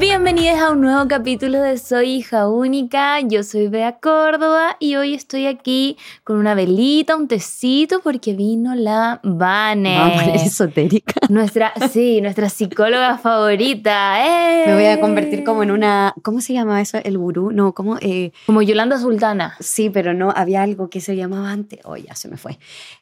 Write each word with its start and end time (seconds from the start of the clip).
Bienvenidos 0.00 0.58
a 0.58 0.70
un 0.72 0.80
nuevo 0.80 1.06
capítulo 1.06 1.60
de 1.60 1.76
Soy 1.78 2.10
hija 2.14 2.48
única. 2.48 3.20
Yo 3.20 3.42
soy 3.44 3.68
Bea 3.68 3.98
Córdoba 4.00 4.76
y 4.80 4.96
hoy 4.96 5.14
estoy 5.14 5.46
aquí 5.46 5.96
con 6.24 6.38
una 6.38 6.54
velita, 6.54 7.14
un 7.14 7.28
tecito 7.28 8.00
porque 8.00 8.32
vino 8.34 8.74
la 8.74 9.20
Vane. 9.22 9.98
Vamos 9.98 10.22
esotérica. 10.42 11.14
Nuestra, 11.28 11.72
sí, 11.90 12.20
nuestra 12.20 12.48
psicóloga 12.48 13.18
favorita. 13.18 14.26
¡Eh! 14.26 14.64
Me 14.66 14.74
voy 14.74 14.86
a 14.86 14.98
convertir 15.00 15.44
como 15.44 15.62
en 15.62 15.70
una. 15.70 16.14
¿Cómo 16.22 16.40
se 16.40 16.54
llama 16.54 16.80
eso? 16.80 16.98
El 17.04 17.18
gurú. 17.18 17.52
No, 17.52 17.72
¿cómo? 17.72 17.98
Eh, 18.00 18.32
Como 18.46 18.62
Yolanda 18.62 18.98
Sultana. 18.98 19.56
sí, 19.60 19.90
pero 19.90 20.14
no, 20.14 20.32
había 20.34 20.62
algo 20.62 20.88
que 20.88 21.00
se 21.00 21.16
llamaba 21.16 21.50
antes. 21.50 21.80
Oh, 21.84 21.96
ya 21.96 22.14
se 22.16 22.28
me 22.28 22.38
fue. 22.38 22.58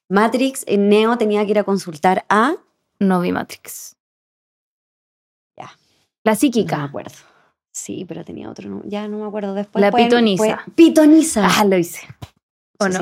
Matrix, 0.08 0.64
eh, 0.66 0.76
Neo 0.76 1.16
tenía 1.16 1.44
que 1.44 1.52
ir 1.52 1.58
a 1.60 1.64
consultar 1.64 2.24
a. 2.28 2.54
No 2.98 3.20
vi 3.20 3.32
Matrix. 3.32 3.96
La 6.30 6.34
No 6.34 6.36
me 6.36 6.40
psíquica. 6.40 6.84
acuerdo. 6.84 7.14
Sí, 7.72 8.04
pero 8.08 8.24
tenía 8.24 8.48
otro. 8.50 8.68
no- 8.68 8.82
ya 8.84 9.06
no 9.08 9.18
me 9.18 9.26
acuerdo 9.26 9.54
después. 9.54 9.80
La 9.80 9.90
pueden- 9.90 10.08
pitoniza. 10.08 10.38
pueden- 10.38 10.58
pitoniza. 10.74 11.46
Ah, 11.46 11.64
lo 11.64 11.76
hice. 11.76 12.00
¿O 12.78 12.88
No 12.88 12.98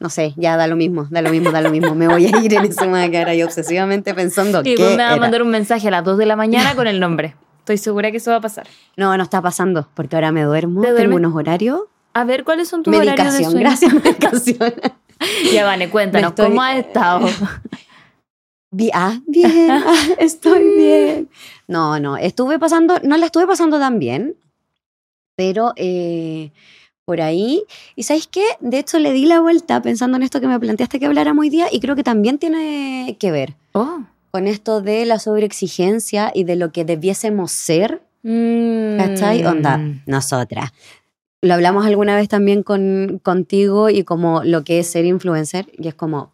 no? 0.00 0.10
sé, 0.10 0.32
ya 0.36 0.56
da 0.56 0.66
lo 0.68 0.76
mismo, 0.76 1.06
da 1.10 1.22
lo 1.22 1.30
mismo, 1.30 1.50
da 1.50 1.60
lo 1.60 1.70
mismo. 1.70 1.94
Me 1.94 2.06
voy 2.08 2.26
a 2.26 2.28
ir 2.40 2.54
en 2.54 2.64
eso, 2.64 2.82
me 2.82 2.90
voy 2.90 3.00
a 3.02 3.10
quedar 3.10 3.28
ahí 3.30 3.42
obsesivamente 3.42 4.14
pensando 4.14 4.60
Y 4.60 4.62
que 4.62 4.70
después 4.70 4.96
me 4.96 5.02
va 5.02 5.12
a 5.12 5.16
mandar 5.16 5.42
un 5.42 5.50
mensaje 5.50 5.88
a 5.88 5.90
las 5.90 6.04
2 6.04 6.18
de 6.18 6.26
la 6.26 6.36
mañana 6.36 6.74
con 6.76 6.86
el 6.86 7.00
nombre. 7.00 7.34
Estoy 7.58 7.78
segura 7.78 8.10
que 8.12 8.16
eso 8.18 8.30
va 8.30 8.36
a 8.36 8.40
pasar. 8.40 8.66
No, 8.96 9.16
no 9.16 9.22
está 9.24 9.42
pasando, 9.42 9.88
porque 9.94 10.14
ahora 10.16 10.30
me 10.32 10.42
duermo, 10.42 10.82
¿Te 10.82 10.92
tengo 10.94 11.16
unos 11.16 11.34
horarios. 11.34 11.82
A 12.14 12.24
ver, 12.24 12.44
¿cuáles 12.44 12.68
son 12.68 12.82
tus 12.84 12.94
horarios 12.94 13.16
de 13.16 13.22
Medicación, 13.22 13.50
sueño? 13.52 13.66
gracias, 13.68 13.92
medicación. 14.04 14.74
Ya, 15.52 15.64
Vane, 15.64 15.90
cuéntanos, 15.90 16.30
estoy- 16.30 16.46
¿cómo 16.48 16.62
has 16.62 16.78
estado? 16.78 17.28
Bi- 18.70 18.90
ah, 18.92 19.20
bien, 19.26 19.70
ah, 19.70 19.94
estoy 20.18 20.62
bien. 20.76 21.28
No, 21.66 21.98
no, 22.00 22.16
estuve 22.16 22.58
pasando, 22.58 22.98
no 23.02 23.16
la 23.16 23.26
estuve 23.26 23.46
pasando 23.46 23.78
tan 23.78 23.98
bien, 23.98 24.36
pero 25.36 25.72
eh, 25.76 26.50
por 27.04 27.20
ahí, 27.20 27.62
y 27.96 28.02
¿sabéis 28.02 28.26
qué? 28.26 28.44
De 28.60 28.78
hecho, 28.78 28.98
le 28.98 29.12
di 29.12 29.24
la 29.26 29.40
vuelta 29.40 29.80
pensando 29.80 30.16
en 30.16 30.22
esto 30.22 30.40
que 30.40 30.48
me 30.48 30.60
planteaste 30.60 30.98
que 31.00 31.06
habláramos 31.06 31.42
hoy 31.42 31.50
día 31.50 31.68
y 31.72 31.80
creo 31.80 31.96
que 31.96 32.02
también 32.04 32.38
tiene 32.38 33.16
que 33.18 33.30
ver 33.30 33.54
Oh. 33.72 34.00
con 34.30 34.46
esto 34.46 34.82
de 34.82 35.06
la 35.06 35.18
sobreexigencia 35.18 36.30
y 36.34 36.44
de 36.44 36.56
lo 36.56 36.72
que 36.72 36.84
debiésemos 36.84 37.52
ser, 37.52 38.02
Mm. 38.24 38.98
¿cachai? 38.98 39.44
Onda, 39.46 39.80
nosotras. 40.06 40.72
Lo 41.40 41.54
hablamos 41.54 41.86
alguna 41.86 42.16
vez 42.16 42.28
también 42.28 42.64
con, 42.64 43.20
contigo 43.22 43.88
y 43.90 44.02
como 44.02 44.42
lo 44.42 44.64
que 44.64 44.80
es 44.80 44.88
ser 44.88 45.04
influencer, 45.04 45.66
y 45.78 45.86
es 45.86 45.94
como, 45.94 46.32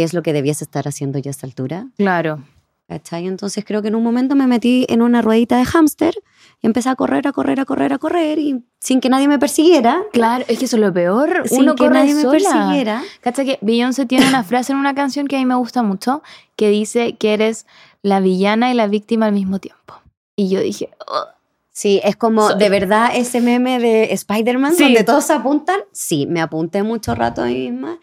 ¿qué 0.00 0.04
es 0.04 0.14
lo 0.14 0.22
que 0.22 0.32
debiese 0.32 0.64
estar 0.64 0.88
haciendo 0.88 1.18
yo 1.18 1.28
a 1.28 1.32
esta 1.32 1.46
altura? 1.46 1.86
Claro. 1.98 2.42
¿Cachai? 2.88 3.26
Entonces 3.26 3.64
creo 3.66 3.82
que 3.82 3.88
en 3.88 3.94
un 3.96 4.02
momento 4.02 4.34
me 4.34 4.46
metí 4.46 4.86
en 4.88 5.02
una 5.02 5.20
ruedita 5.20 5.58
de 5.58 5.64
hámster 5.66 6.14
y 6.62 6.66
empecé 6.66 6.88
a 6.88 6.94
correr, 6.96 7.28
a 7.28 7.32
correr, 7.32 7.60
a 7.60 7.66
correr, 7.66 7.92
a 7.92 7.98
correr 7.98 8.38
y 8.38 8.64
sin 8.80 9.00
que 9.02 9.10
nadie 9.10 9.28
me 9.28 9.38
persiguiera. 9.38 10.00
Claro, 10.14 10.46
es 10.48 10.58
que 10.58 10.64
eso 10.64 10.76
es 10.76 10.80
lo 10.82 10.90
peor. 10.92 11.42
Sin 11.46 11.60
Uno 11.64 11.74
que 11.74 11.84
corre 11.84 11.98
nadie 12.00 12.14
me 12.14 12.22
sola. 12.22 12.32
persiguiera. 12.38 13.02
Cacha 13.20 13.44
que 13.44 13.58
Beyoncé 13.60 14.06
tiene 14.06 14.26
una 14.26 14.42
frase 14.42 14.72
en 14.72 14.78
una 14.78 14.94
canción 14.94 15.26
que 15.28 15.36
a 15.36 15.38
mí 15.38 15.44
me 15.44 15.54
gusta 15.56 15.82
mucho 15.82 16.22
que 16.56 16.70
dice 16.70 17.14
que 17.16 17.34
eres 17.34 17.66
la 18.02 18.20
villana 18.20 18.70
y 18.70 18.74
la 18.74 18.86
víctima 18.86 19.26
al 19.26 19.32
mismo 19.34 19.58
tiempo. 19.58 19.94
Y 20.34 20.48
yo 20.48 20.60
dije, 20.60 20.88
"Oh". 21.06 21.26
Sí, 21.72 22.00
es 22.02 22.16
como 22.16 22.48
Soy- 22.48 22.58
de 22.58 22.68
verdad 22.68 23.10
ese 23.14 23.40
meme 23.40 23.78
de 23.78 24.12
Spider-Man 24.12 24.74
Sí. 24.74 24.82
donde 24.84 25.04
todos 25.04 25.24
se 25.24 25.32
apuntan. 25.34 25.78
Sí, 25.92 26.26
me 26.26 26.40
apunté 26.40 26.82
mucho 26.82 27.14
rato 27.14 27.42
a 27.42 27.46
mí 27.46 27.70
misma 27.70 27.98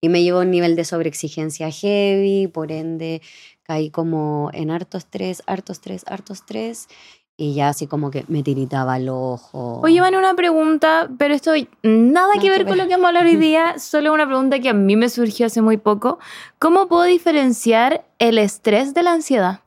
y 0.00 0.08
me 0.08 0.22
llevó 0.22 0.38
a 0.38 0.42
un 0.42 0.50
nivel 0.50 0.76
de 0.76 0.84
sobreexigencia 0.84 1.70
heavy, 1.70 2.46
por 2.46 2.72
ende 2.72 3.20
caí 3.62 3.90
como 3.90 4.50
en 4.52 4.70
harto 4.70 4.98
estrés, 4.98 5.42
harto 5.46 5.72
estrés, 5.72 6.04
harto 6.08 6.32
estrés 6.32 6.88
y 7.36 7.54
ya 7.54 7.68
así 7.68 7.86
como 7.86 8.10
que 8.10 8.24
me 8.28 8.42
tiritaba 8.42 8.96
el 8.98 9.08
ojo. 9.08 9.80
Oye, 9.82 10.00
Vane, 10.00 10.18
una 10.18 10.34
pregunta, 10.34 11.08
pero 11.18 11.32
esto 11.34 11.52
nada 11.82 12.34
que 12.34 12.40
que 12.40 12.50
ver 12.50 12.66
con 12.66 12.76
lo 12.76 12.84
que 12.84 12.90
vamos 12.90 13.04
a 13.06 13.08
hablar 13.08 13.24
hoy 13.26 13.36
día, 13.36 13.78
solo 13.78 14.12
una 14.12 14.26
pregunta 14.26 14.58
que 14.60 14.68
a 14.68 14.74
mí 14.74 14.94
me 14.96 15.08
surgió 15.08 15.46
hace 15.46 15.62
muy 15.62 15.76
poco. 15.78 16.18
¿Cómo 16.58 16.86
puedo 16.88 17.04
diferenciar 17.04 18.04
el 18.18 18.36
estrés 18.38 18.92
de 18.92 19.02
la 19.02 19.12
ansiedad? 19.12 19.60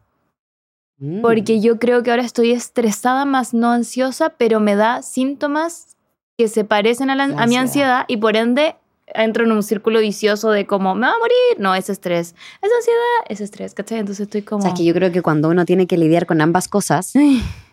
Mm. 0.98 1.22
Porque 1.22 1.62
yo 1.62 1.80
creo 1.80 2.04
que 2.04 2.12
ahora 2.12 2.24
estoy 2.24 2.52
estresada 2.52 3.26
más 3.26 3.54
no 3.56 3.72
ansiosa, 3.72 4.30
pero 4.38 4.60
me 4.60 4.76
da 4.76 5.02
síntomas 5.02 5.98
que 6.38 6.48
se 6.50 6.66
parecen 6.66 7.10
a, 7.10 7.16
la- 7.16 7.28
La 7.28 7.42
a 7.44 7.48
mi 7.48 7.56
ansiedad 7.58 8.06
y 8.08 8.18
por 8.18 8.36
ende 8.36 8.76
entro 9.08 9.44
en 9.46 9.52
un 9.52 9.64
círculo 9.64 10.00
vicioso 10.00 10.52
de 10.52 10.66
como, 10.66 10.96
me 10.96 11.08
va 11.08 11.14
a 11.14 11.18
morir. 11.20 11.60
No, 11.60 11.76
es 11.76 11.90
estrés. 11.90 12.36
Es 12.62 12.72
ansiedad, 12.76 13.20
es 13.30 13.42
estrés, 13.42 13.74
¿cachai? 13.74 14.00
Entonces 14.00 14.24
estoy 14.24 14.42
como... 14.42 14.60
O 14.60 14.62
sea, 14.62 14.72
es 14.74 14.78
que 14.80 14.86
yo 14.86 14.94
creo 14.94 15.12
que 15.12 15.22
cuando 15.22 15.50
uno 15.50 15.66
tiene 15.66 15.88
que 15.88 15.98
lidiar 15.98 16.26
con 16.26 16.42
ambas 16.42 16.68
cosas, 16.68 17.14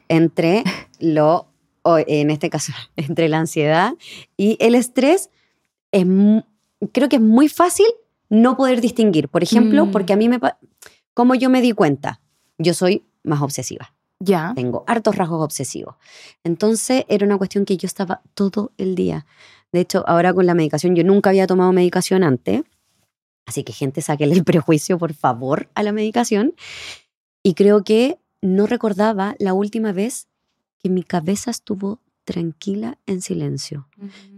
entre 0.09 0.65
lo, 0.99 1.47
o 1.83 1.99
en 1.99 2.31
este 2.31 2.51
caso, 2.51 2.73
entre 2.97 3.29
la 3.29 3.39
ansiedad 3.39 3.95
y 4.37 4.57
el 4.61 4.75
estrés, 4.75 5.31
es, 5.93 6.07
creo 6.93 7.09
que 7.09 7.17
es 7.17 7.23
muy 7.23 7.49
fácil 7.49 7.87
no 8.29 8.57
poder 8.57 8.81
distinguir. 8.81 9.29
Por 9.29 9.43
ejemplo, 9.43 9.87
Mm. 9.87 9.91
porque 9.91 10.13
a 10.13 10.17
mí 10.17 10.29
me... 10.29 10.39
Como 11.15 11.35
yo 11.35 11.51
me 11.51 11.61
di 11.61 11.73
cuenta, 11.73 12.21
yo 12.59 12.73
soy 12.75 13.05
más 13.25 13.43
obsesiva, 13.43 13.93
ya. 14.21 14.53
tengo 14.55 14.85
hartos 14.87 15.17
rasgos 15.17 15.43
obsesivos. 15.43 15.97
Entonces 16.45 17.05
era 17.09 17.27
una 17.27 17.37
cuestión 17.37 17.65
que 17.65 17.77
yo 17.77 17.87
estaba 17.87 18.23
todo 18.35 18.73
el 18.79 18.95
día. 18.95 19.27
De 19.73 19.81
hecho, 19.81 20.05
ahora 20.07 20.35
con 20.35 20.47
la 20.47 20.55
medicación, 20.55 20.95
yo 20.97 21.05
nunca 21.05 21.31
había 21.31 21.47
tomado 21.47 21.73
medicación 21.73 22.25
antes. 22.25 22.63
Así 23.47 23.65
que 23.65 23.73
gente, 23.73 24.03
sáquenle 24.03 24.37
el 24.37 24.45
prejuicio, 24.45 24.99
por 24.99 25.15
favor, 25.15 25.69
a 25.75 25.83
la 25.83 25.93
medicación. 25.93 26.55
Y 27.43 27.55
creo 27.55 27.85
que 27.85 28.19
no 28.43 28.67
recordaba 28.67 29.35
la 29.39 29.55
última 29.55 29.93
vez 29.93 30.29
que 30.79 30.89
mi 30.89 31.03
cabeza 31.03 31.51
estuvo 31.51 32.01
tranquila 32.25 32.99
en 33.07 33.23
silencio. 33.23 33.89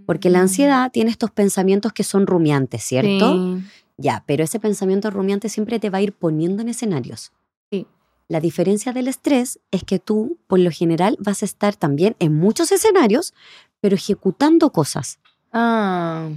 Porque 0.07 0.31
la 0.31 0.41
ansiedad 0.41 0.91
tiene 0.91 1.11
estos 1.11 1.31
pensamientos 1.31 1.93
que 1.93 2.05
son 2.05 2.27
rumiantes, 2.27 2.83
¿cierto? 2.83 3.35
Sí. 3.35 3.65
Ya, 3.99 4.25
pero 4.27 4.43
ese 4.43 4.59
pensamiento 4.59 5.11
rumiante 5.11 5.49
siempre 5.49 5.79
te 5.79 5.91
va 5.91 5.99
a 5.99 6.03
ir 6.03 6.13
poniendo 6.13 6.63
en 6.63 6.69
escenarios. 6.69 7.33
Sí. 7.71 7.87
La 8.29 8.41
diferencia 8.41 8.93
del 8.93 9.09
estrés 9.09 9.61
es 9.71 9.85
que 9.85 9.99
tú, 9.99 10.39
por 10.47 10.59
lo 10.59 10.71
general, 10.71 11.17
vas 11.21 11.43
a 11.43 11.45
estar 11.45 11.77
también 11.77 12.17
en 12.19 12.35
muchos 12.35 12.73
escenarios, 12.73 13.35
pero 13.81 13.95
ejecutando 13.95 14.71
cosas. 14.71 15.19
Ah, 15.53 16.29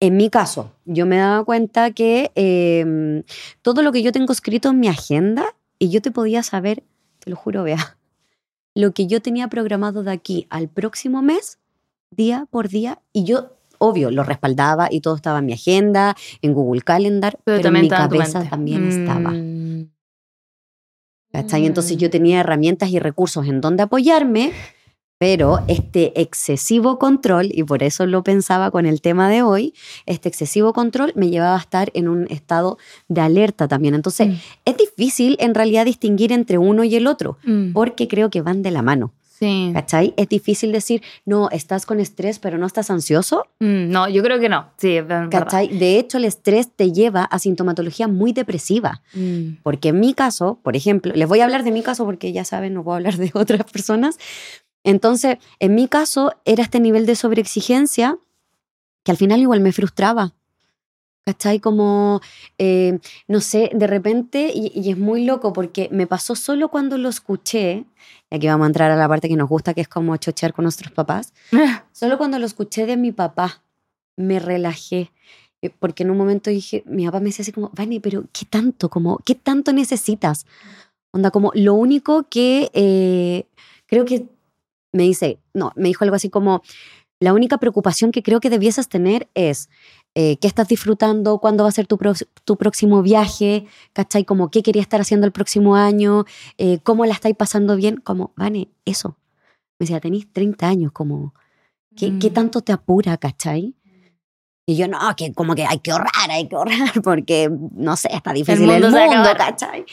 En 0.00 0.16
mi 0.16 0.28
caso, 0.28 0.72
yo 0.84 1.06
me 1.06 1.16
daba 1.16 1.44
cuenta 1.44 1.92
que 1.92 2.30
eh, 2.34 3.22
todo 3.62 3.82
lo 3.82 3.92
que 3.92 4.02
yo 4.02 4.12
tengo 4.12 4.32
escrito 4.32 4.68
en 4.70 4.80
mi 4.80 4.88
agenda, 4.88 5.44
y 5.78 5.88
yo 5.90 6.02
te 6.02 6.10
podía 6.10 6.42
saber, 6.42 6.82
te 7.20 7.30
lo 7.30 7.36
juro, 7.36 7.62
vea, 7.62 7.96
lo 8.74 8.92
que 8.92 9.06
yo 9.06 9.22
tenía 9.22 9.48
programado 9.48 10.02
de 10.02 10.10
aquí 10.12 10.46
al 10.50 10.68
próximo 10.68 11.22
mes, 11.22 11.58
día 12.10 12.46
por 12.50 12.68
día, 12.68 13.00
y 13.12 13.24
yo, 13.24 13.56
obvio, 13.78 14.10
lo 14.10 14.24
respaldaba 14.24 14.88
y 14.90 15.00
todo 15.00 15.14
estaba 15.16 15.38
en 15.38 15.46
mi 15.46 15.52
agenda, 15.54 16.16
en 16.42 16.52
Google 16.52 16.82
Calendar, 16.82 17.38
pero, 17.44 17.58
pero, 17.62 17.68
en 17.68 17.74
mi 17.80 17.86
estaba 17.86 18.08
cabeza 18.08 18.38
mente. 18.40 18.50
también 18.50 18.88
estaba. 18.88 19.30
Mm. 19.30 19.90
¿cachai? 21.32 21.66
Entonces 21.66 21.96
Mm. 21.96 22.00
yo 22.00 22.10
tenía 22.10 22.40
herramientas 22.40 22.90
y 22.90 22.98
recursos 23.00 23.46
en 23.48 23.60
donde 23.60 23.82
apoyarme, 23.82 24.52
pero 25.26 25.60
este 25.68 26.20
excesivo 26.20 26.98
control, 26.98 27.48
y 27.50 27.62
por 27.64 27.82
eso 27.82 28.04
lo 28.04 28.22
pensaba 28.22 28.70
con 28.70 28.84
el 28.84 29.00
tema 29.00 29.30
de 29.30 29.40
hoy, 29.40 29.72
este 30.04 30.28
excesivo 30.28 30.74
control 30.74 31.12
me 31.16 31.30
llevaba 31.30 31.56
a 31.56 31.60
estar 31.60 31.90
en 31.94 32.08
un 32.08 32.26
estado 32.30 32.76
de 33.08 33.22
alerta 33.22 33.66
también. 33.66 33.94
Entonces 33.94 34.28
Mm. 34.28 34.32
es 34.66 34.76
difícil 34.76 35.38
en 35.40 35.54
realidad 35.54 35.86
distinguir 35.86 36.30
entre 36.30 36.58
uno 36.58 36.84
y 36.84 36.94
el 36.94 37.06
otro, 37.06 37.38
Mm. 37.46 37.72
porque 37.72 38.06
creo 38.06 38.28
que 38.28 38.42
van 38.42 38.60
de 38.60 38.70
la 38.70 38.82
mano. 38.82 39.14
Sí. 39.36 39.70
¿Cachai? 39.74 40.14
Es 40.16 40.28
difícil 40.28 40.70
decir, 40.70 41.02
no, 41.26 41.50
estás 41.50 41.86
con 41.86 41.98
estrés, 41.98 42.38
pero 42.38 42.56
no 42.56 42.66
estás 42.66 42.88
ansioso. 42.88 43.46
Mm, 43.58 43.90
No, 43.90 44.08
yo 44.08 44.22
creo 44.22 44.38
que 44.38 44.48
no. 44.48 44.66
Sí, 44.76 45.00
verdad. 45.00 45.28
¿Cachai? 45.28 45.66
De 45.76 45.98
hecho, 45.98 46.18
el 46.18 46.24
estrés 46.24 46.70
te 46.70 46.92
lleva 46.92 47.24
a 47.24 47.38
sintomatología 47.40 48.06
muy 48.06 48.32
depresiva. 48.32 49.02
Mm. 49.12 49.56
Porque 49.64 49.88
en 49.88 49.98
mi 49.98 50.14
caso, 50.14 50.60
por 50.62 50.76
ejemplo, 50.76 51.12
les 51.16 51.28
voy 51.28 51.40
a 51.40 51.44
hablar 51.44 51.64
de 51.64 51.72
mi 51.72 51.82
caso 51.82 52.04
porque 52.04 52.32
ya 52.32 52.44
saben, 52.44 52.74
no 52.74 52.84
puedo 52.84 52.94
hablar 52.96 53.16
de 53.16 53.32
otras 53.34 53.64
personas. 53.64 54.18
Entonces, 54.84 55.38
en 55.58 55.74
mi 55.74 55.88
caso, 55.88 56.32
era 56.44 56.62
este 56.62 56.78
nivel 56.78 57.06
de 57.06 57.16
sobreexigencia 57.16 58.18
que 59.02 59.10
al 59.10 59.16
final 59.16 59.40
igual 59.40 59.60
me 59.60 59.72
frustraba. 59.72 60.34
¿Cachai? 61.26 61.58
Como, 61.58 62.20
eh, 62.58 62.98
no 63.28 63.40
sé, 63.40 63.70
de 63.74 63.86
repente, 63.86 64.52
y, 64.54 64.70
y 64.74 64.90
es 64.90 64.98
muy 64.98 65.24
loco 65.24 65.54
porque 65.54 65.88
me 65.90 66.06
pasó 66.06 66.34
solo 66.36 66.68
cuando 66.68 66.98
lo 66.98 67.08
escuché, 67.08 67.86
y 68.30 68.36
aquí 68.36 68.46
vamos 68.46 68.64
a 68.64 68.68
entrar 68.68 68.90
a 68.90 68.96
la 68.96 69.08
parte 69.08 69.28
que 69.30 69.36
nos 69.36 69.48
gusta, 69.48 69.72
que 69.72 69.80
es 69.80 69.88
como 69.88 70.14
chochear 70.18 70.52
con 70.52 70.64
nuestros 70.64 70.92
papás, 70.92 71.32
solo 71.92 72.18
cuando 72.18 72.38
lo 72.38 72.44
escuché 72.44 72.84
de 72.84 72.98
mi 72.98 73.10
papá, 73.10 73.62
me 74.16 74.38
relajé. 74.38 75.12
Eh, 75.62 75.70
Porque 75.70 76.02
en 76.02 76.10
un 76.10 76.18
momento 76.18 76.50
dije, 76.50 76.82
mi 76.86 77.06
papá 77.06 77.20
me 77.20 77.26
decía 77.26 77.42
así 77.42 77.52
como, 77.52 77.70
Vani, 77.74 78.00
pero 78.00 78.24
¿qué 78.30 78.44
tanto? 78.44 78.90
Como, 78.90 79.18
¿Qué 79.24 79.34
tanto 79.34 79.72
necesitas? 79.72 80.44
Onda, 81.10 81.30
como 81.30 81.52
lo 81.54 81.72
único 81.72 82.24
que 82.28 82.70
eh, 82.74 83.46
creo 83.86 84.04
que 84.04 84.26
me 84.94 85.02
dice, 85.02 85.38
no, 85.52 85.72
me 85.76 85.88
dijo 85.88 86.04
algo 86.04 86.16
así 86.16 86.30
como, 86.30 86.62
la 87.20 87.32
única 87.32 87.58
preocupación 87.58 88.10
que 88.12 88.22
creo 88.22 88.40
que 88.40 88.50
debieses 88.50 88.88
tener 88.88 89.28
es 89.34 89.68
eh, 90.14 90.36
qué 90.38 90.46
estás 90.46 90.68
disfrutando, 90.68 91.38
cuándo 91.38 91.64
va 91.64 91.68
a 91.68 91.72
ser 91.72 91.86
tu, 91.86 91.96
pro- 91.98 92.12
tu 92.44 92.56
próximo 92.56 93.02
viaje, 93.02 93.66
¿cachai? 93.92 94.24
Como 94.24 94.50
qué 94.50 94.62
quería 94.62 94.82
estar 94.82 95.00
haciendo 95.00 95.26
el 95.26 95.32
próximo 95.32 95.74
año, 95.76 96.24
eh, 96.58 96.78
cómo 96.82 97.04
la 97.06 97.12
estáis 97.14 97.34
pasando 97.36 97.76
bien, 97.76 97.96
como, 97.98 98.32
Vane, 98.36 98.68
eso. 98.84 99.16
Me 99.78 99.84
decía, 99.84 100.00
tenéis 100.00 100.32
30 100.32 100.68
años, 100.68 100.92
como, 100.92 101.34
¿qué, 101.96 102.18
¿qué 102.18 102.30
Mm. 102.30 102.34
tanto 102.34 102.60
te 102.62 102.72
apura, 102.72 103.16
cachai? 103.16 103.74
Y 104.66 104.76
yo, 104.76 104.88
no, 104.88 104.98
que 105.16 105.32
como 105.34 105.54
que 105.54 105.64
hay 105.66 105.78
que 105.80 105.90
ahorrar, 105.90 106.30
hay 106.30 106.48
que 106.48 106.56
ahorrar, 106.56 106.74
porque, 107.04 107.50
no 107.72 107.96
sé, 107.96 108.08
está 108.12 108.32
difícil 108.32 108.62
el 108.70 108.82
mundo 108.82 108.90
mundo, 108.90 108.98
a 108.98 109.04
acabar. 109.30 109.36
¿cachai? 109.36 109.84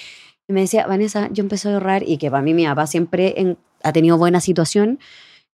Y 0.47 0.53
me 0.53 0.61
decía, 0.61 0.85
Vanessa, 0.87 1.29
yo 1.31 1.41
empecé 1.43 1.69
a 1.69 1.73
ahorrar 1.73 2.03
y 2.07 2.17
que 2.17 2.29
para 2.31 2.43
mí 2.43 2.53
mi 2.53 2.65
papá 2.65 2.85
siempre 2.87 3.33
en- 3.39 3.57
ha 3.83 3.93
tenido 3.93 4.17
buena 4.17 4.39
situación, 4.41 4.99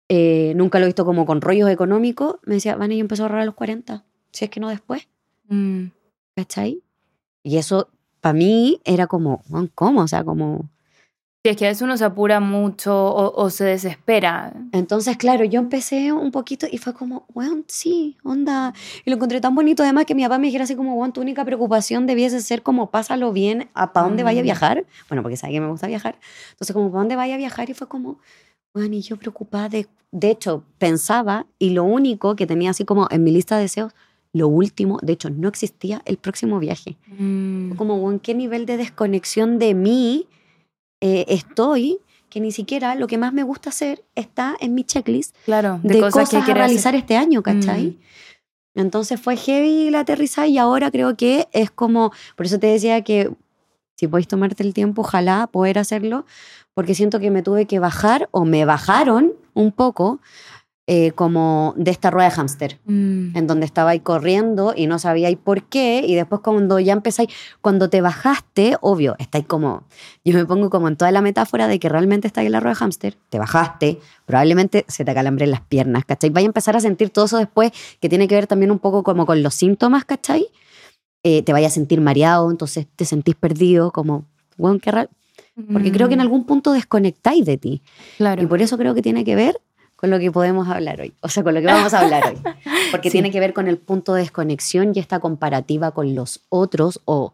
eh, 0.08 0.52
nunca 0.56 0.78
lo 0.78 0.84
he 0.84 0.88
visto 0.88 1.04
como 1.04 1.26
con 1.26 1.40
rollos 1.40 1.68
económicos. 1.70 2.36
Me 2.44 2.54
decía, 2.54 2.76
Vanessa, 2.76 2.98
yo 2.98 3.02
empecé 3.02 3.22
a 3.22 3.24
ahorrar 3.26 3.40
a 3.42 3.44
los 3.46 3.54
40, 3.54 4.04
si 4.32 4.44
es 4.44 4.50
que 4.50 4.60
no 4.60 4.68
después, 4.68 5.08
Mm. 5.48 5.86
¿cachai? 6.34 6.82
Y 7.44 7.56
eso 7.58 7.88
para 8.20 8.32
mí 8.32 8.80
era 8.84 9.06
como, 9.06 9.42
"Weón, 9.48 9.70
¿cómo? 9.74 10.00
O 10.02 10.08
sea, 10.08 10.24
como... 10.24 10.68
Sí, 11.46 11.50
es 11.50 11.56
que 11.56 11.66
a 11.66 11.68
veces 11.68 11.82
uno 11.82 11.96
se 11.96 12.04
apura 12.04 12.40
mucho 12.40 12.92
o, 12.92 13.40
o 13.40 13.50
se 13.50 13.62
desespera. 13.64 14.52
Entonces, 14.72 15.16
claro, 15.16 15.44
yo 15.44 15.60
empecé 15.60 16.10
un 16.12 16.32
poquito 16.32 16.66
y 16.68 16.78
fue 16.78 16.92
como, 16.92 17.24
weón, 17.34 17.64
sí, 17.68 18.16
onda. 18.24 18.74
Y 19.04 19.10
lo 19.10 19.14
encontré 19.14 19.40
tan 19.40 19.54
bonito 19.54 19.84
además 19.84 20.06
que 20.06 20.16
mi 20.16 20.24
papá 20.24 20.38
me 20.38 20.48
dijera 20.48 20.64
así 20.64 20.74
como, 20.74 20.96
weón, 20.96 21.12
tu 21.12 21.20
única 21.20 21.44
preocupación 21.44 22.08
debiese 22.08 22.40
ser 22.40 22.64
como, 22.64 22.90
pásalo 22.90 23.32
bien, 23.32 23.68
a 23.74 23.92
para 23.92 24.08
dónde 24.08 24.24
vaya 24.24 24.40
a 24.40 24.42
Mm. 24.42 24.44
viajar. 24.44 24.84
Bueno, 25.08 25.22
porque 25.22 25.36
sabe 25.36 25.52
que 25.52 25.60
me 25.60 25.68
gusta 25.68 25.86
viajar. 25.86 26.18
Entonces, 26.50 26.74
como, 26.74 26.90
para 26.90 27.02
dónde 27.02 27.14
vaya 27.14 27.36
a 27.36 27.38
viajar 27.38 27.70
y 27.70 27.74
fue 27.74 27.86
como, 27.86 28.18
weón, 28.74 28.92
y 28.92 29.02
yo 29.02 29.16
preocupada 29.16 29.68
de... 29.68 29.86
De 30.10 30.30
hecho, 30.32 30.64
pensaba 30.78 31.46
y 31.60 31.70
lo 31.70 31.84
único 31.84 32.34
que 32.34 32.48
tenía 32.48 32.70
así 32.70 32.84
como 32.84 33.06
en 33.08 33.22
mi 33.22 33.30
lista 33.30 33.54
de 33.54 33.62
deseos, 33.62 33.92
lo 34.32 34.48
último, 34.48 34.98
de 35.00 35.12
hecho, 35.12 35.30
no 35.30 35.46
existía 35.46 36.02
el 36.06 36.16
próximo 36.16 36.58
viaje. 36.58 36.96
Mm. 37.18 37.68
Fue 37.68 37.76
como, 37.76 38.10
¿en 38.10 38.18
qué 38.18 38.34
nivel 38.34 38.66
de 38.66 38.78
desconexión 38.78 39.60
de 39.60 39.74
mí 39.74 40.26
eh, 41.00 41.24
estoy? 41.28 41.98
Que 42.28 42.40
ni 42.40 42.52
siquiera 42.52 42.94
lo 42.94 43.06
que 43.06 43.18
más 43.18 43.32
me 43.32 43.42
gusta 43.44 43.70
hacer 43.70 44.04
está 44.14 44.56
en 44.60 44.74
mi 44.74 44.84
checklist 44.84 45.34
Claro, 45.44 45.80
de, 45.82 46.00
cosas, 46.00 46.28
que 46.28 46.36
a 46.36 46.54
realizar 46.54 46.90
hacer. 46.94 47.00
este 47.00 47.16
año, 47.16 47.42
¿cachai? 47.42 47.98
Mm. 48.74 48.80
Entonces 48.80 49.20
fue 49.20 49.36
heavy 49.36 49.90
la 49.90 50.00
aterrizaje 50.00 50.48
y 50.48 50.58
ahora 50.58 50.90
creo 50.90 51.16
que 51.16 51.48
es 51.52 51.70
como, 51.70 52.12
por 52.36 52.46
eso 52.46 52.58
te 52.58 52.66
decía 52.66 53.02
que 53.02 53.30
si 53.96 54.06
podéis 54.06 54.28
tomarte 54.28 54.62
el 54.62 54.74
tiempo, 54.74 55.00
ojalá 55.00 55.46
poder 55.46 55.78
hacerlo, 55.78 56.26
porque 56.74 56.94
siento 56.94 57.18
que 57.18 57.30
me 57.30 57.42
tuve 57.42 57.64
que 57.64 57.78
bajar 57.78 58.28
o 58.32 58.44
me 58.44 58.66
bajaron 58.66 59.32
un 59.54 59.72
poco 59.72 60.20
eh, 60.88 61.10
como 61.12 61.74
de 61.76 61.90
esta 61.90 62.10
rueda 62.10 62.28
de 62.28 62.34
hámster 62.36 62.78
Mm. 62.84 63.36
en 63.36 63.46
donde 63.48 63.66
estaba 63.66 63.90
ahí 63.90 64.00
corriendo 64.00 64.72
y 64.76 64.86
no 64.86 64.98
sabía 65.00 65.28
por 65.36 65.64
qué, 65.64 66.04
y 66.06 66.14
después 66.14 66.40
cuando 66.42 66.78
ya 66.78 66.92
empezáis, 66.92 67.28
cuando 67.60 67.90
te 67.90 68.00
bajaste, 68.00 68.76
obvio, 68.80 69.16
estáis 69.18 69.44
como, 69.46 69.82
yo 70.24 70.34
me 70.34 70.46
pongo 70.46 70.70
como 70.70 70.86
en 70.88 70.96
toda 70.96 71.10
la 71.10 71.20
metáfora 71.22 71.66
de 71.66 71.78
que 71.80 71.88
realmente 71.88 72.28
estáis 72.28 72.46
en 72.46 72.52
la 72.52 72.60
rueda 72.60 72.74
de 72.74 72.76
hámster, 72.78 73.16
te 73.30 73.38
bajaste, 73.40 73.98
probablemente 74.26 74.84
se 74.88 75.04
te 75.04 75.10
acalambren 75.10 75.50
las 75.50 75.60
piernas, 75.60 76.04
¿cachai? 76.04 76.30
Vaya 76.30 76.46
a 76.46 76.50
empezar 76.50 76.76
a 76.76 76.80
sentir 76.80 77.10
todo 77.10 77.24
eso 77.24 77.38
después, 77.38 77.72
que 78.00 78.08
tiene 78.08 78.28
que 78.28 78.36
ver 78.36 78.46
también 78.46 78.70
un 78.70 78.78
poco 78.78 79.02
como 79.02 79.26
con 79.26 79.42
los 79.42 79.54
síntomas, 79.54 80.04
¿cachai? 80.04 80.46
Eh, 81.24 81.42
te 81.42 81.52
vaya 81.52 81.66
a 81.66 81.70
sentir 81.70 82.00
mareado, 82.00 82.48
entonces 82.50 82.86
te 82.94 83.04
sentís 83.04 83.34
perdido, 83.34 83.90
como, 83.90 84.24
bueno, 84.56 84.78
qué 84.80 84.92
raro, 84.92 85.10
porque 85.72 85.90
creo 85.90 86.06
que 86.06 86.14
en 86.14 86.20
Mm. 86.20 86.22
algún 86.22 86.44
punto 86.46 86.72
desconectáis 86.72 87.44
de 87.44 87.56
ti, 87.58 87.82
Claro. 88.18 88.40
y 88.42 88.46
por 88.46 88.62
eso 88.62 88.78
creo 88.78 88.94
que 88.94 89.02
tiene 89.02 89.24
que 89.24 89.34
ver 89.34 89.60
con 89.96 90.10
lo 90.10 90.18
que 90.18 90.30
podemos 90.30 90.68
hablar 90.68 91.00
hoy, 91.00 91.14
o 91.22 91.28
sea, 91.28 91.42
con 91.42 91.54
lo 91.54 91.60
que 91.60 91.66
vamos 91.66 91.92
a 91.94 92.00
hablar 92.00 92.22
hoy. 92.28 92.38
Porque 92.90 93.08
Sí. 93.10 93.14
tiene 93.14 93.30
que 93.30 93.40
ver 93.40 93.52
con 93.54 93.66
el 93.66 93.78
punto 93.78 94.12
de 94.14 94.20
desconexión 94.22 94.92
y 94.94 94.98
esta 95.00 95.18
comparativa 95.20 95.90
con 95.92 96.14
los 96.14 96.40
otros 96.50 97.00
o 97.06 97.32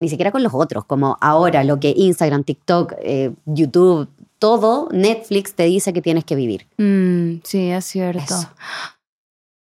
ni 0.00 0.08
siquiera 0.08 0.32
con 0.32 0.42
los 0.42 0.52
otros, 0.52 0.84
como 0.84 1.16
ahora 1.20 1.62
lo 1.62 1.78
que 1.78 1.94
Instagram, 1.96 2.42
TikTok, 2.42 2.94
eh, 3.02 3.30
YouTube, 3.46 4.08
todo, 4.40 4.88
Netflix 4.90 5.54
te 5.54 5.62
dice 5.64 5.92
que 5.92 6.02
tienes 6.02 6.24
que 6.24 6.34
vivir. 6.34 6.66
Mm, 6.76 7.40
sí, 7.44 7.70
es 7.70 7.84
cierto. 7.84 8.20
Eso. 8.22 8.50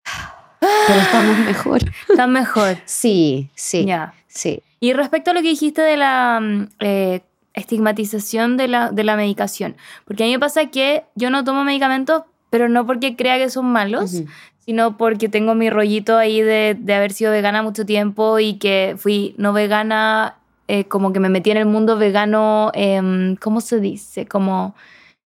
Pero 0.59 0.99
estamos 0.99 1.37
mejor. 1.39 1.79
Está 2.09 2.27
mejor. 2.27 2.77
Sí, 2.85 3.49
sí, 3.55 3.85
Ya. 3.85 4.13
sí. 4.27 4.61
Y 4.79 4.93
respecto 4.93 5.29
a 5.31 5.33
lo 5.35 5.41
que 5.41 5.49
dijiste 5.49 5.81
de 5.81 5.97
la 5.97 6.39
mm, 6.41 6.67
eh, 6.79 7.21
estigmatización 7.53 8.57
de 8.57 8.67
la, 8.67 8.89
de 8.91 9.03
la 9.03 9.15
medicación, 9.15 9.75
porque 10.05 10.23
a 10.23 10.25
mí 10.25 10.31
me 10.33 10.39
pasa 10.39 10.65
que 10.67 11.03
yo 11.15 11.29
no 11.29 11.43
tomo 11.43 11.63
medicamentos, 11.63 12.23
pero 12.51 12.69
no 12.69 12.85
porque 12.85 13.15
crea 13.15 13.39
que 13.39 13.49
son 13.49 13.65
malos, 13.71 14.13
Ujú. 14.13 14.27
sino 14.59 14.95
porque 14.97 15.27
tengo 15.29 15.55
mi 15.55 15.71
rollito 15.71 16.17
ahí 16.17 16.41
de, 16.41 16.77
de 16.79 16.93
haber 16.93 17.11
sido 17.13 17.31
vegana 17.31 17.63
mucho 17.63 17.83
tiempo 17.87 18.37
y 18.37 18.59
que 18.59 18.93
fui 18.99 19.33
no 19.37 19.53
vegana, 19.53 20.35
eh, 20.67 20.83
como 20.83 21.11
que 21.13 21.19
me 21.19 21.29
metí 21.29 21.49
en 21.49 21.57
el 21.57 21.65
mundo 21.65 21.97
vegano, 21.97 22.69
em, 22.75 23.35
¿cómo 23.37 23.59
se 23.61 23.79
dice? 23.79 24.27
Como 24.27 24.75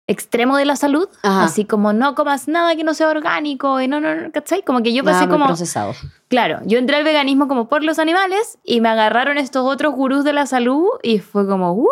extremo 0.08 0.58
de 0.58 0.66
la 0.66 0.76
salud, 0.76 1.08
Ajá. 1.24 1.46
así 1.46 1.64
como 1.64 1.94
no 1.94 2.16
comas 2.16 2.50
nada 2.50 2.76
que 2.76 2.84
no 2.84 2.94
sea 2.94 3.08
orgánico, 3.08 3.80
y 3.80 3.88
no, 3.88 4.02
no, 4.02 4.14
no, 4.14 4.32
¿cachai? 4.34 4.62
Como 4.62 4.84
que 4.84 4.92
yo 4.94 5.04
pasé 5.06 5.14
Nada 5.22 5.28
muy 5.28 5.36
como... 5.36 5.46
procesado. 5.46 5.94
Claro, 6.28 6.60
yo 6.66 6.80
entré 6.80 6.98
al 6.98 7.06
veganismo 7.06 7.48
como 7.48 7.70
por 7.70 7.84
los 7.84 7.98
animales 7.98 8.58
y 8.66 8.82
me 8.82 8.90
agarraron 8.90 9.38
estos 9.38 9.64
otros 9.66 9.94
gurús 9.94 10.26
de 10.26 10.34
la 10.34 10.48
salud 10.48 10.86
y 11.02 11.20
fue 11.20 11.48
como, 11.48 11.72
¡uh! 11.74 11.88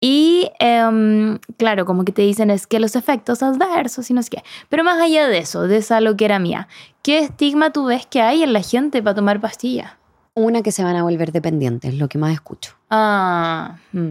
Y 0.00 0.50
em, 0.60 1.38
claro, 1.56 1.84
como 1.84 2.04
que 2.04 2.12
te 2.12 2.22
dicen 2.22 2.50
es 2.50 2.66
que 2.66 2.78
los 2.78 2.94
efectos 2.94 3.42
adversos 3.42 4.10
y 4.10 4.14
no 4.14 4.22
sé 4.22 4.30
qué. 4.30 4.42
Pero 4.68 4.84
más 4.84 5.00
allá 5.00 5.26
de 5.26 5.38
eso, 5.38 5.62
de 5.62 5.78
esa 5.78 6.00
lo 6.00 6.16
que 6.16 6.24
era 6.24 6.38
mía, 6.38 6.68
¿qué 7.02 7.18
estigma 7.18 7.72
tú 7.72 7.86
ves 7.86 8.06
que 8.06 8.20
hay 8.20 8.42
en 8.42 8.52
la 8.52 8.62
gente 8.62 9.02
para 9.02 9.16
tomar 9.16 9.40
pastillas? 9.40 9.92
Una 10.34 10.62
que 10.62 10.70
se 10.70 10.84
van 10.84 10.94
a 10.94 11.02
volver 11.02 11.32
dependientes, 11.32 11.94
lo 11.94 12.08
que 12.08 12.18
más 12.18 12.32
escucho. 12.32 12.76
Ah, 12.90 13.78
mm, 13.92 14.10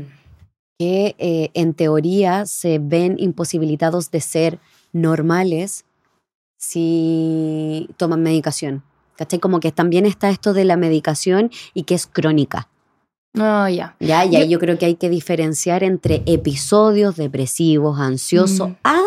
que 0.78 1.16
eh, 1.18 1.52
en 1.54 1.74
teoría 1.74 2.46
se 2.46 2.80
ven 2.80 3.16
imposibilitados 3.18 4.12
de 4.12 4.20
ser 4.20 4.60
normales 4.92 5.86
si 6.58 7.90
toman 7.98 8.24
medicación. 8.24 8.84
¿Cachai? 9.16 9.40
Como 9.40 9.60
que 9.60 9.72
también 9.72 10.06
está 10.06 10.30
esto 10.30 10.54
de 10.54 10.66
la 10.66 10.78
medicación 10.78 11.50
y 11.74 11.84
que 11.84 11.96
es 11.96 12.06
crónica. 12.06 12.68
Oh, 13.40 13.68
ya. 13.68 13.96
¿ya? 14.00 14.26
Y 14.26 14.36
ahí 14.36 14.44
Yo- 14.46 14.52
yo 14.52 14.60
creo 14.60 14.78
que 14.78 14.86
hay 14.86 14.96
que 14.96 15.10
diferenciar 15.10 15.84
entre 15.84 16.24
episodios 16.26 17.16
depresivos, 17.16 18.00
ansiosos, 18.00 18.70
Mm. 18.70 18.74
a 18.84 19.00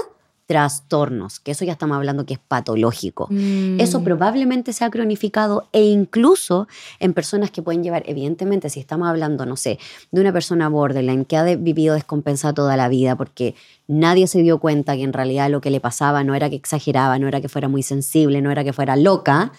trastornos, 0.47 1.39
que 1.39 1.53
eso 1.53 1.65
ya 1.65 1.71
estamos 1.73 1.97
hablando 1.97 2.27
que 2.27 2.35
es 2.35 2.41
patológico. 2.41 3.29
Mm, 3.31 3.79
Eso 3.81 4.03
probablemente 4.03 4.73
se 4.73 4.85
ha 4.85 4.91
cronificado 4.91 5.69
e 5.73 5.85
incluso 5.85 6.67
en 6.99 7.15
personas 7.15 7.53
que 7.53 7.63
pueden 7.63 7.85
llevar, 7.85 8.03
evidentemente, 8.07 8.69
si 8.69 8.81
estamos 8.81 9.09
hablando, 9.09 9.47
no 9.47 9.57
sé, 9.57 9.79
de 10.11 10.21
una 10.21 10.33
persona 10.33 10.69
borderline 10.69 11.25
que 11.25 11.37
ha 11.37 11.45
de- 11.45 11.55
vivido 11.55 11.95
descompensada 11.95 12.53
toda 12.53 12.77
la 12.77 12.89
vida 12.89 13.17
porque 13.17 13.55
nadie 13.87 14.27
se 14.27 14.43
dio 14.43 14.59
cuenta 14.59 14.97
que 14.97 15.05
en 15.05 15.13
realidad 15.13 15.49
lo 15.51 15.61
que 15.61 15.71
le 15.71 15.79
pasaba 15.79 16.25
no 16.25 16.35
era 16.35 16.51
que 16.51 16.57
exageraba, 16.57 17.17
no 17.21 17.29
era 17.29 17.41
que 17.41 17.49
fuera 17.49 17.69
muy 17.69 17.85
sensible, 17.85 18.43
no 18.43 18.51
era 18.51 18.65
que 18.65 18.73
fuera 18.73 18.97
loca, 18.97 19.53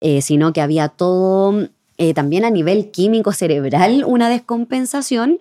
eh, 0.00 0.22
sino 0.22 0.52
que 0.52 0.60
había 0.60 0.86
todo, 0.88 1.66
eh, 1.98 2.14
también 2.14 2.44
a 2.44 2.50
nivel 2.50 2.90
químico 2.90 3.32
cerebral, 3.32 4.04
una 4.06 4.28
descompensación. 4.28 5.40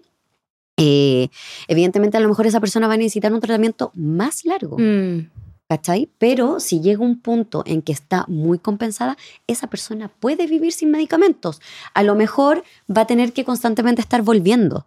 eh, 0.79 1.29
evidentemente 1.67 2.17
a 2.17 2.19
lo 2.19 2.29
mejor 2.29 2.45
esa 2.45 2.59
persona 2.59 2.87
va 2.87 2.93
a 2.93 2.97
necesitar 2.97 3.33
un 3.33 3.39
tratamiento 3.39 3.91
más 3.95 4.45
largo. 4.45 4.77
mm, 4.77 5.29
¿cachai? 5.69 6.07
Pero 6.19 6.59
si 6.59 6.81
llega 6.81 7.03
un 7.03 7.19
punto 7.19 7.63
en 7.65 7.81
que 7.81 7.91
está 7.91 8.25
muy 8.27 8.57
compensada, 8.59 9.17
esa 9.47 9.67
persona 9.67 10.07
puede 10.19 10.45
vivir 10.47 10.71
sin 10.71 10.91
medicamentos. 10.91 11.61
A 11.95 12.03
lo 12.03 12.13
mejor 12.15 12.63
va 12.95 13.01
a 13.01 13.07
tener 13.07 13.33
que 13.33 13.43
constantemente 13.43 14.01
estar 14.01 14.21
volviendo. 14.21 14.85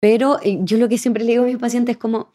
Pero 0.00 0.38
eh, 0.42 0.58
yo 0.62 0.78
lo 0.78 0.88
que 0.88 0.96
siempre 0.98 1.22
le 1.24 1.32
digo 1.32 1.44
a 1.44 1.46
mis 1.46 1.58
pacientes 1.58 1.94
es 1.96 1.98
como, 2.00 2.32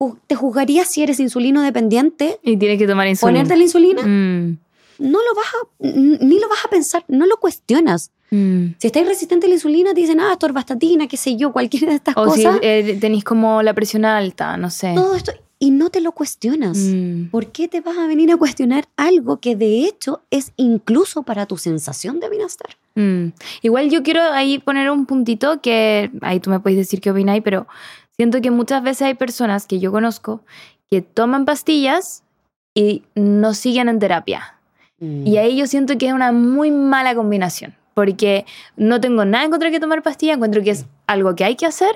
"Ju- 0.00 0.18
¿te 0.26 0.34
juzgarías 0.34 0.88
si 0.88 1.02
eres 1.04 1.20
insulino 1.20 1.62
dependiente? 1.62 2.40
Y 2.42 2.56
tienes 2.56 2.78
que 2.78 2.86
tomar 2.88 3.06
insulina. 3.06 3.38
¿Ponerte 3.38 3.56
la 3.56 3.62
insulina? 3.62 4.02
Mm, 4.02 4.58
No 4.98 5.18
lo 5.18 5.34
vas 5.34 5.46
a, 5.46 5.86
ni 6.24 6.38
lo 6.38 6.48
vas 6.48 6.64
a 6.64 6.68
pensar, 6.68 7.04
no 7.08 7.26
lo 7.26 7.36
cuestionas. 7.38 8.10
mm. 8.30 8.74
Si 8.78 8.86
estáis 8.86 9.06
resistente 9.06 9.46
a 9.46 9.48
la 9.48 9.54
insulina, 9.56 9.92
te 9.94 10.00
dicen, 10.00 10.20
ah, 10.20 10.36
torvastatina, 10.38 11.06
qué 11.08 11.16
sé 11.16 11.36
yo, 11.36 11.52
cualquiera 11.52 11.88
de 11.88 11.96
estas 11.96 12.16
O 12.16 12.30
si 12.34 12.44
cosas. 12.44 12.60
eh, 12.62 12.96
tenéis 13.00 13.24
como 13.24 13.62
la 13.62 13.74
presión 13.74 14.04
alta, 14.04 14.56
no 14.56 14.70
sé. 14.70 14.92
todo 14.94 15.14
esto, 15.14 15.32
y 15.58 15.70
no 15.70 15.88
te 15.90 16.00
lo 16.00 16.12
cuestionas. 16.12 16.76
Mm. 16.78 17.26
¿Por 17.30 17.50
qué 17.52 17.68
te 17.68 17.80
vas 17.80 17.96
a 17.96 18.06
venir 18.06 18.30
a 18.32 18.36
cuestionar 18.36 18.86
algo 18.96 19.38
que 19.40 19.56
de 19.56 19.84
hecho 19.86 20.20
es 20.30 20.52
incluso 20.56 21.22
para 21.22 21.46
tu 21.46 21.56
sensación 21.56 22.20
de 22.20 22.28
bienestar? 22.28 22.76
Mm. 22.96 23.28
Igual 23.62 23.90
yo 23.90 24.02
quiero 24.02 24.20
ahí 24.22 24.58
poner 24.58 24.90
un 24.90 25.06
puntito 25.06 25.60
que 25.60 26.10
ahí 26.20 26.38
tú 26.40 26.50
me 26.50 26.60
puedes 26.60 26.76
decir 26.78 27.00
qué 27.00 27.10
opináis, 27.10 27.42
pero 27.42 27.66
siento 28.16 28.40
que 28.40 28.50
muchas 28.50 28.82
veces 28.82 29.02
hay 29.02 29.14
personas 29.14 29.66
que 29.66 29.78
yo 29.80 29.90
conozco 29.90 30.42
que 30.90 31.00
toman 31.02 31.44
pastillas 31.44 32.22
y 32.74 33.02
no 33.14 33.54
siguen 33.54 33.88
en 33.88 33.98
terapia. 34.00 34.53
Mm. 35.04 35.26
Y 35.26 35.36
ahí 35.38 35.56
yo 35.56 35.66
siento 35.66 35.96
que 35.98 36.08
es 36.08 36.12
una 36.12 36.32
muy 36.32 36.70
mala 36.70 37.14
combinación, 37.14 37.74
porque 37.94 38.44
no 38.76 39.00
tengo 39.00 39.24
nada 39.24 39.44
en 39.44 39.50
contra 39.50 39.68
de 39.68 39.72
que 39.74 39.80
tomar 39.80 40.02
pastillas, 40.02 40.36
encuentro 40.36 40.62
que 40.62 40.70
es 40.70 40.86
algo 41.06 41.34
que 41.34 41.44
hay 41.44 41.54
que 41.56 41.66
hacer, 41.66 41.94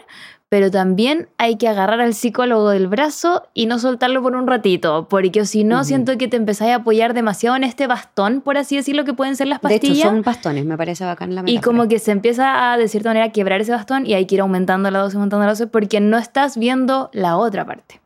pero 0.50 0.70
también 0.70 1.28
hay 1.36 1.56
que 1.56 1.68
agarrar 1.68 2.00
al 2.00 2.14
psicólogo 2.14 2.70
del 2.70 2.86
brazo 2.88 3.42
y 3.52 3.66
no 3.66 3.78
soltarlo 3.78 4.22
por 4.22 4.34
un 4.34 4.46
ratito, 4.46 5.06
porque 5.10 5.44
si 5.44 5.62
no 5.62 5.84
siento 5.84 6.16
que 6.16 6.26
te 6.26 6.38
empezáis 6.38 6.72
a 6.72 6.76
apoyar 6.76 7.12
demasiado 7.12 7.54
en 7.54 7.64
este 7.64 7.86
bastón, 7.86 8.40
por 8.40 8.56
así 8.56 8.74
decirlo, 8.76 9.04
que 9.04 9.12
pueden 9.12 9.36
ser 9.36 9.46
las 9.48 9.60
De 9.60 9.68
pastillas. 9.68 9.98
hecho, 9.98 10.08
son 10.08 10.22
bastones, 10.22 10.64
me 10.64 10.78
parece 10.78 11.04
bacán 11.04 11.34
la 11.34 11.42
Y 11.42 11.44
metáfora. 11.56 11.62
como 11.62 11.88
que 11.88 11.98
se 11.98 12.12
empieza 12.12 12.72
a, 12.72 12.78
de 12.78 12.88
cierta 12.88 13.10
manera, 13.10 13.30
quebrar 13.30 13.60
ese 13.60 13.72
bastón 13.72 14.06
y 14.06 14.14
hay 14.14 14.24
que 14.24 14.36
ir 14.36 14.40
aumentando 14.40 14.90
la 14.90 15.00
dosis, 15.00 15.16
aumentando 15.16 15.44
la 15.44 15.52
dosis, 15.52 15.66
porque 15.70 16.00
no 16.00 16.16
estás 16.16 16.56
viendo 16.56 17.10
la 17.12 17.36
otra 17.36 17.66
parte. 17.66 18.00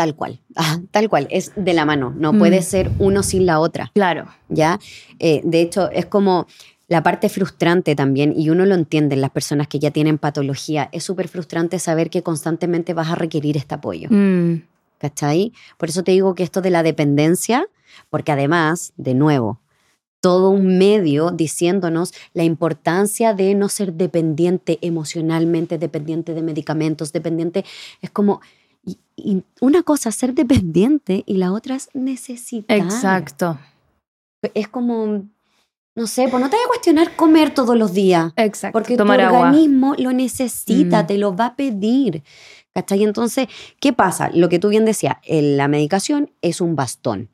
Tal 0.00 0.14
cual, 0.14 0.40
ah, 0.56 0.78
tal 0.92 1.10
cual, 1.10 1.26
es 1.30 1.52
de 1.56 1.74
la 1.74 1.84
mano, 1.84 2.14
no 2.16 2.32
Mm. 2.32 2.38
puede 2.38 2.62
ser 2.62 2.90
uno 2.98 3.22
sin 3.22 3.44
la 3.44 3.60
otra, 3.60 3.90
Claro. 3.92 4.28
¿ya? 4.48 4.78
Eh, 5.18 5.42
de 5.44 5.60
hecho, 5.60 5.90
es 5.90 6.06
como 6.06 6.46
la 6.88 7.02
parte 7.02 7.28
frustrante 7.28 7.94
también, 7.94 8.32
y 8.34 8.48
uno 8.48 8.64
lo 8.64 8.74
entiende 8.76 9.14
en 9.14 9.20
las 9.20 9.30
personas 9.30 9.68
que 9.68 9.78
ya 9.78 9.90
tienen 9.90 10.16
patología, 10.16 10.88
es 10.92 11.04
súper 11.04 11.28
frustrante 11.28 11.78
saber 11.78 12.08
que 12.08 12.22
constantemente 12.22 12.94
vas 12.94 13.10
a 13.10 13.14
requerir 13.14 13.58
este 13.58 13.74
apoyo, 13.74 14.08
Mm, 14.10 14.62
¿cachai? 14.98 15.52
Por 15.76 15.90
eso 15.90 16.02
te 16.02 16.12
digo 16.12 16.34
que 16.34 16.44
esto 16.44 16.62
de 16.62 16.70
la 16.70 16.82
dependencia, 16.82 17.66
porque 18.08 18.32
además, 18.32 18.94
de 18.96 19.12
nuevo, 19.12 19.60
todo 20.22 20.48
un 20.48 20.78
medio 20.78 21.30
diciéndonos 21.30 22.14
la 22.32 22.44
importancia 22.44 23.34
de 23.34 23.54
no 23.54 23.68
ser 23.68 23.92
dependiente 23.92 24.78
emocionalmente, 24.80 25.76
dependiente 25.76 26.32
de 26.32 26.40
medicamentos, 26.42 27.12
dependiente, 27.12 27.66
es 28.00 28.08
como, 28.10 28.40
y, 28.84 28.98
y 29.16 29.42
una 29.60 29.82
cosa 29.82 30.08
es 30.08 30.16
ser 30.16 30.34
dependiente 30.34 31.22
y 31.26 31.34
la 31.36 31.52
otra 31.52 31.74
es 31.76 31.88
necesitar. 31.94 32.76
Exacto. 32.76 33.58
Es 34.54 34.68
como, 34.68 35.24
no 35.96 36.06
sé, 36.06 36.28
pues 36.28 36.42
no 36.42 36.48
te 36.48 36.56
voy 36.56 36.64
a 36.64 36.68
cuestionar 36.68 37.14
comer 37.16 37.52
todos 37.52 37.76
los 37.76 37.92
días, 37.92 38.32
Exacto. 38.36 38.72
porque 38.72 38.96
Tomar 38.96 39.18
tu 39.20 39.26
agua. 39.26 39.40
organismo 39.48 39.94
lo 39.98 40.12
necesita, 40.12 41.02
Mm. 41.02 41.06
te 41.06 41.18
lo 41.18 41.36
va 41.36 41.46
a 41.46 41.56
pedir. 41.56 42.22
¿Cachai? 42.74 43.02
Entonces, 43.02 43.48
¿qué 43.80 43.92
pasa? 43.92 44.30
Lo 44.32 44.48
que 44.48 44.58
tú 44.60 44.68
bien 44.68 44.84
decías, 44.84 45.16
la 45.28 45.66
medicación 45.68 46.30
es 46.40 46.60
un 46.60 46.76
bastón. 46.76 47.28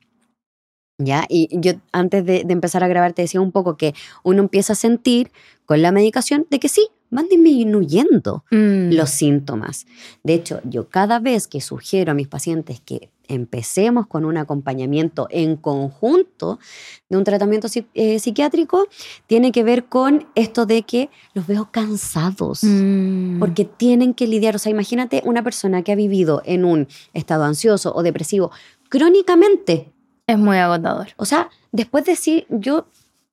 ¿Ya? 0.99 1.25
Y 1.29 1.47
yo 1.51 1.73
antes 1.91 2.25
de, 2.25 2.43
de 2.43 2.53
empezar 2.53 2.83
a 2.83 2.87
grabar 2.87 3.13
te 3.13 3.21
decía 3.21 3.39
un 3.39 3.51
poco 3.51 3.77
que 3.77 3.93
uno 4.23 4.41
empieza 4.41 4.73
a 4.73 4.75
sentir 4.75 5.31
con 5.65 5.83
la 5.83 5.91
medicación 5.91 6.47
de 6.49 6.59
que 6.59 6.69
sí, 6.69 6.87
van 7.09 7.27
disminuyendo 7.29 8.43
Mm, 8.51 8.93
los 8.93 9.09
síntomas. 9.09 9.85
De 10.23 10.33
hecho, 10.33 10.59
yo 10.63 10.89
cada 10.89 11.19
vez 11.19 11.47
que 11.47 11.61
sugiero 11.61 12.11
a 12.11 12.15
mis 12.15 12.27
pacientes 12.27 12.81
que 12.81 13.09
empecemos 13.29 14.07
con 14.07 14.23
un 14.23 14.37
acompañamiento 14.37 15.27
en 15.29 15.57
conjunto 15.57 16.59
de 17.09 17.17
un 17.17 17.23
tratamiento 17.25 17.67
eh, 17.93 18.19
psiquiátrico, 18.19 18.87
tiene 19.27 19.51
que 19.51 19.63
ver 19.63 19.85
con 19.85 20.27
esto 20.35 20.65
de 20.65 20.83
que 20.83 21.09
los 21.33 21.45
veo 21.45 21.69
cansados. 21.71 22.63
mm, 22.63 23.39
Porque 23.39 23.65
tienen 23.65 24.13
que 24.13 24.27
lidiar, 24.27 24.55
o 24.55 24.59
sea, 24.59 24.71
imagínate 24.71 25.21
una 25.25 25.43
persona 25.43 25.81
que 25.83 25.91
ha 25.91 25.95
vivido 25.95 26.41
en 26.45 26.63
un 26.63 26.87
estado 27.13 27.43
ansioso 27.43 27.93
o 27.93 28.01
depresivo 28.03 28.51
crónicamente. 28.89 29.91
es 30.25 30.37
muy 30.37 30.57
agotador. 30.57 31.07
O 31.15 31.23
sea, 31.25 31.49
después 31.71 32.03
de 32.05 32.11
decir, 32.11 32.45
yo, 32.49 32.87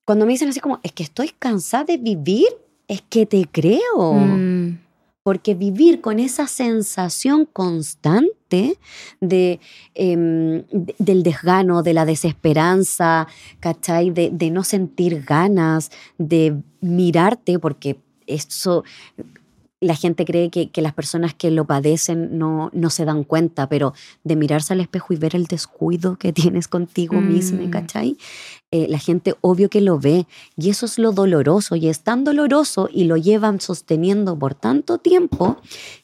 cuando 0.04 0.26
me 0.26 0.32
dicen 0.32 0.48
así 0.48 0.60
como, 0.60 0.78
es 0.84 0.92
que 0.92 1.02
estoy 1.02 1.30
cansada 1.36 1.82
de 1.84 1.96
vivir, 1.98 2.46
es 2.88 3.02
que 3.08 3.26
te 3.26 3.46
creo 3.50 4.12
Mm, 4.14 4.78
porque 5.22 5.54
vivir 5.54 6.00
con 6.02 6.18
esa 6.20 6.46
sensación 6.46 7.46
constante 7.46 8.78
de, 9.22 9.58
em, 9.94 10.64
de- 10.70 10.94
del 10.98 11.22
desgano, 11.22 11.82
de 11.82 11.94
la 11.94 12.04
desesperanza, 12.04 13.26
¿cachai? 13.60 14.10
De, 14.10 14.30
de 14.30 14.50
no 14.50 14.64
sentir 14.64 15.22
ganas, 15.24 15.90
de 16.18 16.56
mirarte, 16.82 17.58
porque 17.58 17.96
eso 18.26 18.84
la 19.80 19.94
gente 19.96 20.24
cree 20.24 20.48
que, 20.50 20.70
que 20.70 20.80
las 20.80 20.94
personas 20.94 21.34
que 21.34 21.50
lo 21.50 21.66
padecen 21.66 22.38
no, 22.38 22.70
no 22.72 22.88
se 22.88 23.04
dan 23.04 23.22
cuenta, 23.22 23.68
pero 23.68 23.92
de 24.24 24.34
mirarse 24.36 24.72
al 24.72 24.80
espejo 24.80 25.12
y 25.12 25.16
ver 25.16 25.36
el 25.36 25.44
descuido 25.46 26.16
que 26.16 26.32
tienes 26.32 26.68
contigo 26.68 27.20
mismo, 27.20 27.60
Mm. 27.66 27.70
¿cachai? 27.70 28.16
Eh, 28.76 28.88
la 28.88 28.98
gente 28.98 29.36
obvio 29.40 29.70
que 29.70 29.80
lo 29.80 30.00
ve 30.00 30.26
y 30.56 30.68
eso 30.68 30.86
es 30.86 30.98
lo 30.98 31.12
doloroso 31.12 31.76
y 31.76 31.88
es 31.88 32.00
tan 32.00 32.24
doloroso 32.24 32.88
y 32.92 33.04
lo 33.04 33.16
llevan 33.16 33.60
sosteniendo 33.60 34.36
por 34.36 34.56
tanto 34.56 34.98
tiempo 34.98 35.58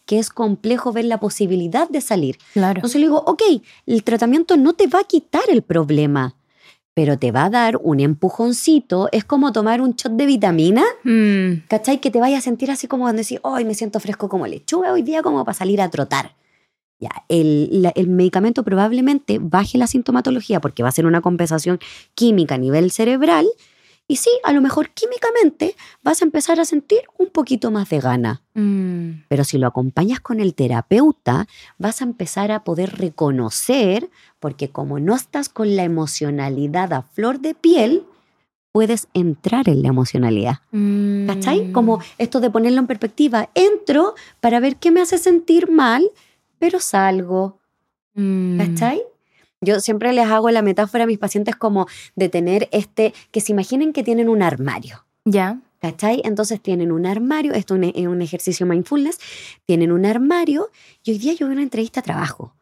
que 0.06 0.20
es 0.20 0.30
complejo 0.30 0.92
ver 0.92 1.06
la 1.06 1.18
posibilidad 1.18 1.88
de 1.88 2.00
salir. 2.00 2.38
claro. 2.52 2.78
Entonces 2.78 3.00
le 3.00 3.08
digo, 3.08 3.24
ok, 3.26 3.42
el 3.86 4.04
tratamiento 4.04 4.56
no 4.56 4.74
te 4.74 4.86
va 4.86 5.00
a 5.00 5.02
quitar 5.04 5.42
el 5.48 5.62
problema, 5.62 6.36
pero 6.94 7.18
te 7.18 7.32
va 7.32 7.46
a 7.46 7.50
dar 7.50 7.76
un 7.82 7.98
empujoncito. 7.98 9.08
Es 9.10 9.24
como 9.24 9.50
tomar 9.50 9.80
un 9.80 9.94
shot 9.96 10.12
de 10.12 10.26
vitamina, 10.26 10.84
Mm, 11.02 11.66
¿cachai? 11.66 11.98
Que 12.00 12.12
te 12.12 12.20
vaya 12.20 12.38
a 12.38 12.40
sentir 12.40 12.70
así 12.70 12.86
como 12.86 13.02
cuando 13.02 13.22
decís, 13.22 13.40
hoy 13.42 13.64
me 13.64 13.74
siento 13.74 13.98
fresco 13.98 14.28
como 14.28 14.46
lechuga 14.46 14.92
hoy 14.92 15.02
día 15.02 15.22
como 15.22 15.44
para 15.44 15.58
salir 15.58 15.80
a 15.80 15.90
trotar. 15.90 16.36
Ya, 17.00 17.10
el, 17.28 17.82
la- 17.82 17.92
el 17.96 18.08
medicamento 18.08 18.62
probablemente 18.62 19.38
baje 19.40 19.78
la 19.78 19.86
sintomatología 19.86 20.60
porque 20.60 20.82
va 20.82 20.90
a 20.90 20.92
ser 20.92 21.06
una 21.06 21.22
compensación 21.22 21.80
química 22.14 22.56
a 22.56 22.58
nivel 22.58 22.90
cerebral 22.90 23.48
y 24.06 24.16
sí, 24.16 24.28
a 24.44 24.52
lo 24.52 24.60
mejor 24.60 24.90
químicamente 24.90 25.76
vas 26.02 26.20
a 26.20 26.24
empezar 26.26 26.60
a 26.60 26.64
sentir 26.64 27.00
un 27.16 27.28
poquito 27.28 27.70
más 27.70 27.88
de 27.88 28.00
gana. 28.00 28.42
mm, 28.54 29.22
Pero 29.28 29.44
si 29.44 29.56
lo 29.56 29.66
acompañas 29.68 30.20
con 30.20 30.40
el 30.40 30.52
terapeuta, 30.54 31.46
vas 31.78 32.00
a 32.00 32.04
empezar 32.04 32.50
a 32.52 32.64
poder 32.64 32.98
reconocer, 32.98 34.10
porque 34.40 34.68
como 34.68 34.98
no 34.98 35.14
estás 35.14 35.48
con 35.48 35.76
la 35.76 35.84
emocionalidad 35.84 36.92
a 36.92 37.02
flor 37.02 37.40
de 37.40 37.54
piel, 37.54 38.02
puedes 38.72 39.08
entrar 39.14 39.68
en 39.68 39.82
la 39.82 39.88
emocionalidad. 39.88 40.58
mm. 40.72 41.26
¿Cachai? 41.26 41.72
Como 41.72 42.00
esto 42.18 42.40
de 42.40 42.50
ponerlo 42.50 42.80
en 42.80 42.86
perspectiva. 42.88 43.48
Entro 43.54 44.14
para 44.40 44.60
ver 44.60 44.76
qué 44.76 44.90
me 44.90 45.00
hace 45.00 45.18
sentir 45.18 45.70
mal, 45.70 46.02
pero 46.60 46.78
salgo. 46.78 47.58
Mm, 48.14 48.58
¿Cachai? 48.58 49.02
Yo 49.60 49.80
siempre 49.80 50.12
les 50.12 50.26
hago 50.28 50.50
la 50.50 50.62
metáfora 50.62 51.04
a 51.04 51.06
mis 51.06 51.18
pacientes 51.18 51.56
como 51.56 51.88
de 52.14 52.28
tener 52.28 52.68
este, 52.70 53.12
que 53.32 53.40
se 53.40 53.50
imaginen 53.52 53.92
que 53.92 54.04
tienen 54.04 54.28
un 54.28 54.42
armario. 54.42 55.04
Ya. 55.24 55.58
¿Cachai? 55.80 56.20
Entonces 56.24 56.60
tienen 56.60 56.92
un 56.92 57.06
armario, 57.06 57.54
esto 57.54 57.74
es 57.74 58.06
un, 58.06 58.22
ejercicio 58.22 58.66
mindfulness, 58.66 59.18
tienen 59.64 59.92
un 59.92 60.04
armario 60.04 60.70
y 61.02 61.12
hoy 61.12 61.18
día 61.18 61.32
yo 61.32 61.46
voy 61.46 61.54
a 61.54 61.56
una 61.56 61.62
entrevista 61.62 62.00
a 62.00 62.02
trabajo. 62.02 62.54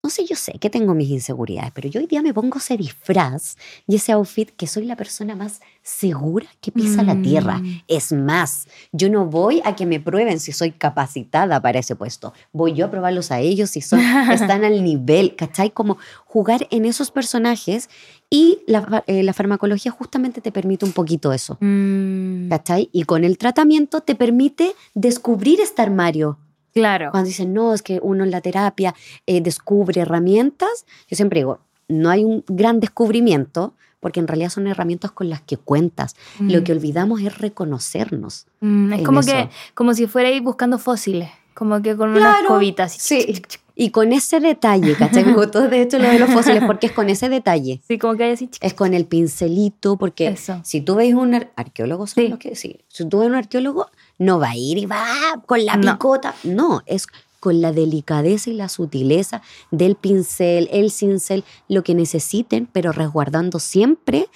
Entonces 0.00 0.28
yo 0.28 0.36
sé 0.36 0.52
que 0.60 0.70
tengo 0.70 0.94
mis 0.94 1.10
inseguridades, 1.10 1.72
pero 1.74 1.88
yo 1.88 2.00
hoy 2.00 2.06
día 2.06 2.22
me 2.22 2.32
pongo 2.32 2.58
ese 2.58 2.76
disfraz 2.76 3.56
y 3.84 3.96
ese 3.96 4.12
outfit 4.12 4.48
que 4.50 4.68
soy 4.68 4.84
la 4.84 4.94
persona 4.94 5.34
más 5.34 5.60
segura 5.82 6.46
que 6.60 6.70
pisa 6.70 7.02
la 7.02 7.20
tierra. 7.20 7.58
Mm. 7.58 7.82
Es 7.88 8.12
más, 8.12 8.68
yo 8.92 9.10
no 9.10 9.26
voy 9.26 9.60
a 9.64 9.74
que 9.74 9.86
me 9.86 9.98
prueben 9.98 10.38
si 10.38 10.52
soy 10.52 10.70
capacitada 10.70 11.60
para 11.60 11.80
ese 11.80 11.96
puesto. 11.96 12.32
Voy 12.52 12.74
yo 12.74 12.86
a 12.86 12.90
probarlos 12.92 13.32
a 13.32 13.40
ellos 13.40 13.70
si 13.70 13.80
son, 13.80 13.98
están 14.32 14.64
al 14.64 14.84
nivel, 14.84 15.34
¿cachai? 15.34 15.72
Como 15.72 15.98
jugar 16.26 16.68
en 16.70 16.84
esos 16.84 17.10
personajes 17.10 17.90
y 18.30 18.60
la, 18.68 19.02
eh, 19.08 19.24
la 19.24 19.32
farmacología 19.32 19.90
justamente 19.90 20.40
te 20.40 20.52
permite 20.52 20.84
un 20.84 20.92
poquito 20.92 21.32
eso. 21.32 21.58
Mm, 21.60 22.48
¿Cachai? 22.50 22.88
Y 22.92 23.02
con 23.02 23.24
el 23.24 23.36
tratamiento 23.36 24.00
te 24.02 24.14
permite 24.14 24.76
descubrir 24.94 25.60
este 25.60 25.82
armario. 25.82 26.38
Claro. 26.74 27.10
Cuando 27.10 27.28
dicen, 27.28 27.52
no, 27.54 27.74
es 27.74 27.82
que 27.82 27.98
uno 28.02 28.24
en 28.24 28.30
la 28.30 28.40
terapia 28.40 28.94
eh, 29.26 29.40
descubre 29.40 30.00
herramientas, 30.00 30.86
yo 31.08 31.16
siempre 31.16 31.40
digo, 31.40 31.60
no 31.88 32.10
hay 32.10 32.24
un 32.24 32.44
gran 32.46 32.80
descubrimiento, 32.80 33.74
porque 34.00 34.20
en 34.20 34.28
realidad 34.28 34.50
son 34.50 34.66
herramientas 34.68 35.10
con 35.10 35.28
las 35.28 35.40
que 35.40 35.56
cuentas. 35.56 36.14
Lo 36.38 36.60
Mm. 36.60 36.64
que 36.64 36.72
olvidamos 36.72 37.20
es 37.20 37.36
reconocernos. 37.38 38.46
Mm, 38.60 38.92
es 38.92 39.02
como 39.02 39.20
eso. 39.20 39.32
que 39.32 39.48
como 39.74 39.94
si 39.94 40.06
fuera 40.06 40.28
ahí 40.28 40.40
buscando 40.40 40.78
fósiles, 40.78 41.30
como 41.54 41.82
que 41.82 41.96
con 41.96 42.10
unas 42.10 42.20
Claro, 42.36 42.48
cobitas. 42.48 42.94
así. 42.94 43.22
Sí. 43.22 43.42
Y 43.80 43.90
con 43.90 44.12
ese 44.12 44.40
detalle, 44.40 44.96
¿cachai? 44.96 45.24
Me 45.24 45.34
gustó 45.34 45.68
de 45.68 45.82
hecho 45.82 46.00
lo 46.00 46.08
de 46.08 46.18
los 46.18 46.28
fósiles, 46.30 46.64
porque 46.66 46.88
es 46.88 46.92
con 46.92 47.08
ese 47.10 47.28
detalle. 47.28 47.80
Sí, 47.86 47.96
como 47.96 48.16
que 48.16 48.24
hay 48.24 48.32
así. 48.32 48.50
Es 48.60 48.74
con 48.74 48.92
el 48.92 49.04
pincelito, 49.06 49.96
porque 49.96 50.26
Eso. 50.26 50.60
si 50.64 50.80
tú 50.80 50.96
ves 50.96 51.14
un 51.14 51.32
ar- 51.34 51.52
arqueólogo, 51.54 52.08
son 52.08 52.24
Sí. 52.24 52.28
los 52.28 52.40
que 52.40 52.56
sí. 52.56 52.80
Si 52.88 53.08
tú 53.08 53.20
ves 53.20 53.28
un 53.28 53.36
arqueólogo, 53.36 53.86
no 54.18 54.40
va 54.40 54.50
a 54.50 54.56
ir 54.56 54.78
y 54.78 54.86
va 54.86 55.06
con 55.46 55.64
la 55.64 55.76
No. 55.76 55.92
picota. 55.92 56.34
No, 56.42 56.82
es 56.86 57.06
con 57.38 57.60
la 57.60 57.70
delicadeza 57.70 58.50
y 58.50 58.54
la 58.54 58.68
sutileza 58.68 59.42
del 59.70 59.94
pincel, 59.94 60.68
el 60.72 60.90
cincel, 60.90 61.44
lo 61.68 61.84
que 61.84 61.94
necesiten, 61.94 62.66
pero 62.72 62.90
resguardando 62.90 63.60
siempre. 63.60 64.26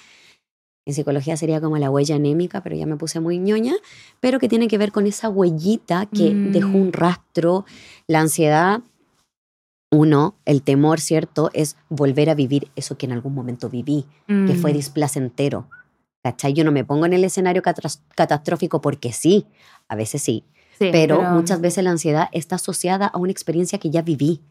En 0.85 0.93
psicología 0.93 1.35
sería 1.35 1.59
como 1.59 1.77
la 1.77 1.89
huella 1.91 2.15
anémica, 2.15 2.61
pero 2.63 2.77
ya 2.77 2.85
me 2.85 2.95
puse 2.95 3.19
muy 3.19 3.39
ñoña, 3.39 3.73
pero 4.21 4.39
que 4.39 4.47
tiene 4.47 4.69
que 4.69 4.77
ver 4.77 4.93
con 4.93 5.05
esa 5.05 5.27
huellita 5.27 6.05
que 6.05 6.29
Mm. 6.31 6.51
dejó 6.53 6.77
un 6.77 6.93
rastro, 6.93 7.65
la 8.07 8.21
ansiedad. 8.21 8.81
Uno, 9.93 10.35
el 10.45 10.61
temor, 10.63 10.99
¿cierto? 10.99 11.49
Es 11.53 11.77
volver 11.89 12.29
a 12.29 12.35
vivir 12.35 12.71
eso 12.75 12.97
que 12.97 13.05
en 13.05 13.11
algún 13.11 13.33
momento 13.33 13.69
viví 13.69 14.05
que 14.47 14.55
fue 14.55 14.71
Mm, 14.71 14.75
displacentero. 14.75 15.67
¿Cachai? 16.23 16.53
Yo 16.53 16.63
no 16.63 16.71
me 16.71 16.83
pongo 16.85 17.05
en 17.05 17.13
el 17.13 17.23
escenario 17.23 17.61
catastrófico 18.15 18.81
porque 18.81 19.11
sí, 19.13 19.45
a 19.89 19.95
veces 19.95 20.21
sí, 20.23 20.43
sí, 20.79 20.89
pero, 20.91 21.21
muchas 21.23 21.59
veces 21.61 21.83
la 21.83 21.91
ansiedad 21.91 22.29
está 22.31 22.55
asociada 22.55 23.07
a 23.07 23.17
una 23.17 23.31
experiencia 23.31 23.77
que 23.77 23.89
ya 23.89 24.01
viví. 24.01 24.41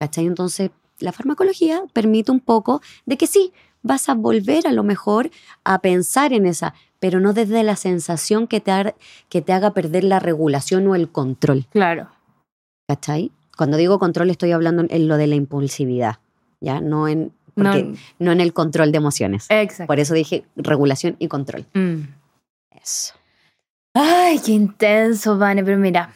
¿Cachai? 0.00 0.26
Entonces, 0.26 0.70
la 0.98 1.12
farmacología 1.12 1.82
permite 1.92 2.32
un 2.32 2.40
poco 2.40 2.80
de 3.06 3.16
que 3.16 3.26
sí, 3.26 3.52
vas 3.82 4.08
a 4.08 4.14
volver 4.14 4.66
a 4.66 4.72
lo 4.72 4.82
mejor 4.84 5.30
a 5.64 5.80
pensar 5.80 6.32
en 6.32 6.46
esa, 6.46 6.74
pero 6.98 7.20
no 7.20 7.32
desde 7.32 7.62
la 7.62 7.76
sensación 7.76 8.46
que 8.46 8.60
te, 8.60 8.70
ha- 8.70 8.94
que 9.28 9.42
te 9.42 9.52
haga 9.52 9.74
perder 9.74 10.04
la 10.04 10.18
regulación 10.18 10.86
o 10.88 10.94
el 10.94 11.10
control. 11.10 11.66
Claro. 11.70 12.08
¿Cachai? 12.88 13.32
Cuando 13.56 13.76
digo 13.76 13.98
control 13.98 14.30
estoy 14.30 14.52
hablando 14.52 14.84
en 14.88 15.08
lo 15.08 15.16
de 15.16 15.26
la 15.26 15.34
impulsividad, 15.34 16.16
¿ya? 16.60 16.80
No 16.80 17.08
en, 17.08 17.32
No, 17.54 17.74
en 17.74 18.40
el 18.40 18.52
control 18.52 18.92
de 18.92 18.98
emociones. 18.98 19.46
exacto. 19.50 19.86
Por 19.88 20.00
eso 20.00 20.14
dije 20.14 20.44
regulación 20.56 21.16
y 21.18 21.28
control. 21.28 21.66
Mm. 21.74 22.00
Eso. 22.82 23.14
Ay, 23.94 24.40
qué 24.44 24.52
intenso, 24.52 25.36
Vane, 25.36 25.62
pero 25.62 25.76
mira, 25.76 26.14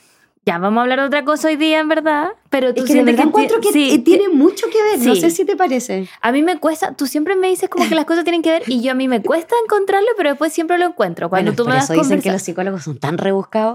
Ya, 0.49 0.59
vamos 0.59 0.79
a 0.79 0.83
hablar 0.83 1.01
de 1.01 1.07
otra 1.07 1.25
cosa 1.25 1.49
hoy 1.49 1.57
día, 1.57 1.81
en 1.81 1.89
verdad. 1.89 2.29
Pero 2.51 2.73
tú 2.73 2.83
Es 2.83 2.87
que 2.87 2.93
de 2.93 2.93
siempre 2.93 3.13
verdad 3.15 3.25
ti- 3.25 3.29
encuentro 3.31 3.61
que 3.61 3.73
sí, 3.73 3.99
tiene 3.99 4.29
mucho 4.29 4.67
que 4.71 4.81
ver. 4.81 4.99
No 5.05 5.17
sí. 5.17 5.21
sé 5.23 5.31
si 5.31 5.45
te 5.45 5.57
parece. 5.57 6.09
A 6.21 6.31
mí 6.31 6.41
me 6.45 6.61
cuesta, 6.61 6.93
tú 6.95 7.09
siempre 7.09 7.35
me 7.35 7.49
dices 7.49 7.69
como 7.69 7.89
que 7.89 7.97
las 7.97 8.05
cosas 8.05 8.23
tienen 8.23 8.43
que 8.43 8.51
ver 8.53 8.63
y 8.69 8.81
yo 8.81 8.93
a 8.93 8.95
mí 8.95 9.09
me 9.09 9.21
cuesta 9.21 9.57
encontrarlo, 9.65 10.07
pero 10.17 10.29
después 10.31 10.53
siempre 10.53 10.79
lo 10.79 10.87
encuentro. 10.87 11.29
Cuando 11.29 11.51
Bueno, 11.51 11.57
tú 11.57 11.65
por 11.65 11.73
me 11.73 11.77
das 11.81 11.91
eso 11.91 11.95
dicen 12.01 12.23
que 12.23 12.31
los 12.31 12.43
psicólogos 12.43 12.85
son 12.85 12.97
tan 12.99 13.19
rebuscados. 13.19 13.75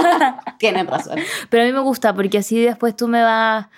Tienen 0.58 0.86
razón. 0.86 1.18
Pero 1.48 1.62
a 1.62 1.66
mí 1.66 1.72
me 1.72 1.80
gusta 1.80 2.14
porque 2.14 2.36
así 2.38 2.60
después 2.60 2.94
tú 2.94 3.08
me 3.08 3.22
vas, 3.22 3.68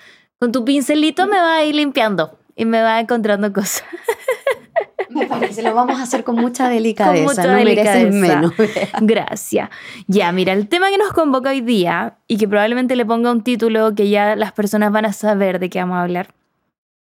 con 0.40 0.50
tu 0.50 0.64
pincelito 0.64 1.28
me 1.28 1.36
vas 1.38 1.60
a 1.60 1.64
ir 1.64 1.76
limpiando 1.76 2.36
y 2.56 2.64
me 2.64 2.82
vas 2.82 3.00
encontrando 3.00 3.52
cosas. 3.52 3.84
Me 5.18 5.26
parece, 5.26 5.62
lo 5.62 5.74
vamos 5.74 5.98
a 6.00 6.02
hacer 6.02 6.24
con 6.24 6.36
mucha 6.36 6.68
delicadeza. 6.68 7.24
mucha 7.24 7.46
no 7.46 7.54
mereces 7.54 7.94
delicadeza. 8.10 8.36
menos. 8.36 8.52
Gracias. 9.00 9.70
Ya, 10.06 10.32
mira, 10.32 10.52
el 10.52 10.68
tema 10.68 10.90
que 10.90 10.98
nos 10.98 11.12
convoca 11.12 11.50
hoy 11.50 11.60
día 11.60 12.18
y 12.26 12.36
que 12.36 12.48
probablemente 12.48 12.96
le 12.96 13.06
ponga 13.06 13.30
un 13.30 13.42
título 13.42 13.94
que 13.94 14.08
ya 14.08 14.36
las 14.36 14.52
personas 14.52 14.92
van 14.92 15.06
a 15.06 15.12
saber 15.12 15.58
de 15.58 15.70
qué 15.70 15.78
vamos 15.80 15.96
a 15.96 16.02
hablar. 16.02 16.34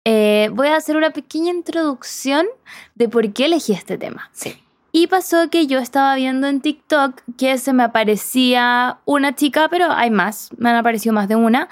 eh, 0.04 0.50
voy 0.52 0.68
a 0.68 0.76
hacer 0.76 0.96
una 0.96 1.10
pequeña 1.10 1.50
introducción 1.50 2.46
de 2.94 3.08
por 3.08 3.32
qué 3.32 3.46
elegí 3.46 3.72
este 3.72 3.98
tema. 3.98 4.30
Sí. 4.32 4.56
Y 4.92 5.08
pasó 5.08 5.50
que 5.50 5.66
yo 5.66 5.78
estaba 5.78 6.14
viendo 6.14 6.46
en 6.46 6.60
TikTok 6.60 7.20
que 7.36 7.58
se 7.58 7.72
me 7.72 7.82
aparecía 7.82 8.98
una 9.04 9.34
chica, 9.34 9.68
pero 9.68 9.90
hay 9.90 10.10
más, 10.10 10.50
me 10.58 10.70
han 10.70 10.76
aparecido 10.76 11.12
más 11.12 11.28
de 11.28 11.34
una, 11.36 11.68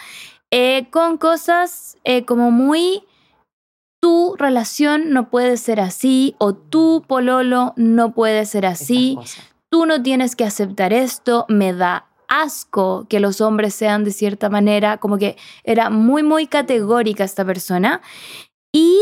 eh, 0.51 0.87
con 0.91 1.17
cosas 1.17 1.97
eh, 2.05 2.25
como 2.25 2.51
muy, 2.51 3.05
tu 4.05 4.37
relación 4.37 5.13
no 5.13 5.31
puede 5.31 5.57
ser 5.57 5.81
así 5.81 6.35
o 6.37 6.53
tu 6.53 7.03
pololo 7.09 7.73
no 7.77 8.13
puede 8.13 8.45
ser 8.45 8.67
así, 8.67 9.17
tú 9.71 9.87
no 9.87 10.03
tienes 10.03 10.37
que 10.37 10.45
aceptar 10.45 10.93
esto, 10.93 11.47
me 11.49 11.73
da 11.73 12.05
asco 12.29 13.07
que 13.09 13.19
los 13.19 13.41
hombres 13.41 13.75
sean 13.75 14.05
de 14.05 14.11
cierta 14.11 14.51
manera, 14.51 14.99
como 14.99 15.17
que 15.17 15.39
era 15.63 15.89
muy, 15.89 16.23
muy 16.23 16.47
categórica 16.47 17.25
esta 17.25 17.47
persona. 17.47 18.03
Y 18.75 18.95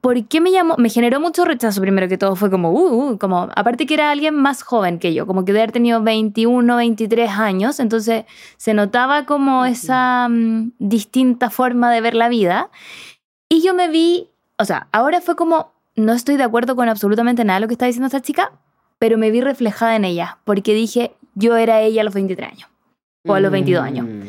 ¿por 0.00 0.26
qué 0.26 0.40
me 0.40 0.50
llamó? 0.50 0.74
Me 0.78 0.88
generó 0.88 1.20
mucho 1.20 1.44
rechazo 1.44 1.80
primero 1.80 2.08
que 2.08 2.18
todo, 2.18 2.34
fue 2.34 2.50
como, 2.50 2.72
uh, 2.72 3.12
uh, 3.12 3.18
como, 3.18 3.48
aparte 3.54 3.86
que 3.86 3.94
era 3.94 4.10
alguien 4.10 4.34
más 4.34 4.64
joven 4.64 4.98
que 4.98 5.14
yo, 5.14 5.28
como 5.28 5.44
que 5.44 5.52
de 5.52 5.60
haber 5.60 5.70
tenido 5.70 6.02
21, 6.02 6.74
23 6.74 7.30
años, 7.30 7.78
entonces 7.78 8.24
se 8.56 8.74
notaba 8.74 9.26
como 9.26 9.64
esa 9.64 10.26
mm, 10.28 10.72
distinta 10.80 11.50
forma 11.50 11.92
de 11.92 12.00
ver 12.00 12.14
la 12.16 12.28
vida. 12.28 12.68
Y 13.52 13.62
yo 13.62 13.74
me 13.74 13.88
vi, 13.88 14.29
o 14.60 14.64
sea, 14.66 14.88
ahora 14.92 15.22
fue 15.22 15.36
como, 15.36 15.72
no 15.96 16.12
estoy 16.12 16.36
de 16.36 16.42
acuerdo 16.42 16.76
con 16.76 16.88
absolutamente 16.90 17.44
nada 17.44 17.58
de 17.58 17.62
lo 17.62 17.68
que 17.68 17.74
está 17.74 17.86
diciendo 17.86 18.06
esta 18.06 18.20
chica, 18.20 18.52
pero 18.98 19.16
me 19.16 19.30
vi 19.30 19.40
reflejada 19.40 19.96
en 19.96 20.04
ella, 20.04 20.38
porque 20.44 20.74
dije, 20.74 21.16
yo 21.34 21.56
era 21.56 21.80
ella 21.80 22.02
a 22.02 22.04
los 22.04 22.12
23 22.12 22.52
años, 22.52 22.68
o 23.26 23.32
a 23.32 23.40
los 23.40 23.50
22 23.50 23.82
años. 23.82 24.06
Mm. 24.06 24.28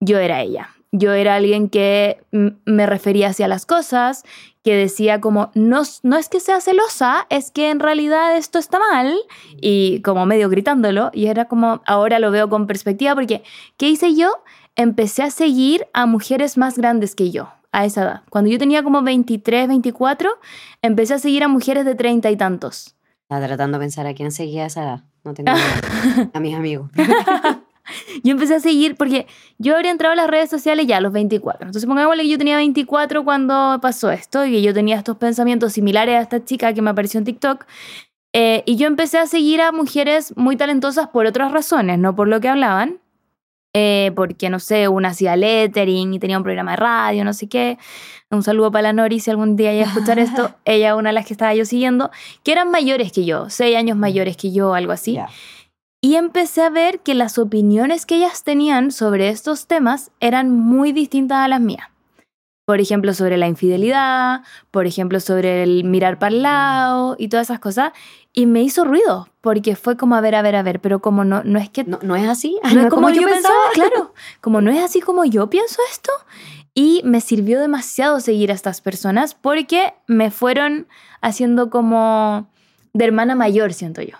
Yo 0.00 0.18
era 0.18 0.40
ella. 0.40 0.70
Yo 0.92 1.12
era 1.12 1.34
alguien 1.34 1.68
que 1.68 2.24
me 2.32 2.86
refería 2.86 3.28
hacia 3.28 3.48
las 3.48 3.66
cosas, 3.66 4.24
que 4.64 4.74
decía 4.74 5.20
como, 5.20 5.50
no, 5.54 5.82
no 6.02 6.16
es 6.16 6.30
que 6.30 6.40
sea 6.40 6.62
celosa, 6.62 7.26
es 7.28 7.50
que 7.50 7.70
en 7.70 7.80
realidad 7.80 8.36
esto 8.36 8.58
está 8.58 8.78
mal, 8.78 9.14
y 9.60 10.00
como 10.00 10.24
medio 10.24 10.48
gritándolo, 10.48 11.10
y 11.12 11.26
era 11.26 11.44
como, 11.44 11.82
ahora 11.84 12.18
lo 12.18 12.30
veo 12.30 12.48
con 12.48 12.66
perspectiva, 12.66 13.14
porque, 13.14 13.42
¿qué 13.76 13.90
hice 13.90 14.16
yo? 14.16 14.42
Empecé 14.74 15.22
a 15.22 15.30
seguir 15.30 15.86
a 15.92 16.06
mujeres 16.06 16.56
más 16.56 16.78
grandes 16.78 17.14
que 17.14 17.30
yo, 17.30 17.52
a 17.72 17.84
esa 17.84 18.02
edad. 18.02 18.22
Cuando 18.30 18.50
yo 18.50 18.58
tenía 18.58 18.82
como 18.82 19.02
23, 19.02 19.68
24, 19.68 20.30
empecé 20.82 21.14
a 21.14 21.18
seguir 21.18 21.44
a 21.44 21.48
mujeres 21.48 21.84
de 21.84 21.94
30 21.94 22.30
y 22.30 22.36
tantos. 22.36 22.96
Estaba 23.22 23.46
tratando 23.46 23.78
de 23.78 23.84
pensar 23.84 24.06
a 24.06 24.14
quién 24.14 24.32
seguía 24.32 24.64
a 24.64 24.66
esa 24.66 24.82
edad. 24.82 25.04
No 25.24 25.34
tengo 25.34 25.52
idea. 25.52 26.30
A 26.34 26.40
mis 26.40 26.54
amigos. 26.54 26.90
Yo 28.22 28.32
empecé 28.32 28.54
a 28.54 28.60
seguir 28.60 28.96
porque 28.96 29.26
yo 29.58 29.74
habría 29.74 29.90
entrado 29.90 30.12
a 30.12 30.16
las 30.16 30.28
redes 30.28 30.50
sociales 30.50 30.86
ya 30.86 30.98
a 30.98 31.00
los 31.00 31.12
24. 31.12 31.66
Entonces 31.66 31.88
pongámosle 31.88 32.22
que 32.22 32.28
yo 32.28 32.38
tenía 32.38 32.56
24 32.56 33.24
cuando 33.24 33.78
pasó 33.82 34.10
esto 34.10 34.44
y 34.44 34.52
que 34.52 34.62
yo 34.62 34.72
tenía 34.72 34.96
estos 34.96 35.16
pensamientos 35.16 35.72
similares 35.72 36.16
a 36.16 36.20
esta 36.20 36.44
chica 36.44 36.72
que 36.72 36.82
me 36.82 36.90
apareció 36.90 37.18
en 37.18 37.24
TikTok. 37.24 37.64
Eh, 38.32 38.62
y 38.64 38.76
yo 38.76 38.86
empecé 38.86 39.18
a 39.18 39.26
seguir 39.26 39.60
a 39.60 39.72
mujeres 39.72 40.36
muy 40.36 40.56
talentosas 40.56 41.08
por 41.08 41.26
otras 41.26 41.50
razones, 41.50 41.98
no 41.98 42.14
por 42.14 42.28
lo 42.28 42.40
que 42.40 42.48
hablaban. 42.48 42.98
Eh, 43.72 44.10
porque, 44.16 44.50
no 44.50 44.58
sé, 44.58 44.88
una 44.88 45.10
hacía 45.10 45.36
lettering 45.36 46.14
y 46.14 46.18
tenía 46.18 46.36
un 46.36 46.42
programa 46.42 46.72
de 46.72 46.76
radio, 46.76 47.24
no 47.24 47.32
sé 47.32 47.48
qué. 47.48 47.78
Un 48.30 48.42
saludo 48.42 48.70
para 48.70 48.82
la 48.82 48.92
Nori 48.92 49.20
si 49.20 49.30
algún 49.30 49.56
día 49.56 49.72
ella 49.72 49.84
escuchar 49.84 50.18
esto. 50.18 50.54
Ella, 50.64 50.96
una 50.96 51.10
de 51.10 51.14
las 51.14 51.26
que 51.26 51.34
estaba 51.34 51.54
yo 51.54 51.64
siguiendo, 51.64 52.10
que 52.42 52.52
eran 52.52 52.70
mayores 52.70 53.12
que 53.12 53.24
yo, 53.24 53.50
seis 53.50 53.76
años 53.76 53.96
mayores 53.96 54.36
que 54.36 54.52
yo, 54.52 54.74
algo 54.74 54.92
así. 54.92 55.14
Ya. 55.14 55.28
Y 56.02 56.14
empecé 56.14 56.62
a 56.62 56.70
ver 56.70 57.00
que 57.00 57.14
las 57.14 57.38
opiniones 57.38 58.06
que 58.06 58.16
ellas 58.16 58.42
tenían 58.42 58.90
sobre 58.90 59.28
estos 59.28 59.66
temas 59.66 60.10
eran 60.20 60.50
muy 60.50 60.92
distintas 60.92 61.38
a 61.38 61.48
las 61.48 61.60
mías. 61.60 61.89
Por 62.70 62.80
ejemplo, 62.80 63.14
sobre 63.14 63.36
la 63.36 63.48
infidelidad, 63.48 64.42
por 64.70 64.86
ejemplo, 64.86 65.18
sobre 65.18 65.64
el 65.64 65.82
mirar 65.82 66.20
para 66.20 66.32
el 66.32 66.42
lado 66.42 67.16
y 67.18 67.26
todas 67.26 67.48
esas 67.48 67.58
cosas. 67.58 67.90
Y 68.32 68.46
me 68.46 68.62
hizo 68.62 68.84
ruido, 68.84 69.28
porque 69.40 69.74
fue 69.74 69.96
como, 69.96 70.14
a 70.14 70.20
ver, 70.20 70.36
a 70.36 70.42
ver, 70.42 70.54
a 70.54 70.62
ver, 70.62 70.78
pero 70.78 71.00
como 71.00 71.24
no, 71.24 71.42
no 71.42 71.58
es 71.58 71.68
que... 71.68 71.82
¿No, 71.82 71.98
¿No 72.00 72.14
es 72.14 72.28
así? 72.28 72.60
no 72.72 72.80
es 72.82 72.86
como, 72.86 73.10
yo 73.10 73.22
pensaba, 73.22 73.56
claro. 73.74 74.14
Como 74.40 74.60
no 74.60 74.70
es 74.70 74.80
así 74.84 75.00
como 75.00 75.24
yo 75.24 75.50
pienso 75.50 75.82
esto. 75.90 76.12
Y 76.72 77.02
me 77.04 77.20
sirvió 77.20 77.58
demasiado 77.58 78.20
seguir 78.20 78.52
a 78.52 78.54
estas 78.54 78.80
personas 78.80 79.34
porque 79.34 79.92
me 80.06 80.30
fueron 80.30 80.86
haciendo 81.20 81.70
como 81.70 82.48
de 82.92 83.04
hermana 83.04 83.34
mayor, 83.34 83.72
siento 83.72 84.00
yo. 84.00 84.16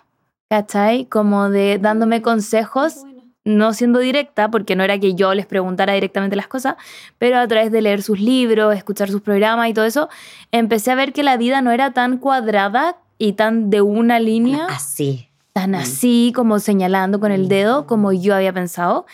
¿Cachai? 0.49 1.05
Como 1.05 1.51
de 1.51 1.79
dándome 1.79 2.21
consejos, 2.21 3.05
no 3.44 3.72
siendo 3.72 3.98
directa, 4.00 4.50
porque 4.50 4.76
no 4.76 4.85
era 4.85 4.98
que 4.98 5.14
yo 5.14 5.33
les 5.35 5.46
preguntara 5.46 5.94
directamente 5.94 6.37
las 6.37 6.46
cosas, 6.48 6.76
pero 7.18 7.38
a 7.38 7.48
través 7.48 7.72
de 7.72 7.81
leer 7.83 8.03
sus 8.03 8.20
libros, 8.20 8.76
escuchar 8.76 9.09
sus 9.11 9.22
programas 9.22 9.68
y 9.68 9.74
todo 9.74 9.85
eso, 9.87 10.09
empecé 10.53 10.90
a 10.90 10.94
ver 10.94 11.12
que 11.12 11.22
la 11.22 11.37
vida 11.37 11.62
no 11.62 11.70
era 11.70 11.92
tan 11.92 12.18
cuadrada 12.18 12.96
y 13.18 13.33
tan 13.35 13.70
de 13.70 13.81
una 13.83 14.20
línea 14.20 14.66
Así. 14.68 15.29
tan 15.53 15.72
Mm. 15.72 15.74
así 15.76 16.33
como 16.35 16.59
señalando 16.59 17.18
con 17.20 17.33
el 17.33 17.48
dedo 17.48 17.87
como 17.87 18.12
yo 18.12 18.35
había 18.35 18.53
pensado 18.53 19.07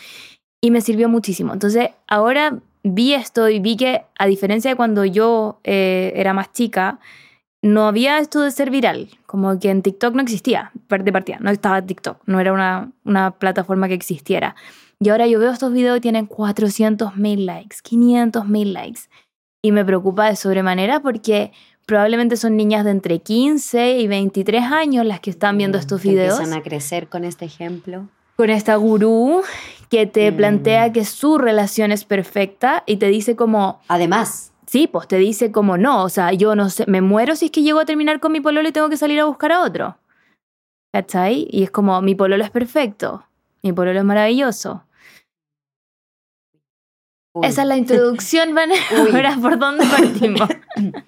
y 0.61 0.71
me 0.71 0.81
sirvió 0.81 1.07
muchísimo. 1.09 1.53
Entonces 1.53 1.89
ahora 2.07 2.59
vi 2.83 3.13
esto 3.13 3.49
y 3.49 3.59
vi 3.59 3.75
que 3.77 4.03
a 4.17 4.27
diferencia 4.27 4.71
de 4.71 4.75
cuando 4.75 5.03
yo 5.05 5.59
eh, 5.63 6.13
era 6.15 6.33
más 6.33 6.51
chica, 6.53 6.99
no 7.61 7.87
había 7.87 8.19
esto 8.19 8.41
de 8.41 8.51
ser 8.51 8.69
viral, 8.69 9.09
como 9.25 9.59
que 9.59 9.69
en 9.69 9.81
TikTok 9.81 10.13
no 10.15 10.21
existía, 10.21 10.71
de 10.89 11.11
partida, 11.11 11.37
no 11.39 11.49
estaba 11.51 11.81
TikTok, 11.81 12.21
no 12.25 12.39
era 12.39 12.53
una, 12.53 12.91
una 13.03 13.31
plataforma 13.31 13.87
que 13.87 13.93
existiera. 13.95 14.55
Y 14.99 15.09
ahora 15.09 15.27
yo 15.27 15.39
veo 15.39 15.51
estos 15.51 15.73
videos 15.73 15.97
y 15.97 16.01
tienen 16.01 16.25
400 16.25 17.15
mil 17.17 17.45
likes, 17.45 17.77
500 17.83 18.47
mil 18.47 18.73
likes. 18.73 19.01
Y 19.61 19.71
me 19.71 19.83
preocupa 19.85 20.27
de 20.29 20.35
sobremanera 20.35 21.01
porque 21.01 21.51
probablemente 21.85 22.35
son 22.37 22.55
niñas 22.57 22.83
de 22.85 22.91
entre 22.91 23.19
15 23.19 23.97
y 23.97 24.07
23 24.07 24.63
años 24.63 25.05
las 25.05 25.19
que 25.19 25.29
están 25.29 25.57
viendo 25.57 25.77
estos 25.77 26.01
Que 26.01 26.09
videos 26.09 26.39
Empiezan 26.39 26.59
a 26.59 26.63
crecer 26.63 27.07
con 27.09 27.23
este 27.23 27.45
ejemplo. 27.45 28.07
con 28.35 28.49
esta 28.49 28.75
gurú 28.75 29.41
que 29.89 30.05
te 30.05 30.31
Mm. 30.31 30.35
plantea 30.37 30.91
que 30.93 31.05
su 31.05 31.37
relación 31.37 31.91
es 31.91 32.03
perfecta 32.05 32.83
y 32.85 32.97
te 32.97 33.07
dice 33.07 33.35
como, 33.35 33.79
Además, 33.87 34.51
sí, 34.67 34.87
pues 34.87 35.07
te 35.07 35.17
dice 35.17 35.51
como 35.51 35.77
no, 35.77 36.03
o 36.03 36.09
sea, 36.09 36.31
yo 36.33 36.55
no 36.55 36.69
sé, 36.69 36.85
me 36.87 37.01
muero 37.01 37.35
si 37.35 37.45
es 37.45 37.51
que 37.51 37.63
llego 37.63 37.79
a 37.79 37.85
terminar 37.85 38.19
con 38.19 38.31
mi 38.31 38.39
pololo 38.39 38.69
y 38.69 38.71
tengo 38.71 38.89
que 38.89 38.97
salir 38.97 39.19
a 39.19 39.25
buscar 39.25 39.51
a 39.51 39.61
otro. 39.61 39.97
¿Cachai? 40.93 41.47
Y 41.49 41.63
es 41.63 41.71
como, 41.71 42.01
mi 42.01 42.13
pololo 42.15 42.43
es 42.43 42.51
perfecto, 42.51 43.25
mi 43.63 43.73
pololo 43.73 43.99
es 43.99 44.05
maravilloso. 44.05 44.83
uy, 47.33 47.47
Esa 47.47 47.63
es 47.63 47.67
la 47.67 47.77
introducción, 47.77 48.53
Van. 48.55 48.69
Ahora, 48.95 49.35
¿por 49.41 49.57
dónde 49.57 49.85
partimos? 49.85 50.47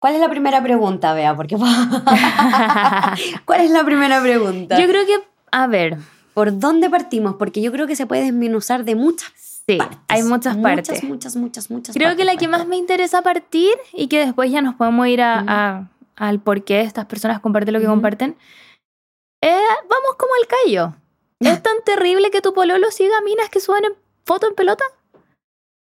¿cuál 0.00 0.14
es 0.14 0.20
la 0.20 0.28
primera 0.28 0.62
pregunta, 0.62 1.14
Bea? 1.14 1.34
Porque 1.34 1.56
¿Cuál 3.44 3.60
es 3.60 3.70
la 3.70 3.84
primera 3.84 4.22
pregunta? 4.22 4.78
Yo 4.78 4.86
creo 4.86 5.06
que, 5.06 5.16
a 5.50 5.66
ver, 5.66 5.98
¿Por 6.34 6.58
dónde 6.58 6.90
partimos? 6.90 7.36
Porque 7.36 7.62
yo 7.62 7.70
creo 7.70 7.86
que 7.86 7.94
se 7.94 8.06
puede 8.06 8.24
desmenuzar 8.24 8.84
de 8.84 8.96
muchas 8.96 9.53
sí, 9.68 9.76
partes. 9.78 9.98
hay 10.08 10.22
muchas 10.22 10.56
partes. 10.56 11.02
Muchas, 11.04 11.36
muchas, 11.36 11.70
muchas 11.70 11.94
Creo 11.94 12.08
partes 12.08 12.18
que 12.18 12.24
la 12.24 12.36
que 12.36 12.48
más 12.48 12.66
me 12.66 12.76
interesa 12.76 13.22
partir 13.22 13.74
y 13.92 14.08
que 14.08 14.24
después 14.24 14.50
ya 14.50 14.62
nos 14.62 14.74
podemos 14.74 15.06
ir 15.08 15.22
a, 15.22 15.88
al 16.16 16.40
por 16.40 16.64
qué 16.64 16.80
estas 16.82 17.06
personas 17.06 17.40
comparten 17.40 17.74
lo 17.74 17.80
que 17.80 17.86
comparten. 17.86 18.36
eh, 19.42 19.58
vamos 19.88 20.16
como 20.18 20.32
al 20.40 20.46
callo. 20.46 20.94
¿Es 21.40 21.62
tan 21.62 21.76
terrible 21.84 22.30
que 22.30 22.40
tu 22.40 22.54
pololo 22.54 22.90
siga 22.90 23.20
minas 23.22 23.48
que 23.50 23.60
suben 23.60 23.84
en 23.84 23.92
foto 24.24 24.46
en 24.48 24.54
pelota? 24.54 24.84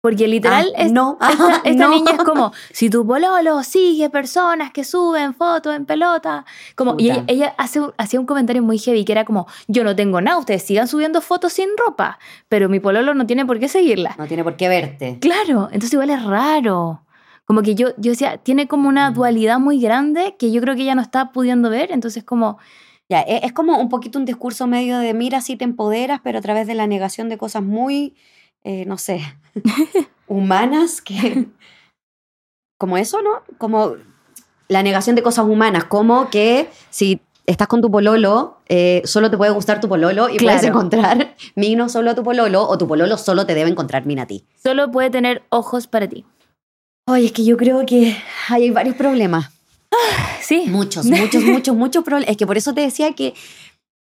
Porque 0.06 0.28
literal, 0.28 0.72
Ah, 0.76 0.82
es- 0.84 0.92
no, 0.92 1.18
esta, 1.28 1.60
esta 1.64 1.84
no. 1.88 1.90
niña 1.90 2.12
es 2.12 2.18
como, 2.22 2.52
si 2.72 2.88
tu 2.90 3.04
pololo 3.04 3.64
sigue 3.64 4.08
personas 4.08 4.70
que 4.70 4.84
suben 4.84 5.34
fotos 5.34 5.74
en 5.74 5.84
pelota, 5.84 6.44
como, 6.76 6.94
y 6.96 7.10
ella, 7.26 7.54
hace, 7.58 7.80
hacía 7.98 8.20
un 8.20 8.26
comentario 8.26 8.62
muy 8.62 8.78
heavy 8.78 9.04
que 9.04 9.10
era 9.10 9.24
como, 9.24 9.48
yo 9.66 9.82
no 9.82 9.96
tengo 9.96 10.20
nada, 10.20 10.38
ustedes 10.38 10.62
sigan 10.62 10.86
subiendo 10.86 11.20
fotos 11.20 11.54
sin 11.54 11.70
ropa, 11.76 12.20
pero 12.48 12.68
mi 12.68 12.78
pololo 12.78 13.14
no 13.14 13.26
tiene 13.26 13.44
por 13.44 13.58
qué 13.58 13.66
seguirla. 13.66 14.14
No 14.16 14.28
tiene 14.28 14.44
por 14.44 14.54
qué 14.56 14.68
verte. 14.68 15.18
Claro, 15.20 15.64
entonces 15.72 15.92
igual 15.94 16.10
es 16.10 16.22
raro. 16.24 17.02
Como 17.46 17.62
que 17.62 17.74
yo, 17.74 17.88
yo 17.96 18.12
decía, 18.12 18.38
tiene 18.38 18.68
como 18.68 18.88
una 18.88 19.10
Mm. 19.10 19.14
dualidad 19.14 19.58
muy 19.58 19.80
grande 19.80 20.36
que 20.38 20.52
yo 20.52 20.60
creo 20.60 20.76
que 20.76 20.82
ella 20.82 20.94
no 20.94 21.02
está 21.02 21.32
pudiendo 21.32 21.68
ver, 21.68 21.90
entonces 21.90 22.22
como, 22.22 22.58
Ya, 23.08 23.20
e- 23.22 23.40
es 23.44 23.52
como 23.52 23.78
un 23.78 23.88
poquito 23.88 24.18
un 24.18 24.24
discurso 24.24 24.66
medio 24.66 24.98
de 24.98 25.14
mira 25.14 25.40
si 25.40 25.56
te 25.56 25.64
empoderas, 25.64 26.20
pero 26.24 26.38
a 26.38 26.40
través 26.42 26.66
de 26.66 26.74
la 26.74 26.86
negación 26.88 27.28
de 27.28 27.38
cosas 27.38 27.62
muy, 27.62 28.16
eh, 28.64 28.84
no 28.86 28.98
sé, 28.98 29.20
humanas 30.28 31.00
que... 31.02 31.46
Como 32.78 32.98
eso, 32.98 33.22
¿no? 33.22 33.42
Como 33.58 33.94
la 34.68 34.82
negación 34.82 35.16
de 35.16 35.22
cosas 35.22 35.46
humanas, 35.46 35.84
como 35.84 36.28
que 36.28 36.68
si 36.90 37.20
estás 37.46 37.68
con 37.68 37.80
tu 37.80 37.90
pololo, 37.90 38.58
eh, 38.68 39.00
solo 39.06 39.30
te 39.30 39.38
puede 39.38 39.52
gustar 39.52 39.80
tu 39.80 39.88
pololo 39.88 40.28
y 40.28 40.36
puedes 40.38 40.60
Claro. 40.60 40.66
encontrar 40.76 41.34
mino 41.54 41.88
solo 41.88 42.10
a 42.10 42.14
tu 42.14 42.22
pololo 42.22 42.68
o 42.68 42.76
tu 42.76 42.86
pololo 42.86 43.16
solo 43.16 43.46
te 43.46 43.54
debe 43.54 43.70
encontrar 43.70 44.04
mina 44.04 44.22
a 44.24 44.26
ti. 44.26 44.44
Solo 44.62 44.90
puede 44.90 45.08
tener 45.08 45.42
ojos 45.48 45.86
para 45.86 46.06
ti. 46.08 46.26
Oye, 47.08 47.26
es 47.26 47.32
que 47.32 47.44
yo 47.44 47.56
creo 47.56 47.86
que 47.86 48.14
hay 48.48 48.70
varios 48.70 48.96
problemas. 48.96 49.50
Sí. 50.42 50.64
Muchos, 50.66 51.06
muchos, 51.06 51.42
muchos, 51.44 51.74
muchos 51.74 52.04
problemas. 52.04 52.30
Es 52.32 52.36
que 52.36 52.46
por 52.46 52.58
eso 52.58 52.74
te 52.74 52.82
decía 52.82 53.14
que, 53.14 53.32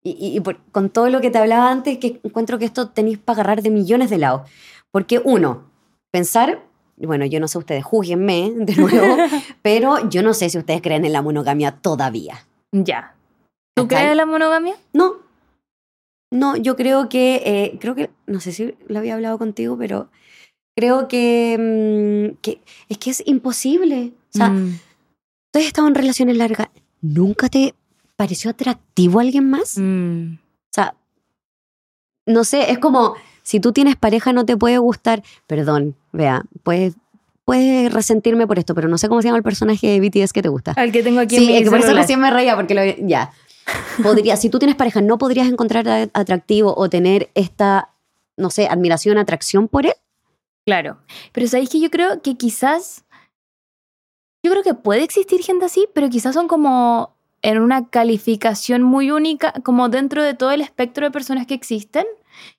y, 0.03 0.11
y- 0.19 0.35
y 0.35 0.39
por- 0.41 0.57
con 0.71 0.89
todo 0.89 1.09
lo 1.09 1.21
que 1.21 1.29
te 1.31 1.37
hablaba 1.37 1.71
antes, 1.71 1.97
que 1.99 2.19
encuentro 2.23 2.57
que 2.59 2.65
esto 2.65 2.89
tenéis 2.89 3.19
para 3.19 3.35
agarrar 3.41 3.61
de 3.61 3.69
millones 3.69 4.09
de 4.09 4.17
lados. 4.17 4.49
Porque 4.95 5.19
uno, 5.21 5.69
pensar, 6.09 6.65
bueno, 6.95 7.25
yo 7.25 7.41
no 7.41 7.49
sé 7.49 7.57
ustedes, 7.57 7.83
júguenme 7.83 8.53
de 8.55 8.77
nuevo, 8.77 9.17
pero 9.61 10.07
yo 10.07 10.23
no 10.23 10.33
sé 10.33 10.49
si 10.49 10.57
ustedes 10.57 10.81
creen 10.81 11.03
en 11.03 11.11
la 11.11 11.21
monogamia 11.21 11.73
todavía. 11.73 12.47
Ya. 12.71 13.13
¿Tú 13.75 13.89
crees 13.89 14.11
en 14.11 14.15
la 14.15 14.25
monogamia? 14.25 14.75
No. 14.93 15.15
No, 16.31 16.55
yo 16.55 16.77
creo 16.77 17.09
que, 17.09 17.41
eh, 17.45 17.77
creo 17.81 17.93
que, 17.93 18.09
no 18.25 18.39
sé 18.39 18.53
si 18.53 18.77
lo 18.87 18.97
había 18.97 19.15
hablado 19.15 19.37
contigo, 19.37 19.77
pero 19.77 20.07
creo 20.77 21.09
que, 21.09 21.57
mm, 21.59 22.37
que 22.41 22.61
es 22.87 22.97
que 22.97 23.09
es 23.09 23.21
imposible. 23.27 24.13
O 24.33 24.37
sea, 24.37 24.47
Mm, 24.47 24.79
tú 25.51 25.59
has 25.59 25.65
estado 25.65 25.89
en 25.89 25.95
relaciones 25.95 26.37
largas, 26.37 26.69
¿nunca 27.01 27.49
te 27.49 27.75
pareció 28.15 28.49
atractivo 28.49 29.19
alguien 29.19 29.49
más? 29.49 29.77
O 29.77 29.81
mm. 29.81 30.39
sea, 30.73 30.95
no 32.25 32.45
sé, 32.45 32.71
es 32.71 32.79
como, 32.79 33.15
si 33.45 33.59
tú 33.59 33.71
tienes 33.71 33.95
pareja 33.95 34.33
no 34.33 34.43
te 34.43 34.57
puede 34.57 34.79
gustar, 34.79 35.23
perdón, 35.45 35.95
vea, 36.11 36.43
puedes, 36.63 36.95
puedes 37.45 37.93
resentirme 37.93 38.47
por 38.47 38.57
esto, 38.57 38.73
pero 38.73 38.87
no 38.87 38.97
sé 38.97 39.07
cómo 39.07 39.21
se 39.21 39.27
llama 39.27 39.37
el 39.37 39.43
personaje 39.43 39.87
de 39.87 39.99
BTS 39.99 40.33
que 40.33 40.41
te 40.41 40.49
gusta. 40.49 40.73
Al 40.75 40.91
que 40.91 41.03
tengo 41.03 41.19
aquí 41.19 41.37
Sí, 41.37 41.43
en 41.43 41.51
mi 41.51 41.57
es 41.57 41.63
que 41.63 41.69
por 41.69 41.79
eso 41.79 41.93
recién 41.93 42.19
me 42.19 42.31
reía, 42.31 42.55
porque 42.55 42.73
lo, 42.73 43.07
ya. 43.07 43.31
Podría, 44.01 44.35
si 44.35 44.49
tú 44.49 44.57
tienes 44.57 44.75
pareja, 44.75 45.01
¿no 45.01 45.19
podrías 45.19 45.47
encontrar 45.47 45.87
atractivo 46.13 46.73
o 46.75 46.89
tener 46.89 47.29
esta, 47.35 47.91
no 48.35 48.49
sé, 48.49 48.67
admiración, 48.67 49.19
atracción 49.19 49.67
por 49.67 49.85
él? 49.85 49.93
Claro. 50.65 50.97
Pero 51.31 51.47
sabéis 51.47 51.69
que 51.69 51.79
yo 51.79 51.91
creo 51.91 52.21
que 52.23 52.35
quizás. 52.37 53.03
Yo 54.43 54.51
creo 54.51 54.63
que 54.63 54.73
puede 54.73 55.03
existir 55.03 55.41
gente 55.41 55.65
así, 55.65 55.87
pero 55.93 56.09
quizás 56.09 56.33
son 56.33 56.47
como 56.47 57.15
en 57.43 57.59
una 57.59 57.89
calificación 57.89 58.81
muy 58.81 59.11
única, 59.11 59.53
como 59.63 59.89
dentro 59.89 60.23
de 60.23 60.33
todo 60.33 60.51
el 60.51 60.61
espectro 60.61 61.05
de 61.05 61.11
personas 61.11 61.45
que 61.45 61.53
existen. 61.53 62.05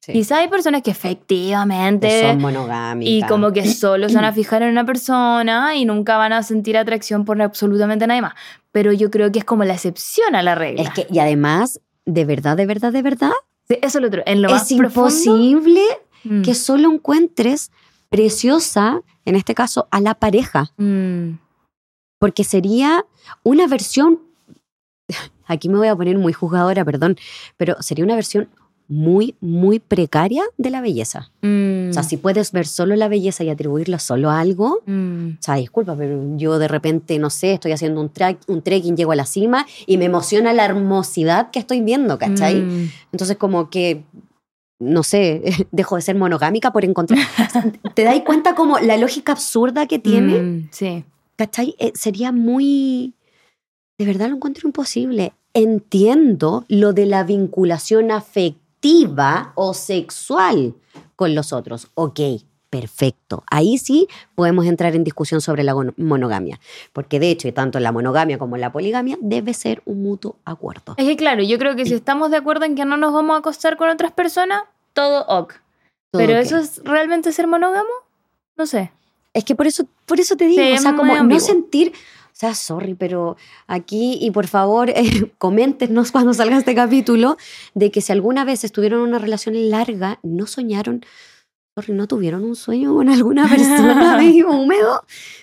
Quizás 0.01 0.39
hay 0.39 0.49
personas 0.49 0.83
que 0.83 0.91
efectivamente. 0.91 2.09
Que 2.09 2.21
son 2.23 2.41
monogámicas. 2.41 3.11
Y 3.13 3.23
como 3.29 3.53
que 3.53 3.69
solo 3.69 4.09
se 4.09 4.15
van 4.15 4.25
a 4.25 4.33
fijar 4.35 4.63
en 4.63 4.71
una 4.71 4.85
persona 4.85 5.75
y 5.77 5.85
nunca 5.85 6.17
van 6.17 6.33
a 6.33 6.43
sentir 6.43 6.77
atracción 6.77 7.25
por 7.25 7.41
absolutamente 7.41 8.07
nadie 8.07 8.23
más. 8.23 8.35
Pero 8.73 8.93
yo 8.93 9.11
creo 9.11 9.33
que 9.33 9.39
es 9.41 9.45
como 9.45 9.65
la 9.65 9.75
excepción 9.75 10.35
a 10.35 10.43
la 10.43 10.55
regla. 10.55 10.83
Es 10.83 10.91
que, 10.91 11.07
y 11.11 11.19
además, 11.19 11.81
de 12.05 12.25
verdad, 12.25 12.57
de 12.57 12.67
verdad, 12.67 12.93
de 12.93 13.03
verdad, 13.03 13.33
Sí, 13.69 13.79
eso 13.83 13.99
es 13.99 14.03
lo 14.03 14.07
otro. 14.09 14.23
En 14.27 14.43
lo 14.43 14.49
es 14.49 14.55
más 14.55 14.71
imposible 14.71 15.83
mm, 16.23 16.43
que 16.43 16.55
solo 16.55 16.89
encuentres 16.93 17.73
preciosa, 18.09 19.03
en 19.25 19.35
este 19.35 19.55
caso, 19.55 19.89
a 19.91 20.01
la 20.01 20.15
pareja. 20.15 20.73
mm, 20.77 21.31
Porque 22.21 22.45
sería 22.45 23.05
una 23.43 23.67
versión, 23.67 24.21
aquí 25.47 25.69
me 25.69 25.79
voy 25.79 25.89
a 25.89 25.97
poner 25.97 26.17
muy 26.17 26.33
juzgadora, 26.33 26.85
perdón, 26.85 27.17
pero 27.57 27.77
sería 27.81 28.05
una 28.05 28.15
versión 28.15 28.49
muy, 28.89 29.35
muy 29.41 29.79
precaria 29.81 30.45
de 30.57 30.71
la 30.71 30.81
belleza. 30.81 31.31
mm, 31.43 31.91
O 31.91 31.93
sea, 31.93 32.03
si 32.03 32.17
puedes 32.17 32.53
ver 32.53 32.67
solo 32.67 32.95
la 32.97 33.09
belleza 33.09 33.43
y 33.45 33.51
atribuirla 33.51 33.99
solo 33.99 34.31
a 34.31 34.41
algo, 34.41 34.83
mm. 34.87 35.29
o 35.39 35.43
sea, 35.43 35.57
disculpa, 35.57 35.97
pero 35.97 36.37
yo 36.37 36.59
de 36.59 36.69
repente, 36.69 37.19
no 37.19 37.31
sé, 37.31 37.55
estoy 37.55 37.73
haciendo 37.73 38.01
un, 38.01 38.11
track, 38.11 38.39
un 38.47 38.63
trekking, 38.63 38.97
llego 38.97 39.13
a 39.13 39.17
la 39.17 39.27
cima 39.27 39.67
y 39.87 39.99
me 39.99 40.05
emociona 40.05 40.53
la 40.53 40.65
hermosidad 40.65 41.51
que 41.51 41.59
estoy 41.59 41.81
viendo, 41.81 42.19
¿cachai? 42.19 42.63
Mm. 42.63 42.91
Entonces, 43.13 43.37
como 43.37 43.71
que, 43.71 44.05
no 44.79 45.03
sé, 45.03 45.43
dejo 45.73 45.97
de 45.97 46.03
ser 46.03 46.17
monogámica 46.17 46.73
por 46.73 46.85
encontrar. 46.85 47.19
¿Te 47.95 48.05
dais 48.05 48.23
cuenta 48.23 48.55
como 48.55 48.79
la 48.79 48.97
lógica 48.97 49.33
absurda 49.33 49.87
que 49.87 49.99
tiene? 49.99 50.41
Mm, 50.41 50.69
sí. 50.71 51.05
¿Cachai? 51.37 51.75
Eh, 51.79 51.93
sería 51.95 52.33
muy... 52.33 53.15
De 53.99 54.05
verdad 54.05 54.29
lo 54.29 54.37
encuentro 54.37 54.69
imposible. 54.69 55.33
Entiendo 55.55 56.67
lo 56.69 56.93
de 56.93 57.07
la 57.07 57.25
vinculación 57.25 58.11
afectiva 58.11 58.66
o 59.55 59.75
sexual 59.75 60.75
con 61.17 61.35
los 61.35 61.53
otros. 61.53 61.89
Ok, 61.95 62.21
perfecto. 62.71 63.43
Ahí 63.51 63.79
sí 63.79 64.07
podemos 64.35 64.67
entrar 64.67 64.95
en 64.95 65.05
discusión 65.05 65.41
sobre 65.41 65.63
la 65.65 65.75
monogamia. 65.97 66.61
Porque 66.93 67.19
de 67.19 67.31
hecho, 67.31 67.53
tanto 67.53 67.81
la 67.81 67.93
monogamia 67.93 68.39
como 68.39 68.57
la 68.57 68.73
poligamia 68.73 69.17
debe 69.21 69.55
ser 69.55 69.83
un 69.87 70.03
mutuo 70.03 70.37
acuerdo. 70.45 70.95
Es 70.97 71.07
que 71.07 71.17
claro, 71.17 71.43
yo 71.43 71.59
creo 71.59 71.75
que 71.77 71.87
si 71.87 71.95
estamos 71.95 72.31
de 72.31 72.37
acuerdo 72.37 72.65
en 72.65 72.75
que 72.75 72.85
no 72.85 72.97
nos 72.97 73.13
vamos 73.13 73.35
a 73.35 73.39
acostar 73.39 73.77
con 73.77 73.89
otras 73.89 74.13
personas, 74.13 74.63
todo 74.93 75.25
ok. 75.27 75.55
Todo 76.11 76.21
Pero 76.21 76.39
eso 76.39 76.59
es 76.59 76.81
realmente 76.85 77.33
ser 77.33 77.47
monógamo? 77.47 77.91
No 78.57 78.67
sé. 78.67 78.93
Es 79.35 79.45
que 79.45 79.55
por 79.55 79.67
eso, 79.67 79.87
por 80.07 80.19
eso 80.19 80.37
te 80.37 80.47
digo, 80.47 80.63
Sí, 80.63 80.73
o 80.73 80.79
sea, 80.79 80.95
como 80.97 81.13
no 81.13 81.21
ambiguo. 81.21 81.41
sentir, 81.45 81.93
sea, 82.39 82.55
sorry, 82.55 82.95
pero 82.95 83.37
aquí, 83.67 84.19
y 84.21 84.31
por 84.31 84.47
favor, 84.47 84.91
eh, 84.91 85.33
coméntenos 85.39 86.13
cuando 86.13 86.35
salga 86.35 86.59
este 86.59 86.75
capítulo, 86.75 87.37
de 87.75 87.91
que 87.91 88.01
si 88.01 88.13
alguna 88.13 88.45
vez 88.45 88.63
estuvieron 88.65 89.01
en 89.01 89.09
una 89.09 89.19
relación 89.19 89.55
larga, 89.71 90.19
no 90.23 90.47
soñaron, 90.47 91.05
sorry, 91.75 91.95
no 91.95 92.07
tuvieron 92.07 92.45
un 92.45 92.57
sueño 92.57 92.95
con 92.95 93.09
alguna 93.09 93.49
persona 93.49 94.17
medio 94.19 94.51
húmedo, 94.51 95.03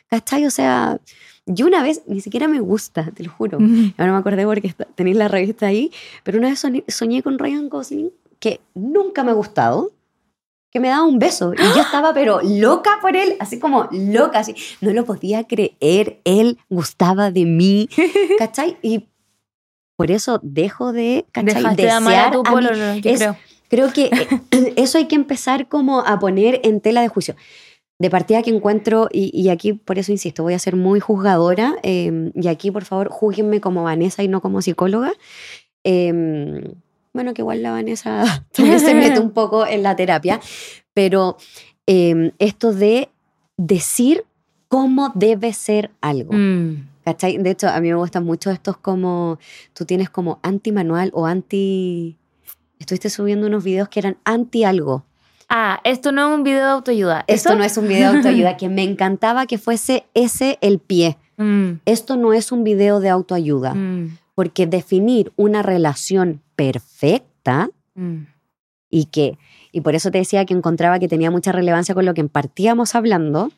¿cachai? 0.09 0.45
O 0.45 0.51
sea, 0.51 0.99
yo 1.45 1.65
una 1.65 1.81
vez, 1.83 2.03
ni 2.07 2.21
siquiera 2.21 2.47
me 2.47 2.59
gusta, 2.59 3.11
te 3.13 3.23
lo 3.23 3.31
juro. 3.31 3.57
Ahora 3.97 4.11
me 4.13 4.17
acordé 4.17 4.45
porque 4.45 4.67
está- 4.67 4.85
tenéis 4.85 5.17
la 5.17 5.27
revista 5.27 5.65
ahí, 5.67 5.91
pero 6.23 6.37
una 6.37 6.49
vez 6.49 6.59
soñé, 6.59 6.83
soñé 6.87 7.21
con 7.23 7.37
Ryan 7.39 7.69
Gosling, 7.69 8.11
que 8.39 8.59
nunca 8.75 9.23
me 9.23 9.31
ha 9.31 9.33
gustado, 9.33 9.91
que 10.73 10.79
me 10.79 10.87
daba 10.89 11.05
un 11.05 11.19
beso. 11.19 11.53
Y 11.53 11.57
yo 11.75 11.81
estaba, 11.83 12.13
pero 12.13 12.39
loca 12.43 12.97
por 13.01 13.15
él, 13.15 13.35
así 13.39 13.59
como 13.59 13.87
loca, 13.91 14.39
así. 14.39 14.55
No 14.81 14.91
lo 14.91 15.05
podía 15.05 15.43
creer, 15.45 16.19
él 16.25 16.57
gustaba 16.69 17.29
de 17.31 17.45
mí, 17.45 17.87
¿cachai? 18.39 18.77
Y 18.81 19.05
por 19.95 20.09
eso 20.09 20.39
dejo 20.41 20.91
de, 20.91 21.25
¿cachai? 21.31 21.53
Dejaste 21.55 21.81
de 21.83 21.91
amar 21.91 22.13
a 22.13 22.15
Desear 22.15 22.31
tu 22.33 22.39
a 22.39 22.43
mi- 22.43 22.49
pololo, 22.55 22.95
yo 22.95 23.09
es- 23.11 23.19
creo. 23.19 23.37
Creo 23.69 23.91
que 23.93 24.05
eh, 24.51 24.73
eso 24.75 24.97
hay 24.97 25.05
que 25.07 25.15
empezar 25.15 25.67
como 25.67 26.01
a 26.01 26.19
poner 26.19 26.59
en 26.63 26.81
tela 26.81 27.01
de 27.01 27.07
juicio. 27.07 27.35
De 27.99 28.09
partida 28.09 28.41
que 28.41 28.49
encuentro, 28.49 29.07
y, 29.11 29.29
y 29.39 29.49
aquí 29.49 29.73
por 29.73 29.97
eso 29.99 30.11
insisto, 30.11 30.43
voy 30.43 30.53
a 30.55 30.59
ser 30.59 30.75
muy 30.75 30.99
juzgadora, 30.99 31.75
eh, 31.83 32.31
y 32.35 32.47
aquí 32.47 32.69
por 32.71 32.83
favor 32.85 33.09
júguenme 33.09 33.61
como 33.61 33.83
Vanessa 33.83 34.21
y 34.23 34.27
no 34.27 34.41
como 34.41 34.61
psicóloga. 34.61 35.13
Eh, 35.83 36.73
bueno, 37.13 37.33
que 37.33 37.41
igual 37.41 37.61
la 37.61 37.71
Vanessa 37.71 38.45
también 38.51 38.79
se 38.79 38.93
mete 38.93 39.19
un 39.19 39.31
poco 39.31 39.65
en 39.65 39.83
la 39.83 39.95
terapia, 39.95 40.39
pero 40.93 41.37
eh, 41.87 42.33
esto 42.39 42.73
de 42.73 43.09
decir 43.57 44.25
cómo 44.67 45.11
debe 45.15 45.53
ser 45.53 45.91
algo. 46.01 46.33
Mm. 46.33 46.89
¿Cachai? 47.05 47.37
De 47.37 47.51
hecho, 47.51 47.67
a 47.67 47.79
mí 47.81 47.89
me 47.89 47.95
gustan 47.95 48.23
mucho 48.23 48.49
estos 48.49 48.77
como, 48.77 49.37
tú 49.73 49.85
tienes 49.85 50.09
como 50.09 50.39
anti-manual 50.41 51.11
o 51.13 51.25
anti... 51.25 52.17
Estuviste 52.79 53.09
subiendo 53.09 53.47
unos 53.47 53.63
videos 53.63 53.89
que 53.89 53.99
eran 53.99 54.17
anti 54.23 54.63
algo. 54.63 55.05
Ah, 55.49 55.79
esto 55.83 56.11
no 56.11 56.29
es 56.29 56.35
un 56.35 56.43
video 56.43 56.65
de 56.65 56.71
autoayuda. 56.71 57.25
Esto 57.27 57.49
¿Eso? 57.49 57.57
no 57.57 57.63
es 57.63 57.77
un 57.77 57.87
video 57.87 58.11
de 58.11 58.17
autoayuda, 58.17 58.57
que 58.57 58.69
me 58.69 58.83
encantaba 58.83 59.45
que 59.45 59.57
fuese 59.57 60.05
ese 60.13 60.57
el 60.61 60.79
pie. 60.79 61.17
Mm, 61.37 61.79
Esto 61.85 62.15
no 62.15 62.33
es 62.33 62.51
un 62.51 62.63
video 62.63 62.99
de 62.99 63.09
autoayuda, 63.09 63.73
mm, 63.73 64.17
porque 64.35 64.67
definir 64.67 65.31
una 65.35 65.61
relación 65.61 66.41
perfecta 66.55 67.69
mm. 67.95 68.23
y 68.89 69.05
que, 69.05 69.37
y 69.71 69.81
por 69.81 69.95
eso 69.95 70.11
te 70.11 70.19
decía 70.19 70.45
que 70.45 70.53
encontraba 70.53 70.99
que 70.99 71.07
tenía 71.07 71.31
mucha 71.31 71.51
relevancia 71.51 71.95
con 71.95 72.05
lo 72.05 72.13
que 72.13 72.23
partíamos 72.25 72.95
hablando, 72.95 73.51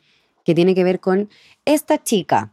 que 0.44 0.54
tiene 0.54 0.74
que 0.74 0.84
ver 0.84 1.00
con 1.00 1.28
esta 1.64 2.02
chica, 2.02 2.52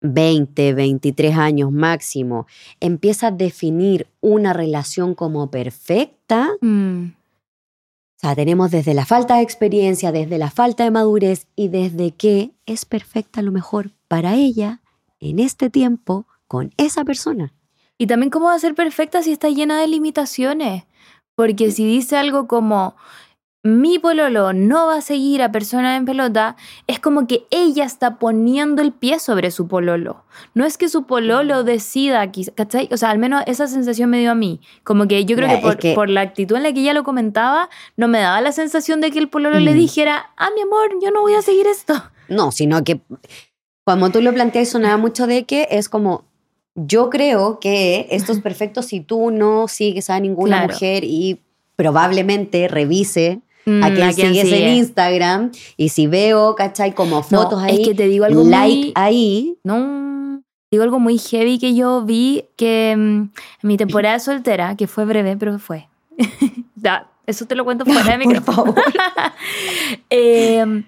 20, 0.00 0.74
23 0.74 1.36
años 1.36 1.70
máximo, 1.70 2.46
empieza 2.80 3.28
a 3.28 3.30
definir 3.30 4.08
una 4.20 4.52
relación 4.52 5.14
como 5.14 5.50
perfecta. 5.50 6.50
Mm. 6.60 7.12
O 8.16 8.20
sea, 8.22 8.34
tenemos 8.34 8.70
desde 8.70 8.94
la 8.94 9.04
falta 9.04 9.36
de 9.36 9.42
experiencia, 9.42 10.12
desde 10.12 10.38
la 10.38 10.50
falta 10.50 10.84
de 10.84 10.90
madurez 10.90 11.46
y 11.56 11.68
desde 11.68 12.12
que 12.12 12.52
es 12.66 12.84
perfecta 12.84 13.40
a 13.40 13.42
lo 13.42 13.52
mejor 13.52 13.90
para 14.08 14.34
ella 14.34 14.80
en 15.20 15.38
este 15.38 15.70
tiempo 15.70 16.26
con 16.52 16.70
esa 16.76 17.02
persona. 17.02 17.54
Y 17.96 18.06
también 18.06 18.28
cómo 18.28 18.46
va 18.48 18.54
a 18.54 18.58
ser 18.58 18.74
perfecta 18.74 19.22
si 19.22 19.32
está 19.32 19.48
llena 19.48 19.80
de 19.80 19.86
limitaciones. 19.86 20.84
Porque 21.34 21.70
si 21.70 21.86
dice 21.86 22.18
algo 22.18 22.46
como, 22.46 22.94
mi 23.64 23.98
pololo 23.98 24.52
no 24.52 24.86
va 24.88 24.96
a 24.96 25.00
seguir 25.00 25.40
a 25.40 25.50
persona 25.50 25.96
en 25.96 26.04
pelota, 26.04 26.56
es 26.86 26.98
como 27.00 27.26
que 27.26 27.46
ella 27.50 27.84
está 27.86 28.18
poniendo 28.18 28.82
el 28.82 28.92
pie 28.92 29.18
sobre 29.18 29.50
su 29.50 29.66
pololo. 29.66 30.26
No 30.52 30.66
es 30.66 30.76
que 30.76 30.90
su 30.90 31.04
pololo 31.06 31.64
decida, 31.64 32.30
quizá- 32.30 32.52
¿cachai? 32.54 32.86
O 32.92 32.98
sea, 32.98 33.08
al 33.08 33.18
menos 33.18 33.42
esa 33.46 33.66
sensación 33.66 34.10
me 34.10 34.18
dio 34.18 34.30
a 34.32 34.34
mí. 34.34 34.60
Como 34.84 35.08
que 35.08 35.24
yo 35.24 35.36
creo 35.36 35.58
por, 35.62 35.78
que- 35.78 35.94
por 35.94 36.10
la 36.10 36.20
actitud 36.20 36.56
en 36.56 36.64
la 36.64 36.72
que 36.74 36.80
ella 36.80 36.92
lo 36.92 37.02
comentaba, 37.02 37.70
no 37.96 38.08
me 38.08 38.18
daba 38.20 38.42
la 38.42 38.52
sensación 38.52 39.00
de 39.00 39.10
que 39.10 39.20
el 39.20 39.30
pololo 39.30 39.58
le 39.58 39.72
Mm. 39.72 39.78
dijera, 39.78 40.26
ah, 40.36 40.50
mi 40.54 40.60
amor, 40.60 40.90
yo 41.02 41.10
no 41.12 41.22
voy 41.22 41.32
a 41.32 41.40
seguir 41.40 41.66
esto. 41.66 41.94
No, 42.28 42.52
sino 42.52 42.84
que 42.84 43.00
como 43.86 44.10
tú 44.10 44.20
lo 44.20 44.34
planteas, 44.34 44.68
sonaba 44.68 44.98
mucho 44.98 45.26
de 45.26 45.44
que 45.44 45.66
es 45.70 45.88
como, 45.88 46.24
yo 46.74 47.10
creo 47.10 47.58
que 47.60 48.06
esto 48.10 48.32
es 48.32 48.40
perfecto 48.40 48.82
si 48.82 49.00
tú 49.00 49.30
no 49.30 49.68
sigues 49.68 50.10
a 50.10 50.18
ninguna 50.20 50.58
Claro. 50.58 50.72
mujer 50.74 51.04
y 51.04 51.40
probablemente 51.76 52.68
revise 52.68 53.40
Mm, 53.64 53.82
a 53.84 53.86
¿a 53.86 53.94
quién 53.94 54.12
sigues 54.12 54.38
en 54.38 54.46
sigue? 54.46 54.74
Instagram 54.74 55.52
y 55.76 55.90
si 55.90 56.08
veo, 56.08 56.56
¿cachai? 56.56 56.94
Como 56.96 57.22
fotos 57.22 57.60
No, 57.60 57.64
ahí, 57.64 57.80
es 57.82 57.88
que 57.88 57.94
te 57.94 58.08
digo 58.08 58.24
algo 58.24 58.42
like 58.42 58.74
muy... 58.86 58.92
ahí, 58.96 59.56
No, 59.62 60.42
digo 60.68 60.82
algo 60.82 60.98
muy 60.98 61.16
heavy 61.16 61.60
que 61.60 61.72
yo 61.72 62.02
vi 62.02 62.44
que 62.56 62.94
mm, 62.96 63.00
en 63.20 63.30
mi 63.62 63.76
temporada 63.76 64.18
soltera, 64.18 64.76
que 64.76 64.88
fue 64.88 65.04
breve, 65.04 65.36
pero 65.36 65.60
fue. 65.60 65.88
Eso 67.24 67.46
te 67.46 67.54
lo 67.54 67.64
cuento 67.64 67.84
fuera 67.84 68.02
de 68.02 68.24
por 68.24 68.26
micrófono. 68.26 68.74
Eh, 70.10 70.82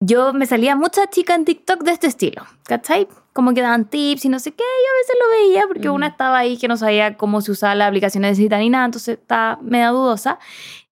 yo 0.00 0.32
me 0.32 0.46
salía 0.46 0.76
muchas 0.76 1.10
chicas 1.10 1.36
en 1.38 1.44
TikTok 1.44 1.82
de 1.82 1.90
este 1.90 2.06
estilo, 2.06 2.42
¿cachai? 2.64 3.08
Como 3.32 3.54
que 3.54 3.62
daban 3.62 3.86
tips 3.88 4.24
y 4.26 4.28
no 4.28 4.38
sé 4.38 4.52
qué, 4.52 4.62
y 4.62 4.86
a 4.86 4.94
veces 5.00 5.16
lo 5.20 5.30
veía 5.52 5.66
porque 5.66 5.88
Ujú. 5.88 5.96
una 5.96 6.08
estaba 6.08 6.38
ahí 6.38 6.58
que 6.58 6.68
no 6.68 6.76
sabía 6.76 7.16
cómo 7.16 7.40
se 7.40 7.52
usaba 7.52 7.74
la 7.74 7.86
aplicación 7.86 8.22
de 8.24 8.34
cita 8.34 8.58
ni 8.58 8.68
nada, 8.68 8.84
entonces 8.84 9.18
estaba 9.18 9.58
media 9.62 9.88
dudosa. 9.88 10.38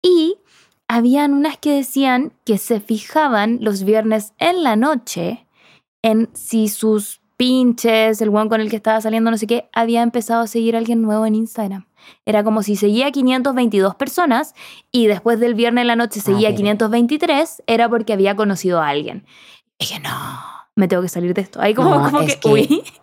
Y 0.02 0.38
habían 0.88 1.34
unas 1.34 1.58
que 1.58 1.72
decían 1.76 2.34
que 2.46 2.58
se 2.58 2.80
fijaban 2.80 3.60
los 3.62 3.84
viernes 3.84 4.34
en 4.40 4.64
la 4.64 4.76
noche 4.76 5.46
en 6.02 6.30
si 6.34 6.68
sus 6.70 7.22
pinches, 7.38 8.22
el 8.22 8.30
one 8.30 8.50
con 8.50 8.62
el 8.62 8.70
que 8.70 8.76
estaba 8.78 9.00
saliendo, 9.02 9.32
no 9.32 9.38
sé 9.38 9.48
qué, 9.48 9.70
había 9.74 10.02
empezado 10.02 10.42
a 10.42 10.48
seguir 10.48 10.76
a 10.76 10.80
alguien 10.80 11.02
nuevo 11.02 11.26
en 11.26 11.36
Instagram. 11.36 11.86
Era 12.26 12.44
como 12.44 12.64
si 12.64 12.76
seguía 12.76 13.08
a 13.08 13.12
522 13.12 13.96
personas 13.96 14.54
y 14.92 15.08
después 15.08 15.40
del 15.40 15.56
viernes 15.56 15.84
en 15.84 15.88
la 15.88 15.96
noche 15.96 16.20
seguía 16.20 16.50
a 16.50 16.52
pero- 16.52 16.58
523, 16.58 17.64
era 17.68 17.90
porque 17.90 18.14
había 18.14 18.36
conocido 18.36 18.82
a 18.82 18.90
alguien. 18.90 19.26
Y 19.80 19.86
dije, 19.86 20.00
no, 20.02 20.10
me 20.76 20.88
tengo 20.88 21.02
que 21.04 21.10
salir 21.10 21.34
de 21.34 21.42
esto. 21.42 21.62
Ahí 21.62 21.74
como, 21.74 21.90
No, 21.92 22.04
como 22.04 22.22
es 22.22 22.36
que, 22.36 22.40
que- 22.40 22.50
uy. 22.50 22.84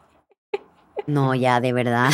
No, 1.07 1.35
ya, 1.35 1.61
de 1.61 1.73
verdad. 1.73 2.11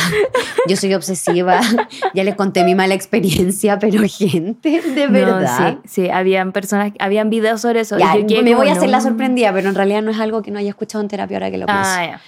Yo 0.67 0.75
soy 0.77 0.93
obsesiva. 0.95 1.59
Ya 2.13 2.23
les 2.23 2.35
conté 2.35 2.63
mi 2.63 2.73
mala 2.73 2.93
experiencia, 2.95 3.77
pero 3.77 4.01
gente, 4.07 4.81
de 4.81 5.07
No, 5.07 5.11
verdad. 5.13 5.77
sí, 5.83 6.03
sí, 6.03 6.09
habían 6.09 6.51
personas, 6.51 6.93
habían 6.99 7.29
videos 7.29 7.61
sobre 7.61 7.81
eso. 7.81 7.97
y 7.99 8.25
yo 8.27 8.41
me 8.43 8.55
voy 8.55 8.69
a 8.69 8.73
hacer 8.73 8.89
la 8.89 9.01
sorprendida, 9.01 9.53
pero 9.53 9.69
en 9.69 9.75
realidad 9.75 10.01
no 10.01 10.11
es 10.11 10.19
algo 10.19 10.41
que 10.41 10.49
no 10.51 10.57
haya 10.57 10.69
escuchado 10.69 11.01
en 11.03 11.09
terapia 11.09 11.37
ahora 11.37 11.51
que 11.51 11.57
lo 11.57 11.65
pienso. 11.67 11.83
Ah, 11.83 12.05
ya. 12.05 12.21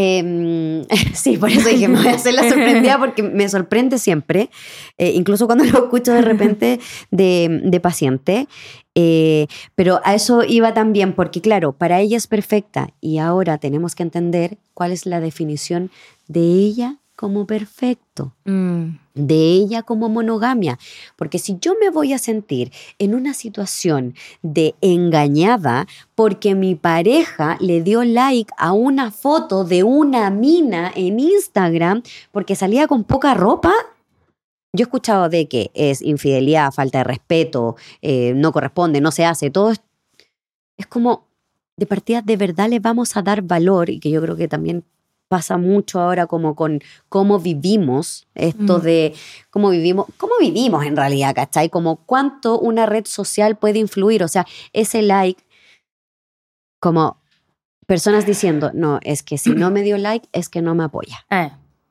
Em, 0.00 0.84
sí, 1.12 1.36
por 1.38 1.50
eso 1.50 1.68
dije, 1.68 1.88
me 1.88 1.98
voy 1.98 2.06
a 2.06 2.14
hacer 2.14 2.32
la 2.32 2.48
sorprendida 2.48 3.00
porque 3.00 3.24
me 3.24 3.48
sorprende 3.48 3.98
siempre, 3.98 4.48
eh, 4.96 5.10
incluso 5.10 5.46
cuando 5.46 5.64
lo 5.64 5.86
escucho 5.86 6.12
de 6.12 6.22
repente 6.22 6.78
de, 7.10 7.80
paciente. 7.82 8.46
Eh, 8.94 9.48
pero 9.74 10.00
a 10.04 10.14
eso 10.14 10.44
iba 10.44 10.72
también, 10.72 11.14
porque 11.14 11.40
claro, 11.40 11.72
para 11.72 11.98
ella 11.98 12.16
es 12.16 12.28
perfecta 12.28 12.90
y 13.00 13.18
ahora 13.18 13.58
tenemos 13.58 13.96
que 13.96 14.04
entender 14.04 14.58
cuál 14.72 14.92
es 14.92 15.04
la 15.04 15.18
definición 15.18 15.90
de 16.28 16.42
ella 16.42 16.98
como 17.18 17.48
perfecto 17.48 18.08
Mm, 18.44 18.98
de 19.14 19.34
ella 19.34 19.82
como 19.82 20.08
monogamia. 20.08 20.78
Porque 21.16 21.38
si 21.38 21.58
yo 21.60 21.74
me 21.80 21.90
voy 21.90 22.12
a 22.12 22.18
sentir 22.18 22.72
en 22.98 23.14
una 23.14 23.34
situación 23.34 24.14
de 24.42 24.74
engañada 24.80 25.86
porque 26.14 26.54
mi 26.54 26.74
pareja 26.74 27.56
le 27.60 27.82
dio 27.82 28.04
like 28.04 28.52
a 28.56 28.72
una 28.72 29.10
foto 29.10 29.64
de 29.64 29.82
una 29.82 30.30
mina 30.30 30.92
en 30.94 31.18
Instagram 31.18 32.02
porque 32.32 32.56
salía 32.56 32.86
con 32.86 33.04
poca 33.04 33.34
ropa, 33.34 33.72
yo 34.72 34.82
he 34.82 34.86
escuchado 34.88 35.28
de 35.28 35.48
que 35.48 35.70
es 35.74 36.00
infidelidad, 36.00 36.72
falta 36.72 36.98
de 36.98 37.04
respeto, 37.04 37.76
eh, 38.00 38.32
no 38.34 38.52
corresponde, 38.52 39.00
no 39.00 39.10
se 39.10 39.24
hace, 39.24 39.50
todo 39.50 39.72
es, 39.72 39.80
es 40.76 40.86
como 40.86 41.26
de 41.76 41.86
partida 41.86 42.22
de 42.22 42.36
verdad 42.36 42.68
le 42.68 42.80
vamos 42.80 43.16
a 43.16 43.22
dar 43.22 43.42
valor 43.42 43.90
y 43.90 44.00
que 44.00 44.10
yo 44.10 44.20
creo 44.20 44.36
que 44.36 44.48
también 44.48 44.84
pasa 45.28 45.58
mucho 45.58 46.00
ahora 46.00 46.26
como 46.26 46.54
con 46.56 46.80
cómo 47.08 47.38
vivimos 47.38 48.26
esto 48.34 48.78
Mm. 48.78 48.82
de 48.82 49.14
cómo 49.50 49.70
vivimos, 49.70 50.06
cómo 50.16 50.32
vivimos 50.40 50.84
en 50.86 50.96
realidad, 50.96 51.34
¿cachai? 51.34 51.68
Como 51.68 51.96
cuánto 52.06 52.58
una 52.58 52.86
red 52.86 53.04
social 53.06 53.56
puede 53.56 53.78
influir, 53.78 54.24
o 54.24 54.28
sea, 54.28 54.46
ese 54.72 55.02
like, 55.02 55.42
como 56.80 57.20
personas 57.86 58.26
diciendo, 58.26 58.70
no, 58.74 58.98
es 59.02 59.22
que 59.22 59.38
si 59.38 59.50
no 59.50 59.70
me 59.70 59.82
dio 59.82 59.98
like 59.98 60.28
es 60.32 60.48
que 60.48 60.62
no 60.62 60.74
me 60.74 60.84
apoya. 60.84 61.24
eh. 61.30 61.50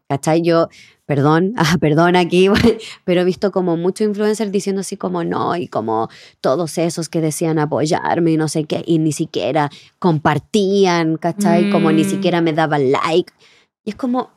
¿Cachai? 0.10 0.42
Yo, 0.42 0.70
perdón, 1.06 1.54
ah, 1.58 1.78
perdón 1.80 2.16
aquí, 2.16 2.48
pero 3.04 3.22
he 3.22 3.24
visto 3.26 3.52
como 3.52 3.76
muchos 3.78 4.08
influencers 4.08 4.52
diciendo 4.52 4.82
así 4.82 4.96
como 4.98 5.24
no, 5.24 5.56
y 5.56 5.68
como 5.68 6.10
todos 6.42 6.78
esos 6.78 7.10
que 7.10 7.22
decían 7.22 7.60
apoyarme 7.60 8.32
y 8.32 8.38
no 8.38 8.48
sé 8.48 8.64
qué, 8.66 8.84
y 8.86 9.00
ni 9.00 9.12
siquiera 9.12 9.70
compartían, 10.00 11.18
¿cachai? 11.18 11.70
Como 11.70 11.92
ni 11.92 12.04
Mm. 12.04 12.10
siquiera 12.10 12.42
me 12.42 12.54
daban 12.54 12.92
like. 12.92 13.34
Y 13.84 13.90
es 13.92 13.96
como, 13.96 14.30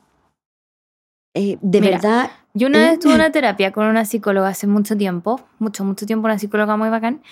eh, 1.35 1.59
de 1.61 1.81
Mira, 1.81 1.93
verdad, 1.99 2.31
Yo 2.53 2.67
una 2.67 2.87
¿Eh? 2.89 2.91
vez 2.91 2.99
tuve 2.99 3.15
una 3.15 3.31
terapia 3.31 3.71
con 3.71 3.87
una 3.87 4.05
psicóloga 4.05 4.49
hace 4.49 4.67
mucho 4.67 4.97
tiempo, 4.97 5.41
mucho, 5.61 5.85
mucho 5.85 6.05
tiempo, 6.05 6.27
una 6.27 6.39
psicóloga 6.39 6.77
muy 6.77 6.89
bacán. 6.89 7.23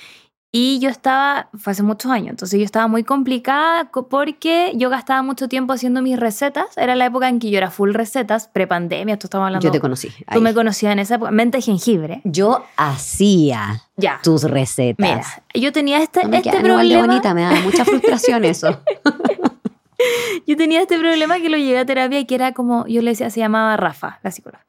Y 0.50 0.78
yo 0.78 0.88
estaba, 0.88 1.50
fue 1.58 1.72
hace 1.72 1.82
muchos 1.82 2.10
años, 2.10 2.30
entonces 2.30 2.58
yo 2.58 2.64
estaba 2.64 2.86
muy 2.88 3.04
complicada 3.04 3.90
co- 3.90 4.08
porque 4.08 4.72
yo 4.76 4.88
gastaba 4.88 5.20
mucho 5.22 5.46
tiempo 5.46 5.74
haciendo 5.74 6.00
mis 6.00 6.18
recetas. 6.18 6.74
Era 6.78 6.94
la 6.96 7.04
época 7.04 7.28
en 7.28 7.38
que 7.38 7.50
yo 7.50 7.58
era 7.58 7.70
full 7.70 7.92
recetas, 7.92 8.48
prepandemia, 8.48 9.12
esto 9.12 9.26
estamos 9.26 9.44
hablando. 9.44 9.62
yo 9.66 9.70
te 9.70 9.78
conocí. 9.78 10.08
Tú 10.08 10.14
ahí. 10.26 10.40
me 10.40 10.54
conocías 10.54 10.92
en 10.94 11.00
esa 11.00 11.16
época, 11.16 11.30
mente 11.32 11.58
de 11.58 11.62
jengibre. 11.62 12.22
Yo 12.24 12.64
hacía 12.78 13.82
Ya. 13.98 14.20
tus 14.22 14.44
recetas. 14.44 14.96
Mira, 14.98 15.22
yo 15.54 15.70
tenía 15.70 15.98
este, 16.02 16.22
no 16.22 16.30
me 16.30 16.38
este 16.38 16.48
quedan 16.50 16.64
igual 16.64 16.88
de 16.88 16.94
problema. 16.94 17.06
bonita, 17.12 17.34
me 17.34 17.42
da 17.42 17.60
mucha 17.60 17.84
frustración 17.84 18.44
eso. 18.46 18.80
Yo 20.46 20.56
tenía 20.56 20.80
este 20.80 20.96
problema 20.98 21.38
que 21.40 21.48
lo 21.50 21.56
llevé 21.56 21.78
a 21.78 21.84
terapia 21.84 22.20
y 22.20 22.24
que 22.24 22.36
era 22.36 22.52
como, 22.52 22.86
yo 22.86 23.02
le 23.02 23.10
decía, 23.10 23.30
se 23.30 23.40
llamaba 23.40 23.76
Rafa, 23.76 24.20
la 24.22 24.30
psicóloga. 24.30 24.64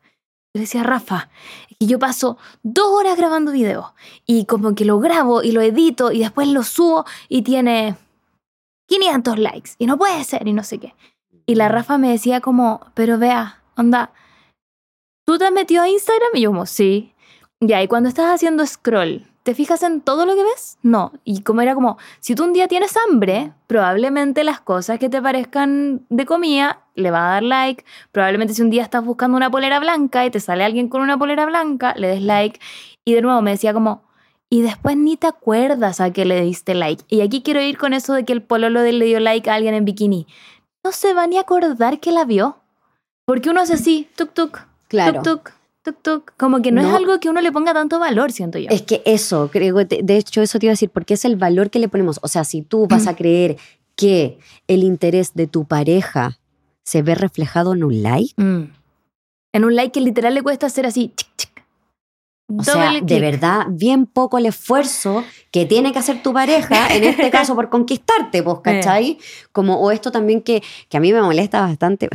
Le 0.59 0.63
decía, 0.63 0.83
Rafa, 0.83 1.29
es 1.69 1.77
que 1.77 1.85
yo 1.85 1.99
paso 1.99 2.37
dos 2.63 2.87
horas 2.87 3.15
grabando 3.15 3.53
videos 3.53 3.93
y 4.25 4.43
como 4.43 4.75
que 4.75 4.83
lo 4.83 4.99
grabo 4.99 5.41
y 5.41 5.53
lo 5.53 5.61
edito 5.61 6.11
y 6.11 6.19
después 6.19 6.49
lo 6.49 6.63
subo 6.63 7.05
y 7.29 7.43
tiene 7.43 7.95
500 8.87 9.39
likes 9.39 9.71
y 9.77 9.85
no 9.85 9.97
puede 9.97 10.21
ser 10.25 10.45
y 10.49 10.51
no 10.51 10.65
sé 10.65 10.79
qué. 10.79 10.95
Y 11.45 11.55
la 11.55 11.69
Rafa 11.69 11.97
me 11.97 12.09
decía 12.09 12.41
como, 12.41 12.81
pero 12.93 13.17
vea, 13.17 13.63
onda, 13.77 14.11
¿tú 15.25 15.37
te 15.37 15.45
has 15.45 15.53
metido 15.53 15.81
a 15.81 15.87
Instagram? 15.87 16.31
Y 16.33 16.41
yo 16.41 16.49
como, 16.49 16.65
sí. 16.65 17.13
Ya, 17.61 17.81
y 17.81 17.87
cuando 17.87 18.09
estás 18.09 18.35
haciendo 18.35 18.67
scroll, 18.67 19.28
¿te 19.49 19.55
fijas 19.55 19.81
en 19.81 20.01
todo 20.01 20.27
lo 20.27 20.35
que 20.35 20.43
ves? 20.43 20.77
No. 20.83 21.11
Y 21.23 21.41
como 21.41 21.61
era 21.61 21.73
como, 21.73 21.97
si 22.19 22.35
tú 22.35 22.43
un 22.43 22.53
día 22.53 22.67
tienes 22.67 22.93
hambre, 22.95 23.51
probablemente 23.65 24.43
las 24.43 24.61
cosas 24.61 24.99
que 24.99 25.09
te 25.09 25.23
parezcan 25.23 26.05
de 26.09 26.27
comida 26.27 26.83
le 26.93 27.09
va 27.09 27.25
a 27.25 27.31
dar 27.31 27.41
like. 27.41 27.83
Probablemente 28.11 28.53
si 28.53 28.61
un 28.61 28.69
día 28.69 28.83
estás 28.83 29.03
buscando 29.03 29.35
una 29.37 29.49
polera 29.49 29.79
blanca 29.79 30.23
y 30.23 30.29
te 30.29 30.39
sale 30.39 30.63
alguien 30.63 30.87
con 30.87 31.01
una 31.01 31.17
polera 31.17 31.47
blanca, 31.47 31.95
le 31.97 32.09
des 32.09 32.21
like. 32.21 32.59
Y 33.03 33.15
de 33.15 33.23
nuevo 33.23 33.41
me 33.41 33.49
decía 33.49 33.73
como, 33.73 34.03
y 34.51 34.61
después 34.61 34.95
ni 34.95 35.17
te 35.17 35.25
acuerdas 35.25 35.99
a 35.99 36.13
que 36.13 36.25
le 36.25 36.39
diste 36.41 36.75
like. 36.75 37.03
Y 37.07 37.21
aquí 37.21 37.41
quiero 37.41 37.59
ir 37.59 37.79
con 37.79 37.93
eso 37.93 38.13
de 38.13 38.25
que 38.25 38.33
el 38.33 38.43
pololo 38.43 38.83
le 38.83 39.03
dio 39.03 39.19
like 39.19 39.49
a 39.49 39.55
alguien 39.55 39.73
en 39.73 39.83
bikini. 39.83 40.27
No 40.83 40.91
se 40.91 41.15
va 41.15 41.25
ni 41.25 41.37
a 41.37 41.41
acordar 41.41 41.99
que 41.99 42.11
la 42.11 42.23
vio. 42.23 42.57
Porque 43.25 43.49
uno 43.49 43.61
hace 43.61 43.73
así, 43.73 44.07
tuk 44.15 44.31
tuk, 44.31 44.59
Claro. 44.89 45.23
tuk 45.23 45.41
tuk, 45.41 45.51
tuk 45.93 46.01
tuk. 46.01 46.31
Como 46.37 46.61
que 46.61 46.71
no, 46.71 46.81
es 46.81 46.87
No. 46.87 46.95
algo 46.95 47.19
que 47.19 47.29
uno 47.29 47.41
le 47.41 47.51
ponga 47.51 47.73
tanto 47.73 47.99
valor, 47.99 48.31
siento 48.31 48.57
yo. 48.59 48.67
Es 48.69 48.81
que 48.83 49.01
eso, 49.05 49.49
creo, 49.51 49.75
de 49.75 50.17
hecho 50.17 50.41
eso 50.41 50.59
te 50.59 50.65
iba 50.67 50.71
a 50.71 50.73
decir, 50.73 50.89
porque 50.89 51.13
es 51.15 51.25
el 51.25 51.35
valor 51.35 51.69
que 51.69 51.79
le 51.79 51.87
ponemos. 51.89 52.19
O 52.21 52.27
sea, 52.27 52.43
si 52.43 52.61
tú 52.61 52.87
vas 52.87 53.07
a 53.07 53.15
creer 53.15 53.57
que 53.95 54.39
el 54.67 54.83
interés 54.83 55.33
de 55.33 55.47
tu 55.47 55.65
pareja 55.65 56.39
se 56.83 57.01
ve 57.01 57.15
reflejado 57.15 57.73
en 57.73 57.83
un 57.83 58.01
like, 58.03 58.33
Mm. 58.41 58.71
En 59.51 59.65
un 59.65 59.75
like 59.75 59.91
que 59.91 60.01
literal 60.01 60.33
le 60.35 60.43
cuesta 60.43 60.67
hacer 60.67 60.85
así, 60.85 61.11
chic, 61.15 61.27
chic. 61.35 61.65
o 62.55 62.63
sea, 62.63 62.93
de 63.01 63.19
verdad, 63.19 63.65
bien 63.69 64.05
poco 64.05 64.37
el 64.37 64.45
esfuerzo 64.45 65.23
que 65.51 65.65
tiene 65.65 65.91
que 65.91 65.97
hacer 65.99 66.21
tu 66.21 66.33
pareja, 66.33 66.93
en 66.95 67.03
este 67.03 67.29
caso 67.31 67.55
por 67.55 67.69
conquistarte, 67.69 68.43
pues, 68.43 68.57
¿cachai? 68.63 69.17
Como, 69.51 69.79
o 69.81 69.89
esto 69.91 70.11
también 70.11 70.41
que, 70.43 70.61
que 70.87 70.97
a 70.97 70.99
mí 70.99 71.11
me 71.11 71.21
molesta 71.21 71.61
bastante. 71.61 72.09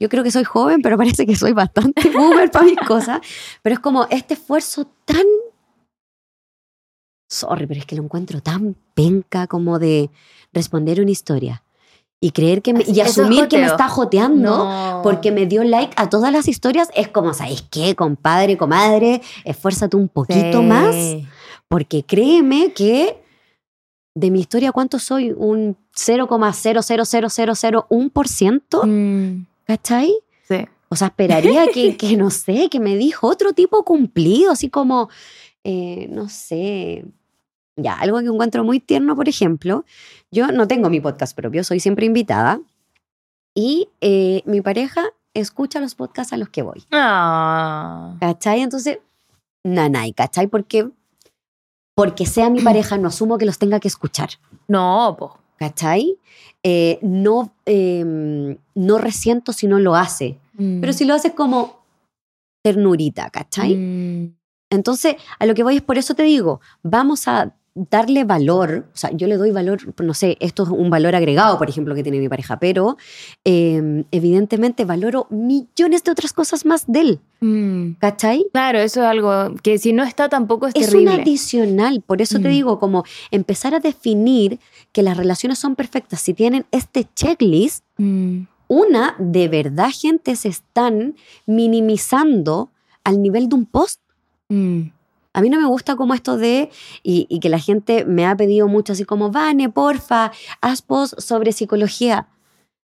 Yo 0.00 0.08
creo 0.08 0.22
que 0.22 0.30
soy 0.30 0.44
joven, 0.44 0.82
pero 0.82 0.96
parece 0.98 1.26
que 1.26 1.34
soy 1.36 1.52
bastante 1.52 2.10
boomer 2.14 2.50
para 2.50 2.64
mis 2.66 2.76
cosas. 2.78 3.20
Pero 3.62 3.74
es 3.74 3.80
como 3.80 4.06
este 4.10 4.34
esfuerzo 4.34 4.86
tan 5.04 5.24
sorry, 7.30 7.66
pero 7.66 7.80
es 7.80 7.86
que 7.86 7.96
lo 7.96 8.04
encuentro 8.04 8.40
tan 8.40 8.76
penca 8.94 9.46
como 9.46 9.78
de 9.78 10.10
responder 10.52 11.00
una 11.00 11.10
historia 11.10 11.62
y 12.20 12.30
creer 12.30 12.62
que 12.62 12.72
me- 12.72 12.84
y 12.86 13.00
asumir 13.00 13.48
que 13.48 13.58
me 13.58 13.66
está 13.66 13.88
joteando 13.88 14.64
No. 14.64 15.00
porque 15.02 15.32
me 15.32 15.46
dio 15.46 15.64
like 15.64 15.92
a 15.96 16.08
todas 16.08 16.32
las 16.32 16.46
historias 16.48 16.88
es 16.94 17.08
como, 17.08 17.34
¿sabes 17.34 17.62
qué, 17.70 17.94
compadre, 17.96 18.56
comadre? 18.56 19.20
Esfuérzate 19.44 19.96
un 19.96 20.08
poquito 20.08 20.60
Sí. 20.60 20.66
más 20.66 20.94
Porque 21.68 22.04
créeme 22.04 22.72
que 22.72 23.20
de 24.14 24.30
mi 24.30 24.38
historia, 24.40 24.70
¿cuánto 24.72 24.98
soy? 25.00 25.32
Un 25.36 25.76
0,00001%, 25.94 28.82
Mm, 28.84 29.44
¿cachai? 29.66 30.14
sí. 30.48 30.66
O 30.88 30.94
sea, 30.94 31.08
esperaría 31.08 31.66
que, 31.74 31.96
que, 31.98 32.16
no 32.16 32.30
sé, 32.30 32.68
que 32.70 32.78
me 32.78 32.96
dijo 32.96 33.26
otro 33.26 33.52
tipo 33.52 33.84
cumplido, 33.84 34.52
así 34.52 34.70
como, 34.70 35.08
eh, 35.64 36.06
no 36.10 36.28
sé, 36.28 37.04
ya, 37.76 37.94
algo 37.98 38.20
que 38.20 38.26
encuentro 38.26 38.62
muy 38.62 38.78
tierno, 38.78 39.16
por 39.16 39.28
ejemplo, 39.28 39.84
yo 40.30 40.46
no 40.52 40.68
tengo 40.68 40.88
mi 40.88 41.00
podcast 41.00 41.34
propio, 41.36 41.64
soy 41.64 41.80
siempre 41.80 42.06
invitada 42.06 42.60
y 43.52 43.88
eh, 44.00 44.42
mi 44.46 44.60
pareja 44.60 45.02
escucha 45.34 45.80
los 45.80 45.96
podcasts 45.96 46.32
a 46.32 46.36
los 46.36 46.48
que 46.50 46.62
voy, 46.62 46.84
Ah. 46.92 48.14
¿cachai? 48.20 48.60
Entonces, 48.62 49.00
nanay, 49.64 50.12
¿cachai? 50.12 50.46
Porque, 50.46 50.88
porque 51.96 52.26
sea 52.26 52.48
mi 52.48 52.60
pareja, 52.60 52.96
no 52.96 53.08
asumo 53.08 53.38
que 53.38 53.44
los 53.46 53.58
tenga 53.58 53.80
que 53.80 53.88
escuchar. 53.88 54.30
No, 54.68 55.16
po. 55.18 55.36
¿Cachai? 55.56 56.18
Eh, 56.62 56.98
no, 57.02 57.52
eh, 57.64 58.04
no 58.74 58.98
resiento 58.98 59.52
si 59.52 59.66
no 59.66 59.78
lo 59.78 59.94
hace. 59.94 60.38
Mm. 60.54 60.80
Pero 60.80 60.92
si 60.92 61.04
lo 61.04 61.14
haces 61.14 61.32
como 61.32 61.80
ternurita, 62.62 63.30
¿cachai? 63.30 63.76
Mm, 63.76 64.36
Entonces, 64.70 65.16
a 65.38 65.46
lo 65.46 65.54
que 65.54 65.62
voy 65.62 65.76
es 65.76 65.82
por 65.82 65.98
eso 65.98 66.14
te 66.14 66.24
digo, 66.24 66.60
vamos 66.82 67.28
a 67.28 67.54
darle 67.76 68.24
valor, 68.24 68.86
o 68.92 68.96
sea, 68.96 69.10
yo 69.12 69.26
le 69.28 69.36
doy 69.36 69.50
valor, 69.50 69.78
no 70.02 70.14
sé, 70.14 70.38
esto 70.40 70.62
es 70.62 70.70
un 70.70 70.88
valor 70.88 71.14
agregado, 71.14 71.58
por 71.58 71.68
ejemplo, 71.68 71.94
que 71.94 72.02
tiene 72.02 72.18
mi 72.18 72.28
pareja, 72.28 72.58
pero 72.58 72.96
eh, 73.44 74.02
evidentemente 74.10 74.86
valoro 74.86 75.26
millones 75.28 76.02
de 76.02 76.10
otras 76.10 76.32
cosas 76.32 76.64
más 76.64 76.84
de 76.86 77.00
él, 77.00 77.20
mm. 77.40 77.98
¿cachai? 77.98 78.46
Claro, 78.52 78.78
eso 78.78 79.02
es 79.02 79.06
algo 79.06 79.54
que 79.62 79.76
si 79.78 79.92
no 79.92 80.04
está 80.04 80.30
tampoco 80.30 80.66
es, 80.68 80.74
Es 80.74 80.86
un 80.94 81.04
terrible. 81.04 81.22
adicional, 81.22 82.00
por 82.00 82.22
eso 82.22 82.38
te 82.40 82.48
Mm. 82.48 82.52
digo, 82.52 82.78
como 82.78 83.04
empezar 83.30 83.74
a 83.74 83.80
definir 83.80 84.58
que 84.92 85.02
las 85.02 85.16
relaciones 85.18 85.58
son 85.58 85.76
perfectas 85.76 86.20
si 86.22 86.32
tienen 86.32 86.64
este 86.70 87.06
checklist, 87.14 87.84
Mm, 87.98 88.44
una, 88.68 89.14
de 89.18 89.48
verdad, 89.48 89.90
gente, 89.92 90.34
se 90.36 90.48
están 90.48 91.14
minimizando 91.46 92.70
al 93.04 93.20
nivel 93.22 93.48
de 93.48 93.54
un 93.54 93.66
post. 93.66 94.00
mm. 94.48 94.80
A 95.36 95.42
mí 95.42 95.50
no 95.50 95.60
me 95.60 95.66
gusta 95.66 95.96
como 95.96 96.14
esto 96.14 96.36
de, 96.38 96.70
y, 97.02 97.26
y 97.28 97.40
que 97.40 97.48
la 97.50 97.58
gente 97.58 98.04
me 98.06 98.26
ha 98.26 98.34
pedido 98.36 98.68
mucho 98.68 98.94
así 98.94 99.04
como, 99.04 99.30
Vane, 99.30 99.68
porfa, 99.68 100.32
haz 100.62 100.80
post 100.82 101.20
sobre 101.20 101.52
psicología. 101.52 102.26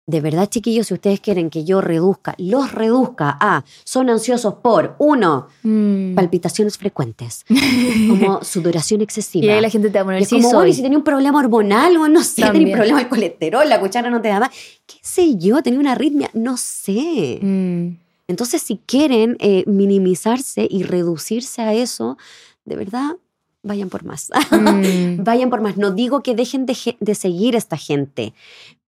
De 0.07 0.19
verdad, 0.19 0.49
chiquillos, 0.49 0.87
si 0.87 0.95
ustedes 0.95 1.21
quieren 1.21 1.49
que 1.49 1.63
yo 1.63 1.79
reduzca, 1.79 2.33
los 2.37 2.73
reduzca 2.73 3.37
a, 3.39 3.63
son 3.85 4.09
ansiosos 4.09 4.55
por, 4.55 4.95
uno, 4.99 5.47
Mm. 5.63 6.15
palpitaciones 6.15 6.77
frecuentes, 6.77 7.45
como 8.09 8.43
sudoración 8.43 8.99
excesiva. 9.01 9.45
Y 9.45 9.49
ahí 9.49 9.61
la 9.61 9.69
gente 9.69 9.89
te 9.89 9.99
va 9.99 10.01
a 10.01 10.05
poner, 10.05 10.19
Y 10.19 10.23
es 10.23 10.29
sí, 10.29 10.37
como, 10.41 10.49
soy. 10.49 10.73
si 10.73 10.81
tenía 10.81 10.97
un 10.97 11.03
problema 11.03 11.39
hormonal, 11.39 11.95
o 11.97 12.07
no 12.09 12.23
sé, 12.23 12.41
tenía 12.51 12.67
un 12.67 12.73
problema 12.73 12.97
del 12.99 13.07
colesterol, 13.09 13.69
la 13.69 13.79
cuchara 13.79 14.09
no 14.09 14.19
te 14.21 14.27
daba, 14.27 14.49
qué 14.85 14.97
sé 15.01 15.37
yo, 15.37 15.61
tenía 15.61 15.79
una 15.79 15.93
arritmia, 15.93 16.29
no 16.33 16.57
sé. 16.57 17.39
Mm. 17.41 17.87
Entonces, 18.31 18.61
si 18.61 18.77
quieren 18.85 19.37
eh, 19.39 19.63
minimizarse 19.67 20.67
y 20.69 20.83
reducirse 20.83 21.61
a 21.61 21.73
eso, 21.73 22.17
de 22.65 22.75
verdad, 22.75 23.17
vayan 23.61 23.89
por 23.89 24.03
más. 24.03 24.29
Mm. 24.51 25.23
vayan 25.23 25.49
por 25.49 25.61
más. 25.61 25.77
No 25.77 25.91
digo 25.91 26.23
que 26.23 26.35
dejen 26.35 26.65
de, 26.65 26.75
de 26.99 27.15
seguir 27.15 27.55
a 27.55 27.57
esta 27.57 27.77
gente, 27.77 28.33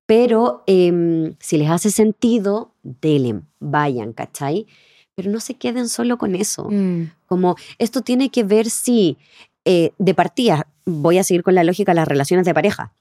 pero 0.06 0.64
em, 0.68 1.36
si 1.40 1.58
les 1.58 1.70
hace 1.70 1.92
sentido, 1.92 2.72
denle, 2.84 3.42
vayan, 3.60 4.14
¿cachai? 4.14 4.68
Pero 5.16 5.30
no 5.30 5.40
se 5.40 5.54
queden 5.54 5.88
solo 5.90 6.18
con 6.18 6.36
eso. 6.36 6.70
Mm. 6.70 7.12
Como 7.28 7.56
esto 7.78 8.02
tiene 8.02 8.30
que 8.30 8.44
ver 8.44 8.70
si 8.70 9.18
eh, 9.66 9.92
de 9.98 10.14
partida, 10.14 10.68
voy 10.86 11.18
a 11.18 11.24
seguir 11.24 11.44
con 11.44 11.56
la 11.56 11.64
lógica 11.64 11.92
de 11.92 11.96
las 11.96 12.08
relaciones 12.08 12.46
de 12.46 12.54
pareja, 12.54 12.92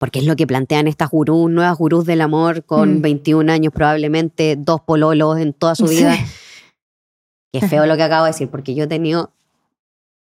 porque 0.00 0.20
es 0.20 0.24
lo 0.24 0.34
que 0.34 0.46
plantean 0.46 0.88
estas 0.88 1.10
gurús, 1.10 1.50
nuevas 1.50 1.76
gurús 1.76 2.06
del 2.06 2.22
amor 2.22 2.64
con 2.64 3.00
Mm. 3.00 3.02
21 3.02 3.50
años 3.52 3.70
probablemente, 3.70 4.56
dos 4.58 4.80
pololos 4.80 5.38
en 5.38 5.52
toda 5.52 5.74
su 5.74 5.86
vida. 5.86 6.16
Sí. 6.16 6.24
Qué 7.52 7.68
feo 7.68 7.84
lo 7.84 7.98
que 7.98 8.04
acabo 8.04 8.24
de 8.24 8.30
decir, 8.30 8.48
porque 8.48 8.74
yo 8.74 8.84
he 8.84 8.86
tenido 8.86 9.30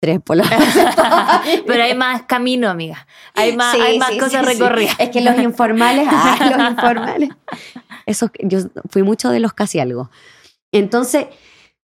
tres 0.01 0.19
pololos. 0.19 0.49
Pero 1.67 1.83
hay 1.83 1.93
más 1.93 2.23
camino, 2.23 2.69
amiga. 2.69 3.05
Hay 3.35 3.55
más, 3.55 3.75
Sí, 3.75 3.81
hay 3.81 3.99
más 3.99 4.09
sí, 4.13 4.17
cosas 4.17 4.45
recorridas. 4.45 4.95
Es 4.97 5.09
que 5.09 5.21
los 5.21 5.37
informales, 5.37 6.07
ah, 6.11 6.55
los 6.57 6.71
informales. 6.71 7.29
Eso, 8.07 8.31
yo 8.39 8.57
fui 8.89 9.03
mucho 9.03 9.29
de 9.29 9.39
los 9.39 9.53
casi 9.53 9.79
algo. 9.79 10.09
Entonces, 10.71 11.27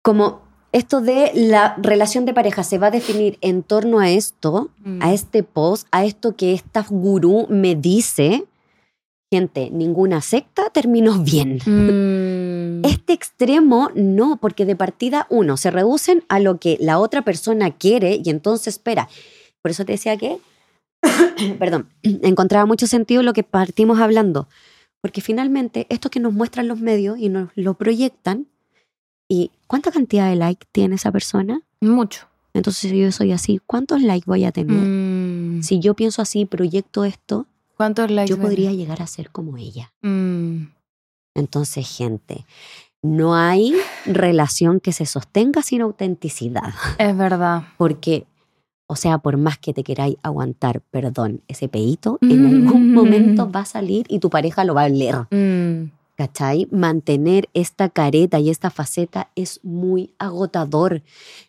como 0.02 0.41
esto 0.78 1.02
de 1.02 1.32
la 1.34 1.76
relación 1.78 2.26
de 2.26 2.34
pareja 2.34 2.63
se 2.63 2.78
va 2.78 2.88
a 2.88 2.92
definir 2.92 3.38
en 3.42 3.63
torno 3.63 4.00
a 4.00 4.10
esto, 4.10 4.70
Mm. 4.84 5.02
a 5.02 5.13
este 5.13 5.44
post, 5.44 5.88
a 5.92 6.06
esto 6.06 6.36
que 6.36 6.54
esta 6.54 6.86
gurú 6.90 7.48
me 7.50 7.76
dice, 7.76 8.46
gente, 9.32 9.70
ninguna 9.72 10.22
secta 10.22 10.70
terminó 10.70 11.20
bien. 11.20 11.60
Mm. 11.66 12.86
Este 12.86 13.13
extremo 13.13 13.90
no, 13.96 14.38
porque 14.38 14.66
de 14.66 14.76
partida 14.76 15.26
uno 15.30 15.58
se 15.58 15.72
reducen 15.72 16.24
a 16.30 16.40
lo 16.40 16.60
que 16.60 16.78
la 16.80 17.00
otra 17.00 17.24
persona 17.24 17.72
quiere 17.72 18.22
y 18.24 18.30
entonces 18.30 18.76
espera. 18.76 19.10
Por 19.62 19.72
eso 19.72 19.84
te 19.84 19.94
decía 19.94 20.16
que, 20.18 20.38
perdón, 21.60 21.90
encontraba 22.04 22.66
mucho 22.66 22.88
sentido 22.88 23.24
lo 23.24 23.34
que 23.34 23.44
partimos 23.44 24.00
hablando, 24.00 24.48
porque 25.02 25.22
finalmente 25.22 25.88
esto 25.90 26.10
que 26.10 26.20
nos 26.20 26.34
muestran 26.34 26.68
los 26.68 26.80
medios 26.80 27.18
y 27.18 27.30
nos 27.30 27.50
lo 27.56 27.74
proyectan, 27.74 28.48
¿y 29.28 29.52
cuánta 29.68 29.92
cantidad 29.92 30.30
de 30.30 30.36
like 30.36 30.66
tiene 30.72 30.96
esa 30.96 31.12
persona? 31.12 31.62
Mucho. 31.82 32.28
Entonces 32.54 32.90
si 32.90 32.98
yo 33.00 33.12
soy 33.12 33.32
así, 33.32 33.60
¿cuántos 33.66 34.02
likes 34.02 34.26
voy 34.26 34.46
a 34.46 34.52
tener? 34.52 34.78
Mm. 34.78 35.62
Si 35.62 35.80
yo 35.80 35.94
pienso 35.94 36.22
así, 36.22 36.46
proyecto 36.46 37.06
esto, 37.06 37.46
¿Cuántos 37.76 38.10
likes? 38.10 38.30
yo 38.30 38.38
ven? 38.38 38.48
podría 38.48 38.72
llegar 38.74 39.02
a 39.02 39.08
ser 39.08 39.30
como 39.30 39.58
ella. 39.58 39.94
Mm. 40.02 40.70
Entonces, 41.36 41.88
gente, 41.88 42.46
no 43.04 43.36
hay 43.36 43.76
relación 44.06 44.80
que 44.80 44.92
se 44.92 45.06
sostenga 45.06 45.62
sin 45.62 45.82
autenticidad. 45.82 46.74
Es 46.98 47.16
verdad. 47.16 47.63
Porque, 47.78 48.26
o 48.88 48.96
sea, 48.96 49.20
por 49.20 49.38
más 49.38 49.60
que 49.60 49.74
te 49.74 49.84
queráis 49.84 50.16
aguantar, 50.24 50.82
perdón, 50.82 51.42
ese 51.48 51.68
peito, 51.70 52.18
en 52.22 52.44
algún 52.46 52.92
momento 52.96 53.52
va 53.52 53.60
a 53.62 53.66
salir 53.66 54.08
y 54.10 54.18
tu 54.18 54.32
pareja 54.32 54.63
lo 54.63 54.74
va 54.74 54.84
a 54.84 54.90
leer. 54.90 55.28
¿Cachai? 56.18 56.68
Mantener 56.72 57.48
esta 57.54 57.90
careta 57.90 58.40
y 58.40 58.50
esta 58.50 58.72
faceta 58.72 59.30
es 59.36 59.60
muy 59.64 60.16
agotador. 60.18 61.04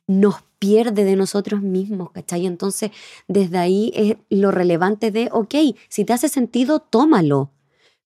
Nos 0.07 0.37
pierde 0.59 1.05
de 1.05 1.17
nosotros 1.17 1.63
mismos, 1.63 2.11
¿cachai? 2.11 2.45
Entonces, 2.45 2.91
desde 3.29 3.57
ahí 3.57 3.91
es 3.95 4.17
lo 4.29 4.51
relevante 4.51 5.11
de, 5.11 5.31
ok, 5.33 5.55
si 5.89 6.05
te 6.05 6.13
hace 6.13 6.29
sentido, 6.29 6.81
tómalo, 6.81 7.51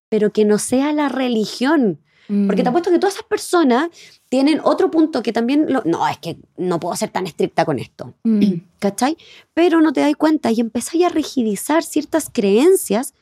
pero 0.07 0.31
que 0.31 0.45
no 0.45 0.57
sea 0.57 0.93
la 0.93 1.09
religión. 1.09 1.99
Porque 2.47 2.63
te 2.63 2.69
Mm. 2.69 2.71
apuesto 2.71 2.89
que 2.91 2.99
todas 2.99 3.15
esas 3.15 3.27
personas 3.27 3.89
tienen 4.29 4.61
otro 4.63 4.89
punto 4.89 5.21
que 5.21 5.33
también, 5.33 5.65
lo- 5.67 5.81
no, 5.83 6.07
es 6.07 6.17
que 6.19 6.37
no 6.55 6.79
puedo 6.79 6.95
ser 6.95 7.09
tan 7.09 7.27
estricta 7.27 7.65
con 7.65 7.77
esto, 7.79 8.13
Mm. 8.23 8.41
¿cachai? 8.79 9.17
Pero 9.53 9.81
no 9.81 9.91
te 9.91 9.99
das 9.99 10.15
cuenta 10.15 10.49
y 10.49 10.61
empezáis 10.61 11.03
a 11.03 11.09
rigidizar 11.09 11.83
ciertas 11.83 12.29
creencias 12.31 13.13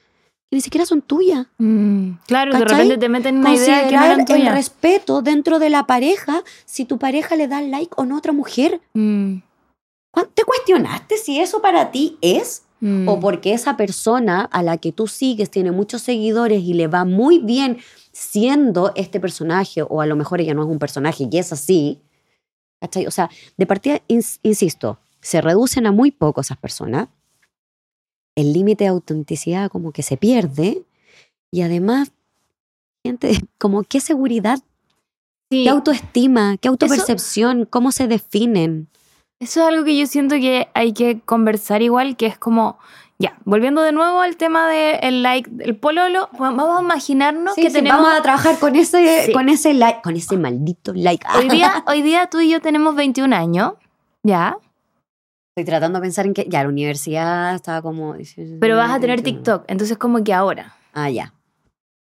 ni 0.51 0.61
siquiera 0.61 0.85
son 0.85 1.01
tuyas. 1.01 1.47
Mm. 1.57 2.11
Claro, 2.27 2.53
de 2.53 2.59
repente 2.65 2.97
te 2.97 3.09
meten 3.09 3.37
una 3.37 3.55
idea 3.55 3.87
que 3.87 3.95
no 3.95 4.03
eran 4.03 4.19
el 4.19 4.25
tuya. 4.25 4.53
respeto 4.53 5.21
dentro 5.21 5.59
de 5.59 5.69
la 5.69 5.87
pareja 5.87 6.43
si 6.65 6.85
tu 6.85 6.97
pareja 6.99 7.35
le 7.35 7.47
da 7.47 7.61
like 7.61 7.93
o 7.95 8.05
no 8.05 8.15
a 8.15 8.17
otra 8.17 8.33
mujer. 8.33 8.81
Mm. 8.93 9.37
¿Cuán- 10.13 10.27
¿Te 10.33 10.43
cuestionaste 10.43 11.17
si 11.17 11.39
eso 11.39 11.61
para 11.61 11.89
ti 11.91 12.17
es? 12.21 12.63
Mm. 12.81 13.07
O 13.07 13.19
porque 13.19 13.53
esa 13.53 13.77
persona 13.77 14.41
a 14.51 14.61
la 14.63 14.77
que 14.77 14.91
tú 14.91 15.07
sigues 15.07 15.49
tiene 15.49 15.71
muchos 15.71 16.01
seguidores 16.01 16.61
y 16.63 16.73
le 16.73 16.87
va 16.87 17.05
muy 17.05 17.39
bien 17.39 17.77
siendo 18.11 18.91
este 18.95 19.19
personaje, 19.21 19.83
o 19.87 20.01
a 20.01 20.05
lo 20.05 20.15
mejor 20.17 20.41
ella 20.41 20.53
no 20.53 20.63
es 20.63 20.67
un 20.67 20.79
personaje 20.79 21.27
y 21.31 21.37
es 21.37 21.53
así. 21.53 22.01
¿cachai? 22.81 23.05
O 23.07 23.11
sea, 23.11 23.29
de 23.57 23.65
partida, 23.67 24.01
ins- 24.09 24.39
insisto, 24.43 24.99
se 25.21 25.39
reducen 25.39 25.85
a 25.85 25.91
muy 25.91 26.09
poco 26.11 26.41
esas 26.41 26.57
personas. 26.57 27.07
El 28.35 28.53
límite 28.53 28.85
de 28.85 28.89
autenticidad 28.89 29.69
como 29.69 29.91
que 29.91 30.03
se 30.03 30.17
pierde. 30.17 30.83
Y 31.51 31.61
además, 31.61 32.11
gente, 33.03 33.31
como 33.57 33.83
qué 33.83 33.99
seguridad, 33.99 34.59
Sí. 35.49 35.63
qué 35.65 35.69
autoestima, 35.69 36.55
qué 36.61 36.69
autopercepción, 36.69 37.65
cómo 37.65 37.91
se 37.91 38.07
definen. 38.07 38.87
Eso 39.41 39.59
es 39.61 39.67
algo 39.67 39.83
que 39.83 39.97
yo 39.97 40.05
siento 40.07 40.35
que 40.35 40.69
hay 40.73 40.93
que 40.93 41.19
conversar 41.19 41.81
igual, 41.81 42.15
que 42.15 42.25
es 42.27 42.37
como, 42.37 42.77
ya, 43.19 43.37
volviendo 43.43 43.81
de 43.81 43.91
nuevo 43.91 44.21
al 44.21 44.37
tema 44.37 44.69
del 44.69 45.23
like, 45.23 45.49
del 45.51 45.75
pololo, 45.75 46.29
vamos 46.39 46.79
a 46.79 46.81
imaginarnos 46.81 47.55
Sí, 47.55 47.63
que 47.63 47.69
sí, 47.69 47.73
tenemos... 47.75 48.01
Vamos 48.01 48.17
a 48.17 48.21
trabajar 48.21 48.59
con 48.59 48.77
ese, 48.77 49.25
Sí. 49.25 49.33
con 49.33 49.49
ese 49.49 49.73
like, 49.73 50.01
con 50.03 50.15
ese 50.15 50.37
maldito 50.37 50.93
like. 50.93 51.25
Hoy 51.37 51.49
día, 51.49 51.83
hoy 51.87 52.01
día 52.01 52.27
tú 52.27 52.39
y 52.39 52.49
yo 52.49 52.61
tenemos 52.61 52.95
21 52.95 53.35
años, 53.35 53.73
¿ya? 54.23 54.55
Estoy 55.55 55.65
tratando 55.65 55.99
de 55.99 56.03
pensar 56.03 56.25
en 56.25 56.33
que 56.33 56.45
ya 56.47 56.63
la 56.63 56.69
universidad 56.69 57.53
estaba 57.55 57.81
como. 57.81 58.15
Pero 58.61 58.77
vas 58.77 58.91
a 58.91 58.99
tener 58.99 59.17
21. 59.17 59.23
TikTok, 59.37 59.63
entonces 59.67 59.97
como 59.97 60.23
que 60.23 60.33
ahora. 60.33 60.75
Ah, 60.93 61.09
ya. 61.09 61.33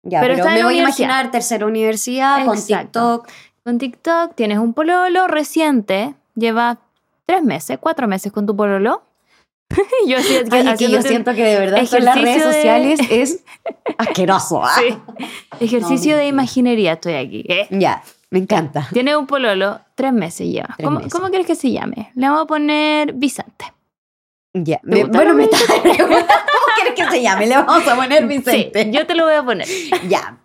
Ya, 0.03 0.21
Pero 0.21 0.35
pero, 0.35 0.47
me 0.51 0.65
voy 0.65 0.79
a 0.79 0.83
imaginar 0.83 1.31
tercera 1.31 1.67
universidad 1.67 2.45
con. 2.45 2.61
TikTok. 2.61 3.29
Con 3.65 3.79
TikTok 3.79 4.35
tienes 4.35 4.59
un 4.59 4.73
pololo 4.75 5.29
reciente, 5.29 6.15
lleva 6.35 6.79
tres 7.27 7.43
meses, 7.43 7.79
cuatro 7.81 8.09
meses 8.09 8.33
con 8.33 8.45
tu 8.47 8.57
pololo. 8.57 9.03
yo 10.09 10.17
así, 10.19 10.35
Ay, 10.51 10.67
es 10.69 10.79
que 10.79 10.91
yo 10.91 11.03
siento 11.03 11.35
que 11.35 11.45
de 11.45 11.59
verdad 11.61 11.79
en 11.93 12.05
las 12.05 12.15
redes 12.21 12.37
ejercicio 12.39 12.49
de- 12.49 12.55
sociales 12.55 13.01
es 13.11 13.45
asqueroso. 13.99 14.65
¿ah? 14.65 14.73
Sí. 14.79 14.97
Ejercicio 15.61 16.13
No, 16.13 16.17
de 16.19 16.25
mentira. 16.25 16.27
imaginería 16.29 16.93
estoy 16.95 17.15
aquí. 17.15 17.45
¿eh? 17.49 17.67
Ya, 17.71 18.03
me 18.31 18.39
encanta. 18.41 18.89
Tiene 18.93 19.17
un 19.17 19.27
pololo, 19.27 19.81
tres 19.95 20.13
meses 20.13 20.47
lleva. 20.49 20.75
Tres 20.77 20.85
¿Cómo, 20.87 20.97
meses. 20.99 21.13
¿Cómo 21.13 21.29
quieres 21.29 21.47
que 21.47 21.55
se 21.55 21.71
llame? 21.71 22.11
Le 22.15 22.27
vamos 22.29 22.43
a 22.43 22.47
poner 22.47 23.13
Vicente. 23.15 23.65
Ya. 24.55 24.79
¿Te 24.81 24.87
Me- 24.89 25.05
bueno, 25.05 25.35
me 25.35 25.45
está 25.45 25.59
preguntando 25.83 26.07
cómo 26.17 26.67
quieres 26.77 26.95
que 26.97 27.11
se 27.11 27.23
llame. 27.23 27.47
Le 27.47 27.55
vamos 27.57 27.87
a 27.87 27.95
poner 27.97 28.27
Vicente. 28.27 28.85
Sí, 28.85 28.91
yo 28.91 29.07
te 29.07 29.15
lo 29.15 29.25
voy 29.25 29.35
a 29.35 29.43
poner. 29.45 29.67
Ya. 30.09 30.39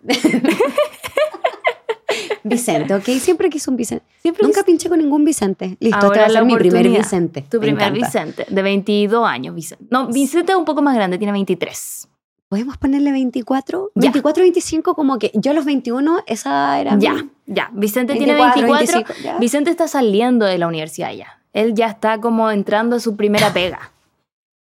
Vicente, 2.42 2.94
ok. 2.94 3.04
Siempre 3.18 3.48
quise 3.48 3.70
un 3.70 3.76
Vicente. 3.76 4.04
Siempre 4.20 4.42
Nunca 4.44 4.60
quise- 4.60 4.64
pinché 4.66 4.88
con 4.88 4.98
ningún 4.98 5.24
Vicente. 5.24 5.76
Listo, 5.80 5.96
este 5.96 6.06
Ahora 6.06 6.20
va 6.20 6.26
a 6.26 6.30
ser 6.30 6.44
mi 6.44 6.56
primer. 6.56 6.88
Vicente. 6.88 7.42
Tu 7.50 7.56
Me 7.58 7.66
primer 7.66 7.88
encanta. 7.88 8.06
Vicente, 8.06 8.46
de 8.48 8.62
22 8.62 9.26
años, 9.26 9.54
Vicente. 9.54 9.84
No, 9.90 10.08
Vicente 10.08 10.52
es 10.52 10.58
un 10.58 10.64
poco 10.64 10.82
más 10.82 10.94
grande, 10.94 11.16
tiene 11.18 11.32
23. 11.32 12.08
¿Podemos 12.54 12.76
ponerle 12.76 13.10
24? 13.10 13.90
Ya. 13.96 14.12
24, 14.12 14.42
25, 14.44 14.94
como 14.94 15.18
que 15.18 15.32
yo 15.34 15.50
a 15.50 15.54
los 15.54 15.64
21, 15.64 16.22
esa 16.28 16.78
era. 16.78 16.96
Ya, 17.00 17.14
mi- 17.14 17.28
ya. 17.46 17.68
Vicente 17.72 18.14
tiene 18.14 18.34
24, 18.34 18.72
24. 18.72 18.98
25, 19.00 19.22
ya. 19.24 19.38
Vicente 19.40 19.70
está 19.72 19.88
saliendo 19.88 20.46
de 20.46 20.56
la 20.58 20.68
universidad 20.68 21.10
ya. 21.12 21.40
Él 21.52 21.74
ya 21.74 21.88
está 21.88 22.20
como 22.20 22.48
entrando 22.52 22.94
a 22.94 23.00
su 23.00 23.16
primera 23.16 23.48
pega. 23.52 23.90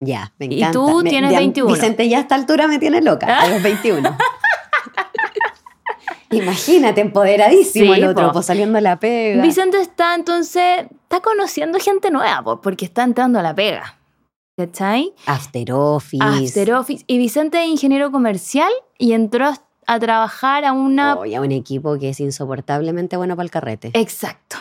Ya, 0.01 0.33
me 0.37 0.47
Y 0.47 0.57
encanta. 0.57 0.73
tú 0.73 1.01
Me- 1.01 1.09
tienes 1.09 1.31
ya 1.31 1.39
21. 1.39 1.73
Vicente 1.73 2.09
ya 2.09 2.17
a 2.17 2.21
esta 2.23 2.35
altura 2.35 2.67
me 2.67 2.77
tiene 2.77 3.01
loca, 3.01 3.39
a 3.39 3.47
los 3.47 3.63
21. 3.63 4.17
Imagínate, 6.31 6.99
empoderadísimo 6.99 7.93
Sí, 7.93 8.01
el 8.01 8.07
otro, 8.09 8.27
po. 8.27 8.33
pues 8.33 8.47
saliendo 8.47 8.79
a 8.79 8.81
la 8.81 8.99
pega. 8.99 9.41
Vicente 9.41 9.79
está 9.79 10.13
entonces, 10.13 10.87
está 11.03 11.21
conociendo 11.21 11.79
gente 11.79 12.11
nueva, 12.11 12.43
po, 12.43 12.59
porque 12.59 12.83
está 12.83 13.03
entrando 13.03 13.39
a 13.39 13.43
la 13.43 13.55
pega. 13.55 13.95
¿Cachai? 14.57 15.13
After 15.27 15.71
Office. 15.71 16.23
After 16.23 16.73
Office. 16.73 17.03
Y 17.05 17.19
Vicente 17.19 17.63
es 17.63 17.69
ingeniero 17.69 18.11
comercial 18.11 18.71
y 18.97 19.11
entró 19.11 19.45
a, 19.85 19.99
trabajar 19.99 20.65
a 20.65 20.73
una... 20.73 21.15
Oye, 21.15 21.35
a 21.35 21.41
un 21.41 21.51
equipo 21.51 21.99
que 21.99 22.09
es 22.09 22.19
insoportablemente 22.19 23.17
bueno 23.17 23.35
para 23.35 23.43
el 23.43 23.51
carrete. 23.51 23.91
Exacto. 23.93 24.57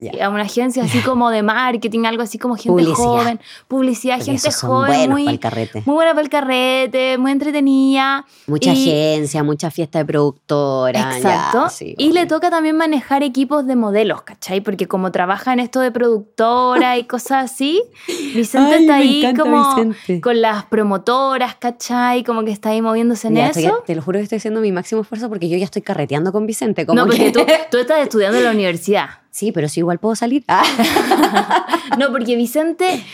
Sí, 0.00 0.20
A 0.20 0.28
una 0.28 0.42
agencia 0.42 0.82
así 0.82 0.98
como 1.00 1.30
de 1.30 1.42
marketing, 1.42 2.04
algo 2.04 2.22
así 2.22 2.36
como 2.36 2.56
gente 2.56 2.68
Publicidad. 2.70 2.96
joven. 2.96 3.40
Publicidad, 3.68 4.16
Porque 4.18 4.32
gente 4.38 4.52
joven, 4.52 5.10
muy, 5.10 5.22
para 5.24 5.32
el 5.34 5.40
carrete. 5.40 5.82
muy 5.86 5.94
buena 5.94 6.10
para 6.10 6.22
el 6.22 6.28
carrete, 6.28 7.16
muy 7.16 7.30
entretenida. 7.32 8.26
Mucha 8.46 8.72
y- 8.74 8.90
agencia, 8.90 9.42
mucha 9.44 9.70
fiesta 9.70 10.00
de 10.00 10.04
productora. 10.04 11.00
ya, 11.00 11.16
Exacto. 11.16 11.68
sí, 11.70 11.94
y 11.96 12.12
le 12.12 12.26
toca 12.26 12.50
también 12.50 12.76
manejar 12.76 13.22
equipos 13.22 13.66
de 13.66 13.76
modelos, 13.76 14.22
¿cachai? 14.22 14.60
Porque 14.60 14.86
como 14.88 15.10
trabaja 15.12 15.52
en 15.52 15.60
esto 15.60 15.80
de 15.80 15.90
productora 15.92 16.98
y 16.98 17.04
cosas 17.04 17.52
así, 17.52 17.80
Vicente 18.34 18.74
Ay, 18.74 18.82
está 18.82 18.96
ahí 18.96 19.34
como 19.34 19.74
Vicente. 19.76 20.20
con 20.20 20.40
las 20.42 20.64
promotoras, 20.64 21.54
¿cachai? 21.54 22.24
Como 22.24 22.44
que 22.44 22.50
está 22.50 22.70
ahí 22.70 22.82
moviéndose 22.82 23.28
en 23.28 23.36
Ya, 23.36 23.46
eso. 23.48 23.60
estoy- 23.60 23.72
te 23.86 23.94
lo 23.94 24.02
juro 24.02 24.18
que 24.18 24.24
estoy 24.24 24.36
haciendo 24.38 24.60
mi 24.60 24.72
máximo 24.72 25.00
esfuerzo 25.02 25.28
porque 25.28 25.48
yo 25.48 25.56
ya 25.56 25.64
estoy 25.64 25.82
carreteando 25.82 26.30
con 26.32 26.46
Vicente. 26.46 26.84
Como 26.84 26.98
No, 27.00 27.06
porque 27.06 27.26
que- 27.26 27.32
tú, 27.32 27.46
tú 27.70 27.78
estás 27.78 28.00
estudiando 28.00 28.38
en 28.38 28.44
la 28.44 28.50
universidad. 28.50 29.08
Sí, 29.34 29.50
pero 29.50 29.68
sí, 29.68 29.80
igual 29.80 29.98
puedo 29.98 30.14
salir. 30.14 30.44
Ah. 30.46 30.62
No, 31.98 32.10
porque 32.12 32.34
Vicente 32.36 33.04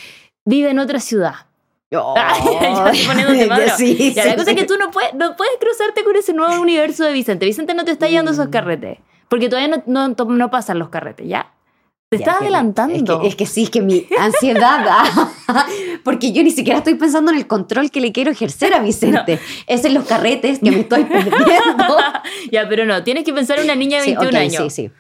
vive 0.45 0.71
en 0.71 0.79
otra 0.79 1.01
ciudad. 1.01 1.35
Oh, 1.93 2.15
ya 2.61 2.71
madro. 2.71 2.93
Sí, 3.77 4.13
Ya, 4.15 4.25
la 4.27 4.31
sí, 4.33 4.37
cosa 4.37 4.51
es 4.51 4.57
que 4.57 4.61
sí. 4.63 4.67
tú 4.67 4.75
no 4.79 4.91
puedes, 4.91 5.13
no 5.15 5.35
puedes 5.37 5.55
cruzarte 5.61 6.05
con 6.05 6.15
ese 6.17 6.33
nuevo 6.33 6.61
universo 6.61 7.05
de 7.05 7.13
Vicente. 7.13 7.47
Vicente 7.47 7.75
no 7.75 7.85
te 7.85 7.91
está 7.93 8.07
llevando 8.09 8.31
esos 8.33 8.47
Mm. 8.49 8.51
carretes. 8.51 8.99
Porque 9.29 9.49
todavía 9.49 9.83
no, 9.87 10.09
no, 10.09 10.25
no 10.25 10.51
pasan 10.51 10.79
los 10.79 10.89
carretes, 10.91 11.27
¿ya? 11.29 11.53
Te 12.11 12.19
Ya, 12.19 12.25
estás 12.25 12.39
que- 12.39 12.45
adelantando. 12.45 12.95
Es 12.95 13.03
que, 13.21 13.29
es 13.29 13.37
que 13.37 13.47
sí, 13.47 13.63
es 13.65 13.71
que 13.71 13.81
mi 13.83 14.07
ansiedad. 14.19 14.85
ah, 14.89 15.67
porque 16.05 16.33
yo 16.33 16.43
ni 16.43 16.51
siquiera 16.51 16.79
estoy 16.79 16.95
pensando 16.95 17.31
en 17.33 17.39
el 17.39 17.47
control 17.47 17.91
que 17.91 18.01
le 18.01 18.13
quiero 18.13 18.31
ejercer 18.31 18.73
a 18.75 18.81
Vicente. 18.81 19.39
Es 19.67 19.85
en 19.85 19.95
los 19.95 20.05
carretes 20.05 20.59
que 20.61 20.71
me 20.71 20.81
estoy 20.81 21.05
perdiendo. 21.05 21.97
ya, 22.51 22.69
pero 22.69 22.85
no, 22.87 23.03
tienes 23.05 23.25
que 23.25 23.33
pensar 23.33 23.59
en 23.59 23.65
una 23.65 23.75
niña 23.77 23.99
de 23.99 24.05
Sí, 24.05 24.11
21 24.17 24.31
ok, 24.31 24.43
años. 24.43 24.73
sí, 24.75 24.87
sí. 24.89 24.91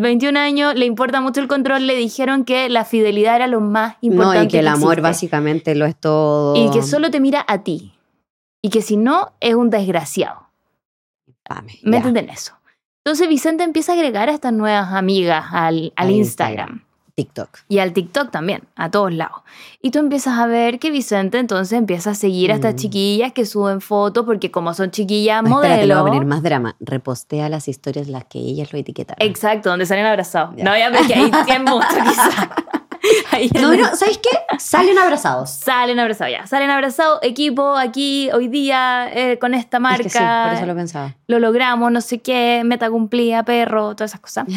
21 0.00 0.38
años, 0.38 0.74
le 0.74 0.86
importa 0.86 1.20
mucho 1.20 1.40
el 1.40 1.48
control, 1.48 1.86
le 1.86 1.96
dijeron 1.96 2.44
que 2.44 2.68
la 2.68 2.84
fidelidad 2.84 3.36
era 3.36 3.46
lo 3.46 3.60
más 3.60 3.96
importante. 4.00 4.38
No, 4.38 4.44
y 4.44 4.48
que 4.48 4.58
el 4.60 4.68
amor 4.68 4.92
existe. 4.94 5.02
básicamente 5.02 5.74
lo 5.74 5.86
es 5.86 5.96
todo. 5.96 6.54
Y 6.56 6.70
que 6.70 6.82
solo 6.82 7.10
te 7.10 7.20
mira 7.20 7.44
a 7.48 7.62
ti. 7.62 7.92
Y 8.62 8.70
que 8.70 8.82
si 8.82 8.96
no, 8.96 9.32
es 9.40 9.54
un 9.54 9.70
desgraciado. 9.70 10.48
Ya. 11.48 11.64
Métete 11.82 12.20
en 12.20 12.30
eso. 12.30 12.54
Entonces 13.04 13.28
Vicente 13.28 13.64
empieza 13.64 13.92
a 13.92 13.94
agregar 13.94 14.28
a 14.28 14.32
estas 14.32 14.52
nuevas 14.52 14.92
amigas 14.92 15.46
al, 15.50 15.92
al 15.96 16.08
Al 16.08 16.10
Instagram. 16.10 16.68
Instagram. 16.68 16.89
TikTok. 17.24 17.48
y 17.68 17.78
al 17.78 17.92
TikTok 17.92 18.30
también, 18.30 18.62
a 18.76 18.90
todos 18.90 19.12
lados. 19.12 19.42
Y 19.82 19.90
tú 19.90 19.98
empiezas 19.98 20.38
a 20.38 20.46
ver 20.46 20.78
que 20.78 20.90
Vicente 20.90 21.38
entonces 21.38 21.76
empieza 21.78 22.10
a 22.10 22.14
seguir 22.14 22.50
a 22.52 22.54
estas 22.54 22.74
Mm. 22.74 22.76
chiquillas 22.76 23.32
que 23.32 23.44
suben 23.46 23.80
fotos 23.80 24.24
porque 24.24 24.50
como 24.50 24.72
son 24.74 24.90
chiquillas 24.90 25.42
No, 25.42 25.62
espérate, 25.62 25.86
le 25.86 25.94
voy 25.94 26.00
a 26.00 26.02
modelo. 26.02 26.12
poner 26.14 26.26
más 26.26 26.42
drama. 26.42 26.76
Repostea 26.80 27.48
las 27.48 27.68
historias 27.68 28.08
las 28.08 28.24
que 28.24 28.38
ellas 28.38 28.72
lo 28.72 28.78
etiquetaron. 28.78 29.26
Exacto, 29.26 29.68
donde 29.70 29.86
salen 29.86 30.06
abrazados. 30.06 30.54
Ya. 30.56 30.64
No, 30.64 30.76
ya, 30.76 30.88
pero 30.90 31.00
es 31.02 31.06
que 31.08 31.14
ahí 31.14 31.30
tienen 31.44 31.64
mucho 31.64 31.86
quizá. 32.08 32.50
Ahí 33.32 33.50
No, 33.54 33.74
no, 33.74 33.96
¿sabes 33.96 34.18
qué? 34.18 34.28
Salen 34.58 34.98
abrazados. 34.98 35.50
Salen 35.50 35.98
abrazados, 35.98 36.32
ya. 36.32 36.46
Salen 36.46 36.68
abrazados, 36.70 37.18
equipo, 37.22 37.76
aquí, 37.76 38.28
hoy 38.32 38.48
día, 38.48 39.08
eh, 39.12 39.38
con 39.38 39.54
esta 39.54 39.78
Es 39.78 39.80
marca. 39.80 40.02
que 40.02 40.10
sí, 40.10 40.18
por 40.18 40.52
eso 40.56 40.66
lo 40.66 40.74
pensaba. 40.74 41.14
lo 41.26 41.38
logramos, 41.38 41.90
no 41.90 42.00
sé 42.02 42.18
qué, 42.20 42.62
meta 42.64 42.90
cumplida, 42.90 43.42
perro, 43.42 43.94
todas 43.96 44.10
esas 44.10 44.20
cosas. 44.20 44.46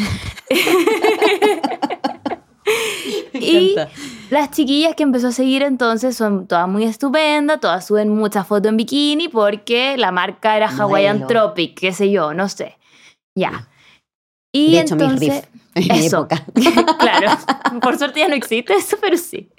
y 3.34 3.76
las 4.30 4.52
chiquillas 4.52 4.96
que 4.96 5.04
empezó 5.04 5.28
a 5.28 5.32
seguir 5.32 5.64
entonces 5.64 6.16
son 6.16 6.48
todas 6.48 6.68
muy 6.68 6.84
estupendas, 6.84 7.60
todas 7.60 7.86
suben 7.86 8.10
muchas 8.10 8.46
fotos 8.48 8.70
en 8.70 8.78
bikini 8.78 9.28
porque 9.28 9.98
la 9.98 10.12
marca 10.12 10.56
era 10.58 10.70
Hawaiian 10.70 11.20
Modelo. 11.20 11.28
Tropic, 11.28 11.80
qué 11.80 11.92
sé 11.94 12.12
yo, 12.12 12.34
no 12.34 12.48
sé. 12.50 12.78
Ya. 13.36 13.68
Y 14.52 14.74
De 14.74 14.82
hecho, 14.82 14.96
mi 14.96 15.04
entonces, 15.04 15.30
riff 15.30 15.46
en 15.92 15.98
mi 16.00 16.06
eso. 16.06 16.18
época. 16.28 16.46
claro, 17.00 17.32
por 17.82 17.98
suerte 17.98 18.20
ya 18.20 18.28
no 18.28 18.36
existe 18.36 18.74
eso, 18.74 18.98
pero 19.02 19.18
sí. 19.18 19.50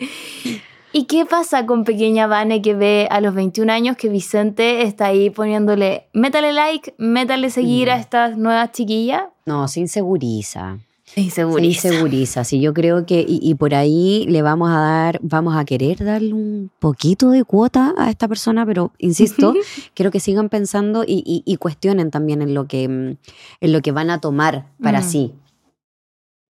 ¿Y 0.92 1.06
qué 1.06 1.26
pasa 1.26 1.66
con 1.66 1.82
pequeña 1.82 2.28
Vane 2.28 2.62
que 2.62 2.74
ve 2.74 3.08
a 3.10 3.20
los 3.20 3.34
21 3.34 3.72
años 3.72 3.96
que 3.96 4.08
Vicente 4.08 4.82
está 4.82 5.06
ahí 5.06 5.28
poniéndole, 5.30 6.06
métale 6.12 6.52
like, 6.52 6.94
métale 6.98 7.50
seguir 7.50 7.90
a 7.90 7.96
Mm. 7.96 8.00
estas 8.00 8.36
nuevas 8.38 8.70
chiquillas? 8.70 9.24
No, 9.44 9.66
se 9.66 9.80
inseguriza. 9.80 10.78
Se 11.14 11.20
Inseguriza. 11.20 11.88
inseguriza. 11.88 12.44
Sí, 12.44 12.60
yo 12.60 12.74
creo 12.74 13.06
que, 13.06 13.20
y, 13.20 13.38
y 13.40 13.54
por 13.54 13.74
ahí 13.74 14.26
le 14.28 14.42
vamos 14.42 14.68
a 14.70 14.80
dar, 14.80 15.20
vamos 15.22 15.56
a 15.56 15.64
querer 15.64 16.04
darle 16.04 16.32
un 16.32 16.70
poquito 16.80 17.30
de 17.30 17.44
cuota 17.44 17.94
a 17.96 18.10
esta 18.10 18.26
persona, 18.26 18.66
pero 18.66 18.90
insisto, 18.98 19.54
quiero 19.94 20.10
que 20.10 20.18
sigan 20.18 20.48
pensando 20.48 21.04
y, 21.04 21.22
y- 21.24 21.42
y 21.46 21.56
cuestionen 21.56 22.10
también 22.10 22.42
en 22.42 22.52
lo 22.52 22.66
que, 22.66 22.88
mm, 22.88 23.16
en 23.60 23.72
lo 23.72 23.80
que 23.80 23.92
van 23.92 24.10
a 24.10 24.20
tomar 24.20 24.66
para 24.82 25.00
Mm. 25.00 25.04
sí. 25.04 25.32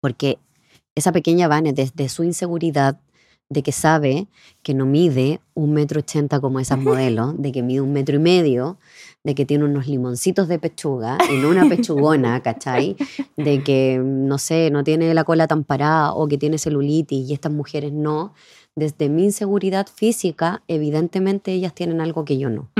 Porque 0.03 0.39
esa 0.95 1.13
pequeña 1.13 1.49
Vane, 1.49 1.73
desde 1.73 2.09
su 2.11 2.25
inseguridad, 2.25 3.01
de 3.51 3.63
que 3.63 3.73
sabe 3.73 4.29
que 4.63 4.73
no 4.75 4.87
mide 4.87 5.41
un 5.55 5.73
metro 5.73 5.99
ochenta 6.01 6.41
como 6.41 6.61
esas 6.61 6.79
modelos, 6.79 7.35
de 7.37 7.51
que 7.53 7.63
mide 7.63 7.81
un 7.81 7.93
metro 7.93 8.15
y 8.17 8.21
medio, 8.21 8.79
de 9.25 9.35
que 9.35 9.45
tiene 9.45 9.65
unos 9.65 9.87
limoncitos 9.89 10.47
de 10.49 10.59
pechuga 10.61 11.19
no 11.43 11.49
una 11.51 11.69
pechugona, 11.69 12.41
¿cachai? 12.43 12.97
De 13.37 13.63
que, 13.63 14.01
no 14.03 14.39
sé, 14.39 14.71
no 14.71 14.85
tiene 14.85 15.13
la 15.13 15.25
cola 15.25 15.47
tan 15.49 15.65
parada 15.65 16.13
o 16.15 16.29
que 16.29 16.39
tiene 16.39 16.57
celulitis 16.59 17.29
y 17.29 17.33
estas 17.35 17.53
mujeres 17.53 17.93
no. 17.93 18.33
Desde 18.77 19.09
mi 19.09 19.25
inseguridad 19.25 19.89
física, 19.93 20.63
evidentemente 20.69 21.53
ellas 21.53 21.75
tienen 21.75 22.01
algo 22.01 22.25
que 22.25 22.39
yo 22.39 22.49
no. 22.51 22.71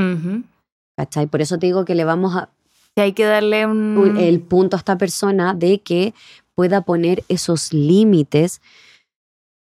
¿cachai? 0.97 1.27
Por 1.27 1.41
eso 1.43 1.59
te 1.59 1.67
digo 1.67 1.85
que 1.85 1.95
le 1.97 2.05
vamos 2.05 2.37
a, 2.37 2.49
Que 2.95 3.03
hay 3.03 3.13
que 3.13 3.25
darle 3.25 3.67
un- 3.67 4.17
el 4.19 4.41
punto 4.41 4.77
a 4.77 4.79
esta 4.79 4.97
persona 4.99 5.55
de 5.55 5.81
que 5.81 6.15
pueda 6.55 6.81
poner 6.83 7.25
esos 7.29 7.73
límites, 7.73 8.61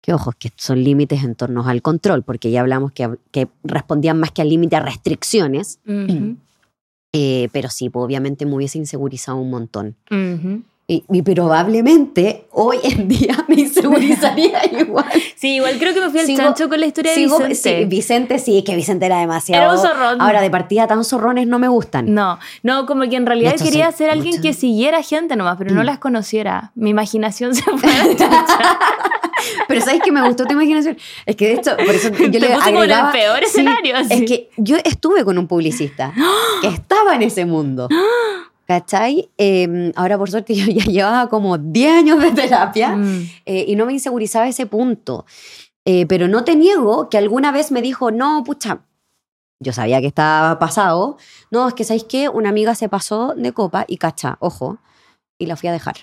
que 0.03 0.13
ojo, 0.13 0.33
que 0.37 0.51
son 0.57 0.83
límites 0.83 1.23
en 1.23 1.33
torno 1.33 1.65
al 1.65 1.81
control, 1.81 2.23
porque 2.23 2.51
ya 2.51 2.59
hablamos 2.59 2.91
que, 2.91 3.09
que 3.31 3.47
respondían 3.63 4.19
más 4.19 4.31
que 4.31 4.41
al 4.41 4.49
límite 4.49 4.75
a 4.75 4.81
restricciones, 4.81 5.79
Ujú, 5.87 6.35
eh, 7.13 7.47
pero 7.53 7.69
sí, 7.69 7.89
pues, 7.89 8.03
obviamente 8.03 8.45
me 8.45 8.53
hubiese 8.55 8.77
insegurizado 8.77 9.37
un 9.37 9.49
montón. 9.49 9.95
ujú. 10.11 10.61
Y, 10.85 11.05
y 11.09 11.21
probablemente 11.21 12.45
hoy 12.51 12.77
en 12.83 13.07
día 13.07 13.45
me 13.47 13.55
insegurizaría 13.55 14.59
igual. 14.81 15.05
Sí, 15.37 15.55
igual 15.55 15.79
creo 15.79 15.93
que 15.93 16.01
me 16.01 16.09
fui 16.09 16.19
al 16.19 16.25
Sigo- 16.27 16.37
chancho 16.43 16.67
con 16.67 16.77
la 16.81 16.85
historia 16.87 17.15
Sigo- 17.15 17.37
de 17.39 17.47
Vicente. 17.47 17.79
sí, 17.79 17.85
Vicente 17.85 18.39
sí, 18.39 18.57
es 18.57 18.63
que 18.65 18.75
Vicente 18.75 19.05
era 19.05 19.19
demasiado... 19.19 19.63
Era 19.63 19.71
un 19.73 19.79
zorrón. 19.79 20.21
Ahora, 20.21 20.41
de 20.41 20.51
partida 20.51 20.85
tan 20.85 21.05
zorrones 21.05 21.47
no 21.47 21.57
me 21.57 21.69
gustan. 21.69 22.13
No, 22.13 22.37
no, 22.63 22.85
como 22.85 23.09
que 23.09 23.15
en 23.15 23.25
realidad 23.25 23.53
hecho, 23.55 23.63
quería 23.63 23.89
ser 23.93 24.09
alguien 24.09 24.31
mucho. 24.31 24.41
que 24.41 24.53
siguiera 24.53 25.01
gente 25.03 25.37
nomás, 25.37 25.55
pero 25.57 25.73
no 25.73 25.83
Mm. 25.83 25.85
las 25.85 25.99
conociera. 25.99 26.73
Mi 26.75 26.89
imaginación 26.89 27.55
se 27.55 27.63
fue 27.63 27.89
a 27.89 28.05
la. 28.05 28.79
Pero 29.67 29.81
¿sabes 29.81 30.01
que 30.03 30.11
me 30.11 30.25
gustó 30.27 30.45
tu 30.45 30.53
imaginación? 30.53 30.97
Es 31.25 31.35
que 31.35 31.47
de 31.47 31.53
hecho, 31.53 31.75
por 31.77 31.93
eso 31.95 32.09
yo 32.09 32.15
Te 32.31 32.39
le 32.39 32.49
puse 32.49 32.71
como 32.71 32.83
el 32.83 32.91
agregaba... 32.91 33.11
peor 33.11 33.39
Sí, 33.39 33.45
escenario, 33.45 33.97
así. 33.97 34.13
Es 34.13 34.21
que 34.29 34.49
yo 34.57 34.77
estuve 34.83 35.23
con 35.25 35.37
un 35.37 35.47
publicista 35.47 36.13
que 36.61 36.67
estaba 36.67 37.15
en 37.15 37.23
ese 37.23 37.45
mundo. 37.45 37.87
¿Cachai? 38.65 39.29
Eh, 39.37 39.91
ahora, 39.95 40.17
por 40.17 40.31
suerte, 40.31 40.55
yo 40.55 40.65
ya 40.71 40.85
llevaba 40.85 41.27
como 41.29 41.57
10 41.57 41.91
años 41.97 42.21
de 42.21 42.31
terapia 42.31 42.95
Mm. 42.95 43.29
eh, 43.45 43.65
y 43.67 43.75
no 43.75 43.85
me 43.85 43.93
insegurizaba 43.93 44.47
ese 44.47 44.65
punto. 44.65 45.25
Eh, 45.85 46.05
pero 46.07 46.29
no 46.29 46.45
te 46.45 46.55
niego 46.55 47.09
que 47.09 47.17
alguna 47.17 47.51
vez 47.51 47.71
me 47.71 47.81
dijo, 47.81 48.09
no, 48.11 48.41
pucha, 48.45 48.79
yo 49.59 49.73
sabía 49.73 49.99
que 49.99 50.07
estaba 50.07 50.57
pasado. 50.59 51.17
No, 51.51 51.67
es 51.67 51.73
que, 51.73 51.83
¿sabéis 51.83 52.05
qué? 52.05 52.29
Una 52.29 52.49
amiga 52.49 52.73
se 52.73 52.87
pasó 52.87 53.33
de 53.35 53.51
copa 53.51 53.83
y 53.87 53.97
cacha, 53.97 54.37
ojo, 54.39 54.77
y 55.37 55.45
la 55.45 55.57
fui 55.57 55.67
a 55.67 55.73
dejar. 55.73 55.95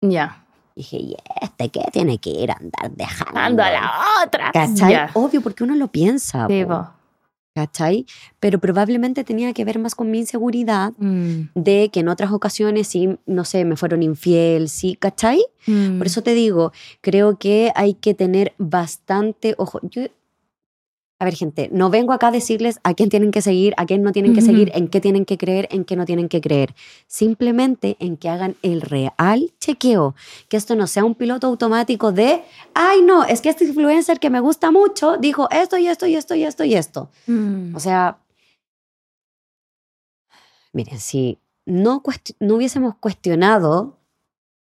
Ya. 0.00 0.43
Dije, 0.76 0.96
¿y 0.96 1.16
este 1.40 1.68
qué 1.68 1.82
tiene 1.92 2.18
que 2.18 2.30
ir 2.30 2.50
a 2.50 2.54
andar 2.54 2.90
dejando? 2.96 3.38
Ando 3.40 3.62
a 3.62 3.70
la 3.70 3.92
otra. 4.24 4.50
¿Cachai? 4.52 4.90
Ya. 4.92 5.10
Obvio, 5.14 5.40
porque 5.40 5.62
uno 5.64 5.76
lo 5.76 5.88
piensa. 5.88 6.46
Sí, 6.48 6.64
po. 6.64 6.88
¿Cachai? 7.54 8.04
Pero 8.40 8.58
probablemente 8.58 9.22
tenía 9.22 9.52
que 9.52 9.64
ver 9.64 9.78
más 9.78 9.94
con 9.94 10.10
mi 10.10 10.18
inseguridad 10.18 10.92
Mm. 10.98 11.50
de 11.54 11.88
que 11.92 12.00
en 12.00 12.08
otras 12.08 12.32
ocasiones 12.32 12.88
sí, 12.88 13.16
no 13.26 13.44
sé, 13.44 13.64
me 13.64 13.76
fueron 13.76 14.02
infiel, 14.02 14.68
sí, 14.68 14.96
¿cachai? 14.96 15.44
Mm. 15.68 15.98
Por 15.98 16.08
eso 16.08 16.22
te 16.24 16.34
digo, 16.34 16.72
creo 17.00 17.38
que 17.38 17.70
hay 17.76 17.94
que 17.94 18.12
tener 18.14 18.54
bastante 18.58 19.54
ojo. 19.56 19.78
Yo, 19.84 20.02
a 21.24 21.26
ver, 21.26 21.36
gente, 21.36 21.70
no 21.72 21.88
vengo 21.88 22.12
acá 22.12 22.28
a 22.28 22.30
decirles 22.30 22.80
a 22.82 22.92
quién 22.92 23.08
tienen 23.08 23.30
que 23.30 23.40
seguir, 23.40 23.72
a 23.78 23.86
quién 23.86 24.02
no 24.02 24.12
tienen 24.12 24.34
que 24.34 24.42
seguir, 24.42 24.70
en 24.74 24.88
qué 24.88 25.00
tienen 25.00 25.24
que 25.24 25.38
creer, 25.38 25.66
en 25.70 25.86
qué 25.86 25.96
no 25.96 26.04
tienen 26.04 26.28
que 26.28 26.42
creer. 26.42 26.74
Simplemente 27.06 27.96
en 27.98 28.18
que 28.18 28.28
hagan 28.28 28.56
el 28.60 28.82
real 28.82 29.50
chequeo. 29.58 30.14
Que 30.50 30.58
esto 30.58 30.76
no 30.76 30.86
sea 30.86 31.02
un 31.02 31.14
piloto 31.14 31.46
automático 31.46 32.12
de, 32.12 32.44
ay, 32.74 33.00
no, 33.00 33.24
es 33.24 33.40
que 33.40 33.48
este 33.48 33.64
influencer 33.64 34.20
que 34.20 34.28
me 34.28 34.40
gusta 34.40 34.70
mucho 34.70 35.16
dijo 35.16 35.48
esto 35.50 35.78
y 35.78 35.88
esto 35.88 36.06
y 36.06 36.14
esto 36.14 36.34
y 36.34 36.44
esto 36.44 36.64
y 36.64 36.74
esto. 36.74 37.08
Mm. 37.26 37.74
O 37.74 37.80
sea, 37.80 38.18
miren, 40.74 41.00
si 41.00 41.38
no 41.64 42.02
hubiésemos 42.38 42.96
cuestionado 42.96 43.96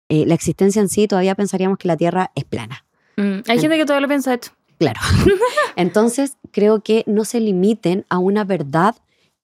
eh, 0.09 0.25
la 0.25 0.33
existencia 0.33 0.81
en 0.81 0.89
sí, 0.89 1.07
todavía 1.07 1.35
pensaríamos 1.35 1.77
que 1.77 1.87
la 1.87 1.97
Tierra 1.97 2.31
es 2.33 2.45
plana. 2.45 2.83
Mm. 3.15 3.41
Hay 3.47 3.59
gente 3.59 3.77
que 3.77 3.85
todavía 3.85 4.01
lo 4.01 4.07
piensa 4.07 4.33
esto. 4.33 4.56
Claro. 4.79 4.99
Entonces, 5.75 6.37
creo 6.51 6.81
que 6.81 7.03
no 7.07 7.25
se 7.25 7.39
limiten 7.39 8.05
a 8.09 8.17
una 8.19 8.43
verdad 8.43 8.95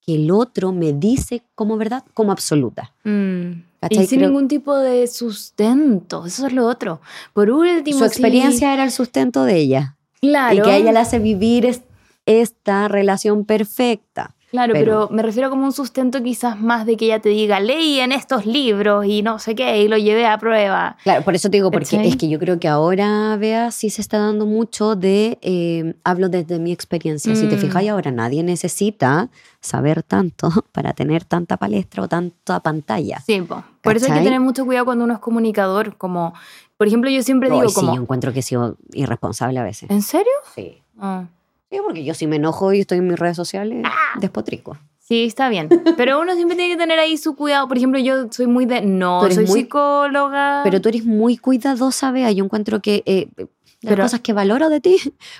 que 0.06 0.16
el 0.16 0.32
otro 0.32 0.72
me 0.72 0.94
dice 0.94 1.44
como 1.56 1.78
verdad, 1.78 2.04
como 2.14 2.32
absoluta. 2.32 2.92
Mm. 3.04 3.64
Y 3.90 3.96
sin 4.06 4.20
Creo- 4.20 4.30
ningún 4.30 4.48
tipo 4.48 4.76
de 4.78 5.08
sustento. 5.08 6.26
Eso 6.26 6.48
es 6.48 6.54
lo 6.54 6.66
otro. 6.68 7.02
Por 7.34 7.50
último, 7.50 8.00
Su 8.00 8.06
sí, 8.06 8.08
experiencia 8.10 8.74
era 8.74 8.84
el 8.84 8.92
sustento 8.92 9.44
de 9.44 9.58
ella. 9.58 9.96
Claro. 10.22 10.56
Y 10.56 10.62
que 10.62 10.70
a 10.72 10.78
ella 10.78 10.92
le 10.92 11.00
hace 11.00 11.20
vivir 11.20 11.66
es- 11.66 11.82
esta 12.26 12.88
relación 12.88 13.44
perfecta. 13.46 14.36
Claro, 14.54 14.74
Pero- 14.74 15.08
pero, 15.08 15.10
me 15.10 15.24
refiero 15.24 15.50
como 15.50 15.66
un 15.66 15.72
sustento 15.72 16.22
quizás 16.22 16.62
más 16.62 16.86
de 16.86 16.96
que 16.96 17.06
ella 17.06 17.20
te 17.20 17.30
diga, 17.30 17.60
leí 17.60 18.00
en 18.00 18.12
estos 18.12 18.46
libros 18.46 19.04
y 19.08 19.24
no 19.24 19.40
sé 19.40 19.56
qué, 19.56 19.82
y 19.82 19.88
lo 19.88 19.98
llevé 19.98 20.28
a 20.28 20.38
prueba. 20.38 20.96
Claro, 21.02 21.24
por 21.24 21.34
eso 21.34 21.50
te 21.50 21.58
digo, 21.58 21.72
porque 21.72 21.86
¿Cachai? 21.98 22.08
es 22.08 22.18
que 22.18 22.30
yo 22.30 22.38
creo 22.38 22.60
que 22.60 22.68
ahora, 22.68 23.36
vea, 23.38 23.72
sí 23.72 23.90
se 23.90 24.00
está 24.02 24.20
dando 24.20 24.46
mucho 24.46 24.96
de, 24.96 25.40
eh, 25.42 25.96
hablo 26.04 26.30
desde 26.30 26.60
mi 26.60 26.72
experiencia. 26.72 27.36
Si 27.36 27.48
te 27.48 27.56
Mm. 27.56 27.60
fijas, 27.60 27.88
ahora 27.88 28.12
nadie 28.12 28.44
necesita 28.44 29.30
saber 29.60 30.04
tanto 30.04 30.50
para 30.72 30.94
tener 30.94 31.26
tanta 31.26 31.58
palestra 31.58 32.04
o 32.04 32.08
tanta 32.08 32.60
pantalla. 32.60 33.22
Sí, 33.26 33.42
po. 33.42 33.64
por 33.82 33.98
eso 33.98 34.06
hay 34.06 34.20
que 34.20 34.24
tener 34.24 34.40
mucho 34.40 34.66
cuidado 34.66 34.86
cuando 34.86 35.04
uno 35.04 35.16
es 35.16 35.20
comunicador. 35.20 35.98
Como, 35.98 36.36
por 36.78 36.86
ejemplo, 36.86 37.10
yo 37.10 37.24
siempre 37.24 37.50
Ay, 37.50 37.56
digo 37.58 37.70
sí, 37.70 37.76
como, 37.76 37.96
yo 37.96 38.02
encuentro 38.04 38.32
que 38.32 38.42
he 38.42 38.44
sido 38.44 38.78
irresponsable 38.94 39.58
a 39.58 39.64
veces. 39.64 39.90
¿en 39.90 40.04
serio? 40.04 40.32
Sí. 40.54 40.78
Ah. 41.00 41.26
Sí, 41.74 41.80
porque 41.84 42.04
yo 42.04 42.14
si 42.14 42.28
me 42.28 42.36
enojo 42.36 42.72
y 42.72 42.82
estoy 42.82 43.00
en 43.00 43.08
mis 43.08 43.18
redes 43.18 43.36
sociales, 43.36 43.84
despotrico. 44.20 44.78
Sí, 45.00 45.24
está 45.26 45.50
bien. 45.50 45.70
Pero 45.98 46.22
uno 46.22 46.36
siempre 46.36 46.56
tiene 46.56 46.72
que 46.74 46.78
tener 46.78 47.00
ahí 47.00 47.18
su 47.18 47.36
cuidado. 47.36 47.68
Por 47.68 47.78
ejemplo, 47.78 48.00
yo 48.00 48.28
soy 48.32 48.46
muy 48.46 48.66
de, 48.68 48.82
no, 48.82 49.22
soy 49.32 49.46
muy- 49.48 49.62
psicóloga. 49.62 50.62
Pero 50.64 50.80
tú 50.82 50.90
eres 50.90 51.04
muy 51.04 51.38
cuidadosa, 51.38 52.12
Bea. 52.12 52.32
Yo 52.32 52.44
encuentro 52.46 52.80
que 52.80 53.02
eh, 53.08 53.28
las 53.38 53.48
Pero- 53.82 54.04
cosas 54.04 54.20
que 54.22 54.34
valoro 54.34 54.70
de 54.70 54.80
ti, 54.82 54.98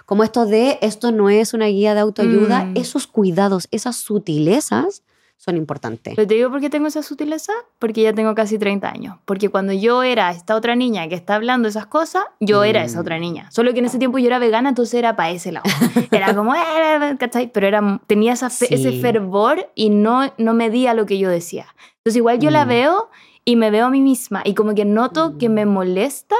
como 0.08 0.24
esto 0.24 0.46
de 0.48 0.80
esto 0.82 1.12
no 1.12 1.30
es 1.30 1.54
una 1.54 1.68
guía 1.68 1.94
de 1.94 2.00
autoayuda, 2.02 2.66
Mm. 2.66 2.78
esos 2.78 3.06
cuidados, 3.06 3.68
esas 3.72 3.96
sutilezas 3.96 5.04
son 5.38 5.58
importantes. 5.58 6.14
Pero 6.16 6.26
te 6.28 6.36
digo 6.36 6.50
por 6.50 6.62
qué 6.62 6.70
tengo 6.70 6.88
esa 6.88 7.04
sutileza, 7.04 7.52
porque 7.80 8.02
ya 8.02 8.14
tengo 8.14 8.34
casi 8.34 8.58
30 8.58 8.90
años. 8.90 9.18
Porque 9.26 9.50
cuando 9.50 9.74
yo 9.74 10.02
era 10.04 10.32
esta 10.32 10.56
otra 10.56 10.76
niña 10.76 11.08
que 11.10 11.16
está 11.16 11.36
hablando 11.36 11.68
esas 11.68 11.86
cosas, 11.86 12.24
yo 12.40 12.64
era 12.64 12.84
esa 12.86 12.98
Mm. 13.00 13.02
otra 13.02 13.20
niña. 13.20 13.52
Solo 13.52 13.74
que 13.74 13.80
en 13.80 13.86
ese 13.86 13.98
tiempo 14.00 14.20
yo 14.20 14.28
era 14.28 14.40
vegana, 14.40 14.70
entonces 14.70 14.94
era 14.94 15.16
para 15.18 15.32
ese 15.32 15.52
lado. 15.52 15.64
Era 16.12 16.34
como, 16.36 16.56
eh, 16.56 17.16
¿cachai? 17.20 17.52
Pero 17.52 17.68
era, 17.68 18.00
tenía 18.08 18.34
esa 18.34 18.50
fe- 18.50 18.68
Sí. 18.68 18.76
ese 18.76 18.94
fervor 19.02 19.70
y 19.76 19.90
no, 19.90 20.32
no 20.38 20.54
medía 20.54 20.94
lo 20.94 21.06
que 21.06 21.18
yo 21.18 21.30
decía. 21.30 21.66
Entonces 21.98 22.18
igual 22.18 22.40
yo 22.40 22.50
la 22.50 22.66
Mm. 22.66 22.70
veo 22.70 23.10
y 23.46 23.56
me 23.58 23.70
veo 23.72 23.88
a 23.88 23.90
mí 23.90 24.00
misma 24.00 24.42
y 24.46 24.54
como 24.54 24.74
que 24.76 24.86
noto 24.86 25.38
que 25.38 25.50
Mm. 25.50 25.54
me 25.54 25.66
me 25.66 25.72
molesta 25.74 26.36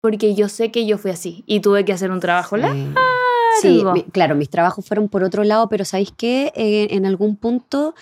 porque 0.00 0.34
yo 0.36 0.48
sé 0.48 0.70
que 0.70 0.86
yo 0.86 0.98
fui 0.98 1.10
así 1.10 1.42
y 1.46 1.58
tuve 1.60 1.84
que 1.84 1.92
hacer 1.92 2.12
un 2.12 2.20
trabajo 2.20 2.56
largo. 2.56 2.94
Sí, 3.60 3.82
mi- 3.94 4.04
claro, 4.04 4.34
mis 4.34 4.50
trabajos 4.50 4.84
fueron 4.86 5.08
por 5.08 5.22
otro 5.24 5.44
lado, 5.44 5.68
pero 5.68 5.84
¿sabéis 5.84 6.12
qué? 6.16 6.52
Eh, 6.56 6.88
en 6.90 7.06
algún 7.06 7.36
punto 7.36 7.94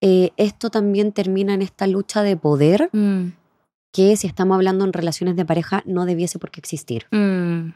eh, 0.00 0.30
esto 0.36 0.70
también 0.70 1.12
termina 1.12 1.54
en 1.54 1.62
esta 1.62 1.86
lucha 1.86 2.22
de 2.22 2.36
poder 2.36 2.88
Mm, 2.92 3.28
que 3.92 4.16
si 4.16 4.26
estamos 4.26 4.54
hablando 4.54 4.84
en 4.84 4.92
relaciones 4.92 5.36
de 5.36 5.44
pareja 5.44 5.82
no 5.86 6.06
debiese 6.06 6.38
por 6.38 6.50
qué 6.50 6.60
existir. 6.60 7.06
mm, 7.10 7.72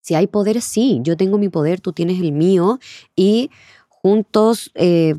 Si 0.00 0.14
hay 0.14 0.26
poder, 0.26 0.60
sí, 0.60 0.98
yo 1.02 1.16
tengo 1.16 1.38
mi 1.38 1.48
poder, 1.48 1.80
tú 1.80 1.92
tienes 1.92 2.20
el 2.20 2.32
mío 2.32 2.78
y 3.14 3.50
juntos 3.88 4.70
eh, 4.74 5.14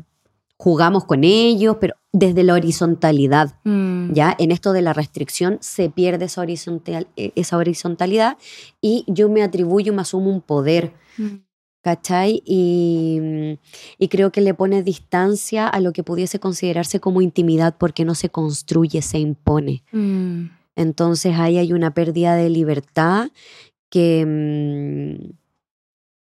jugamos 0.58 1.04
con 1.04 1.24
ellos, 1.24 1.76
pero 1.80 1.94
desde 2.12 2.42
la 2.44 2.54
horizontalidad. 2.54 3.58
mm. 3.64 4.12
Ya 4.12 4.36
en 4.38 4.50
esto 4.52 4.72
de 4.74 4.82
la 4.82 4.92
restricción 4.92 5.56
se 5.60 5.88
pierde 5.88 6.26
esa, 6.26 6.42
horizontal, 6.42 7.08
esa 7.16 7.56
horizontalidad 7.56 8.36
y 8.82 9.04
yo 9.08 9.30
me 9.30 9.42
atribuyo, 9.42 9.94
me 9.94 10.02
asumo 10.02 10.30
un 10.30 10.42
poder. 10.42 10.92
Mm. 11.16 11.36
¿Cachai? 11.84 12.42
Y, 12.46 13.18
mm, 13.20 13.52
y 13.98 14.08
creo 14.08 14.32
que 14.32 14.40
le 14.40 14.54
pone 14.54 14.82
distancia 14.82 15.68
a 15.68 15.80
lo 15.80 15.92
que 15.92 16.02
pudiese 16.02 16.40
considerarse 16.40 16.98
como 16.98 17.20
intimidad 17.20 17.76
porque 17.78 18.06
no 18.06 18.14
se 18.14 18.30
construye, 18.30 19.02
se 19.02 19.18
impone. 19.18 19.82
Mm. 19.92 20.46
Entonces 20.76 21.34
ahí 21.38 21.58
hay 21.58 21.74
una 21.74 21.92
pérdida 21.92 22.36
de 22.36 22.48
libertad 22.48 23.28
que, 23.90 24.24
mm, 24.26 25.32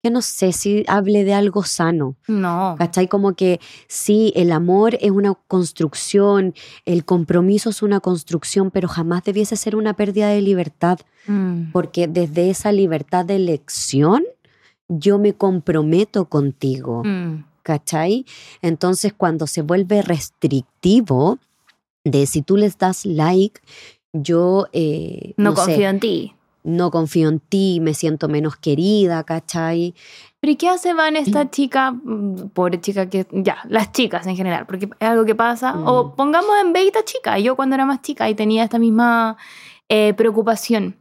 que 0.03 0.11
no 0.11 0.23
sé 0.23 0.53
si 0.55 0.85
hable 0.89 1.23
de 1.23 1.35
algo 1.35 1.65
sano. 1.65 2.17
No. 2.27 2.75
¿Cachai? 2.79 3.07
Como 3.07 3.35
que 3.35 3.61
sí, 3.89 4.33
el 4.35 4.53
amor 4.53 4.97
es 5.03 5.11
una 5.11 5.35
construcción, 5.49 6.55
el 6.87 7.05
compromiso 7.05 7.69
es 7.69 7.83
una 7.83 8.01
construcción, 8.01 8.71
pero 8.71 8.89
jamás 8.89 9.23
debiese 9.23 9.57
ser 9.57 9.77
una 9.77 9.93
pérdida 9.95 10.29
de 10.31 10.41
libertad, 10.41 10.99
Mm. 11.27 11.73
porque 11.73 12.09
desde 12.09 12.49
esa 12.49 12.73
libertad 12.73 13.27
de 13.27 13.37
elección 13.37 14.25
yo 14.99 15.19
me 15.19 15.33
comprometo 15.35 16.27
contigo, 16.27 17.03
Mm. 17.05 17.45
¿cachai? 17.63 18.25
Entonces 18.61 19.13
cuando 19.13 19.47
se 19.47 19.63
vuelve 19.63 20.03
restrictivo, 20.03 21.39
de 22.05 22.27
si 22.27 22.43
tú 22.43 22.57
les 22.57 22.77
das 22.79 23.07
like, 23.07 23.61
yo 24.13 24.67
eh, 24.73 25.35
No, 25.37 25.51
no 25.51 25.57
sé, 25.57 25.65
confío 25.67 25.89
en 25.89 26.01
ti. 26.01 26.35
no 26.65 26.91
confío 26.91 27.29
en 27.29 27.39
ti, 27.41 27.79
me 27.81 27.95
siento 27.95 28.29
menos 28.29 28.57
querida, 28.57 29.23
¿cachai? 29.25 29.95
¿Pero 30.41 30.53
y 30.53 30.57
qué 30.57 30.69
hace 30.69 30.93
Van 30.95 31.15
esta 31.17 31.49
chica, 31.51 31.93
mm, 31.93 32.49
pobre 32.53 32.81
chica 32.81 33.09
que, 33.09 33.27
ya, 33.33 33.59
las 33.69 33.93
chicas 33.93 34.27
en 34.27 34.35
general, 34.37 34.67
porque 34.67 34.87
es 34.99 35.09
algo 35.09 35.25
que 35.25 35.35
pasa, 35.37 35.75
Mm. 35.75 35.87
o 35.87 36.15
pongamos 36.17 36.51
en 36.61 36.73
Beita 36.73 37.05
chica, 37.05 37.39
yo 37.39 37.55
cuando 37.57 37.75
era 37.77 37.87
más 37.87 38.03
chica 38.03 38.29
y 38.29 38.35
tenía 38.35 38.65
esta 38.65 38.79
misma 38.81 39.37
eh, 39.89 40.15
preocupación, 40.15 40.97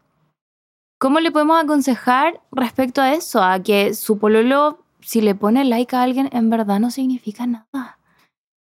¿cómo 1.02 1.20
le 1.20 1.32
podemos 1.32 1.60
aconsejar 1.60 2.40
respecto 2.52 3.02
a 3.02 3.12
eso? 3.16 3.42
A 3.42 3.60
que 3.64 3.96
su 3.96 4.20
pololo, 4.20 4.84
si 5.02 5.20
le 5.20 5.34
pone 5.34 5.66
like 5.66 5.96
a 5.96 6.04
alguien, 6.04 6.30
en 6.32 6.52
verdad 6.52 6.80
no 6.80 6.92
significa 6.92 7.48
nada. 7.48 7.98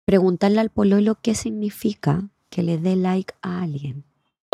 Preguntarle 0.07 0.61
al 0.61 0.71
pololo 0.71 1.19
qué 1.21 1.35
significa 1.35 2.23
que 2.49 2.63
le 2.63 2.79
dé 2.79 2.95
like 2.95 3.35
a 3.43 3.63
alguien. 3.63 4.05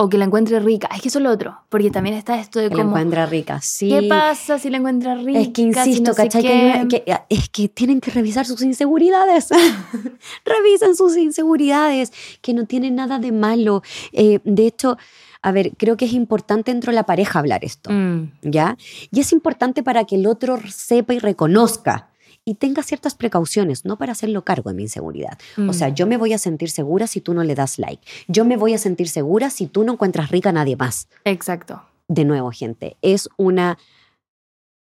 O 0.01 0.09
que 0.09 0.17
la 0.17 0.25
encuentre 0.25 0.61
rica. 0.61 0.89
Es 0.95 1.03
que 1.03 1.09
eso 1.09 1.19
es 1.19 1.25
lo 1.25 1.31
otro, 1.31 1.59
porque 1.69 1.91
también 1.91 2.15
está 2.17 2.39
esto 2.41 2.59
de 2.59 2.71
Que 2.71 2.77
la 2.77 2.85
cómo... 2.85 2.97
encuentra 2.97 3.27
rica, 3.27 3.61
sí. 3.61 3.89
¿Qué 3.91 4.05
pasa 4.09 4.59
si 4.59 4.71
la 4.71 4.79
encuentra 4.79 5.15
rica? 5.17 5.39
Es 5.41 5.49
que 5.49 5.55
si 5.57 5.63
insisto, 5.69 6.11
no 6.11 6.15
sé 6.15 6.23
¿cachai? 6.23 6.43
Que, 6.43 6.89
que- 7.05 7.19
es 7.29 7.49
que 7.51 7.69
tienen 7.69 8.01
que 8.01 8.11
revisar 8.13 8.47
sus 8.47 8.63
inseguridades. 8.63 9.49
Revisen 10.47 10.97
sus 10.97 11.17
inseguridades, 11.19 12.13
que 12.41 12.55
no 12.55 12.65
tienen 12.65 12.95
nada 12.95 13.19
de 13.19 13.33
malo. 13.33 13.83
Eh, 14.13 14.41
de 14.45 14.67
hecho, 14.69 14.97
a 15.43 15.53
ver, 15.53 15.73
creo 15.77 15.97
que 15.97 16.05
es 16.07 16.13
importante 16.13 16.73
dentro 16.73 16.91
de 16.91 16.97
la 16.97 17.05
pareja 17.07 17.39
hablar 17.39 17.65
esto, 17.65 17.91
Mm, 17.93 18.33
¿ya? 18.43 18.77
Y 19.11 19.21
es 19.21 19.33
importante 19.33 19.83
para 19.83 20.05
que 20.05 20.17
el 20.17 20.27
otro 20.27 20.59
sepa 20.69 21.15
y 21.15 21.19
reconozca 21.19 22.11
y 22.45 22.55
tenga 22.55 22.83
ciertas 22.83 23.15
precauciones, 23.15 23.85
no 23.85 23.99
para 23.99 24.13
hacerlo 24.13 24.43
cargo 24.43 24.71
de 24.71 24.77
mi 24.77 24.83
inseguridad. 24.85 25.39
mm. 25.57 25.69
O 25.69 25.73
sea, 25.73 25.91
yo 25.91 26.07
me 26.07 26.17
voy 26.17 26.33
a 26.33 26.39
sentir 26.39 26.71
segura 26.71 27.07
si 27.07 27.21
tú 27.21 27.35
no 27.35 27.45
le 27.45 27.55
das 27.55 27.79
like. 27.79 28.03
Yo 28.27 28.45
me 28.45 28.57
voy 28.57 28.73
a 28.75 28.79
sentir 28.79 29.09
segura 29.09 29.51
si 29.51 29.67
tú 29.67 29.85
no 29.85 29.93
encuentras 29.93 30.31
rica 30.31 30.49
a 30.49 30.53
nadie 30.53 30.75
más. 30.77 31.09
Exacto. 31.25 31.83
De 32.09 32.25
nuevo, 32.25 32.51
gente, 32.51 32.97
es 33.03 33.29
una 33.37 33.77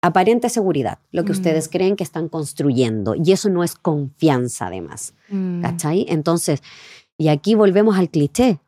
aparente 0.02 0.50
seguridad 0.50 1.00
lo 1.12 1.24
que 1.26 1.34
Mm. 1.34 1.36
ustedes 1.36 1.68
creen 1.70 1.96
que 1.96 2.04
están 2.04 2.30
construyendo. 2.30 3.14
Y 3.16 3.32
eso 3.34 3.50
no 3.50 3.64
es 3.64 3.76
confianza, 3.76 4.68
además. 4.68 5.14
Mm. 5.30 5.62
¿Cachai? 5.62 6.06
Entonces, 6.10 6.62
y 7.18 7.28
aquí 7.28 7.54
volvemos 7.54 7.98
al 7.98 8.10
cliché. 8.10 8.60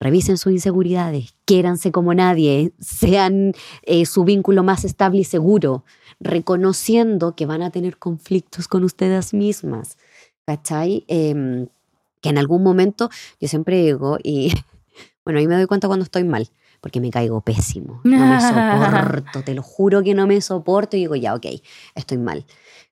Revisen 0.00 0.38
sus 0.38 0.52
inseguridades, 0.52 1.34
quiéranse 1.44 1.92
como 1.92 2.14
nadie, 2.14 2.72
sean 2.80 3.52
eh, 3.82 4.06
su 4.06 4.24
vínculo 4.24 4.62
más 4.62 4.84
estable 4.84 5.20
y 5.20 5.24
seguro, 5.24 5.84
reconociendo 6.18 7.36
que 7.36 7.46
van 7.46 7.62
a 7.62 7.70
tener 7.70 7.98
conflictos 7.98 8.66
con 8.66 8.82
ustedes 8.82 9.34
mismas, 9.34 9.98
¿cachai? 10.46 11.04
Em, 11.06 11.68
que 12.22 12.30
en 12.30 12.38
algún 12.38 12.62
momento 12.62 13.10
yo 13.40 13.48
siempre 13.48 13.82
digo, 13.82 14.18
y 14.22 14.52
bueno, 15.24 15.38
ahí 15.38 15.46
me 15.46 15.54
doy 15.54 15.66
cuenta 15.66 15.86
cuando 15.86 16.04
estoy 16.04 16.24
mal, 16.24 16.48
porque 16.80 17.00
me 17.00 17.10
caigo 17.10 17.42
pésimo, 17.42 18.00
no 18.04 18.26
me 18.26 18.40
soporto, 18.40 19.42
te 19.44 19.54
lo 19.54 19.62
juro 19.62 20.02
que 20.02 20.14
no 20.14 20.26
me 20.26 20.40
soporto 20.40 20.96
y 20.96 21.00
digo, 21.00 21.14
ya, 21.14 21.34
ok, 21.34 21.46
estoy 21.94 22.16
mal. 22.16 22.46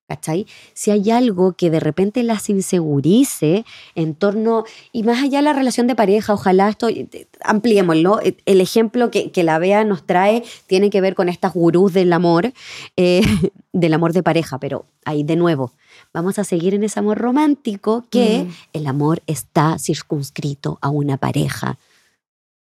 ¿Cachai? 0.09 0.46
Si 0.72 0.90
hay 0.90 1.11
algo 1.11 1.52
que 1.52 1.68
de 1.68 1.80
repente 1.80 2.22
las 2.22 2.48
insegurice 2.48 3.66
en 3.94 4.14
torno, 4.14 4.64
y 4.90 5.02
más 5.02 5.22
allá 5.22 5.40
de 5.40 5.42
la 5.42 5.52
relación 5.52 5.86
de 5.86 5.94
pareja, 5.94 6.32
ojalá 6.32 6.70
esto, 6.70 6.88
eh, 6.88 7.28
ampliémoslo, 7.42 8.18
eh, 8.22 8.34
el 8.46 8.62
ejemplo 8.62 9.11
que, 9.11 9.30
que 9.30 9.42
la 9.44 9.59
Bea 9.59 9.84
nos 9.84 10.06
trae 10.06 10.42
tiene 10.66 10.88
que 10.88 11.02
ver 11.02 11.14
con 11.14 11.28
estas 11.28 11.52
gurús 11.52 11.92
del 11.92 12.11
amor, 12.14 12.54
eh, 12.96 13.20
del 13.74 13.92
amor 13.92 14.14
de 14.14 14.22
pareja, 14.22 14.59
pero 14.59 14.86
ahí 15.04 15.24
de 15.24 15.36
nuevo, 15.36 15.72
vamos 16.14 16.38
a 16.38 16.44
seguir 16.44 16.72
en 16.72 16.84
ese 16.84 16.98
amor 17.00 17.18
romántico 17.18 18.06
que 18.09 18.44
Mm. 18.44 18.50
el 18.72 18.86
amor 18.86 19.22
está 19.26 19.78
circunscrito 19.78 20.78
a 20.80 20.88
una 20.88 21.18
pareja. 21.18 21.78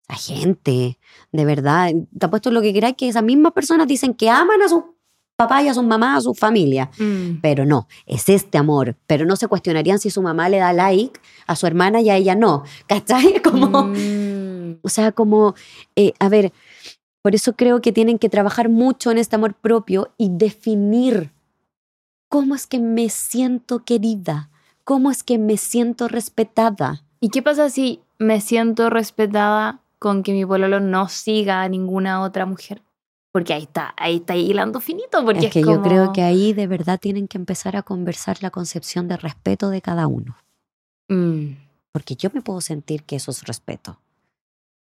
La 0.06 0.16
gente, 0.16 0.98
de 1.32 1.44
verdad, 1.46 1.92
te 2.18 2.26
apuesto 2.26 2.50
lo 2.50 2.60
que 2.60 2.72
queráis 2.74 2.96
que 2.96 3.08
esas 3.08 3.22
mismas 3.22 3.52
personas 3.52 3.86
dicen 3.86 4.12
que 4.14 4.28
aman 4.28 4.60
a 4.62 4.68
sus 4.68 4.82
papás 5.38 5.62
y 5.62 5.68
a 5.68 5.74
sus 5.74 5.84
mamás, 5.84 6.18
a 6.18 6.20
su 6.22 6.34
familia. 6.34 6.90
Mm. 6.98 7.40
Pero 7.40 7.64
no, 7.64 7.86
es 8.06 8.28
este 8.28 8.58
amor. 8.58 8.96
Pero 9.06 9.24
no 9.24 9.36
se 9.36 9.46
cuestionarían 9.46 10.00
si 10.00 10.10
su 10.10 10.20
mamá 10.20 10.48
le 10.48 10.58
da 10.58 10.72
like 10.72 11.20
a 11.46 11.54
su 11.54 11.66
hermana 11.68 12.00
y 12.00 12.10
a 12.10 12.16
ella 12.16 12.34
no. 12.34 12.64
¿Cachai? 12.88 13.40
Como, 13.42 13.84
Mm. 13.84 14.80
o 14.82 14.88
sea, 14.88 15.12
como, 15.12 15.54
eh, 15.96 16.12
a 16.18 16.28
ver, 16.28 16.52
por 17.22 17.34
eso 17.34 17.54
creo 17.54 17.80
que 17.80 17.92
tienen 17.92 18.18
que 18.18 18.28
trabajar 18.28 18.68
mucho 18.68 19.10
en 19.12 19.18
este 19.18 19.36
amor 19.36 19.54
propio 19.54 20.12
y 20.18 20.28
definir 20.30 21.30
cómo 22.28 22.54
es 22.56 22.66
que 22.66 22.80
me 22.80 23.08
siento 23.08 23.84
querida, 23.84 24.50
cómo 24.84 25.10
es 25.10 25.22
que 25.22 25.38
me 25.38 25.56
siento 25.56 26.08
respetada. 26.08 27.04
¿Y 27.20 27.28
qué 27.30 27.42
pasa 27.42 27.70
si 27.70 28.00
me 28.18 28.40
siento 28.40 28.90
respetada 28.90 29.80
con 30.00 30.22
que 30.24 30.32
mi 30.32 30.44
pololo 30.44 30.80
no 30.80 31.08
siga 31.08 31.62
a 31.62 31.68
ninguna 31.68 32.22
otra 32.22 32.44
mujer? 32.44 32.82
Porque 33.32 33.52
ahí 33.52 33.62
está, 33.64 33.94
ahí 33.96 34.16
está 34.16 34.34
hilando 34.36 34.80
finito, 34.80 35.22
porque 35.24 35.40
es, 35.40 35.44
es 35.46 35.52
que 35.52 35.60
yo 35.60 35.66
como- 35.66 35.82
creo 35.82 36.12
que 36.12 36.22
ahí 36.22 36.52
de 36.54 36.66
verdad 36.66 36.98
tienen 36.98 37.28
que 37.28 37.36
empezar 37.38 37.76
a 37.76 37.82
conversar 37.82 38.38
la 38.42 38.50
concepción 38.50 39.06
de 39.08 39.16
respeto 39.16 39.70
de 39.70 39.82
cada 39.82 40.06
uno. 40.06 40.36
Mm. 41.08 41.52
Porque 41.92 42.16
yo 42.16 42.30
me 42.32 42.42
puedo 42.42 42.60
sentir 42.60 43.04
que 43.04 43.16
eso 43.16 43.30
es 43.30 43.44
respeto. 43.44 44.00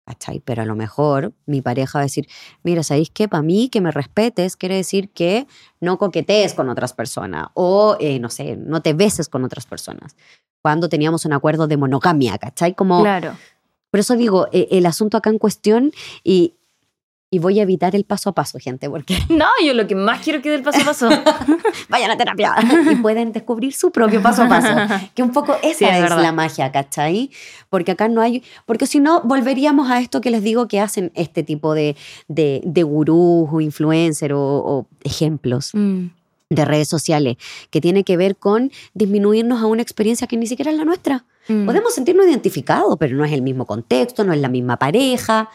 ¿Cachai? 0.05 0.39
Pero 0.39 0.61
a 0.61 0.65
lo 0.65 0.75
mejor 0.75 1.33
mi 1.45 1.61
pareja 1.61 1.99
va 1.99 2.03
a 2.03 2.05
decir, 2.05 2.29
mira, 2.63 2.81
¿sabéis 2.81 3.09
qué? 3.09 3.27
Para 3.27 3.43
mí 3.43 3.67
que 3.67 3.81
me 3.81 3.91
respetes 3.91 4.55
quiere 4.55 4.75
decir 4.75 5.09
que 5.09 5.47
no 5.81 5.97
coquetees 5.97 6.53
con 6.53 6.69
otras 6.69 6.93
personas 6.93 7.47
o, 7.55 7.97
eh, 7.99 8.17
no 8.17 8.29
sé, 8.29 8.55
no 8.55 8.81
te 8.81 8.93
beses 8.93 9.27
con 9.27 9.43
otras 9.43 9.65
personas. 9.65 10.15
Cuando 10.61 10.87
teníamos 10.87 11.25
un 11.25 11.33
acuerdo 11.33 11.67
de 11.67 11.75
monogamia, 11.75 12.37
¿cachai? 12.37 12.73
Como, 12.73 13.01
Claro. 13.01 13.35
Por 13.91 13.99
eso 14.01 14.15
digo, 14.15 14.47
eh, 14.53 14.67
el 14.71 14.85
asunto 14.85 15.17
acá 15.17 15.29
en 15.29 15.39
cuestión 15.39 15.91
y, 16.23 16.53
y 17.29 17.39
voy 17.39 17.59
a 17.59 17.63
evitar 17.63 17.93
el 17.95 18.05
paso 18.05 18.29
a 18.29 18.33
paso, 18.33 18.57
gente, 18.59 18.89
porque 18.89 19.17
No, 19.29 19.47
yo 19.65 19.73
lo 19.73 19.85
que 19.85 19.95
más 19.95 20.21
quiero 20.21 20.41
que 20.41 20.49
dé 20.49 20.55
el 20.55 20.63
paso 20.63 20.81
a 20.81 20.85
paso. 20.85 21.09
vayan 21.89 22.11
a 22.11 22.17
terapia 22.17 22.55
y 22.91 22.95
pueden 22.95 23.33
descubrir 23.33 23.73
su 23.73 23.91
propio 23.91 24.21
paso 24.21 24.43
a 24.43 24.47
paso. 24.47 25.09
Que 25.13 25.23
un 25.23 25.31
poco 25.33 25.55
esa 25.61 25.79
Sí, 25.79 25.85
es 25.85 26.03
es, 26.03 26.09
la 26.09 26.31
magia, 26.31 26.71
¿cachai? 26.71 27.29
Porque 27.69 27.91
acá 27.91 28.07
no 28.07 28.21
hay, 28.21 28.43
porque 28.65 28.87
si 28.87 28.99
no, 28.99 29.21
volveríamos 29.23 29.89
a 29.89 29.99
esto 29.99 30.21
que 30.21 30.31
les 30.31 30.41
digo 30.41 30.67
que 30.69 30.79
hacen 30.79 31.11
este 31.15 31.43
tipo 31.43 31.73
de, 31.73 31.97
de, 32.29 32.61
de 32.63 32.83
gurús 32.83 33.49
o 33.51 33.59
influencer 33.61 34.31
o, 34.33 34.39
o 34.41 34.87
ejemplos 35.03 35.71
Mm. 35.73 36.05
de 36.49 36.63
redes 36.65 36.87
sociales, 36.87 37.35
que 37.71 37.81
tiene 37.81 38.03
que 38.05 38.15
ver 38.15 38.37
con 38.37 38.71
disminuirnos 38.93 39.61
a 39.61 39.65
una 39.65 39.81
experiencia 39.81 40.27
que 40.27 40.37
ni 40.37 40.47
siquiera 40.47 40.71
es 40.71 40.77
la 40.77 40.85
nuestra. 40.85 41.25
Mm. 41.49 41.65
Podemos 41.65 41.93
sentirnos 41.93 42.25
identificados, 42.25 42.95
pero 42.97 43.17
no 43.17 43.25
es 43.25 43.33
el 43.33 43.41
mismo 43.41 43.65
contexto, 43.65 44.23
no 44.23 44.31
es 44.31 44.39
la 44.39 44.47
misma 44.49 44.77
pareja. 44.77 45.49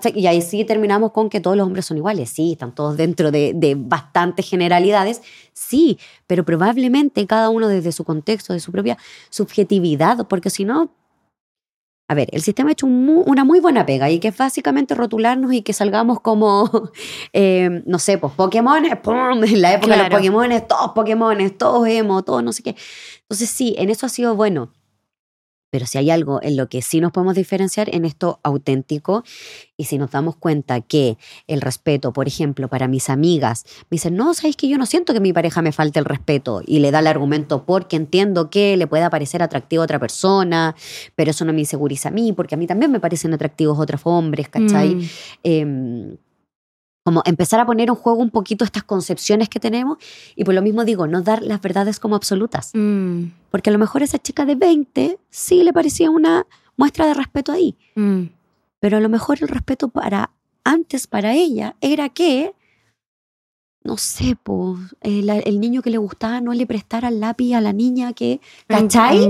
¿Cachai? 0.00 0.18
Y 0.18 0.26
ahí 0.26 0.42
sí 0.42 0.64
terminamos 0.64 1.12
con 1.12 1.30
que 1.30 1.40
todos 1.40 1.56
los 1.56 1.66
hombres 1.66 1.86
son 1.86 1.96
iguales. 1.96 2.30
Sí, 2.30 2.52
están 2.52 2.74
todos 2.74 2.96
dentro 2.96 3.30
de, 3.30 3.52
de 3.54 3.74
bastantes 3.76 4.48
generalidades. 4.48 5.22
Sí, 5.52 5.98
pero 6.26 6.44
probablemente 6.44 7.26
cada 7.26 7.48
uno 7.48 7.68
desde 7.68 7.92
su 7.92 8.04
contexto, 8.04 8.52
de 8.52 8.60
su 8.60 8.72
propia 8.72 8.98
subjetividad, 9.30 10.26
porque 10.28 10.50
si 10.50 10.64
no. 10.64 10.90
A 12.08 12.14
ver, 12.14 12.28
el 12.30 12.40
sistema 12.40 12.68
ha 12.68 12.72
hecho 12.72 12.86
un 12.86 13.06
una 13.26 13.44
muy 13.44 13.58
buena 13.58 13.84
pega 13.84 14.08
y 14.10 14.20
que 14.20 14.28
es 14.28 14.36
básicamente 14.36 14.94
rotularnos 14.94 15.52
y 15.52 15.62
que 15.62 15.72
salgamos 15.72 16.20
como, 16.20 16.70
eh, 17.32 17.82
no 17.84 17.98
sé, 17.98 18.18
pues 18.18 18.32
Pokémon, 18.34 18.84
¡pum! 19.02 19.42
en 19.42 19.60
la 19.62 19.74
época 19.74 19.96
de 19.96 20.02
los 20.02 20.10
Pokémon, 20.10 20.50
todos 20.68 20.92
Pokémon, 20.92 21.50
todos 21.58 21.88
emo, 21.88 22.22
todos 22.22 22.44
no 22.44 22.52
sé 22.52 22.62
qué. 22.62 22.76
Entonces 23.22 23.50
sí, 23.50 23.74
en 23.78 23.90
eso 23.90 24.06
ha 24.06 24.08
sido 24.08 24.36
bueno. 24.36 24.72
Pero 25.70 25.86
si 25.86 25.98
hay 25.98 26.10
algo 26.10 26.40
en 26.42 26.56
lo 26.56 26.68
que 26.68 26.82
sí 26.82 27.00
nos 27.00 27.12
podemos 27.12 27.34
diferenciar 27.34 27.94
en 27.94 28.04
esto 28.04 28.40
auténtico 28.42 29.24
y 29.76 29.84
si 29.84 29.98
nos 29.98 30.10
damos 30.10 30.36
cuenta 30.36 30.80
que 30.80 31.18
el 31.46 31.60
respeto, 31.60 32.12
por 32.12 32.28
ejemplo, 32.28 32.68
para 32.68 32.88
mis 32.88 33.10
amigas, 33.10 33.64
me 33.90 33.96
dicen, 33.96 34.16
no, 34.16 34.32
sabéis 34.34 34.56
que 34.56 34.68
yo 34.68 34.78
no 34.78 34.86
siento 34.86 35.12
que 35.12 35.20
mi 35.20 35.32
pareja 35.32 35.62
me 35.62 35.72
falte 35.72 35.98
el 35.98 36.04
respeto 36.04 36.62
y 36.66 36.78
le 36.78 36.90
da 36.90 37.00
el 37.00 37.06
argumento 37.06 37.64
porque 37.64 37.96
entiendo 37.96 38.50
que 38.50 38.76
le 38.76 38.86
pueda 38.86 39.10
parecer 39.10 39.42
atractivo 39.42 39.82
a 39.82 39.84
otra 39.84 39.98
persona, 39.98 40.74
pero 41.14 41.30
eso 41.30 41.44
no 41.44 41.52
me 41.52 41.60
inseguriza 41.60 42.08
a 42.08 42.12
mí 42.12 42.32
porque 42.32 42.54
a 42.54 42.58
mí 42.58 42.66
también 42.66 42.90
me 42.90 43.00
parecen 43.00 43.34
atractivos 43.34 43.78
otros 43.78 44.00
hombres, 44.04 44.48
¿cachai? 44.48 44.94
Mm. 44.94 45.08
em, 45.42 46.16
como 47.06 47.22
empezar 47.24 47.60
a 47.60 47.66
poner 47.66 47.88
en 47.88 47.94
juego 47.94 48.18
un 48.20 48.30
poquito 48.30 48.64
estas 48.64 48.82
concepciones 48.82 49.48
que 49.48 49.60
tenemos 49.60 49.96
y 50.34 50.42
por 50.42 50.54
lo 50.54 50.60
mismo 50.60 50.84
digo, 50.84 51.06
no 51.06 51.22
dar 51.22 51.40
las 51.40 51.60
verdades 51.60 52.00
como 52.00 52.16
absolutas. 52.16 52.72
Mm. 52.74 53.26
Porque 53.52 53.70
a 53.70 53.72
lo 53.72 53.78
mejor 53.78 54.02
esa 54.02 54.18
chica 54.18 54.44
de 54.44 54.56
20 54.56 55.16
sí 55.30 55.62
le 55.62 55.72
parecía 55.72 56.10
una 56.10 56.48
muestra 56.76 57.06
de 57.06 57.14
respeto 57.14 57.52
ahí, 57.52 57.76
Mm. 57.94 58.22
pero 58.80 58.96
a 58.96 59.00
lo 59.00 59.08
mejor 59.08 59.38
el 59.40 59.46
respeto 59.46 59.86
para 59.86 60.30
antes 60.64 61.06
para 61.06 61.32
ella 61.32 61.76
era 61.80 62.08
que, 62.08 62.54
no 63.84 63.96
sé, 63.98 64.36
pues, 64.42 64.80
el, 65.00 65.30
el 65.30 65.60
niño 65.60 65.82
que 65.82 65.90
le 65.90 65.98
gustaba 65.98 66.40
no 66.40 66.54
le 66.54 66.66
prestara 66.66 67.06
el 67.06 67.20
lápiz 67.20 67.54
a 67.54 67.60
la 67.60 67.72
niña 67.72 68.14
que, 68.14 68.40
¿cachai? 68.66 69.20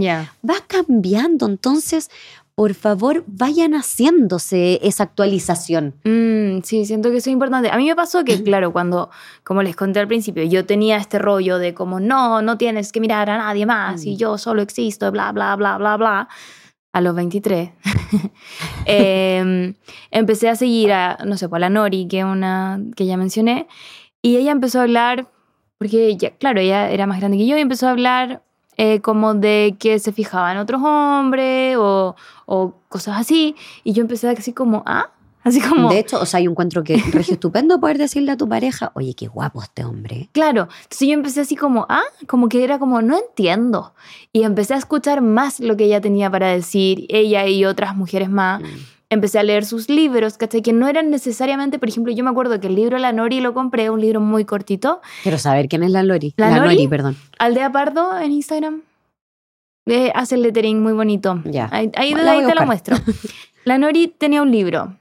Va 0.49 0.55
cambiando, 0.66 1.45
entonces, 1.45 2.09
por 2.57 2.73
favor, 2.73 3.23
vayan 3.27 3.75
haciéndose 3.75 4.81
esa 4.83 5.03
actualización. 5.05 5.95
Mm, 6.05 6.63
sí, 6.63 6.87
siento 6.87 7.11
que 7.11 7.19
eso 7.19 7.29
es 7.29 7.35
importante. 7.35 7.71
A 7.71 7.77
mí 7.77 7.87
me 7.87 7.95
pasó 7.95 8.25
que, 8.25 8.43
claro, 8.43 8.73
cuando, 8.73 9.11
como 9.45 9.63
les 9.63 9.77
conté 9.77 10.01
al 10.01 10.09
principio, 10.09 10.43
yo 10.43 10.65
tenía 10.65 10.97
este 10.97 11.19
rollo 11.19 11.59
de 11.59 11.75
como, 11.75 12.01
no, 12.01 12.41
no 12.41 12.57
tienes 12.57 12.93
que 12.93 13.01
mirar 13.01 13.29
a 13.29 13.37
nadie 13.37 13.67
más 13.67 14.07
y 14.07 14.15
Mm. 14.15 14.17
yo 14.17 14.39
solo 14.39 14.63
existo, 14.63 15.13
bla, 15.13 15.33
bla, 15.33 15.55
bla, 15.55 15.77
bla, 15.77 15.99
bla, 15.99 16.29
a 16.95 17.01
los 17.03 17.15
23. 17.15 17.71
Em, 18.87 19.75
empecé 20.11 20.49
a 20.49 20.57
seguir 20.57 20.93
a, 20.93 21.19
no 21.27 21.37
sé, 21.37 21.51
pues, 21.51 21.59
a 21.59 21.61
la 21.61 21.69
Nori, 21.69 22.09
que, 22.09 22.25
una, 22.25 22.81
que 22.97 23.05
ya 23.05 23.19
mencioné, 23.19 23.67
y 24.23 24.37
ella 24.39 24.53
empezó 24.53 24.81
a 24.81 24.85
hablar, 24.85 25.29
porque 25.79 26.07
ella, 26.07 26.31
claro, 26.39 26.61
ella 26.61 26.89
era 26.91 27.07
más 27.07 27.19
grande 27.19 27.37
que 27.37 27.47
yo, 27.47 27.59
y 27.59 27.61
empezó 27.61 27.87
a 27.87 27.91
hablar 27.91 28.43
eh, 28.77 29.01
como 29.01 29.35
de 29.35 29.77
que 29.79 29.99
se 29.99 30.12
fijaba 30.12 30.53
en 30.53 30.59
otros 30.59 30.83
hombres 30.83 31.77
o, 31.79 32.16
o 32.47 32.74
cosas 32.89 33.18
así, 33.18 33.57
y 33.85 33.93
yo 33.93 34.03
empecé 34.03 34.29
así 34.29 34.53
como, 34.53 34.83
ah, 34.87 35.11
así 35.45 35.61
como... 35.61 35.91
De 35.91 35.99
hecho, 35.99 36.20
o 36.20 36.27
sea, 36.27 36.41
yo 36.41 36.51
encuentro 36.51 36.83
que 36.85 36.97
regio 37.12 37.35
estupendo 37.35 37.81
poder 37.81 37.99
decirle 37.99 38.33
a 38.33 38.37
tu 38.37 38.49
pareja, 38.49 38.93
oye, 38.95 39.14
qué 39.14 39.29
guapo 39.29 39.62
este 39.62 39.85
hombre. 39.85 40.29
Claro, 40.33 40.68
entonces 40.83 41.09
yo 41.09 41.14
empecé 41.14 41.41
así 41.41 41.57
como, 41.57 41.87
ah, 41.89 42.03
como 42.27 42.49
que 42.49 42.64
era 42.64 42.79
como, 42.79 43.01
no 43.03 43.16
entiendo. 43.16 43.95
Y 44.33 44.43
empecé 44.43 44.74
a 44.74 44.79
escuchar 44.79 45.22
más 45.22 45.61
lo 45.61 45.77
que 45.77 45.85
ella 45.85 46.01
tenía 46.01 46.31
para 46.31 46.49
decir, 46.49 47.07
ella 47.09 47.47
y 47.47 47.64
otras 47.64 47.97
mujeres 47.97 48.29
más. 48.29 48.61
Mm. 48.61 48.96
Empecé 49.09 49.39
a 49.39 49.45
leer 49.45 49.65
sus 49.65 49.89
libros, 49.89 50.37
¿cachai? 50.37 50.63
Que 50.63 50.73
no 50.73 50.89
eran 50.89 51.11
necesariamente, 51.11 51.79
por 51.79 51.89
ejemplo, 51.89 52.13
yo 52.13 52.25
me 52.25 52.31
acuerdo 52.31 52.59
que 52.59 52.67
el 52.67 52.75
libro 52.75 52.99
La 52.99 53.13
Nori 53.13 53.41
lo 53.41 53.55
compré, 53.55 53.89
un 53.89 54.01
libro 54.01 54.21
muy 54.21 54.45
cortito. 54.45 55.01
Quiero 55.23 55.39
saber 55.39 55.69
quién 55.69 55.85
es 55.85 55.91
la 55.93 56.03
Lori. 56.03 56.35
¿La 56.37 56.59
Lori? 56.59 56.89
perdón. 56.89 57.17
Aldea 57.39 57.71
Pardo 57.71 58.19
en 58.19 58.33
Instagram. 58.33 58.83
Eh, 59.87 60.11
hace 60.15 60.35
el 60.35 60.43
lettering 60.43 60.83
muy 60.83 60.93
bonito. 60.93 61.41
Ya. 61.45 61.69
Ahí, 61.71 61.93
ahí, 61.95 62.15
La 62.15 62.45
te 62.45 62.55
lo 62.55 62.67
muestro. 62.67 62.97
La 63.65 63.79
Nori 63.79 64.09
tenía 64.09 64.43
un 64.43 64.51
libro. 64.51 64.97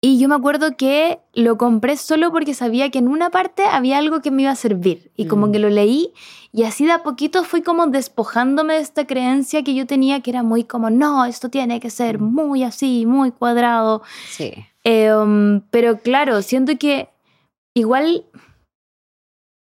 Y 0.00 0.20
yo 0.20 0.28
me 0.28 0.36
acuerdo 0.36 0.76
que 0.76 1.18
lo 1.34 1.58
compré 1.58 1.96
solo 1.96 2.30
porque 2.30 2.54
sabía 2.54 2.88
que 2.90 2.98
en 3.00 3.08
una 3.08 3.30
parte 3.30 3.64
había 3.64 3.98
algo 3.98 4.20
que 4.22 4.30
me 4.30 4.42
iba 4.42 4.52
a 4.52 4.56
servir. 4.56 5.10
Y 5.16 5.26
como 5.26 5.48
Mm. 5.48 5.52
que 5.52 5.58
lo 5.58 5.70
leí 5.70 6.12
y 6.52 6.62
así 6.62 6.86
de 6.86 6.92
a 6.92 7.02
poquito 7.02 7.42
fui 7.42 7.62
como 7.62 7.86
despojándome 7.88 8.74
de 8.74 8.80
esta 8.80 9.06
creencia 9.08 9.64
que 9.64 9.74
yo 9.74 9.86
tenía 9.86 10.20
que 10.20 10.30
era 10.30 10.44
muy 10.44 10.62
como, 10.62 10.88
no, 10.90 11.24
esto 11.24 11.48
tiene 11.48 11.80
que 11.80 11.90
ser 11.90 12.20
Mm. 12.20 12.32
muy 12.32 12.62
así, 12.62 13.06
muy 13.06 13.32
cuadrado. 13.32 14.02
Sí. 14.30 14.52
Eh, 14.84 15.12
um, 15.12 15.62
pero 15.70 15.98
claro, 15.98 16.42
siento 16.42 16.78
que 16.78 17.08
igual 17.74 18.24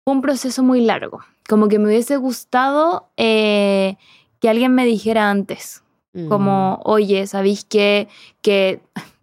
fue 0.04 0.14
un 0.14 0.22
proceso 0.22 0.62
muy 0.62 0.80
largo. 0.80 1.20
Como 1.46 1.68
que 1.68 1.78
me 1.78 1.86
hubiese 1.88 2.16
gustado 2.16 3.10
eh, 3.18 3.96
que 4.40 4.48
alguien 4.48 4.74
me 4.74 4.86
dijera 4.86 5.28
antes. 5.30 5.82
Como, 6.28 6.78
oye, 6.84 7.26
¿sabéis 7.26 7.64
que, 7.64 8.06
que... 8.42 8.80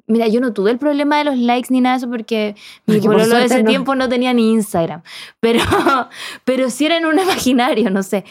Mira, 0.10 0.28
yo 0.28 0.42
no 0.42 0.52
tuve 0.54 0.72
el 0.72 0.78
problema 0.78 1.20
de 1.20 1.24
los 1.24 1.38
likes 1.38 1.68
ni 1.72 1.80
nada 1.82 1.96
de 1.96 2.00
eso 2.00 2.10
porque 2.10 2.56
mi 2.88 3.00
pololo 3.00 3.36
de 3.38 3.46
ese 3.46 3.64
no. 3.64 3.70
tiempo 3.70 3.96
no 3.96 4.10
tenía 4.10 4.34
ni 4.34 4.52
Instagram. 4.52 5.02
Pero, 5.40 5.60
pero 6.44 6.70
sí 6.70 6.86
era 6.88 6.98
en 6.98 7.06
un 7.06 7.18
imaginario, 7.20 7.90
no 7.90 8.04
sé. 8.04 8.26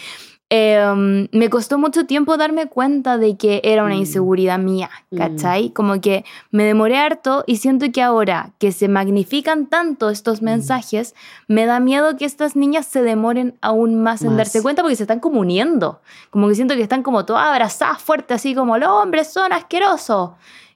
Eh, 0.50 1.28
me 1.30 1.50
costó 1.50 1.76
mucho 1.78 2.06
tiempo 2.06 2.38
darme 2.38 2.68
cuenta 2.68 3.18
de 3.18 3.36
que 3.36 3.60
era 3.64 3.84
una 3.84 3.96
Mm. 3.96 3.98
inseguridad 3.98 4.58
mía, 4.58 4.88
Mm. 5.10 5.18
¿cachai? 5.18 5.70
Como 5.70 6.00
que 6.00 6.24
me 6.50 6.64
demoré 6.64 6.96
harto 6.96 7.44
y 7.46 7.56
siento 7.56 7.84
que 7.92 8.00
ahora 8.00 8.52
que 8.58 8.72
se 8.72 8.88
magnifican 8.88 9.66
tanto 9.66 10.08
estos 10.08 10.40
Mm. 10.40 10.44
mensajes, 10.46 11.14
me 11.48 11.66
da 11.66 11.80
miedo 11.80 12.16
que 12.16 12.24
estas 12.24 12.56
niñas 12.56 12.86
se 12.86 13.02
demoren 13.02 13.56
aún 13.60 14.02
más 14.02 14.22
en 14.22 14.38
darse 14.38 14.62
cuenta 14.62 14.80
porque 14.82 14.96
se 14.96 15.02
están 15.02 15.20
como 15.20 15.40
uniendo. 15.40 16.00
Como 16.30 16.48
que 16.48 16.54
siento 16.54 16.74
que 16.76 16.82
están 16.82 17.02
como 17.02 17.26
todas 17.26 17.46
abrazadas 17.46 18.00
fuerte, 18.02 18.32
así 18.32 18.54
como 18.54 18.78
los 18.78 18.88
hombres 18.88 19.30
son 19.30 19.52
asquerosos. 19.52 20.30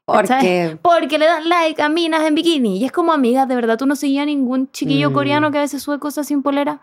Porque 0.04 0.76
Porque 0.82 1.18
le 1.18 1.26
dan 1.26 1.48
like 1.48 1.80
a 1.82 1.88
minas 1.88 2.22
en 2.24 2.34
bikini. 2.34 2.78
Y 2.78 2.84
es 2.84 2.92
como, 2.92 3.12
amigas, 3.12 3.46
de 3.48 3.54
verdad, 3.54 3.78
tú 3.78 3.86
no 3.86 3.96
seguías 3.96 4.26
ningún 4.26 4.70
chiquillo 4.72 5.10
Mm. 5.10 5.14
coreano 5.14 5.50
que 5.52 5.58
a 5.58 5.62
veces 5.62 5.82
sube 5.82 5.98
cosas 5.98 6.26
sin 6.26 6.42
polera. 6.42 6.80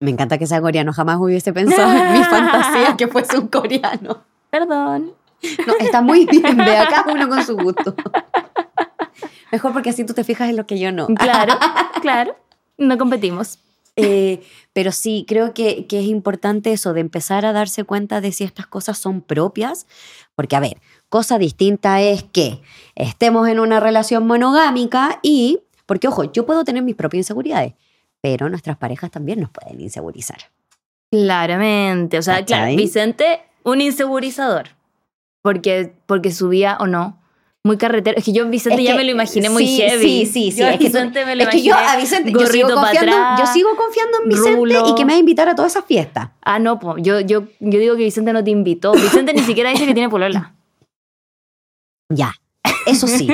me 0.00 0.10
encanta 0.10 0.36
que 0.36 0.46
sea 0.46 0.60
coreano. 0.60 0.92
Jamás 0.92 1.18
hubiese 1.18 1.52
pensado 1.54 1.90
en 1.92 2.12
mi 2.18 2.24
fantasía 2.24 2.96
que 2.96 3.08
fuese 3.08 3.38
un 3.38 3.48
coreano. 3.48 4.22
Perdón. 4.50 5.12
No, 5.66 5.74
está 5.80 6.02
muy 6.02 6.26
bien. 6.30 6.56
Ve 6.58 6.76
acá 6.76 7.06
uno 7.10 7.28
con 7.28 7.42
su 7.44 7.56
gusto. 7.56 7.94
Mejor 9.52 9.72
porque 9.72 9.90
así 9.90 10.04
tú 10.04 10.12
te 10.14 10.24
fijas 10.24 10.48
en 10.50 10.56
lo 10.56 10.66
que 10.66 10.78
yo 10.78 10.92
no. 10.92 11.06
Claro, 11.06 11.54
claro. 12.02 12.36
No 12.76 12.98
competimos. 12.98 13.58
Eh, 13.96 14.42
pero 14.72 14.90
sí, 14.90 15.24
creo 15.28 15.54
que, 15.54 15.86
que 15.86 16.00
es 16.00 16.06
importante 16.06 16.72
eso, 16.72 16.92
de 16.92 17.00
empezar 17.00 17.46
a 17.46 17.52
darse 17.52 17.84
cuenta 17.84 18.20
de 18.20 18.32
si 18.32 18.42
estas 18.44 18.66
cosas 18.66 18.98
son 18.98 19.20
propias. 19.20 19.86
Porque, 20.34 20.56
a 20.56 20.60
ver, 20.60 20.78
cosa 21.14 21.38
distinta 21.38 22.00
es 22.02 22.24
que 22.24 22.60
estemos 22.96 23.46
en 23.46 23.60
una 23.60 23.78
relación 23.78 24.26
monogámica 24.26 25.20
y, 25.22 25.60
porque, 25.86 26.08
ojo, 26.08 26.24
yo 26.32 26.44
puedo 26.44 26.64
tener 26.64 26.82
mis 26.82 26.96
propias 26.96 27.18
inseguridades, 27.20 27.74
pero 28.20 28.48
nuestras 28.48 28.76
parejas 28.78 29.12
también 29.12 29.38
nos 29.38 29.50
pueden 29.50 29.80
insegurizar. 29.80 30.38
Claramente. 31.12 32.18
O 32.18 32.22
sea, 32.22 32.38
¿Cachai? 32.38 32.46
claro, 32.46 32.76
Vicente, 32.76 33.42
un 33.62 33.80
insegurizador. 33.80 34.70
Porque, 35.40 35.94
porque 36.06 36.32
subía 36.32 36.78
o 36.80 36.88
no. 36.88 37.20
Muy 37.62 37.76
carretero. 37.76 38.18
Es 38.18 38.24
que 38.24 38.32
yo 38.32 38.44
a 38.44 38.48
Vicente 38.48 38.80
Es 38.82 38.84
ya 38.84 38.90
que- 38.92 38.98
me 38.98 39.04
lo 39.04 39.12
imaginé 39.12 39.48
muy 39.50 39.64
sí, 39.68 39.76
heavy. 39.82 40.26
Sí, 40.26 40.26
sí, 40.26 40.50
sí. 40.50 40.60
Yo 40.62 40.66
a 40.66 40.70
es 40.72 40.78
que, 40.78 40.84
Vicente 40.86 41.24
me 41.24 41.36
lo 41.36 41.44
es 41.44 41.48
que 41.50 41.62
yo 41.62 41.76
a 41.76 41.96
Vicente 41.96 42.32
yo 42.32 42.44
sigo, 42.46 42.68
confiando, 42.74 43.12
atrás, 43.16 43.40
yo 43.40 43.46
sigo 43.52 43.68
confiando 43.76 44.18
en 44.24 44.28
Vicente 44.30 44.56
rulo. 44.56 44.88
y 44.90 44.94
que 44.96 45.04
me 45.04 45.12
va 45.12 45.16
a 45.16 45.20
invitar 45.20 45.48
a 45.48 45.54
todas 45.54 45.70
esas 45.70 45.84
fiestas. 45.84 46.30
Ah, 46.42 46.58
no, 46.58 46.80
po. 46.80 46.98
Yo, 46.98 47.20
yo, 47.20 47.44
yo 47.60 47.78
digo 47.78 47.94
que 47.94 48.02
Vicente 48.02 48.32
no 48.32 48.42
te 48.42 48.50
invitó. 48.50 48.92
Vicente 48.92 49.32
ni 49.32 49.42
siquiera 49.42 49.70
dice 49.70 49.86
que 49.86 49.94
tiene 49.94 50.08
polola. 50.08 50.53
Ya, 52.14 52.34
eso 52.86 53.06
sí. 53.06 53.28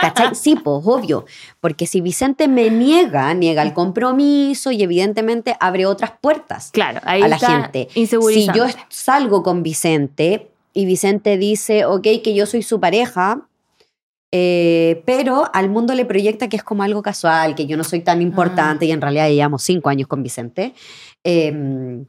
¿Cachai? 0.00 0.34
Sí, 0.34 0.56
pues, 0.56 0.82
obvio. 0.84 1.24
Porque 1.60 1.86
si 1.86 2.00
Vicente 2.00 2.48
me 2.48 2.70
niega, 2.70 3.32
niega 3.34 3.62
el 3.62 3.72
compromiso 3.72 4.70
y 4.70 4.82
evidentemente 4.82 5.56
abre 5.60 5.86
otras 5.86 6.12
puertas 6.20 6.70
Claro, 6.72 7.00
ahí 7.04 7.22
a 7.22 7.28
la 7.28 7.36
está 7.36 7.62
gente. 7.62 7.88
Si 7.92 8.46
yo 8.54 8.66
salgo 8.88 9.42
con 9.42 9.62
Vicente 9.62 10.50
y 10.72 10.86
Vicente 10.86 11.36
dice, 11.36 11.84
ok, 11.84 12.02
que 12.24 12.34
yo 12.34 12.46
soy 12.46 12.62
su 12.62 12.80
pareja, 12.80 13.42
eh, 14.32 15.02
pero 15.04 15.44
al 15.52 15.68
mundo 15.68 15.94
le 15.94 16.06
proyecta 16.06 16.48
que 16.48 16.56
es 16.56 16.62
como 16.64 16.82
algo 16.82 17.02
casual, 17.02 17.54
que 17.54 17.66
yo 17.66 17.76
no 17.76 17.84
soy 17.84 18.00
tan 18.00 18.18
Ah. 18.20 18.22
importante 18.22 18.86
y 18.86 18.90
en 18.92 19.00
realidad 19.02 19.28
llevamos 19.28 19.62
cinco 19.62 19.90
años 19.90 20.08
con 20.08 20.22
Vicente. 20.22 20.74
Eh, 21.24 22.04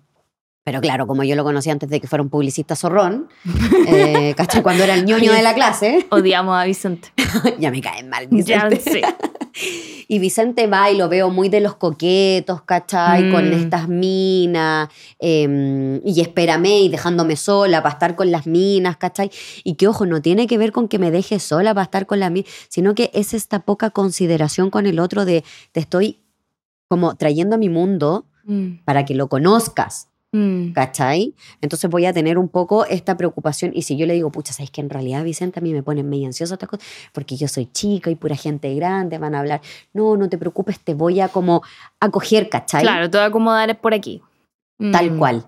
pero 0.64 0.80
claro, 0.82 1.08
como 1.08 1.24
yo 1.24 1.36
lo 1.36 1.44
conocí 1.44 1.70
antes 1.70 1.90
de 1.90 2.00
que 2.00 2.08
fuera 2.08 2.24
un 2.24 2.30
publicista 2.30 2.76
zorrón, 2.76 3.28
eh, 3.88 4.34
¿cachai? 4.38 4.64
Cuando 4.64 4.84
era 4.84 4.94
el 4.96 5.06
ñoño 5.06 5.34
de 5.34 5.42
la 5.42 5.54
clase, 5.54 6.06
Odiamos 6.10 6.56
a 6.58 6.64
Vicente. 6.66 7.10
ya 7.60 7.70
me 7.72 7.82
caen 7.82 8.10
mal 8.10 8.28
Ya 8.32 8.68
Vicente. 8.70 9.02
Y 10.08 10.18
Vicente 10.20 10.66
va 10.68 10.90
y 10.90 10.98
lo 10.98 11.10
veo 11.10 11.30
muy 11.30 11.48
de 11.48 11.60
los 11.62 11.76
coquetos, 11.76 12.64
¿cachai? 12.64 13.30
Con 13.30 13.50
Mm. 13.50 13.54
estas 13.54 13.88
minas, 13.88 14.90
eh, 15.20 16.02
y 16.04 16.22
espérame 16.22 16.66
y 16.84 16.90
dejándome 16.90 17.36
sola 17.36 17.82
para 17.84 17.94
estar 17.94 18.16
con 18.16 18.32
las 18.32 18.48
minas, 18.48 18.98
¿cachai? 18.98 19.30
Y 19.64 19.76
que, 19.76 19.88
ojo, 19.88 20.06
no 20.08 20.22
tiene 20.24 20.48
que 20.48 20.58
ver 20.58 20.72
con 20.72 20.88
que 20.88 20.98
me 21.00 21.12
deje 21.12 21.38
sola 21.40 21.74
para 21.74 21.84
estar 21.84 22.06
con 22.08 22.20
las 22.20 22.32
minas, 22.32 22.50
sino 22.68 22.96
que 22.96 23.12
es 23.14 23.34
esta 23.36 23.60
poca 23.60 23.92
consideración 23.92 24.70
con 24.72 24.88
el 24.88 25.00
otro 25.00 25.24
de 25.24 25.44
te 25.72 25.80
estoy 25.82 26.20
como 26.88 27.16
trayendo 27.16 27.56
a 27.56 27.60
mi 27.60 27.70
mundo 27.70 28.26
Mm, 28.46 28.84
para 28.84 29.06
que 29.06 29.16
lo 29.16 29.30
conozcas, 29.30 30.10
mm. 30.34 30.74
¿cachai? 30.74 31.34
Entonces 31.62 31.90
voy 31.90 32.06
a 32.06 32.12
tener 32.12 32.38
un 32.38 32.50
poco 32.50 32.86
esta 32.86 33.16
preocupación 33.16 33.72
y 33.74 33.84
si 33.84 33.96
yo 33.96 34.06
le 34.06 34.14
digo, 34.16 34.30
pucha, 34.32 34.52
¿sabes 34.52 34.70
que 34.72 34.82
en 34.82 34.90
realidad 34.90 35.24
Vicente 35.24 35.60
a 35.60 35.62
mí 35.62 35.72
me 35.72 35.82
ponen 35.84 36.10
medio 36.10 36.28
ansiosa 36.28 36.56
estas 36.56 36.68
cosas? 36.68 36.86
Porque 37.14 37.38
yo 37.38 37.48
soy 37.48 37.68
chica 37.68 38.10
y 38.10 38.16
pura 38.16 38.36
gente 38.36 38.74
grande, 38.76 39.18
van 39.20 39.36
a 39.36 39.40
hablar, 39.40 39.62
no, 39.94 40.18
no 40.18 40.28
te 40.28 40.38
preocupes, 40.38 40.80
te 40.82 40.94
voy 40.94 41.22
a 41.22 41.30
como 41.30 41.62
acoger, 42.02 42.50
¿cachai? 42.50 42.82
Claro, 42.82 43.10
te 43.10 43.18
voy 43.18 43.24
a 43.24 43.28
acomodar 43.28 43.80
por 43.80 43.94
aquí. 43.94 44.22
Tal 44.92 45.12
Mm. 45.12 45.18
cual. 45.20 45.46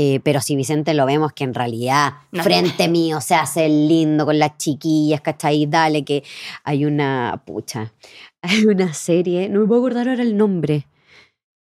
Eh, 0.00 0.20
pero 0.22 0.40
si 0.40 0.54
Vicente 0.54 0.94
lo 0.94 1.06
vemos 1.06 1.32
que 1.32 1.42
en 1.42 1.54
realidad 1.54 2.12
No. 2.30 2.44
frente 2.44 2.86
mío 2.86 3.20
se 3.20 3.34
hace 3.34 3.66
el 3.66 3.88
lindo 3.88 4.24
con 4.26 4.38
las 4.38 4.56
chiquillas, 4.56 5.20
¿cachai? 5.22 5.66
Dale 5.66 6.04
que 6.04 6.22
hay 6.62 6.84
una, 6.84 7.42
pucha, 7.44 7.92
hay 8.42 8.64
una 8.66 8.94
serie, 8.94 9.48
no 9.48 9.58
me 9.60 9.66
puedo 9.66 9.80
acordar 9.80 10.08
ahora 10.08 10.22
el 10.22 10.36
nombre, 10.36 10.86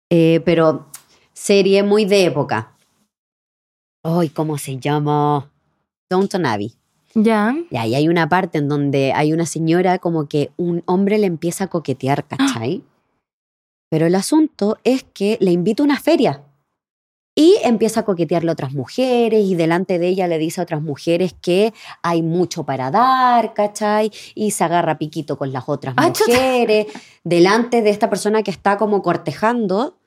eh, 0.10 0.42
pero 0.44 0.88
serie 1.36 1.84
muy 1.84 2.06
de 2.06 2.26
época. 2.26 2.72
Ay, 4.04 4.30
¿cómo 4.30 4.58
se 4.58 4.78
llama? 4.78 5.52
Downton 6.10 6.46
Abbey. 6.46 6.74
Ya. 7.14 7.56
Y 7.70 7.78
hay 7.78 8.08
una 8.08 8.28
parte 8.28 8.58
en 8.58 8.68
donde 8.70 9.14
hay 9.14 9.34
una 9.34 9.46
señora 9.46 10.00
como 10.00 10.28
que 10.28 10.52
un 10.58 10.84
hombre 10.86 11.18
le 11.18 11.28
empieza 11.28 11.66
a 11.66 11.68
coquetear, 11.68 12.26
¿cachai? 12.26 12.84
Pero 13.90 14.08
el 14.08 14.16
asunto 14.16 14.78
es 14.84 15.04
que 15.04 15.38
le 15.40 15.52
invita 15.52 15.84
a 15.84 15.86
una 15.86 16.00
feria 16.00 16.44
y 17.36 17.56
empieza 17.64 18.02
a 18.02 18.06
coquetearle 18.06 18.50
a 18.50 18.54
otras 18.54 18.74
mujeres 18.74 19.46
y 19.46 19.56
delante 19.56 20.00
de 20.00 20.08
ella 20.08 20.28
le 20.28 20.38
dice 20.38 20.62
a 20.62 20.64
otras 20.64 20.82
mujeres 20.82 21.36
que 21.42 21.74
hay 22.02 22.22
mucho 22.22 22.64
para 22.64 22.92
dar, 22.92 23.54
¿cachai? 23.54 24.12
Y 24.36 24.52
se 24.52 24.64
agarra 24.64 24.98
piquito 24.98 25.38
con 25.38 25.52
las 25.52 25.66
otras 25.68 25.96
Ah, 25.98 26.08
mujeres 26.10 26.88
delante 27.24 27.82
de 27.82 27.90
esta 27.90 28.10
persona 28.10 28.44
que 28.44 28.52
está 28.52 28.78
como 28.78 29.02
cortejando. 29.02 29.98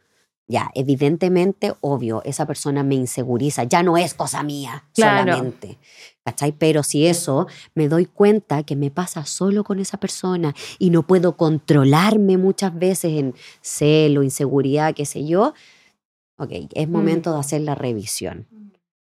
Ya, 0.51 0.71
evidentemente, 0.75 1.75
obvio, 1.83 2.23
esa 2.25 2.47
persona 2.47 2.83
me 2.83 2.95
inseguriza, 2.95 3.65
ya 3.65 3.83
no 3.83 3.99
es 3.99 4.15
cosa 4.15 4.43
mía 4.43 4.85
Claro. 4.95 5.33
solamente. 5.33 5.79
¿Cachai? 6.25 6.53
Pero 6.53 6.83
si 6.83 7.07
eso 7.07 7.47
me 7.75 7.89
doy 7.89 8.07
cuenta 8.07 8.63
que 8.63 8.75
me 8.75 8.91
pasa 8.91 9.25
solo 9.27 9.63
con 9.63 9.79
esa 9.79 9.99
persona 9.99 10.55
y 10.79 10.89
no 10.91 11.03
puedo 11.07 11.37
controlarme 11.37 12.39
muchas 12.39 12.75
veces 12.79 13.13
en 13.19 13.35
celo, 13.61 14.23
inseguridad, 14.23 14.95
qué 14.95 15.05
sé 15.07 15.27
yo, 15.27 15.53
ok, 16.39 16.51
es 16.75 16.89
momento 16.89 17.33
de 17.35 17.41
hacer 17.41 17.61
la 17.63 17.75
revisión. 17.75 18.47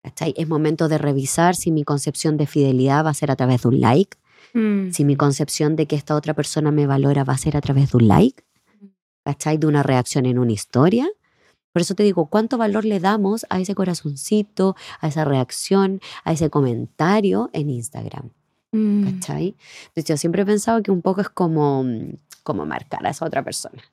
¿Cachai? 0.03 0.33
Es 0.37 0.47
momento 0.47 0.87
de 0.87 0.97
revisar 0.97 1.55
si 1.55 1.71
mi 1.71 1.83
concepción 1.83 2.37
de 2.37 2.47
fidelidad 2.47 3.05
va 3.05 3.09
a 3.11 3.13
ser 3.13 3.29
a 3.29 3.35
través 3.35 3.61
de 3.61 3.67
un 3.69 3.79
like, 3.81 4.17
Mm. 4.53 4.91
si 4.91 5.03
mi 5.03 5.15
concepción 5.17 5.75
de 5.75 5.87
que 5.87 5.95
esta 5.97 6.15
otra 6.15 6.33
persona 6.33 6.71
me 6.71 6.87
valora 6.87 7.23
va 7.25 7.33
a 7.33 7.37
ser 7.37 7.57
a 7.57 7.61
través 7.61 7.91
de 7.91 7.97
un 7.97 8.07
like, 8.07 8.43
¿cachai? 9.25 9.57
De 9.57 9.67
una 9.67 9.83
reacción 9.83 10.25
en 10.25 10.39
una 10.39 10.53
historia. 10.53 11.05
Por 11.77 11.81
eso 11.83 11.93
te 11.93 12.01
digo, 12.01 12.25
¿cuánto 12.25 12.57
valor 12.57 12.85
le 12.85 12.99
damos 12.99 13.45
a 13.51 13.59
ese 13.59 13.75
corazoncito, 13.75 14.75
a 14.99 15.09
esa 15.09 15.25
reacción, 15.25 16.01
a 16.23 16.31
ese 16.31 16.49
comentario 16.49 17.51
en 17.53 17.69
Instagram? 17.69 18.31
Mm. 18.71 19.03
¿Cachai? 19.03 19.55
Entonces 19.89 20.05
yo 20.05 20.17
siempre 20.17 20.41
he 20.41 20.45
pensado 20.47 20.81
que 20.81 20.89
un 20.89 21.03
poco 21.03 21.21
es 21.21 21.29
como, 21.29 21.85
como 22.41 22.65
marcar 22.65 23.05
a 23.05 23.11
esa 23.11 23.27
otra 23.27 23.43
persona. 23.43 23.83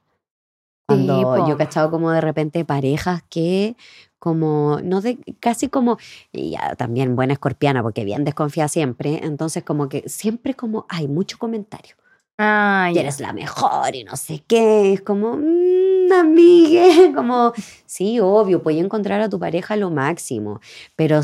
Cuando 0.86 1.20
po. 1.20 1.46
yo 1.46 1.56
he 1.56 1.56
cachado 1.58 1.90
como 1.90 2.10
de 2.10 2.22
repente 2.22 2.64
parejas 2.64 3.22
que 3.28 3.76
como, 4.18 4.80
no 4.82 5.02
de, 5.02 5.18
casi 5.38 5.68
como, 5.68 5.98
y 6.32 6.52
ya 6.52 6.76
también 6.76 7.16
buena 7.16 7.34
escorpiana 7.34 7.82
porque 7.82 8.06
bien 8.06 8.24
desconfía 8.24 8.68
siempre, 8.68 9.20
entonces 9.24 9.62
como 9.62 9.90
que 9.90 10.08
siempre 10.08 10.54
como 10.54 10.86
hay 10.88 11.06
mucho 11.06 11.36
comentario. 11.36 11.96
Ah, 12.38 12.90
Y 12.92 12.98
eres 12.98 13.20
la 13.20 13.32
mejor 13.32 13.94
y 13.94 14.02
no 14.04 14.16
sé 14.16 14.42
qué, 14.46 14.92
es 14.92 15.02
como, 15.02 15.36
mmm, 15.36 16.12
amigue, 16.12 17.12
como, 17.14 17.52
sí, 17.86 18.18
obvio, 18.20 18.62
puedes 18.62 18.82
encontrar 18.84 19.20
a 19.20 19.28
tu 19.28 19.38
pareja 19.38 19.76
lo 19.76 19.90
máximo, 19.90 20.60
pero 20.96 21.20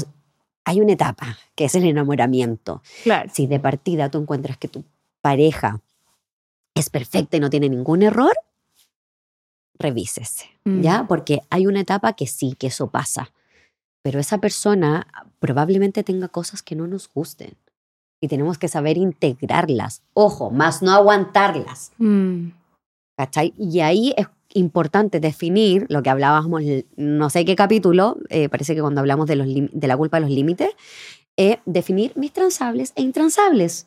hay 0.64 0.80
una 0.80 0.92
etapa 0.92 1.36
que 1.56 1.64
es 1.64 1.74
el 1.74 1.84
enamoramiento. 1.84 2.82
Claro. 3.02 3.28
Si 3.32 3.46
de 3.48 3.58
partida 3.58 4.08
tú 4.10 4.18
encuentras 4.18 4.56
que 4.56 4.68
tu 4.68 4.84
pareja 5.20 5.80
es 6.76 6.90
perfecta 6.90 7.36
y 7.36 7.40
no 7.40 7.50
tiene 7.50 7.68
ningún 7.68 8.02
error, 8.02 8.32
revísese, 9.78 10.46
Mm. 10.64 10.82
¿ya? 10.82 11.06
Porque 11.08 11.40
hay 11.50 11.66
una 11.66 11.80
etapa 11.80 12.12
que 12.12 12.26
sí, 12.26 12.54
que 12.58 12.66
eso 12.68 12.90
pasa. 12.90 13.32
Pero 14.02 14.20
esa 14.20 14.38
persona 14.38 15.06
probablemente 15.38 16.02
tenga 16.04 16.28
cosas 16.28 16.62
que 16.62 16.76
no 16.76 16.86
nos 16.86 17.08
gusten. 17.08 17.54
Y 18.20 18.28
tenemos 18.28 18.58
que 18.58 18.68
saber 18.68 18.98
integrarlas. 18.98 20.02
Ojo, 20.12 20.50
más 20.50 20.82
no 20.82 20.92
aguantarlas. 20.92 21.92
Mm. 21.98 22.50
¿Cachai? 23.16 23.54
Y 23.58 23.80
ahí 23.80 24.14
es 24.16 24.26
importante 24.54 25.20
definir 25.20 25.86
lo 25.88 26.02
que 26.02 26.10
hablábamos, 26.10 26.62
no 26.96 27.30
sé 27.30 27.44
qué 27.44 27.56
capítulo, 27.56 28.18
eh, 28.28 28.48
parece 28.48 28.74
que 28.74 28.80
cuando 28.80 29.00
hablamos 29.00 29.26
de, 29.26 29.36
los 29.36 29.46
de 29.46 29.86
la 29.86 29.96
culpa 29.96 30.16
de 30.16 30.22
los 30.22 30.30
límites, 30.30 30.70
es 31.36 31.58
definir 31.64 32.12
mis 32.16 32.32
transables 32.32 32.92
e 32.96 33.02
intransables. 33.02 33.86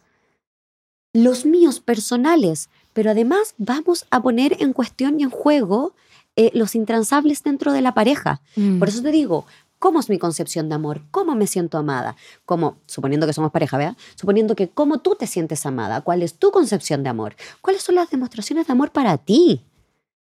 Los 1.14 1.46
míos 1.46 1.80
personales, 1.80 2.70
pero 2.94 3.12
además 3.12 3.56
vamos 3.58 4.06
a 4.10 4.22
poner 4.22 4.58
en 4.62 4.74
cuestión 4.74 5.20
y 5.20 5.24
en 5.24 5.30
juego 5.30 5.94
eh, 6.36 6.50
los 6.56 6.74
intransables 6.74 7.44
dentro 7.44 7.74
de 7.74 7.82
la 7.82 7.94
pareja. 7.94 8.42
Mm. 8.56 8.80
Por 8.80 8.90
eso 8.90 9.04
te 9.04 9.12
digo, 9.12 9.46
¿cómo 9.84 10.00
es 10.00 10.10
mi 10.10 10.18
concepción 10.18 10.70
de 10.70 10.76
amor? 10.76 11.02
¿Cómo 11.12 11.36
me 11.36 11.46
siento 11.46 11.78
amada? 11.78 12.16
¿Cómo, 12.46 12.78
suponiendo 12.86 13.28
que 13.28 13.34
somos 13.34 13.52
pareja, 13.52 13.78
¿verdad? 13.78 13.98
Suponiendo 14.16 14.56
que 14.56 14.70
cómo 14.70 15.00
tú 15.00 15.16
te 15.20 15.28
sientes 15.28 15.66
amada, 15.66 16.00
¿cuál 16.00 16.24
es 16.24 16.36
tu 16.36 16.52
concepción 16.52 17.04
de 17.04 17.10
amor? 17.10 17.36
¿Cuáles 17.60 17.84
son 17.84 17.96
las 17.96 18.10
demostraciones 18.10 18.66
de 18.66 18.72
amor 18.72 18.92
para 18.92 19.18
ti? 19.18 19.66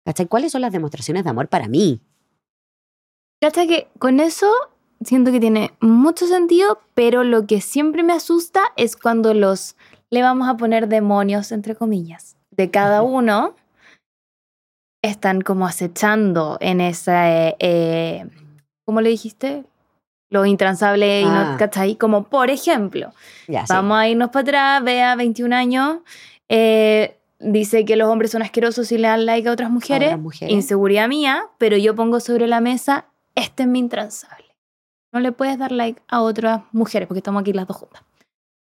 ¿Cachai? 0.04 0.26
¿Cuáles 0.26 0.52
son 0.52 0.62
las 0.62 0.72
demostraciones 0.72 1.26
de 1.26 1.30
amor 1.30 1.48
para 1.48 1.68
mí? 1.68 2.02
Hasta 3.40 3.68
que 3.68 3.88
con 4.00 4.20
eso 4.20 4.52
siento 5.04 5.32
que 5.32 5.40
tiene 5.40 5.74
mucho 5.80 6.26
sentido, 6.26 6.80
pero 6.96 7.24
lo 7.24 7.46
que 7.46 7.62
siempre 7.62 8.02
me 8.02 8.14
asusta 8.14 8.64
es 8.78 8.96
cuando 8.96 9.36
los 9.36 9.76
le 10.10 10.24
vamos 10.24 10.50
a 10.50 10.58
poner 10.58 10.88
demonios, 10.88 11.52
entre 11.52 11.76
comillas, 11.76 12.36
de 12.50 12.72
cada 12.72 13.04
uno, 13.04 13.54
están 15.04 15.42
como 15.42 15.68
acechando 15.68 16.58
en 16.62 16.82
esa, 16.82 17.30
eh, 17.32 17.56
eh, 17.60 18.26
¿cómo 18.86 19.02
le 19.02 19.10
dijiste? 19.10 19.64
Lo 20.30 20.46
intransable 20.46 21.22
y 21.22 21.26
Ah. 21.26 21.52
no, 21.52 21.58
¿cachai? 21.58 21.96
Como 21.96 22.24
por 22.24 22.50
ejemplo, 22.50 23.12
Ya, 23.48 23.66
sí. 23.66 23.74
Vamos 23.74 23.98
a 23.98 24.08
irnos 24.08 24.30
para 24.30 24.42
atrás, 24.42 24.84
vea 24.84 25.16
21 25.16 25.54
años, 25.54 26.00
eh, 26.50 27.18
dice 27.40 27.86
que 27.86 27.96
los 27.96 28.08
hombres 28.10 28.32
son 28.32 28.42
asquerosos 28.42 28.92
y 28.92 28.98
le 28.98 29.08
dan 29.08 29.26
like 29.26 29.48
a 29.48 29.52
otras 29.52 29.70
mujeres, 29.70 30.08
otras 30.10 30.22
mujeres. 30.22 30.54
inseguridad 30.54 31.08
mía, 31.08 31.46
pero 31.58 31.78
yo 31.78 31.96
pongo 31.96 32.20
sobre 32.20 32.48
la 32.48 32.60
mesa, 32.62 33.06
este 33.36 33.64
es 33.64 33.70
mi 33.70 33.80
intransable. 33.80 34.46
No 35.14 35.20
le 35.20 35.32
puedes 35.32 35.58
dar 35.58 35.72
like 35.72 36.02
a 36.08 36.22
otras 36.22 36.62
mujeres, 36.72 37.08
porque 37.08 37.20
estamos 37.20 37.42
aquí 37.42 37.54
las 37.54 37.68
dos 37.68 37.78
juntas. 37.78 38.02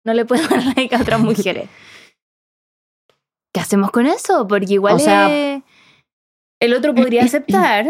No 0.05 0.13
le 0.13 0.23
puedes 0.25 0.47
dar 0.49 0.63
like 0.77 0.95
a 0.95 1.01
otras 1.01 1.19
mujeres. 1.19 1.67
¿Qué 3.53 3.59
hacemos 3.59 3.91
con 3.91 4.05
eso? 4.05 4.47
Porque 4.47 4.73
igual 4.73 4.95
O 4.95 4.99
sea- 4.99 5.27
el 6.61 6.73
otro 6.73 6.93
podría 6.93 7.23
aceptar, 7.25 7.87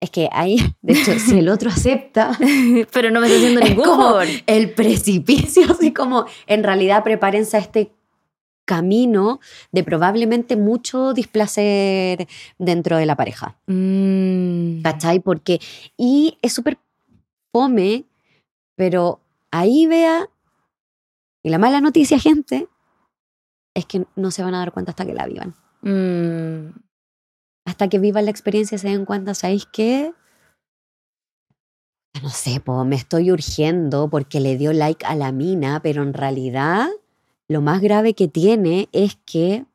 Es 0.00 0.10
que 0.10 0.28
ahí, 0.32 0.58
de 0.82 0.94
hecho, 0.94 1.18
si 1.18 1.38
el 1.38 1.48
otro 1.48 1.70
acepta, 1.70 2.36
pero 2.92 3.10
no 3.10 3.20
me 3.20 3.26
está 3.26 3.38
haciendo 3.38 3.60
ningún 3.64 3.84
favor. 3.84 4.26
el 4.46 4.70
precipicio, 4.70 5.70
así 5.70 5.92
como 5.92 6.26
en 6.46 6.62
realidad 6.62 7.02
prepárense 7.04 7.56
a 7.56 7.60
este 7.60 7.92
camino 8.64 9.40
de 9.72 9.82
probablemente 9.82 10.54
mucho 10.54 11.14
displacer 11.14 12.28
dentro 12.58 12.98
de 12.98 13.06
la 13.06 13.16
pareja. 13.16 13.56
Mm. 13.66 14.82
¿Cachai? 14.82 15.20
Porque, 15.20 15.58
y 15.96 16.36
es 16.42 16.52
súper 16.52 16.78
fome, 17.50 18.04
pero 18.76 19.20
ahí 19.50 19.86
vea, 19.86 20.28
y 21.42 21.48
la 21.48 21.58
mala 21.58 21.80
noticia, 21.80 22.18
gente, 22.18 22.68
es 23.72 23.86
que 23.86 24.04
no 24.16 24.30
se 24.30 24.42
van 24.42 24.54
a 24.54 24.58
dar 24.58 24.72
cuenta 24.72 24.90
hasta 24.90 25.06
que 25.06 25.14
la 25.14 25.26
vivan. 25.26 25.54
Mm. 25.80 26.87
Hasta 27.68 27.88
que 27.88 27.98
vivan 27.98 28.24
la 28.24 28.30
experiencia 28.30 28.76
y 28.76 28.78
se 28.78 28.88
den 28.88 29.04
cuenta, 29.04 29.34
¿sabéis 29.34 29.66
qué? 29.70 30.14
No 32.22 32.30
sé, 32.30 32.60
po, 32.60 32.82
me 32.86 32.96
estoy 32.96 33.30
urgiendo 33.30 34.08
porque 34.08 34.40
le 34.40 34.56
dio 34.56 34.72
like 34.72 35.04
a 35.04 35.14
la 35.14 35.32
mina, 35.32 35.80
pero 35.82 36.02
en 36.02 36.14
realidad 36.14 36.88
lo 37.46 37.60
más 37.60 37.82
grave 37.82 38.14
que 38.14 38.26
tiene 38.26 38.88
es 38.92 39.18
que... 39.26 39.66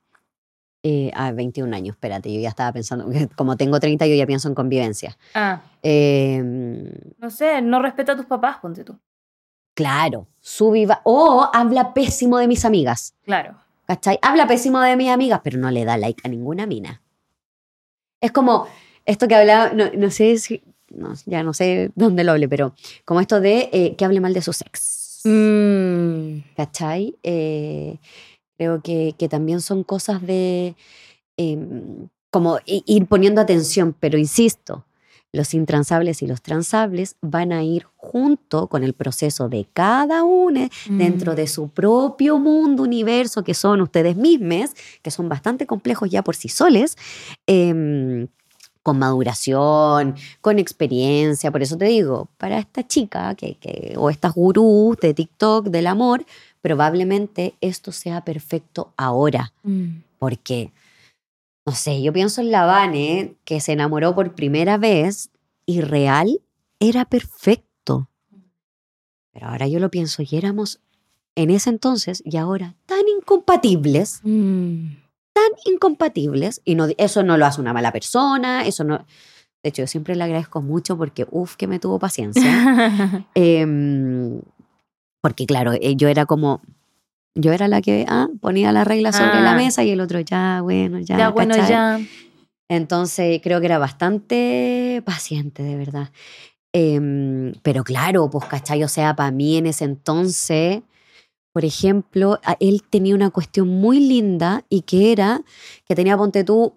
Eh, 0.81 1.11
ah, 1.13 1.31
21 1.33 1.73
años, 1.75 1.95
espérate, 1.95 2.33
yo 2.33 2.39
ya 2.39 2.49
estaba 2.49 2.73
pensando, 2.73 3.05
como 3.37 3.57
tengo 3.57 3.79
30 3.79 4.07
yo 4.07 4.15
ya 4.15 4.25
pienso 4.25 4.47
en 4.47 4.55
convivencia. 4.55 5.15
Ah, 5.35 5.61
Em, 5.83 6.89
no 7.19 7.29
sé, 7.29 7.61
no 7.61 7.79
respeta 7.79 8.13
a 8.13 8.15
tus 8.15 8.25
papás, 8.25 8.57
ponte 8.57 8.83
tú. 8.83 8.97
Claro, 9.75 10.25
su 10.39 10.71
viva. 10.71 11.01
O 11.03 11.47
habla 11.53 11.93
pésimo 11.93 12.39
de 12.39 12.47
mis 12.47 12.65
amigas. 12.65 13.13
Claro. 13.21 13.55
¿Cachai? 13.85 14.17
Habla 14.23 14.47
pésimo 14.47 14.79
de 14.79 14.95
mis 14.95 15.09
amigas, 15.09 15.41
pero 15.43 15.59
no 15.59 15.69
le 15.69 15.85
da 15.85 15.95
like 15.97 16.21
a 16.25 16.29
ninguna 16.29 16.65
mina. 16.65 17.02
Es 18.23 18.31
como 18.31 18.67
esto 19.05 19.27
que 19.27 19.35
hablaba, 19.35 19.73
no, 19.73 19.91
no 19.93 20.09
sé 20.09 20.37
si. 20.37 20.63
no, 20.89 21.13
ya 21.25 21.43
no 21.43 21.53
sé 21.53 21.91
dónde 21.93 22.23
lo 22.23 22.31
hable, 22.31 22.47
pero 22.47 22.73
como 23.03 23.19
esto 23.19 23.41
de 23.41 23.69
eh, 23.73 23.95
que 23.97 24.05
hable 24.05 24.21
mal 24.21 24.33
de 24.33 24.41
su 24.41 24.53
sex. 24.53 25.19
Mm. 25.25 26.37
¿Cachai? 26.55 27.17
Eh, 27.21 27.97
creo 28.57 28.81
que, 28.81 29.13
que 29.19 29.27
también 29.27 29.59
son 29.59 29.83
cosas 29.83 30.21
de. 30.21 30.75
em, 31.35 32.07
como 32.31 32.59
ir 32.65 33.05
poniendo 33.07 33.41
atención, 33.41 33.93
pero 33.99 34.17
insisto, 34.17 34.85
los 35.33 35.53
intransables 35.55 36.21
y 36.21 36.27
los 36.27 36.41
transables 36.43 37.15
van 37.21 37.51
a 37.51 37.63
ir 37.63 37.87
junto 37.97 38.67
con 38.67 38.83
el 38.83 38.93
proceso 38.93 39.49
de 39.49 39.65
cada 39.73 40.23
uno 40.23 40.69
dentro 40.87 41.33
Mm. 41.33 41.35
de 41.35 41.47
su 41.47 41.69
propio 41.69 42.37
mundo, 42.37 42.83
universo, 42.83 43.43
que 43.43 43.55
son 43.55 43.81
ustedes 43.81 44.15
mismos, 44.15 44.69
que 45.01 45.09
son 45.09 45.27
bastante 45.29 45.65
complejos 45.65 46.09
ya 46.11 46.21
por 46.21 46.35
sí 46.35 46.49
soles, 46.49 46.95
em, 47.47 48.27
con 48.83 48.99
maduración, 48.99 50.15
con 50.41 50.59
experiencia. 50.59 51.51
Por 51.51 51.63
eso 51.63 51.77
te 51.77 51.85
digo, 51.85 52.27
para 52.37 52.59
esta 52.59 52.85
chica 52.85 53.33
que, 53.33 53.55
que- 53.55 53.95
o 53.97 54.09
estas 54.11 54.33
gurús 54.35 54.97
de 55.01 55.13
TikTok 55.15 55.67
del 55.67 55.87
amor, 55.87 56.25
probablemente 56.61 57.55
esto 57.61 57.91
sea 57.91 58.21
perfecto 58.23 58.91
ahora, 58.97 59.51
Mm. 59.63 60.01
porque, 60.19 60.71
no 61.65 61.73
sé, 61.73 62.01
yo 62.01 62.11
pienso 62.13 62.41
en 62.41 62.51
la 62.51 62.65
Vane, 62.65 63.35
que 63.45 63.59
se 63.61 63.71
enamoró 63.73 64.13
por 64.15 64.35
primera 64.35 64.77
vez 64.77 65.29
y 65.65 65.81
real 65.81 66.41
era 66.79 67.05
perfecto. 67.05 68.09
Pero 69.31 69.47
ahora 69.47 69.67
yo 69.67 69.79
lo 69.79 69.89
pienso 69.89 70.21
y 70.21 70.35
éramos 70.35 70.79
en 71.35 71.49
ese 71.49 71.69
entonces 71.69 72.21
y 72.25 72.37
ahora 72.37 72.75
tan 72.85 73.07
incompatibles, 73.17 74.19
Mm. 74.23 74.95
tan 75.33 75.51
incompatibles, 75.65 76.61
y 76.65 76.75
no, 76.75 76.87
eso 76.97 77.23
no 77.23 77.37
lo 77.37 77.45
hace 77.45 77.59
una 77.61 77.73
mala 77.73 77.91
persona, 77.91 78.65
eso 78.65 78.83
no... 78.83 79.05
De 79.63 79.69
hecho, 79.69 79.81
yo 79.83 79.87
siempre 79.87 80.15
le 80.17 80.23
agradezco 80.25 80.61
mucho 80.61 80.97
porque, 80.97 81.25
uff, 81.31 81.55
que 81.55 81.67
me 81.67 81.79
tuvo 81.79 81.97
paciencia. 81.97 82.43
Em, 83.33 84.41
porque 85.21 85.45
claro, 85.45 85.71
eh, 85.71 85.95
yo 85.95 86.09
era 86.09 86.25
como, 86.25 86.61
yo 87.35 87.51
era 87.53 87.67
la 87.67 87.81
que 87.81 88.05
ah, 88.07 88.27
ponía 88.41 88.71
la 88.71 88.83
regla 88.83 89.11
sobre 89.11 89.41
la 89.41 89.53
Ah. 89.53 89.55
mesa 89.55 89.83
y 89.83 89.89
el 89.91 90.01
otro 90.01 90.19
ya, 90.19 90.61
bueno, 90.61 90.99
ya. 90.99 91.17
ya, 91.17 91.29
bueno, 91.29 91.55
¿cachai? 91.55 91.69
ya. 91.69 91.99
Entonces 92.69 93.39
creo 93.43 93.59
que 93.59 93.65
era 93.67 93.77
bastante 93.77 95.01
paciente, 95.05 95.63
de 95.63 95.75
verdad. 95.75 96.11
Em, 96.71 97.53
pero 97.61 97.83
claro, 97.83 98.29
pues, 98.29 98.45
¿cachai? 98.45 98.83
O 98.83 98.87
sea, 98.87 99.15
para 99.15 99.31
mí 99.31 99.57
en 99.57 99.67
ese 99.67 99.85
entonces, 99.85 100.81
por 101.51 101.65
ejemplo, 101.65 102.39
él 102.59 102.81
tenía 102.89 103.13
una 103.13 103.29
cuestión 103.29 103.67
muy 103.67 103.99
linda 103.99 104.65
y 104.69 104.81
que 104.81 105.11
era 105.11 105.41
que 105.85 105.93
tenía, 105.95 106.17
ponte 106.17 106.43
tú, 106.43 106.73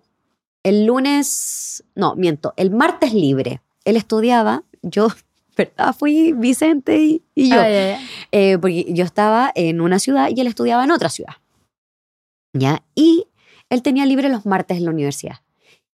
el 0.62 0.84
lunes, 0.84 1.84
no, 1.94 2.14
miento, 2.16 2.52
el 2.56 2.70
martes 2.70 3.14
libre. 3.14 3.62
Él 3.84 3.96
estudiaba, 3.96 4.64
yo, 4.82 5.08
¿verdad? 5.56 5.94
Fui 5.98 6.32
Vicente 6.32 6.98
y, 6.98 7.22
y 7.34 7.50
yo. 7.50 7.56
Ya, 7.56 7.68
ya. 7.68 8.00
Eh, 8.32 8.58
porque 8.60 8.86
yo 8.92 9.04
estaba 9.04 9.50
en 9.54 9.80
una 9.80 9.98
ciudad 9.98 10.28
y 10.34 10.40
él 10.40 10.46
estudiaba 10.46 10.84
en 10.84 10.90
otra 10.90 11.08
ciudad. 11.08 11.34
¿Ya? 12.52 12.82
Y 12.94 13.26
él 13.68 13.82
tenía 13.82 14.06
libre 14.06 14.28
los 14.28 14.46
martes 14.46 14.78
en 14.78 14.84
la 14.84 14.90
universidad. 14.90 15.40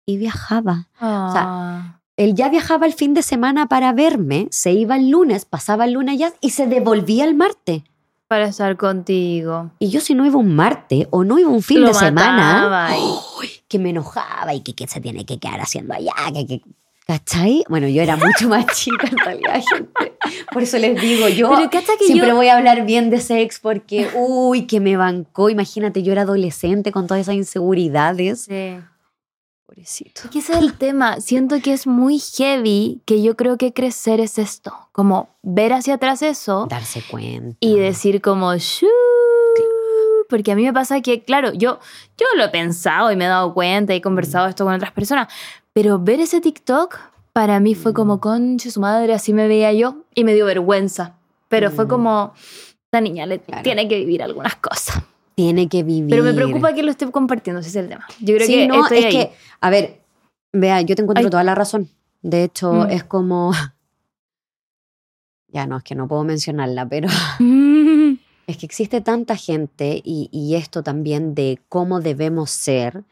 Y 0.06 0.18
viajaba. 0.18 0.88
Ah. 1.00 2.00
Él 2.18 2.36
ya 2.36 2.50
viajaba 2.50 2.86
el 2.86 2.94
fin 2.94 3.14
de 3.14 3.22
semana 3.24 3.68
para 3.68 3.94
verme, 3.94 4.48
se 4.52 4.74
iba 4.74 4.96
el 4.96 5.10
lunes, 5.10 5.46
pasaba 5.46 5.86
el 5.86 5.94
lunes 5.94 6.14
allá 6.16 6.34
y 6.42 6.52
se 6.52 6.68
devolvía 6.68 7.24
el 7.26 7.36
martes. 7.36 7.84
para 8.28 8.46
estar 8.48 8.78
contigo. 8.78 9.72
Y 9.80 9.90
yo 9.90 10.00
si 10.02 10.14
no 10.16 10.26
iba 10.26 10.38
un 10.38 10.56
martes 10.56 11.08
o 11.12 11.24
no 11.24 11.38
iba 11.40 11.50
un 11.50 11.62
fin 11.62 11.82
Lo 11.82 11.88
de 11.88 11.94
semana, 11.94 12.90
que 13.68 13.80
me 13.80 13.90
enojaba 13.92 14.54
y 14.54 14.62
que, 14.62 14.74
que 14.74 14.88
se 14.88 15.02
tiene 15.02 15.26
que 15.26 15.38
quedar 15.40 15.60
haciendo 15.62 15.94
allá, 15.94 16.14
que, 16.34 16.46
que- 16.46 16.62
¿cachai? 17.08 17.64
Bueno, 17.70 17.88
yo 17.88 18.02
era 18.02 18.16
mucho 18.16 18.48
más 18.50 18.66
chica 18.76 19.08
en 19.08 19.18
realidad, 19.18 19.62
gente. 19.70 20.18
Por 20.52 20.64
eso 20.64 20.78
les 20.78 21.00
digo, 21.02 21.28
yo 21.28 21.50
Pero 21.50 21.70
que 21.70 21.82
siempre 22.06 22.30
yo... 22.30 22.36
voy 22.36 22.48
a 22.48 22.58
hablar 22.58 22.86
bien 22.86 23.10
de 23.10 23.20
sex 23.20 23.60
porque, 23.60 24.10
uy, 24.16 24.68
que 24.68 24.80
me 24.80 24.98
bancó. 24.98 25.50
Imagínate, 25.50 26.04
yo 26.04 26.12
era 26.12 26.22
adolescente 26.24 26.92
con 26.92 27.08
todas 27.08 27.22
esas 27.22 27.36
inseguridades. 27.36 28.44
Sí. 28.46 28.78
Pobrecito. 29.66 30.24
Ese 30.36 30.52
es 30.54 30.58
el 30.60 30.74
tema. 30.74 31.22
Siento 31.22 31.62
que 31.62 31.72
es 31.74 31.88
muy 31.88 32.20
heavy, 32.20 33.02
que 33.06 33.22
yo 33.22 33.36
creo 33.38 33.58
que 33.58 33.72
crecer 33.74 34.20
es 34.20 34.38
esto. 34.38 34.74
Como 34.92 35.30
ver 35.44 35.72
hacia 35.74 35.94
atrás 35.96 36.22
eso 36.22 36.68
Darse 36.70 37.02
cuenta. 37.10 37.56
y 37.62 37.78
decir 37.78 38.22
como, 38.22 38.54
"Shoo". 38.56 38.88
porque 40.30 40.54
a 40.54 40.56
mí 40.56 40.64
me 40.64 40.72
pasa 40.72 41.02
que, 41.02 41.24
claro, 41.24 41.52
yo, 41.52 41.80
yo 42.18 42.26
lo 42.38 42.46
he 42.46 42.50
pensado 42.50 43.12
y 43.12 43.18
me 43.18 43.26
he 43.26 43.28
dado 43.28 43.54
cuenta 43.54 43.94
y 43.94 43.98
he 43.98 44.02
conversado 44.02 44.48
esto 44.48 44.64
con 44.64 44.74
otras 44.74 44.94
personas, 44.94 45.28
pero 45.74 46.00
ver 46.00 46.20
ese 46.20 46.42
TikTok 46.42 46.98
para 47.34 47.60
mí 47.60 47.76
fue 47.76 47.94
como, 47.94 48.18
Mm. 48.18 48.20
conche 48.20 48.72
su 48.72 48.80
madre, 48.82 49.14
así 49.14 49.34
me 49.34 49.48
veía 49.48 49.72
yo 49.74 50.04
y 50.16 50.24
me 50.24 50.34
dio 50.34 50.46
vergüenza. 50.46 51.16
Pero 51.48 51.72
fue 51.72 51.86
Mm. 51.86 51.88
como, 51.88 52.34
esta 52.86 53.02
niña 53.02 53.26
le 53.26 53.40
Claro. 53.40 53.64
tiene 53.64 53.88
que 53.88 53.98
vivir 53.98 54.22
algunas 54.24 54.56
cosas. 54.56 55.02
Tiene 55.36 55.68
que 55.70 55.84
vivir. 55.84 56.10
Pero 56.10 56.24
me 56.24 56.34
preocupa 56.34 56.74
que 56.74 56.84
lo 56.84 56.92
esté 56.92 57.10
compartiendo, 57.10 57.62
ese 57.62 57.70
es 57.70 57.76
el 57.78 57.88
tema. 57.90 58.06
Yo 58.20 58.36
creo 58.36 58.48
sí, 58.48 58.54
que 58.54 58.68
no, 58.68 58.84
estoy 58.84 58.98
es 59.00 59.06
ahí. 59.06 59.12
que, 59.12 59.32
a 59.62 59.70
ver, 59.70 60.02
vea, 60.52 60.82
yo 60.82 60.96
te 60.96 61.02
encuentro 61.02 61.26
Ay. 61.26 61.30
toda 61.32 61.44
la 61.44 61.56
razón. 61.56 61.90
De 62.22 62.44
hecho, 62.44 62.72
Mm. 62.74 62.90
es 62.92 63.04
como. 63.06 63.52
ya 65.48 65.66
no, 65.68 65.78
es 65.78 65.84
que 65.84 65.96
no 65.96 66.08
puedo 66.08 66.24
mencionarla, 66.24 66.88
pero 66.88 67.08
Mm. 67.40 68.14
es 68.48 68.58
que 68.58 68.66
existe 68.66 69.02
tanta 69.02 69.36
gente 69.36 70.02
y, 70.04 70.30
y 70.32 70.56
esto 70.56 70.84
también 70.84 71.34
de 71.36 71.60
cómo 71.70 72.02
debemos 72.02 72.52
ser, 72.52 73.04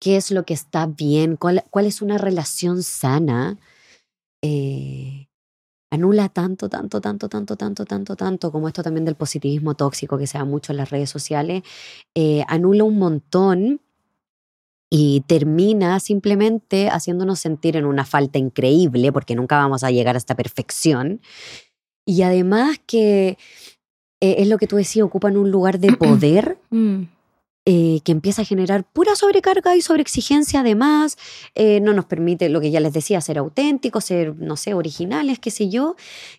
qué 0.00 0.16
es 0.16 0.30
lo 0.30 0.44
que 0.44 0.54
está 0.54 0.86
bien, 0.86 1.36
cuál, 1.36 1.64
cuál 1.70 1.86
es 1.86 2.02
una 2.02 2.18
relación 2.18 2.82
sana, 2.82 3.58
eh, 4.42 5.28
anula 5.90 6.28
tanto, 6.28 6.68
tanto, 6.68 7.00
tanto, 7.00 7.28
tanto, 7.28 7.56
tanto, 7.56 7.84
tanto, 7.84 8.16
tanto, 8.16 8.52
como 8.52 8.68
esto 8.68 8.82
también 8.82 9.04
del 9.04 9.14
positivismo 9.14 9.74
tóxico 9.74 10.18
que 10.18 10.26
se 10.26 10.38
da 10.38 10.44
mucho 10.44 10.72
en 10.72 10.78
las 10.78 10.90
redes 10.90 11.08
sociales, 11.10 11.62
eh, 12.14 12.44
anula 12.48 12.84
un 12.84 12.98
montón 12.98 13.80
y 14.90 15.22
termina 15.26 15.98
simplemente 16.00 16.88
haciéndonos 16.88 17.40
sentir 17.40 17.76
en 17.76 17.84
una 17.84 18.04
falta 18.04 18.38
increíble, 18.38 19.12
porque 19.12 19.34
nunca 19.34 19.56
vamos 19.56 19.82
a 19.82 19.90
llegar 19.90 20.14
a 20.14 20.18
esta 20.18 20.36
perfección. 20.36 21.20
Y 22.06 22.22
además 22.22 22.78
que 22.86 23.38
eh, 24.20 24.36
es 24.38 24.48
lo 24.48 24.58
que 24.58 24.66
tú 24.66 24.76
decías, 24.76 25.06
ocupan 25.06 25.36
un 25.36 25.50
lugar 25.50 25.78
de 25.78 25.92
poder 25.96 26.58
Mm. 26.70 27.04
Eh, 27.66 28.00
que 28.04 28.12
empieza 28.12 28.42
a 28.42 28.44
generar 28.44 28.84
pura 28.84 29.16
sobrecarga 29.16 29.74
y 29.74 29.80
sobreexigencia 29.80 30.60
además, 30.60 31.16
eh, 31.54 31.80
no 31.80 31.94
nos 31.94 32.04
permite, 32.04 32.50
lo 32.50 32.60
que 32.60 32.70
ya 32.70 32.78
les 32.78 32.92
decía, 32.92 33.22
ser 33.22 33.38
auténticos, 33.38 34.04
ser, 34.04 34.36
no 34.36 34.56
sé, 34.56 34.74
originales, 34.74 35.38
qué 35.38 35.50
sé 35.50 35.70
yo, 35.70 35.96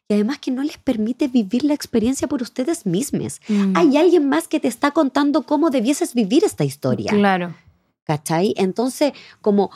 y 0.07 0.13
además 0.13 0.37
que 0.37 0.51
no 0.51 0.61
les 0.61 0.77
permite 0.77 1.27
vivir 1.27 1.63
la 1.63 1.73
experiencia 1.73 2.27
por 2.27 2.43
ustedes 2.43 2.85
mismos. 2.85 3.41
Mm. 3.47 3.75
Hay 3.75 3.97
alguien 3.97 4.29
más 4.29 4.47
que 4.47 4.59
te 4.59 4.67
está 4.67 4.91
contando 4.91 5.41
cómo 5.43 5.71
debieses 5.71 6.13
vivir 6.13 6.43
esta 6.43 6.63
historia. 6.63 7.09
Claro. 7.11 7.55
¿Cachai? 8.03 8.53
Entonces, 8.55 9.13
como, 9.41 9.71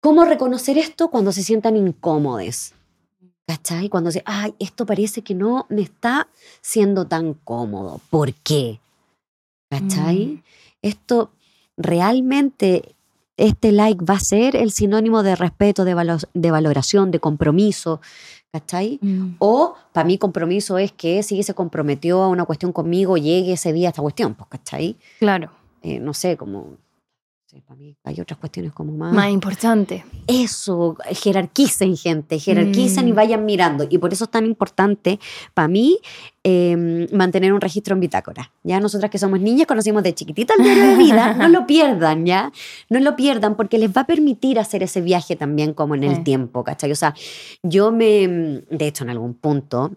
¿cómo 0.00 0.24
reconocer 0.24 0.78
esto 0.78 1.08
cuando 1.10 1.30
se 1.32 1.42
sientan 1.42 1.76
incómodos? 1.76 2.72
¿Cachai? 3.46 3.90
Cuando 3.90 4.10
se, 4.10 4.22
ay, 4.24 4.54
esto 4.58 4.86
parece 4.86 5.20
que 5.20 5.34
no 5.34 5.66
me 5.68 5.82
está 5.82 6.28
siendo 6.62 7.06
tan 7.06 7.34
cómodo. 7.34 8.00
¿Por 8.08 8.32
qué? 8.32 8.80
¿Cachai? 9.68 10.26
Mm. 10.26 10.42
Esto 10.82 11.30
realmente, 11.76 12.94
este 13.36 13.72
like 13.72 14.04
va 14.04 14.14
a 14.14 14.20
ser 14.20 14.56
el 14.56 14.70
sinónimo 14.70 15.22
de 15.22 15.36
respeto, 15.36 15.84
de, 15.84 15.94
valo- 15.94 16.28
de 16.34 16.50
valoración, 16.50 17.10
de 17.10 17.20
compromiso. 17.20 18.00
¿Cachai? 18.52 18.98
Mm. 19.00 19.36
O 19.38 19.74
para 19.92 20.04
mí 20.04 20.18
compromiso 20.18 20.76
es 20.76 20.90
que 20.90 21.22
si 21.22 21.40
se 21.44 21.54
comprometió 21.54 22.20
a 22.22 22.28
una 22.28 22.44
cuestión 22.44 22.72
conmigo, 22.72 23.16
llegue 23.16 23.52
ese 23.52 23.72
día 23.72 23.88
a 23.88 23.90
esta 23.90 24.02
cuestión, 24.02 24.34
pues, 24.34 24.48
¿cachai? 24.50 24.96
Claro. 25.20 25.50
Eh, 25.82 26.00
no 26.00 26.14
sé, 26.14 26.36
como... 26.36 26.76
Para 27.66 27.76
mí 27.76 27.96
hay 28.04 28.20
otras 28.20 28.38
cuestiones 28.38 28.72
como 28.72 28.92
más... 28.92 29.12
Más 29.12 29.30
importante. 29.30 30.04
Eso, 30.26 30.96
jerarquicen 31.10 31.96
gente, 31.96 32.38
jerarquicen 32.38 33.08
y 33.08 33.12
Mm. 33.12 33.14
vayan 33.16 33.44
mirando. 33.44 33.86
Y 33.90 33.98
por 33.98 34.12
eso 34.12 34.24
es 34.24 34.30
tan 34.30 34.46
importante 34.46 35.18
para 35.54 35.66
mí 35.68 35.98
eh, 36.44 37.08
mantener 37.12 37.52
un 37.52 37.60
registro 37.60 37.94
en 37.94 38.00
bitácora. 38.00 38.50
Ya 38.62 38.78
nosotras 38.80 39.10
que 39.10 39.18
somos 39.18 39.40
niñas 39.40 39.66
conocimos 39.66 40.02
de 40.02 40.14
chiquitita 40.14 40.54
el 40.56 40.64
diario 40.64 40.86
de 40.86 40.96
vida, 40.96 41.34
no 41.34 41.48
lo 41.48 41.66
pierdan, 41.66 42.24
¿ya? 42.24 42.52
No 42.88 43.00
lo 43.00 43.16
pierdan 43.16 43.56
porque 43.56 43.78
les 43.78 43.90
va 43.94 44.02
a 44.02 44.06
permitir 44.06 44.58
hacer 44.58 44.82
ese 44.82 45.00
viaje 45.00 45.34
también 45.36 45.74
como 45.74 45.94
en 45.96 46.04
el 46.04 46.16
Sí. 46.16 46.22
tiempo, 46.24 46.62
¿cachai? 46.64 46.92
O 46.92 46.96
sea, 46.96 47.14
yo 47.62 47.90
me, 47.92 48.28
de 48.70 48.86
hecho 48.86 49.04
en 49.04 49.10
algún 49.10 49.34
punto, 49.34 49.92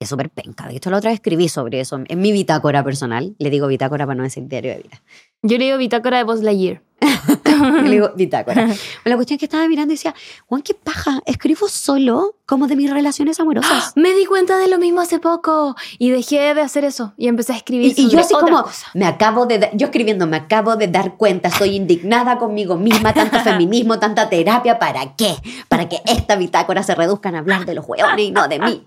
es 0.00 0.08
súper 0.08 0.30
penca, 0.30 0.68
de 0.68 0.76
hecho 0.76 0.90
la 0.90 0.98
otra 0.98 1.10
vez 1.10 1.16
escribí 1.18 1.48
sobre 1.48 1.80
eso 1.80 2.00
en 2.06 2.20
mi 2.20 2.30
bitácora 2.32 2.82
personal, 2.84 3.34
le 3.38 3.50
digo 3.50 3.66
bitácora 3.66 4.06
para 4.06 4.16
no 4.16 4.22
decir 4.22 4.46
diario 4.46 4.70
de 4.72 4.78
vida. 4.78 5.02
Yo 5.42 5.56
le 5.58 5.64
digo 5.66 5.78
bitácora 5.78 6.18
de 6.18 6.24
Buzz 6.24 6.42
Lightyear. 6.42 6.82
Yo 7.00 7.70
le 7.82 7.90
digo 7.90 8.10
bitácora. 8.16 8.66
La 9.04 9.14
cuestión 9.14 9.36
es 9.36 9.38
que 9.38 9.44
estaba 9.46 9.68
mirando 9.68 9.92
y 9.92 9.96
decía, 9.96 10.14
Juan, 10.46 10.62
qué 10.62 10.74
paja, 10.74 11.20
escribo 11.26 11.68
solo 11.68 12.34
como 12.44 12.66
de 12.66 12.74
mis 12.74 12.90
relaciones 12.90 13.38
amorosas. 13.38 13.92
Me 13.96 14.12
di 14.14 14.24
cuenta 14.26 14.58
de 14.58 14.66
lo 14.68 14.78
mismo 14.78 15.00
hace 15.00 15.20
poco 15.20 15.76
y 15.98 16.10
dejé 16.10 16.54
de 16.54 16.60
hacer 16.60 16.84
eso 16.84 17.14
y 17.16 17.28
empecé 17.28 17.52
a 17.52 17.56
escribir 17.56 17.94
Y, 17.96 18.02
y 18.06 18.08
yo 18.08 18.18
así 18.18 18.34
otra 18.34 18.48
como, 18.48 18.62
cosa. 18.64 18.88
me 18.94 19.06
acabo 19.06 19.46
de, 19.46 19.70
yo 19.74 19.86
escribiendo, 19.86 20.26
me 20.26 20.38
acabo 20.38 20.74
de 20.74 20.88
dar 20.88 21.16
cuenta, 21.16 21.48
estoy 21.48 21.76
indignada 21.76 22.38
conmigo 22.38 22.76
misma, 22.76 23.14
tanto 23.14 23.38
feminismo, 23.44 24.00
tanta 24.00 24.28
terapia, 24.28 24.78
¿para 24.80 25.14
qué? 25.14 25.36
Para 25.68 25.88
que 25.88 26.00
esta 26.06 26.34
bitácora 26.34 26.82
se 26.82 26.96
reduzcan 26.96 27.36
a 27.36 27.38
hablar 27.38 27.64
de 27.64 27.74
los 27.74 27.84
hueones 27.86 28.24
y 28.26 28.30
no 28.32 28.48
de 28.48 28.58
mí. 28.58 28.84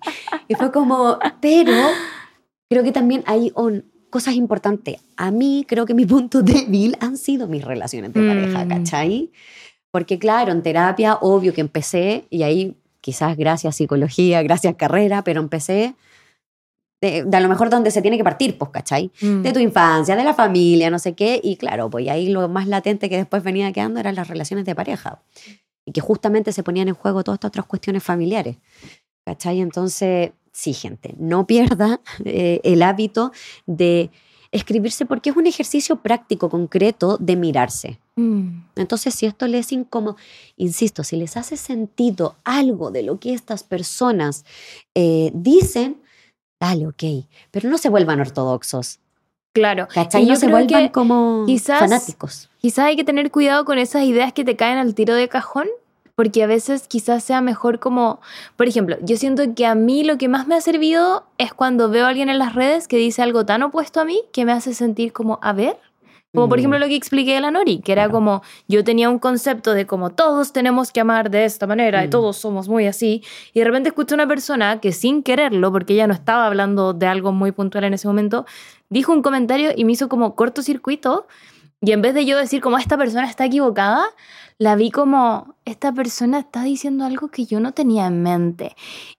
Y 0.50 0.56
fue 0.56 0.70
como, 0.72 1.18
pero 1.40 1.72
creo 2.70 2.84
que 2.84 2.92
también 2.92 3.24
hay 3.26 3.54
un- 3.56 3.90
cosas 4.12 4.36
importantes. 4.36 4.98
A 5.18 5.32
mí 5.32 5.66
creo 5.68 5.88
que 5.88 5.96
mi 5.96 6.06
punto 6.06 6.42
débil 6.44 6.96
han 7.00 7.18
sido 7.18 7.48
mis 7.48 7.66
relaciones 7.66 8.14
de 8.14 8.22
pareja, 8.28 8.66
Mm. 8.66 8.70
¿cachai? 8.70 9.32
Porque 9.90 10.20
claro, 10.20 10.52
en 10.52 10.62
terapia, 10.62 11.16
obvio 11.22 11.54
que 11.54 11.62
empecé, 11.62 12.26
y 12.30 12.44
ahí 12.44 12.78
quizás 13.02 13.36
gracias 13.36 13.76
psicología, 13.76 14.44
gracias 14.44 14.76
carrera, 14.76 15.24
pero 15.24 15.42
empecé 15.42 15.96
de, 17.02 17.24
de 17.26 17.36
a 17.38 17.40
lo 17.40 17.50
mejor 17.50 17.72
donde 17.72 17.90
se 17.90 18.02
tiene 18.04 18.16
que 18.16 18.24
partir, 18.24 18.58
pues, 18.60 18.70
¿cachai? 18.70 19.10
Mm. 19.22 19.42
de 19.42 19.52
tu 19.54 19.60
infancia, 19.60 20.16
de 20.16 20.24
la 20.24 20.36
familia, 20.36 20.92
no 20.92 21.00
sé 21.00 21.14
qué, 21.14 21.42
y 21.44 21.56
claro, 21.56 21.90
pues 21.90 22.08
ahí 22.10 22.30
lo 22.30 22.48
más 22.48 22.68
latente 22.68 23.10
que 23.10 23.18
después 23.18 23.42
venía 23.44 23.72
quedando 23.74 24.00
eran 24.00 24.14
las 24.16 24.28
relaciones 24.28 24.66
de 24.66 24.76
pareja, 24.76 25.20
y 25.84 25.94
que 25.94 26.02
justamente 26.02 26.52
se 26.52 26.62
ponían 26.62 26.88
en 26.90 26.94
juego 26.94 27.24
todas 27.24 27.38
estas 27.38 27.50
otras 27.50 27.66
cuestiones 27.66 28.04
familiares, 28.04 28.58
¿cachai? 29.26 29.62
Entonces, 29.62 30.32
sí, 30.52 30.74
gente, 30.74 31.16
no 31.18 31.48
pierda 31.48 32.02
eh, 32.26 32.60
el 32.64 32.82
hábito 32.84 33.32
de 33.66 34.10
escribirse 34.52 35.06
porque 35.06 35.30
es 35.30 35.38
un 35.38 35.48
ejercicio 35.48 35.98
práctico, 35.98 36.50
concreto 36.50 37.18
de 37.20 37.36
mirarse. 37.38 38.00
Mm. 38.18 38.64
Entonces, 38.76 39.16
si 39.16 39.26
esto 39.26 39.48
les 39.48 39.68
es 39.68 39.72
incómodo, 39.72 40.18
insisto, 40.58 41.04
si 41.06 41.16
les 41.16 41.38
hace 41.38 41.56
sentido 41.56 42.36
algo 42.44 42.92
de 42.92 43.04
lo 43.04 43.20
que 43.20 43.34
estas 43.34 43.64
personas 43.64 44.44
eh, 44.94 45.32
dicen, 45.34 46.02
dale, 46.60 46.88
ok, 46.88 47.04
pero 47.50 47.70
no 47.70 47.78
se 47.78 47.90
vuelvan 47.90 48.20
ortodoxos. 48.20 49.00
Claro. 49.54 49.88
¿Cachai? 49.94 50.24
Y 50.24 50.26
No 50.28 50.36
se 50.36 50.48
vuelvan 50.48 50.90
como 50.90 51.46
quizás- 51.46 51.80
fanáticos. 51.80 52.50
Quizás 52.60 52.86
hay 52.86 52.96
que 52.96 53.04
tener 53.04 53.32
cuidado 53.32 53.66
con 53.66 53.78
esas 53.80 54.04
ideas 54.04 54.34
que 54.34 54.44
te 54.46 54.56
caen 54.56 54.78
al 54.78 54.96
tiro 54.96 55.16
de 55.16 55.28
cajón, 55.30 55.68
porque 56.16 56.44
a 56.44 56.48
veces 56.48 56.88
quizás 56.88 57.24
sea 57.24 57.42
mejor 57.42 57.80
como, 57.80 58.20
por 58.58 58.68
ejemplo, 58.68 58.98
yo 59.02 59.18
siento 59.18 59.44
que 59.56 59.66
a 59.66 59.76
mí 59.76 60.04
lo 60.04 60.18
que 60.18 60.28
más 60.28 60.48
me 60.48 60.56
ha 60.56 60.62
servido 60.62 61.26
es 61.38 61.54
cuando 61.54 61.90
veo 61.90 62.06
a 62.06 62.10
alguien 62.10 62.30
en 62.30 62.40
las 62.40 62.56
redes 62.56 62.88
que 62.88 62.98
dice 62.98 63.22
algo 63.22 63.46
tan 63.46 63.64
opuesto 63.64 64.00
a 64.02 64.06
mí 64.06 64.22
que 64.32 64.46
me 64.46 64.52
hace 64.52 64.74
sentir 64.74 65.14
como, 65.14 65.40
a 65.42 65.54
ver, 65.54 65.78
como 66.34 66.48
por 66.48 66.60
ejemplo 66.60 66.80
lo 66.80 66.88
que 66.88 66.96
expliqué 66.96 67.34
de 67.34 67.42
la 67.42 67.52
Nori, 67.52 67.80
que 67.80 67.92
era 67.92 68.08
como 68.08 68.42
yo 68.70 68.86
tenía 68.86 69.10
un 69.10 69.20
concepto 69.20 69.74
de 69.74 69.86
como 69.86 70.12
todos 70.12 70.54
tenemos 70.54 70.94
que 70.94 71.02
amar 71.02 71.30
de 71.30 71.44
esta 71.44 71.68
manera 71.68 72.06
y 72.06 72.08
Mm. 72.08 72.10
todos 72.10 72.38
somos 72.38 72.70
muy 72.70 72.88
así, 72.88 73.22
y 73.52 73.60
de 73.60 73.66
repente 73.66 73.90
escuché 73.90 74.14
a 74.14 74.16
una 74.16 74.28
persona 74.28 74.80
que 74.80 74.94
sin 74.94 75.24
quererlo, 75.24 75.74
porque 75.74 75.92
ella 75.94 76.08
no 76.08 76.14
estaba 76.14 76.46
hablando 76.48 76.94
de 76.94 77.06
algo 77.06 77.34
muy 77.34 77.52
puntual 77.52 77.84
en 77.84 77.96
ese 77.96 78.08
momento, 78.08 78.46
dijo 78.90 79.12
un 79.12 79.22
comentario 79.22 79.72
y 79.76 79.84
me 79.84 79.92
hizo 79.92 80.08
como 80.08 80.36
cortocircuito, 80.36 81.28
y 81.82 81.92
en 81.92 82.02
vez 82.02 82.14
de 82.14 82.26
yo 82.26 82.38
decir 82.38 82.62
como 82.62 82.78
esta 82.78 82.98
persona 82.98 83.28
está 83.28 83.44
equivocada, 83.44 84.06
la 84.58 84.76
vi 84.76 84.90
como 84.90 85.51
esta 85.66 85.92
persona 85.94 86.40
está 86.40 86.64
diciendo 86.64 87.06
algo 87.06 87.28
que 87.30 87.46
yo 87.46 87.60
no 87.60 87.72
tenía 87.72 88.08
en 88.08 88.24
mente. 88.24 88.76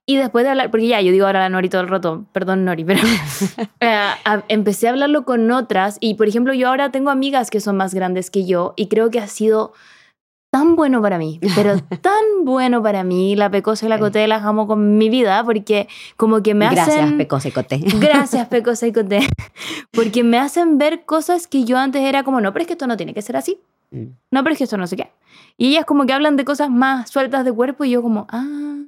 Y 0.06 0.16
después 0.16 0.44
de 0.44 0.50
hablar, 0.50 0.70
porque 0.70 0.88
ya 0.88 1.00
yo 1.00 1.12
digo 1.12 1.26
ahora 1.26 1.40
la 1.40 1.48
Nori 1.48 1.68
todo 1.68 1.82
el 1.82 1.88
rato, 1.88 2.24
perdón 2.32 2.64
Nori, 2.64 2.84
pero 2.84 3.00
a- 3.80 4.42
empecé 4.48 4.88
a 4.88 4.90
hablarlo 4.90 5.24
con 5.24 5.50
otras 5.50 5.98
y 6.00 6.14
por 6.14 6.28
ejemplo 6.28 6.52
yo 6.54 6.68
ahora 6.68 6.90
tengo 6.90 7.10
amigas 7.10 7.50
que 7.50 7.60
son 7.60 7.76
más 7.76 7.94
grandes 7.94 8.30
que 8.30 8.44
yo 8.44 8.74
y 8.76 8.88
creo 8.88 9.10
que 9.10 9.20
ha 9.20 9.28
sido 9.28 9.72
tan 10.52 10.76
bueno 10.76 11.00
para 11.00 11.16
mí, 11.16 11.40
pero 11.54 11.78
tan 12.02 12.44
bueno 12.44 12.82
para 12.82 13.04
mí, 13.04 13.36
la 13.36 13.50
Pecosa 13.50 13.86
y 13.86 13.88
la. 13.88 13.98
Coté 13.98 14.26
las 14.26 14.42
amo 14.44 14.66
con 14.66 14.98
mi 14.98 15.08
vida 15.08 15.42
porque 15.44 15.88
como 16.16 16.42
que 16.42 16.52
me 16.54 16.66
Gracias, 16.68 16.88
hacen... 16.98 17.16
Pecosa 17.16 17.48
y 17.48 17.52
Coté. 17.52 17.76
Gracias, 18.00 18.48
Pecosa 18.48 18.86
y 18.86 18.92
Coté. 18.92 19.20
Porque 19.92 20.22
me 20.24 20.38
hacen 20.38 20.76
ver 20.76 21.04
cosas 21.06 21.46
que 21.46 21.64
yo 21.64 21.78
antes 21.78 22.02
era 22.02 22.22
como, 22.22 22.40
no, 22.42 22.52
pero 22.52 22.62
es 22.62 22.66
que 22.66 22.74
esto 22.74 22.86
no 22.86 22.98
tiene 22.98 23.14
que 23.14 23.22
ser 23.22 23.36
así. 23.36 23.60
Mm. 23.92 24.16
No, 24.30 24.42
pero 24.42 24.52
es 24.52 24.58
que 24.58 24.64
esto 24.64 24.76
no 24.76 24.86
sé 24.86 24.96
qué. 24.96 25.12
Y 25.56 25.68
ellas 25.68 25.84
como 25.84 26.06
que 26.06 26.12
hablan 26.12 26.36
de 26.36 26.44
cosas 26.44 26.70
más 26.70 27.10
sueltas 27.10 27.44
de 27.44 27.52
cuerpo 27.52 27.84
y 27.84 27.90
yo 27.90 28.02
como, 28.02 28.26
ah. 28.30 28.78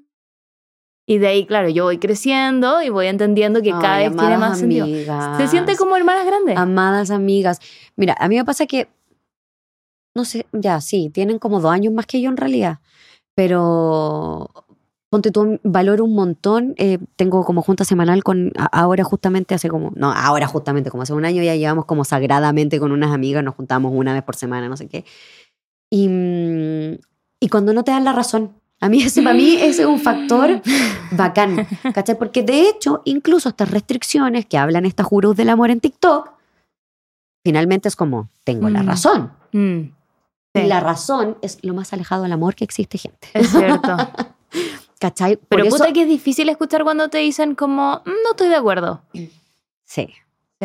Y 1.06 1.18
de 1.18 1.26
ahí, 1.26 1.46
claro, 1.46 1.68
yo 1.68 1.84
voy 1.84 1.98
creciendo 1.98 2.82
y 2.82 2.88
voy 2.88 3.06
entendiendo 3.06 3.60
que 3.60 3.70
cada 3.70 3.98
vez 3.98 4.16
tiene 4.16 4.38
más 4.38 4.58
sentido. 4.58 4.84
amigas. 4.84 5.36
Se 5.36 5.48
siente 5.48 5.76
como 5.76 5.96
hermanas 5.96 6.24
grandes. 6.24 6.56
Amadas 6.56 7.10
amigas. 7.10 7.60
Mira, 7.94 8.16
a 8.18 8.26
mí 8.26 8.36
me 8.36 8.44
pasa 8.44 8.64
que, 8.66 8.88
no 10.16 10.24
sé, 10.24 10.46
ya 10.52 10.80
sí, 10.80 11.10
tienen 11.10 11.38
como 11.38 11.60
dos 11.60 11.70
años 11.70 11.92
más 11.92 12.06
que 12.06 12.22
yo 12.22 12.30
en 12.30 12.38
realidad, 12.38 12.78
pero 13.34 14.50
ponte 15.14 15.30
tú, 15.30 15.60
valoro 15.62 16.04
un 16.04 16.14
montón. 16.16 16.74
eh, 16.76 16.98
tengo 17.14 17.44
como 17.44 17.62
junta 17.62 17.84
semanal 17.84 18.24
con, 18.24 18.50
ahora 18.72 19.04
justamente 19.04 19.54
hace 19.54 19.68
como, 19.68 19.92
no, 19.94 20.10
ahora 20.12 20.48
justamente 20.48 20.90
como 20.90 21.04
hace 21.04 21.12
un 21.12 21.24
año 21.24 21.40
ya 21.40 21.54
llevamos 21.54 21.84
como 21.84 22.04
sagradamente 22.04 22.80
con 22.80 22.90
unas 22.90 23.12
amigas, 23.12 23.44
nos 23.44 23.54
juntamos 23.54 23.92
una 23.94 24.12
vez 24.12 24.24
por 24.24 24.34
semana, 24.34 24.68
no 24.68 24.76
sé 24.76 24.88
qué. 24.88 25.04
Y, 25.88 26.08
mm, 26.08 26.98
y 27.38 27.48
cuando 27.48 27.72
no 27.72 27.84
te 27.84 27.92
dan 27.92 28.02
la 28.02 28.12
razón, 28.12 28.54
a 28.80 28.88
mí 28.88 29.02
ese, 29.04 29.22
para 29.22 29.36
mí 29.36 29.54
ese 29.54 29.82
es 29.82 29.86
un 29.88 30.00
factor 30.00 30.60
bacán, 31.12 31.64
¿cachai? 31.94 32.18
Porque 32.18 32.42
de 32.42 32.68
hecho, 32.68 33.02
incluso 33.04 33.50
estas 33.50 33.70
restricciones 33.70 34.46
que 34.46 34.58
hablan 34.58 34.84
estas 34.84 35.06
gurús 35.06 35.36
del 35.36 35.48
amor 35.50 35.70
en 35.70 35.78
TikTok, 35.78 36.32
finalmente 37.46 37.86
es 37.88 37.94
como, 37.94 38.28
tengo 38.42 38.68
la 38.68 38.82
Mm. 38.82 38.86
razón. 38.86 39.32
Mm, 39.52 39.78
Y 40.56 40.60
sí, 40.60 40.66
la 40.66 40.80
razón 40.80 41.36
es 41.42 41.58
lo 41.62 41.72
más 41.74 41.92
alejado 41.92 42.22
del 42.24 42.32
amor 42.32 42.54
que 42.56 42.64
existe, 42.64 42.98
gente. 42.98 43.28
es 43.34 43.48
cierto. 43.50 43.96
¿Cachai? 45.04 45.36
Por 45.36 45.48
Pero 45.50 45.64
eso- 45.66 45.76
puta 45.76 45.92
que 45.92 46.02
es 46.02 46.08
difícil 46.08 46.48
escuchar 46.48 46.82
cuando 46.82 47.08
te 47.10 47.18
dicen 47.18 47.54
como, 47.54 48.00
"Mm, 48.06 48.10
no 48.24 48.30
estoy 48.30 48.48
de 48.48 48.56
acuerdo. 48.56 49.02
Sí, 49.12 49.30
Sí. 49.84 50.08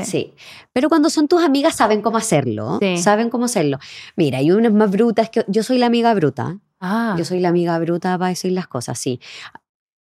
sí. 0.05 0.33
Pero 0.71 0.87
cuando 0.87 1.09
son 1.09 1.27
tus 1.27 1.43
amigas 1.43 1.75
saben 1.75 2.01
cómo 2.01 2.15
hacerlo. 2.17 2.77
Sí. 2.81 2.97
Saben 2.99 3.29
cómo 3.29 3.45
hacerlo. 3.45 3.79
Mira, 4.15 4.37
hay 4.37 4.51
unas 4.51 4.71
más 4.71 4.89
brutas 4.91 5.29
que 5.29 5.43
yo 5.49 5.61
soy 5.61 5.77
la 5.77 5.87
amiga 5.87 6.13
bruta. 6.13 6.57
Ah, 6.79 7.15
Yo 7.17 7.25
soy 7.25 7.41
la 7.41 7.49
amiga 7.49 7.77
bruta 7.79 8.17
para 8.17 8.29
decir 8.29 8.53
las 8.53 8.67
cosas, 8.67 8.97
sí. 8.97 9.19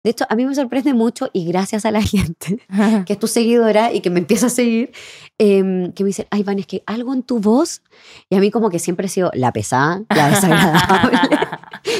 De 0.04 0.12
hecho, 0.12 0.26
a 0.30 0.36
mí 0.36 0.46
me 0.46 0.54
sorprende 0.54 0.94
mucho 0.94 1.30
y 1.34 1.46
gracias 1.46 1.84
a 1.86 1.90
la 1.92 2.00
gente 2.04 2.60
que 3.08 3.14
es 3.14 3.18
tu 3.20 3.26
seguidora 3.28 3.92
y 3.94 4.02
que 4.02 4.10
me 4.12 4.20
empieza 4.20 4.48
a 4.48 4.50
seguir, 4.50 4.92
em, 5.40 5.94
que 5.94 6.04
me 6.04 6.10
dice, 6.10 6.28
ay, 6.30 6.44
Van, 6.44 6.60
es 6.60 6.68
que 6.68 6.84
algo 6.86 7.12
en 7.14 7.24
tu 7.24 7.40
voz, 7.40 7.82
y 8.30 8.36
a 8.36 8.40
mí 8.40 8.52
como 8.52 8.70
que 8.70 8.78
siempre 8.78 9.08
he 9.08 9.10
sido 9.10 9.32
la 9.34 9.52
pesada, 9.52 10.04
la 10.14 10.30
desagradable, 10.30 11.18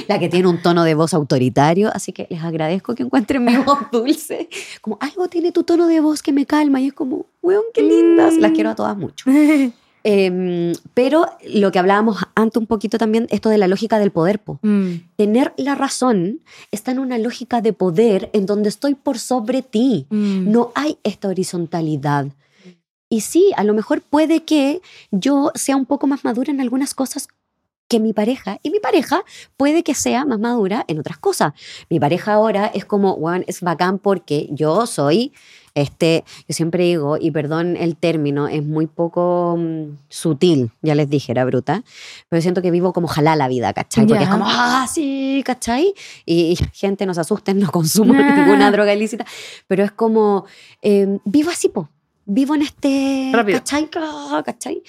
la 0.08 0.20
que 0.20 0.30
tiene 0.30 0.48
un 0.48 0.62
tono 0.62 0.84
de 0.84 0.94
voz 0.96 1.14
autoritario, 1.14 1.90
así 1.94 2.12
que 2.12 2.28
les 2.30 2.44
agradezco 2.44 2.96
que 2.96 3.04
encuentren 3.04 3.44
mi 3.44 3.56
voz 3.58 3.80
dulce. 3.92 4.50
Como 4.82 4.98
algo 5.02 5.28
tiene 5.28 5.52
tu 5.52 5.64
tono 5.64 5.88
de 5.88 6.00
voz 6.00 6.22
que 6.22 6.32
me 6.34 6.46
calma 6.46 6.82
y 6.82 6.88
es 6.88 6.94
como, 6.94 7.26
weón, 7.42 7.64
qué 7.74 7.82
lindas, 7.84 8.36
las 8.38 8.52
quiero 8.52 8.70
a 8.70 8.76
todas 8.76 8.98
mucho. 8.98 9.26
Em, 10.08 10.74
pero 10.94 11.26
lo 11.52 11.72
que 11.72 11.80
hablábamos 11.80 12.18
antes 12.36 12.62
un 12.62 12.68
poquito 12.68 13.00
también, 13.00 13.26
esto 13.32 13.50
de 13.50 13.58
la 13.58 13.68
lógica 13.68 13.98
del 13.98 14.12
poder, 14.12 14.38
po. 14.38 14.60
Mm, 14.62 14.98
Tener 15.16 15.52
la 15.58 15.74
razón 15.74 16.42
está 16.70 16.92
en 16.92 17.00
una 17.00 17.18
lógica 17.18 17.60
de 17.60 17.74
poder 17.74 18.30
en 18.34 18.46
donde 18.46 18.70
estoy 18.70 18.94
por 18.94 19.18
sobre 19.18 19.64
ti. 19.64 20.06
mm. 20.12 20.52
No 20.52 20.72
hay 20.76 21.00
esta 21.04 21.28
horizontalidad. 21.28 22.28
Y 23.10 23.22
sí, 23.22 23.52
a 23.58 23.64
lo 23.64 23.74
mejor 23.74 24.02
puede 24.02 24.44
que 24.44 24.80
yo 25.10 25.52
sea 25.56 25.76
un 25.76 25.88
poco 25.88 26.06
más 26.06 26.24
madura 26.24 26.52
en 26.52 26.62
algunas 26.62 26.94
cosas 26.94 27.28
que 27.88 28.00
mi 28.00 28.14
pareja, 28.14 28.60
y 28.64 28.72
mi 28.72 28.80
pareja 28.80 29.24
puede 29.58 29.84
que 29.84 29.94
sea 29.94 30.26
más 30.26 30.40
madura 30.40 30.84
en 30.88 31.00
otras 31.00 31.18
cosas. 31.18 31.54
Mi 31.90 32.00
pareja 32.00 32.34
ahora 32.34 32.66
es 32.74 32.84
como, 32.86 33.16
bueno, 33.18 33.46
es 33.48 33.62
bacán 33.62 34.00
porque 34.00 34.48
yo 34.52 34.88
soy, 34.88 35.34
este, 35.76 36.24
yo 36.48 36.54
siempre 36.56 36.84
digo, 36.86 37.18
y 37.20 37.30
perdón 37.32 37.78
el 37.78 37.96
término, 37.96 38.48
es 38.48 38.64
muy 38.64 38.88
poco 38.88 39.56
mm, 39.60 39.98
sutil, 40.10 40.72
ya 40.82 40.96
les 40.96 41.10
dije, 41.10 41.32
era 41.32 41.46
bruta, 41.46 41.84
pero 42.30 42.42
siento 42.42 42.62
que 42.62 42.72
vivo 42.72 42.92
como 42.94 43.08
jalá 43.08 43.36
la 43.36 43.48
vida, 43.48 43.72
¿cachai? 43.74 44.08
Porque 44.08 44.24
Ya. 44.24 44.26
es 44.30 44.32
como, 44.32 44.46
ah, 44.48 44.88
sí, 44.92 45.44
¿cachai? 45.46 45.94
Y, 46.26 46.54
y 46.54 46.56
gente, 46.74 47.06
no 47.06 47.14
se 47.14 47.22
asusten, 47.22 47.60
no 47.60 47.72
consumo 47.72 48.14
ninguna 48.14 48.72
droga 48.72 48.94
ilícita, 48.94 49.26
pero 49.68 49.84
es 49.84 49.92
como, 49.92 50.46
eh, 50.82 51.20
vivo 51.26 51.52
así, 51.52 51.70
po. 51.70 51.90
Vivo 52.28 52.56
en 52.56 52.64
este. 52.64 53.30
Rápido. 53.32 53.60
¿Cachai? 53.60 53.88
¿Cachai? 54.44 54.82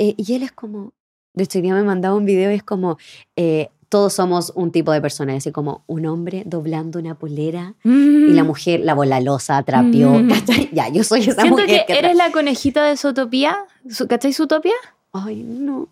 Eh, 0.00 0.14
y 0.16 0.32
él 0.34 0.42
es 0.42 0.50
como. 0.50 0.92
De 1.34 1.44
hecho, 1.44 1.58
hoy 1.58 1.62
día 1.62 1.74
me 1.74 1.82
mandaba 1.82 2.14
un 2.14 2.24
video 2.24 2.50
y 2.50 2.54
es 2.54 2.62
como. 2.62 2.98
eh, 3.36 3.68
todos 3.88 4.14
somos 4.14 4.52
un 4.54 4.72
tipo 4.72 4.90
de 4.90 5.02
persona, 5.02 5.34
así 5.34 5.52
como 5.52 5.84
un 5.86 6.06
hombre 6.06 6.44
doblando 6.46 6.98
una 6.98 7.14
polera 7.14 7.74
y 7.84 8.32
la 8.32 8.42
mujer, 8.42 8.80
la 8.80 8.94
volalosa, 8.94 9.62
trapeó. 9.64 10.12
Mm. 10.14 10.28
¿cachai? 10.30 10.70
Ya, 10.72 10.88
yo 10.88 11.04
soy 11.04 11.20
esa 11.20 11.42
Siento 11.42 11.50
mujer 11.60 11.84
que 11.86 11.92
que. 11.92 11.98
eres 11.98 12.16
la 12.16 12.32
conejita 12.32 12.86
de 12.86 12.96
Zootopia. 12.96 13.54
Su- 13.90 14.08
¿Cachai 14.08 14.32
Zootopia? 14.32 14.72
Ay, 15.12 15.42
no. 15.42 15.88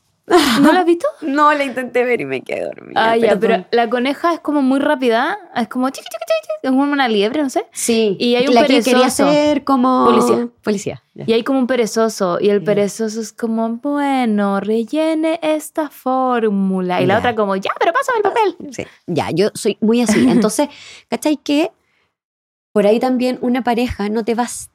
¿No 0.63 0.73
la 0.73 0.81
has 0.81 0.87
visto? 0.87 1.07
No, 1.23 1.53
la 1.53 1.65
intenté 1.65 2.05
ver 2.05 2.21
y 2.21 2.25
me 2.25 2.41
quedé 2.43 2.65
dormida. 2.65 3.11
Ah, 3.11 3.17
ya, 3.17 3.39
pero 3.39 3.65
la 3.71 3.89
coneja 3.91 4.33
es 4.35 4.41
como 4.41 4.63
muy 4.63 4.81
rápida. 4.81 5.39
Es 5.55 5.69
como 5.69 5.89
chiqui, 5.91 6.05
chiqui, 6.09 6.25
chiqui, 6.25 6.53
es 6.63 6.71
como 6.71 6.83
una 6.93 7.09
liebre, 7.09 7.43
no 7.43 7.51
sé. 7.51 7.67
Sí, 7.73 8.17
y 8.19 8.35
hay 8.37 8.47
un 8.49 8.55
la 8.55 8.63
que 8.63 8.81
quería 8.83 8.99
perezoso. 9.01 9.31
ser 9.31 9.65
como. 9.65 10.05
Policía. 10.07 10.49
Policía. 10.63 11.03
Y 11.15 11.33
hay 11.35 11.43
como 11.45 11.59
un 11.59 11.67
perezoso. 11.67 12.39
Y 12.41 12.49
el 12.49 12.63
perezoso 12.65 13.21
es 13.21 13.33
como, 13.33 13.69
bueno, 13.77 14.61
rellene 14.61 15.39
esta 15.43 15.91
fórmula. 15.91 17.03
Y 17.03 17.07
la 17.07 17.19
otra 17.19 17.35
como, 17.35 17.57
ya, 17.57 17.71
pero 17.79 17.93
pásame 17.93 18.19
el 18.19 18.23
papel. 18.23 18.57
Sí, 18.73 18.85
ya, 19.07 19.31
yo 19.31 19.51
soy 19.55 19.77
muy 19.81 20.01
así. 20.01 20.19
Entonces, 20.31 20.69
¿cachai? 21.09 21.37
Que 21.37 21.71
por 22.73 22.87
ahí 22.87 23.01
también 23.01 23.39
una 23.43 23.63
pareja 23.63 24.09
no 24.09 24.25
te 24.25 24.35
vas, 24.35 24.71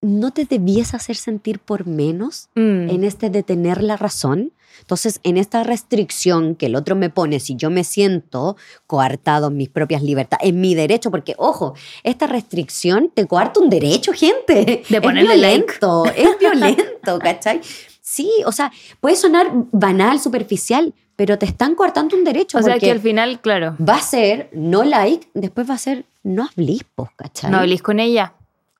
no 0.00 0.30
te 0.30 0.44
debías 0.44 0.94
hacer 0.94 1.16
sentir 1.16 1.58
por 1.58 1.86
menos 1.86 2.48
Mm. 2.54 2.88
en 2.90 3.04
este 3.04 3.28
de 3.28 3.42
tener 3.42 3.82
la 3.82 3.96
razón. 3.96 4.52
Entonces, 4.80 5.20
en 5.22 5.36
esta 5.36 5.62
restricción 5.62 6.54
que 6.54 6.66
el 6.66 6.76
otro 6.76 6.96
me 6.96 7.10
pone, 7.10 7.40
si 7.40 7.56
yo 7.56 7.70
me 7.70 7.84
siento 7.84 8.56
coartado 8.86 9.48
en 9.48 9.56
mis 9.56 9.68
propias 9.68 10.02
libertades, 10.02 10.48
en 10.48 10.60
mi 10.60 10.74
derecho, 10.74 11.10
porque 11.10 11.34
ojo, 11.38 11.74
esta 12.02 12.26
restricción 12.26 13.10
te 13.14 13.26
coarta 13.26 13.60
un 13.60 13.70
derecho, 13.70 14.12
gente. 14.12 14.82
De 14.88 14.96
es 14.96 15.00
ponerle 15.00 15.36
like. 15.36 15.64
violento, 15.64 16.04
es 16.06 16.38
violento, 16.38 17.18
¿cachai? 17.18 17.60
Sí, 18.00 18.30
o 18.44 18.52
sea, 18.52 18.72
puede 19.00 19.16
sonar 19.16 19.50
banal, 19.70 20.18
superficial, 20.18 20.94
pero 21.16 21.38
te 21.38 21.46
están 21.46 21.74
coartando 21.74 22.16
un 22.16 22.24
derecho. 22.24 22.58
O 22.58 22.62
sea 22.62 22.78
que 22.78 22.90
al 22.90 23.00
final, 23.00 23.40
claro, 23.40 23.76
va 23.78 23.96
a 23.96 24.02
ser 24.02 24.48
no 24.52 24.82
like, 24.84 25.28
después 25.34 25.68
va 25.68 25.74
a 25.74 25.78
ser 25.78 26.04
no 26.22 26.48
hablís, 26.50 26.82
po, 26.94 27.10
¿cachai? 27.16 27.50
no 27.50 27.58
hablís 27.58 27.82
con 27.82 28.00
ella. 28.00 28.34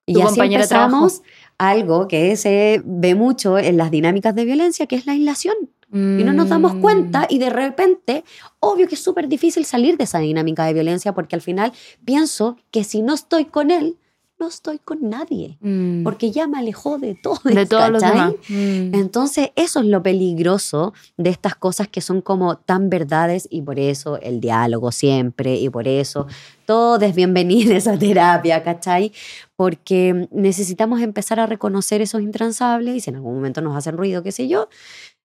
y 0.07 0.15
tu 0.15 0.23
así 0.23 0.41
de 0.41 0.67
trabajo. 0.67 0.97
empezamos 0.97 1.23
algo 1.59 2.09
que 2.09 2.35
se 2.37 2.83
ve 2.85 3.15
mucho 3.15 3.59
en 3.59 3.77
las 3.77 3.91
dinámicas 3.91 4.35
de 4.35 4.47
violencia, 4.47 4.87
que 4.87 4.97
es 4.97 5.07
la 5.07 5.13
aislación. 5.13 5.55
Y 5.93 6.23
no 6.25 6.33
nos 6.33 6.49
damos 6.49 6.75
Mm. 6.75 6.81
cuenta 6.81 7.27
y 7.29 7.39
de 7.39 7.51
repente, 7.51 8.25
obvio 8.61 8.87
que 8.87 8.95
es 8.95 9.03
súper 9.03 9.27
difícil 9.29 9.65
salir 9.65 9.97
de 9.97 10.05
esa 10.05 10.19
dinámica 10.21 10.65
de 10.65 10.73
violencia 10.73 11.13
porque 11.15 11.35
al 11.35 11.43
final 11.43 11.73
pienso 12.05 12.57
que 12.71 12.85
si 12.85 13.03
no 13.03 13.15
estoy 13.15 13.47
con 13.47 13.71
él, 13.71 13.97
no 14.39 14.49
estoy 14.49 14.79
con 14.79 15.11
nadie. 15.11 15.59
Mm. 15.61 16.03
Porque 16.03 16.31
ya 16.31 16.47
me 16.47 16.59
alejó 16.59 16.97
de 16.99 17.15
todo. 17.15 17.41
de 17.45 17.67
todos 17.67 18.01
demás. 18.01 18.33
Mm. 18.49 18.95
Entonces, 18.95 19.51
eso 19.55 19.81
es 19.81 19.87
lo 19.87 20.03
peligroso 20.03 20.95
de 21.19 21.29
estas 21.29 21.55
cosas 21.57 21.89
que 21.89 22.01
son 22.01 22.23
como 22.23 22.57
tan 22.57 22.89
verdades 22.89 23.47
y 23.51 23.61
por 23.61 23.79
eso 23.79 24.19
el 24.21 24.41
diálogo 24.41 24.93
siempre 24.93 25.57
y 25.57 25.69
por 25.69 25.87
eso 25.87 26.27
todo 26.65 27.05
es 27.05 27.15
bienvenido 27.15 27.75
esa 27.75 27.99
terapia, 27.99 28.63
¿cachai? 28.63 29.13
Porque 29.57 30.29
necesitamos 30.31 31.03
empezar 31.03 31.39
a 31.39 31.47
reconocer 31.47 32.01
esos 32.01 32.23
intransables 32.23 32.97
y 32.97 33.01
si 33.01 33.11
en 33.11 33.17
algún 33.17 33.35
momento 33.35 33.61
nos 33.61 33.77
hacen 33.77 33.97
ruido, 33.99 34.23
qué 34.23 34.33
sé 34.33 34.49
yo, 34.49 34.69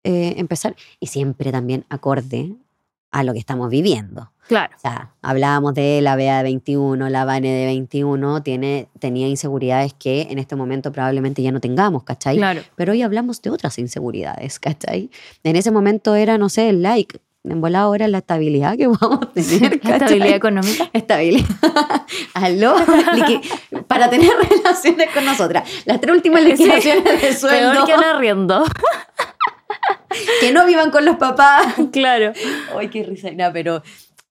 eh, 0.05 0.35
empezar 0.37 0.75
y 0.99 1.07
siempre 1.07 1.51
también 1.51 1.83
acorde 1.89 2.53
a 3.09 3.23
lo 3.23 3.33
que 3.33 3.39
estamos 3.39 3.71
viviendo. 3.71 4.31
Claro. 4.47 4.71
O 4.77 4.79
sea, 4.79 5.09
hablábamos 5.23 5.73
de 5.73 5.99
la 6.01 6.15
Bea 6.15 6.37
de 6.37 6.43
21, 6.43 7.09
la 7.09 7.25
Vane 7.25 7.51
de 7.51 7.65
21, 7.65 8.43
tiene, 8.43 8.87
tenía 8.99 9.27
inseguridades 9.27 9.95
que 9.95 10.27
en 10.29 10.37
este 10.37 10.55
momento 10.55 10.91
probablemente 10.91 11.41
ya 11.41 11.51
no 11.51 11.59
tengamos, 11.59 12.03
¿cachai? 12.03 12.37
Claro. 12.37 12.61
Pero 12.75 12.91
hoy 12.91 13.01
hablamos 13.01 13.41
de 13.41 13.49
otras 13.49 13.79
inseguridades, 13.79 14.59
¿cachai? 14.59 15.09
En 15.43 15.55
ese 15.55 15.71
momento 15.71 16.13
era, 16.13 16.37
no 16.37 16.49
sé, 16.49 16.69
el 16.69 16.83
like. 16.83 17.19
En 17.43 17.61
volado 17.61 17.85
ahora 17.85 18.07
la 18.07 18.19
estabilidad 18.19 18.77
que 18.77 18.87
vamos 19.01 19.19
a 19.23 19.31
tener, 19.31 19.79
¿cachai? 19.81 19.93
Estabilidad 19.93 20.35
económica. 20.35 20.89
Estabilidad. 20.93 21.47
Aló. 22.35 22.75
Para 23.87 24.09
tener 24.09 24.29
relaciones 24.49 25.09
con 25.11 25.25
nosotras. 25.25 25.67
Las 25.85 25.99
tres 25.99 26.13
últimas 26.13 26.43
liquidaciones 26.43 27.21
de 27.21 27.33
sueldo. 27.33 27.71
Peor 27.71 27.85
que 27.87 27.93
un 27.95 28.03
arriendo. 28.03 28.63
Que 30.39 30.51
no 30.51 30.65
vivan 30.65 30.91
con 30.91 31.05
los 31.05 31.17
papás. 31.17 31.63
claro. 31.91 32.33
Ay, 32.77 32.87
qué 32.89 33.03
risa. 33.03 33.31
No, 33.31 33.51
pero 33.53 33.81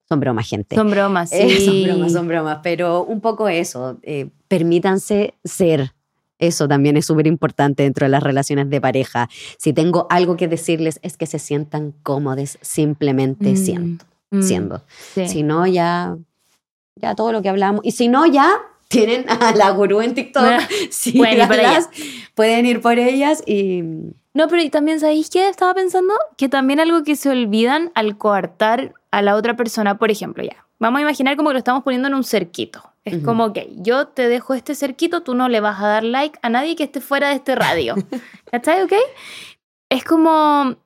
son 0.09 0.20
bromas, 0.20 0.49
gente. 0.49 0.77
Son 0.77 0.91
bromas, 0.91 1.31
sí. 1.31 1.37
Eh, 1.39 1.61
son 1.65 1.83
bromas, 1.85 2.12
son 2.12 2.29
bromas, 2.29 2.59
pero 2.62 3.05
un 3.05 3.20
poco 3.20 3.49
eso, 3.49 3.99
eh, 4.03 4.29
permítanse 4.49 5.35
ser. 5.45 5.93
Eso 6.39 6.69
también 6.69 6.97
es 6.97 7.07
súper 7.07 7.27
importante 7.27 7.85
dentro 7.85 8.05
de 8.05 8.11
las 8.11 8.23
relaciones 8.23 8.69
de 8.69 8.81
pareja. 8.81 9.29
Si 9.57 9.73
tengo 9.73 10.07
algo 10.11 10.37
que 10.37 10.49
decirles 10.49 10.99
es 11.03 11.16
que 11.16 11.27
se 11.27 11.39
sientan 11.39 11.93
cómodos 12.03 12.59
simplemente 12.61 13.53
Mm, 13.53 13.57
siendo. 13.57 14.05
mm, 14.31 14.43
siendo. 14.43 14.83
sí. 15.15 15.29
Si 15.29 15.43
no, 15.43 15.66
ya, 15.66 16.16
ya 16.97 17.15
todo 17.15 17.33
lo 17.33 17.41
que 17.41 17.49
hablamos. 17.49 17.81
Y 17.85 17.93
si 17.93 18.09
no, 18.09 18.27
ya 18.27 18.51
tienen 18.89 19.24
a 19.29 19.55
la 19.55 19.70
gurú 19.70 20.01
en 20.03 20.15
TikTok. 20.15 20.45
Pueden 21.16 21.39
ir 21.41 21.47
por 21.47 21.57
Síganlas, 21.57 21.89
pueden 22.35 22.66
ir 22.66 22.81
por 22.81 22.99
ellas 22.99 23.43
y... 23.47 23.83
No, 24.35 24.48
pero 24.48 24.62
y 24.62 24.69
también, 24.69 24.98
¿sabéis 24.98 25.31
qué? 25.31 25.48
Estaba 25.48 25.74
pensando 25.74 26.12
que 26.36 26.48
también 26.48 26.81
algo 26.81 27.05
que 27.05 27.15
se 27.15 27.31
olvidan 27.31 27.93
al 27.94 28.19
coartar 28.19 28.93
a 29.12 29.23
la 29.23 29.36
otra 29.36 29.56
persona, 29.56 29.97
por 29.97 30.11
ejemplo, 30.11 30.43
ya. 30.43 30.66
Vamos 30.81 30.98
a 30.98 31.02
imaginar 31.02 31.36
como 31.36 31.51
que 31.51 31.55
lo 31.55 31.59
estamos 31.59 31.85
poniendo 31.85 32.09
en 32.09 32.15
un 32.15 32.24
cerquito. 32.24 32.82
Es 33.05 33.23
como 33.23 33.52
que 33.52 33.70
yo 33.77 34.09
te 34.09 34.28
dejo 34.28 34.55
este 34.55 34.74
cerquito, 34.74 35.23
tú 35.23 35.35
no 35.35 35.48
le 35.48 35.61
vas 35.61 35.81
a 35.81 35.89
dar 35.89 36.05
like 36.05 36.39
a 36.43 36.48
nadie 36.48 36.74
que 36.74 36.85
esté 36.85 37.01
fuera 37.01 37.28
de 37.28 37.35
este 37.35 37.55
radio. 37.55 37.94
¿Cachai? 38.51 38.82
¿Ok? 38.82 38.93
Es 39.90 40.05
como... 40.05 40.77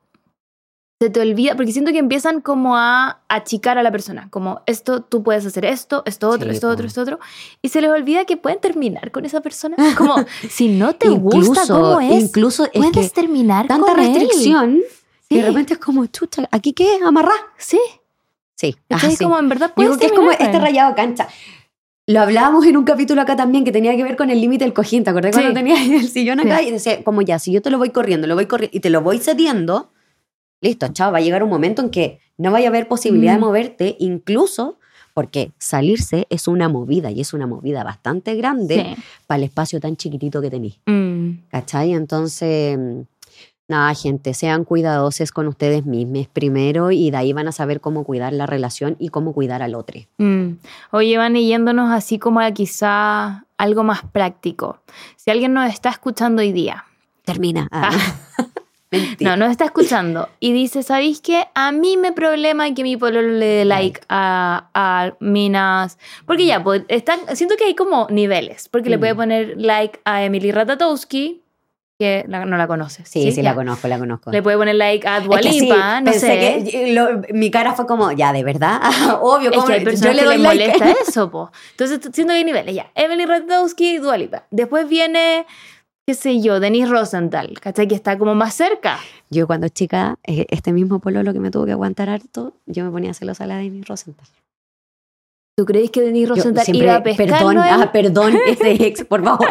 Se 1.01 1.09
te 1.09 1.21
olvida, 1.21 1.55
porque 1.55 1.71
siento 1.71 1.93
que 1.93 1.97
empiezan 1.97 2.41
como 2.41 2.75
a 2.75 3.21
achicar 3.29 3.77
a 3.77 3.83
la 3.83 3.89
persona, 3.89 4.27
como 4.31 4.59
esto, 4.65 5.01
tú 5.01 5.23
puedes 5.23 5.45
hacer 5.45 5.63
esto, 5.63 6.03
esto 6.05 6.27
otro, 6.27 6.49
Sí, 6.49 6.55
esto 6.55 6.67
otro, 6.67 6.85
esto 6.87 7.01
otro, 7.01 7.19
y 7.61 7.69
se 7.69 7.79
les 7.79 7.89
olvida 7.89 8.25
que 8.25 8.35
pueden 8.35 8.59
terminar 8.59 9.09
con 9.11 9.23
esa 9.23 9.39
persona. 9.39 9.77
Como, 9.97 10.15
si 10.49 10.67
no 10.67 10.93
te 10.95 11.07
gusta 11.07 11.61
cómo 11.69 12.01
es, 12.01 12.21
Incluso 12.23 12.65
es 12.65 12.71
puedes 12.73 12.91
que 12.91 13.09
terminar 13.21 13.65
tanta 13.67 13.93
con 13.93 13.99
él. 14.01 14.07
restricción 14.13 14.79
y 15.29 15.35
de 15.37 15.41
Sí. 15.41 15.47
repente 15.47 15.73
es 15.75 15.79
como, 15.79 16.05
chucha, 16.07 16.43
¿aquí 16.51 16.73
qué? 16.73 16.99
¿Amarrá? 17.05 17.31
Sí. 17.57 17.79
Sí, 18.55 18.75
¿Cachai? 18.89 19.13
así. 19.13 19.23
Como 19.23 19.39
en 19.39 19.47
verdad 19.47 19.71
puedes 19.73 19.95
que 19.97 20.07
es 20.07 20.11
como 20.11 20.31
este 20.31 20.59
rayado 20.59 20.95
cancha. 20.95 21.29
Lo 22.07 22.19
hablábamos 22.19 22.65
en 22.65 22.75
un 22.75 22.83
capítulo 22.83 23.21
acá 23.21 23.37
también 23.37 23.63
que 23.63 23.71
tenía 23.71 23.95
que 23.95 24.03
ver 24.03 24.17
con 24.17 24.31
el 24.31 24.41
límite 24.41 24.65
del 24.65 24.73
cojín. 24.73 25.05
¿Te 25.05 25.11
acordás 25.11 25.33
Sí. 25.33 25.39
cuando 25.39 25.53
tenías 25.57 25.79
el 25.79 26.09
sillón 26.09 26.41
acá 26.41 26.57
Sí. 26.59 26.65
y 26.67 26.71
decía, 26.71 27.01
como 27.05 27.21
ya, 27.21 27.39
si 27.39 27.53
yo 27.53 27.61
te 27.61 27.69
lo 27.69 27.77
voy 27.77 27.91
corriendo, 27.91 28.27
lo 28.27 28.35
voy 28.35 28.47
corriendo 28.47 28.75
y 28.75 28.81
te 28.81 28.89
lo 28.89 29.01
voy 29.01 29.19
cediendo, 29.19 29.91
listo, 30.61 30.87
chao, 30.89 31.11
va 31.11 31.17
a 31.19 31.21
llegar 31.21 31.43
un 31.43 31.49
momento 31.49 31.81
en 31.81 31.89
que 31.89 32.19
no 32.37 32.51
vaya 32.51 32.67
a 32.67 32.69
haber 32.69 32.87
posibilidad 32.87 33.33
de 33.33 33.37
Mm. 33.39 33.41
moverte, 33.41 33.95
incluso 33.99 34.75
Porque 35.15 35.51
salirse 35.57 36.27
es 36.29 36.47
una 36.47 36.69
movida 36.69 37.11
y 37.11 37.19
es 37.19 37.33
una 37.33 37.45
movida 37.45 37.83
bastante 37.83 38.35
grande 38.35 38.95
Sí. 38.95 39.03
para 39.27 39.39
el 39.39 39.43
espacio 39.43 39.81
tan 39.81 39.97
chiquitito 39.97 40.39
que 40.41 40.49
tenéis. 40.49 40.79
Mm. 40.85 41.31
¿Cachai? 41.49 41.91
Entonces, 41.93 42.77
nada, 43.67 43.93
gente, 43.95 44.33
sean 44.33 44.63
cuidadosos 44.63 45.31
con 45.33 45.47
ustedes 45.47 45.85
mismos 45.85 46.27
primero 46.31 46.91
y 46.91 47.11
de 47.11 47.17
ahí 47.17 47.33
van 47.33 47.49
a 47.49 47.51
saber 47.51 47.81
cómo 47.81 48.05
cuidar 48.05 48.31
la 48.31 48.45
relación 48.45 48.95
y 48.97 49.09
cómo 49.09 49.33
cuidar 49.33 49.61
al 49.61 49.75
otro. 49.75 49.99
Mm. 50.19 50.51
Oye, 50.91 51.17
van 51.17 51.35
yéndonos 51.35 51.91
así 51.91 52.17
como 52.17 52.39
a 52.39 52.51
quizá 52.51 53.45
algo 53.57 53.83
más 53.83 54.03
práctico. 54.03 54.79
Si 55.17 55.31
alguien 55.31 55.53
nos 55.53 55.69
está 55.73 55.89
escuchando 55.89 56.41
hoy 56.41 56.53
día, 56.53 56.85
Termina. 57.25 57.67
Ah. 57.71 57.89
Mentira. 58.91 59.31
no, 59.35 59.37
nos 59.45 59.51
está 59.51 59.65
escuchando 59.65 60.29
y 60.39 60.51
dice, 60.51 60.81
¿sabéis 60.81 61.21
qué? 61.21 61.47
A 61.53 61.71
mí 61.71 61.95
me 61.97 62.11
problema 62.11 62.73
que 62.73 62.81
mi 62.83 62.97
pololo 62.97 63.27
le 63.29 63.45
dé 63.45 63.65
like 63.65 64.01
a, 64.09 64.69
a 64.73 65.13
minas. 65.19 65.97
Porque 66.25 66.45
ya, 66.47 66.63
pues, 66.63 66.83
están, 66.87 67.19
siento 67.35 67.55
que 67.55 67.65
hay 67.65 67.75
como 67.75 68.07
niveles. 68.09 68.67
Porque 68.69 68.89
le 68.89 68.97
Mm. 68.97 68.99
puede 68.99 69.15
poner 69.15 69.53
like 69.57 69.99
a 70.05 70.23
Emily 70.23 70.51
Ratatowski, 70.51 71.43
que 71.99 72.23
la- 72.29 72.45
no 72.45 72.55
la 72.57 72.65
conoces. 72.65 73.07
Sí, 73.09 73.31
sí, 73.31 73.43
Ya. 73.43 73.49
la 73.49 73.55
conozco, 73.55 73.87
la 73.89 73.99
conozco. 73.99 74.31
Le 74.31 74.41
puede 74.41 74.57
poner 74.57 74.73
like 74.75 75.05
a 75.07 75.19
Dua 75.19 75.39
Es 75.39 75.45
que 75.45 75.51
sí, 75.51 75.59
Lipa, 75.61 75.99
no 76.01 76.05
pensé 76.11 76.19
sé. 76.63 76.63
que 76.71 76.93
lo- 76.93 77.21
mi 77.33 77.51
cara 77.51 77.73
fue 77.73 77.85
como, 77.85 78.11
ya, 78.13 78.31
de 78.33 78.43
verdad, 78.43 78.79
obvio, 79.21 79.49
Es 79.51 79.55
como 79.55 79.67
que 79.67 79.73
hay 79.73 79.79
yo 79.81 79.85
personas 79.85 80.15
le 80.15 80.21
que 80.21 80.25
doy 80.27 80.37
les 80.37 80.43
like. 80.47 80.67
molesta 80.79 80.95
eso, 81.07 81.29
po. 81.29 81.51
Entonces, 81.71 81.99
siento 82.13 82.31
que 82.31 82.37
hay 82.37 82.43
niveles, 82.45 82.73
ya. 82.73 82.89
Emily 82.95 83.25
Ratajkowski, 83.25 83.97
Dua 83.99 84.17
Lipa. 84.17 84.45
Después 84.49 84.87
viene, 84.89 85.45
qué 86.09 86.15
sé 86.15 86.41
yo, 86.41 86.59
Denise 86.59 86.89
Rosenthal, 86.89 87.59
¿cachai? 87.61 87.87
Que 87.87 87.93
está 87.93 88.17
como 88.17 88.33
más 88.33 88.55
cerca. 88.55 88.97
Yo 89.29 89.45
cuando 89.45 89.67
chica, 89.69 90.17
eh, 90.25 90.47
este 90.49 90.73
mismo 90.73 90.97
pololo 90.97 91.33
que 91.33 91.39
me 91.39 91.51
tuvo 91.51 91.67
que 91.67 91.73
aguantar 91.73 92.09
harto, 92.09 92.53
yo 92.65 92.83
me 92.83 92.89
ponía 92.89 93.13
celosa 93.13 93.43
a 93.43 93.47
la 93.47 93.57
de 93.57 93.69
mi 93.69 93.83
Rosenthal. 93.83 94.25
¿Tú 95.55 95.65
crees 95.65 95.91
que 95.91 96.01
Denise 96.01 96.29
Rosenthal 96.29 96.65
siempre, 96.65 96.87
iba 96.87 96.95
a 96.95 97.03
pescar? 97.03 97.27
perdón, 97.29 97.55
no, 97.57 97.61
ah, 97.61 97.91
perdón, 97.93 98.33
ese 98.47 98.71
ex, 98.87 99.03
por 99.03 99.23
favor, 99.23 99.49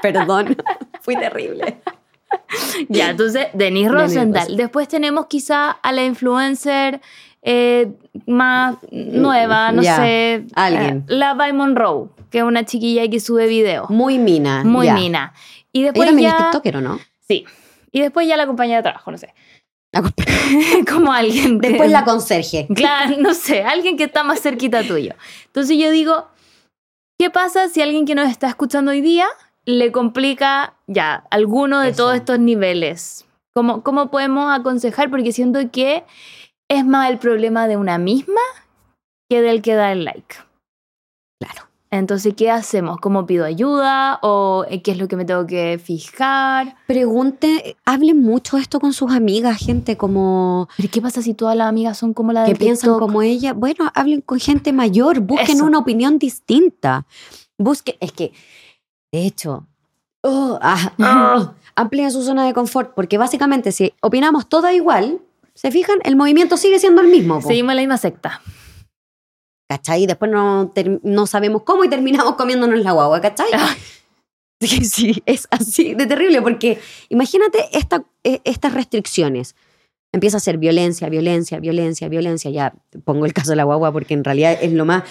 perdón, 0.00 0.56
fui 1.00 1.16
terrible. 1.16 1.80
Ya, 2.88 3.10
entonces, 3.10 3.48
Denise 3.52 3.88
Rosenthal. 3.88 4.26
Rosenthal. 4.42 4.56
Después 4.56 4.88
tenemos 4.88 5.26
quizá 5.26 5.70
a 5.70 5.92
la 5.92 6.04
influencer 6.04 7.00
eh, 7.42 7.88
más 8.26 8.76
nueva, 8.92 9.72
no 9.72 9.82
sé. 9.82 10.44
alguien. 10.54 10.98
eh, 10.98 11.14
la 11.14 11.34
Vi 11.34 11.52
Monroe, 11.52 12.10
que 12.30 12.38
es 12.38 12.44
una 12.44 12.64
chiquilla 12.64 13.08
que 13.08 13.18
sube 13.20 13.46
videos. 13.46 13.88
Muy 13.90 14.18
mina. 14.18 14.62
Muy 14.64 14.90
mina. 14.90 15.32
Y 15.76 15.80
Ella 15.80 15.92
después 15.92 16.08
también 16.08 16.30
ya... 16.30 16.36
es 16.36 16.42
TikToker, 16.44 16.76
¿o 16.76 16.80
no? 16.80 16.98
Sí. 17.28 17.44
Y 17.92 18.00
después 18.00 18.26
ya 18.26 18.36
la 18.38 18.46
compañía 18.46 18.76
de 18.76 18.82
trabajo, 18.82 19.10
no 19.10 19.18
sé. 19.18 19.34
La 19.92 20.02
como 20.90 21.12
alguien 21.12 21.60
que- 21.60 21.68
Después 21.68 21.90
la 21.90 22.04
conserje. 22.04 22.66
Claro, 22.74 23.16
no 23.18 23.34
sé, 23.34 23.62
alguien 23.62 23.96
que 23.98 24.04
está 24.04 24.24
más 24.24 24.40
cerquita 24.40 24.82
tuyo. 24.82 25.14
Entonces 25.46 25.76
yo 25.78 25.90
digo, 25.90 26.28
¿qué 27.18 27.28
pasa 27.30 27.68
si 27.68 27.82
alguien 27.82 28.06
que 28.06 28.14
nos 28.14 28.30
está 28.30 28.48
escuchando 28.48 28.90
hoy 28.90 29.02
día 29.02 29.26
le 29.66 29.92
complica 29.92 30.74
ya 30.86 31.24
alguno 31.30 31.80
de 31.80 31.90
Eso. 31.90 31.96
todos 32.04 32.14
estos 32.16 32.38
niveles? 32.38 33.26
¿Cómo, 33.54 33.82
¿Cómo 33.82 34.10
podemos 34.10 34.50
aconsejar? 34.58 35.10
Porque 35.10 35.32
siento 35.32 35.58
que 35.70 36.04
es 36.70 36.84
más 36.86 37.10
el 37.10 37.18
problema 37.18 37.68
de 37.68 37.76
una 37.76 37.98
misma 37.98 38.40
que 39.30 39.42
del 39.42 39.60
que 39.62 39.74
da 39.74 39.92
el 39.92 40.04
like. 40.04 40.36
Claro. 41.40 41.65
Entonces, 41.98 42.34
¿qué 42.36 42.50
hacemos? 42.50 42.98
¿Cómo 43.00 43.26
pido 43.26 43.44
ayuda? 43.44 44.18
¿O 44.22 44.64
eh, 44.68 44.82
qué 44.82 44.92
es 44.92 44.98
lo 44.98 45.08
que 45.08 45.16
me 45.16 45.24
tengo 45.24 45.46
que 45.46 45.80
fijar? 45.82 46.76
Pregunte, 46.86 47.76
hablen 47.84 48.22
mucho 48.22 48.56
esto 48.56 48.80
con 48.80 48.92
sus 48.92 49.12
amigas, 49.12 49.58
gente, 49.58 49.96
como 49.96 50.68
¿Pero 50.76 50.88
qué 50.90 51.00
pasa 51.00 51.22
si 51.22 51.34
todas 51.34 51.56
las 51.56 51.68
amigas 51.68 51.98
son 51.98 52.14
como 52.14 52.32
la 52.32 52.42
de 52.44 52.52
que 52.52 52.58
piensan 52.58 52.90
TikTok? 52.90 53.00
como 53.00 53.22
ella. 53.22 53.52
Bueno, 53.52 53.90
hablen 53.94 54.20
con 54.20 54.38
gente 54.38 54.72
mayor, 54.72 55.20
busquen 55.20 55.56
Eso. 55.56 55.64
una 55.66 55.78
opinión 55.78 56.18
distinta. 56.18 57.06
Busquen, 57.58 57.96
es 58.00 58.12
que, 58.12 58.32
de 59.12 59.26
hecho, 59.26 59.66
oh, 60.22 60.58
ah, 60.60 60.92
ah, 61.00 61.52
amplíen 61.74 62.10
su 62.10 62.22
zona 62.22 62.46
de 62.46 62.54
confort, 62.54 62.94
porque 62.94 63.18
básicamente 63.18 63.72
si 63.72 63.92
opinamos 64.00 64.48
todas 64.48 64.74
igual, 64.74 65.20
se 65.54 65.70
fijan, 65.70 65.98
el 66.04 66.16
movimiento 66.16 66.56
sigue 66.56 66.78
siendo 66.78 67.00
el 67.00 67.08
mismo. 67.08 67.40
po. 67.40 67.48
Seguimos 67.48 67.72
en 67.72 67.76
la 67.76 67.82
misma 67.82 67.98
secta. 67.98 68.42
¿Cachai? 69.68 70.06
Después 70.06 70.30
no, 70.30 70.72
no 71.02 71.26
sabemos 71.26 71.62
cómo 71.62 71.84
y 71.84 71.88
terminamos 71.88 72.36
comiéndonos 72.36 72.78
la 72.80 72.92
guagua, 72.92 73.20
¿cachai? 73.20 73.48
Ay. 73.52 73.76
Sí, 74.60 75.22
es 75.26 75.46
así 75.50 75.94
de 75.94 76.06
terrible, 76.06 76.40
porque 76.40 76.78
imagínate 77.10 77.58
esta, 77.76 78.04
eh, 78.24 78.40
estas 78.44 78.72
restricciones. 78.72 79.54
Empieza 80.12 80.38
a 80.38 80.40
ser 80.40 80.56
violencia, 80.56 81.08
violencia, 81.10 81.58
violencia, 81.58 82.08
violencia. 82.08 82.50
Ya 82.50 82.72
pongo 83.04 83.26
el 83.26 83.34
caso 83.34 83.50
de 83.50 83.56
la 83.56 83.64
guagua 83.64 83.92
porque 83.92 84.14
en 84.14 84.24
realidad 84.24 84.56
es 84.62 84.72
lo 84.72 84.84
más 84.86 85.02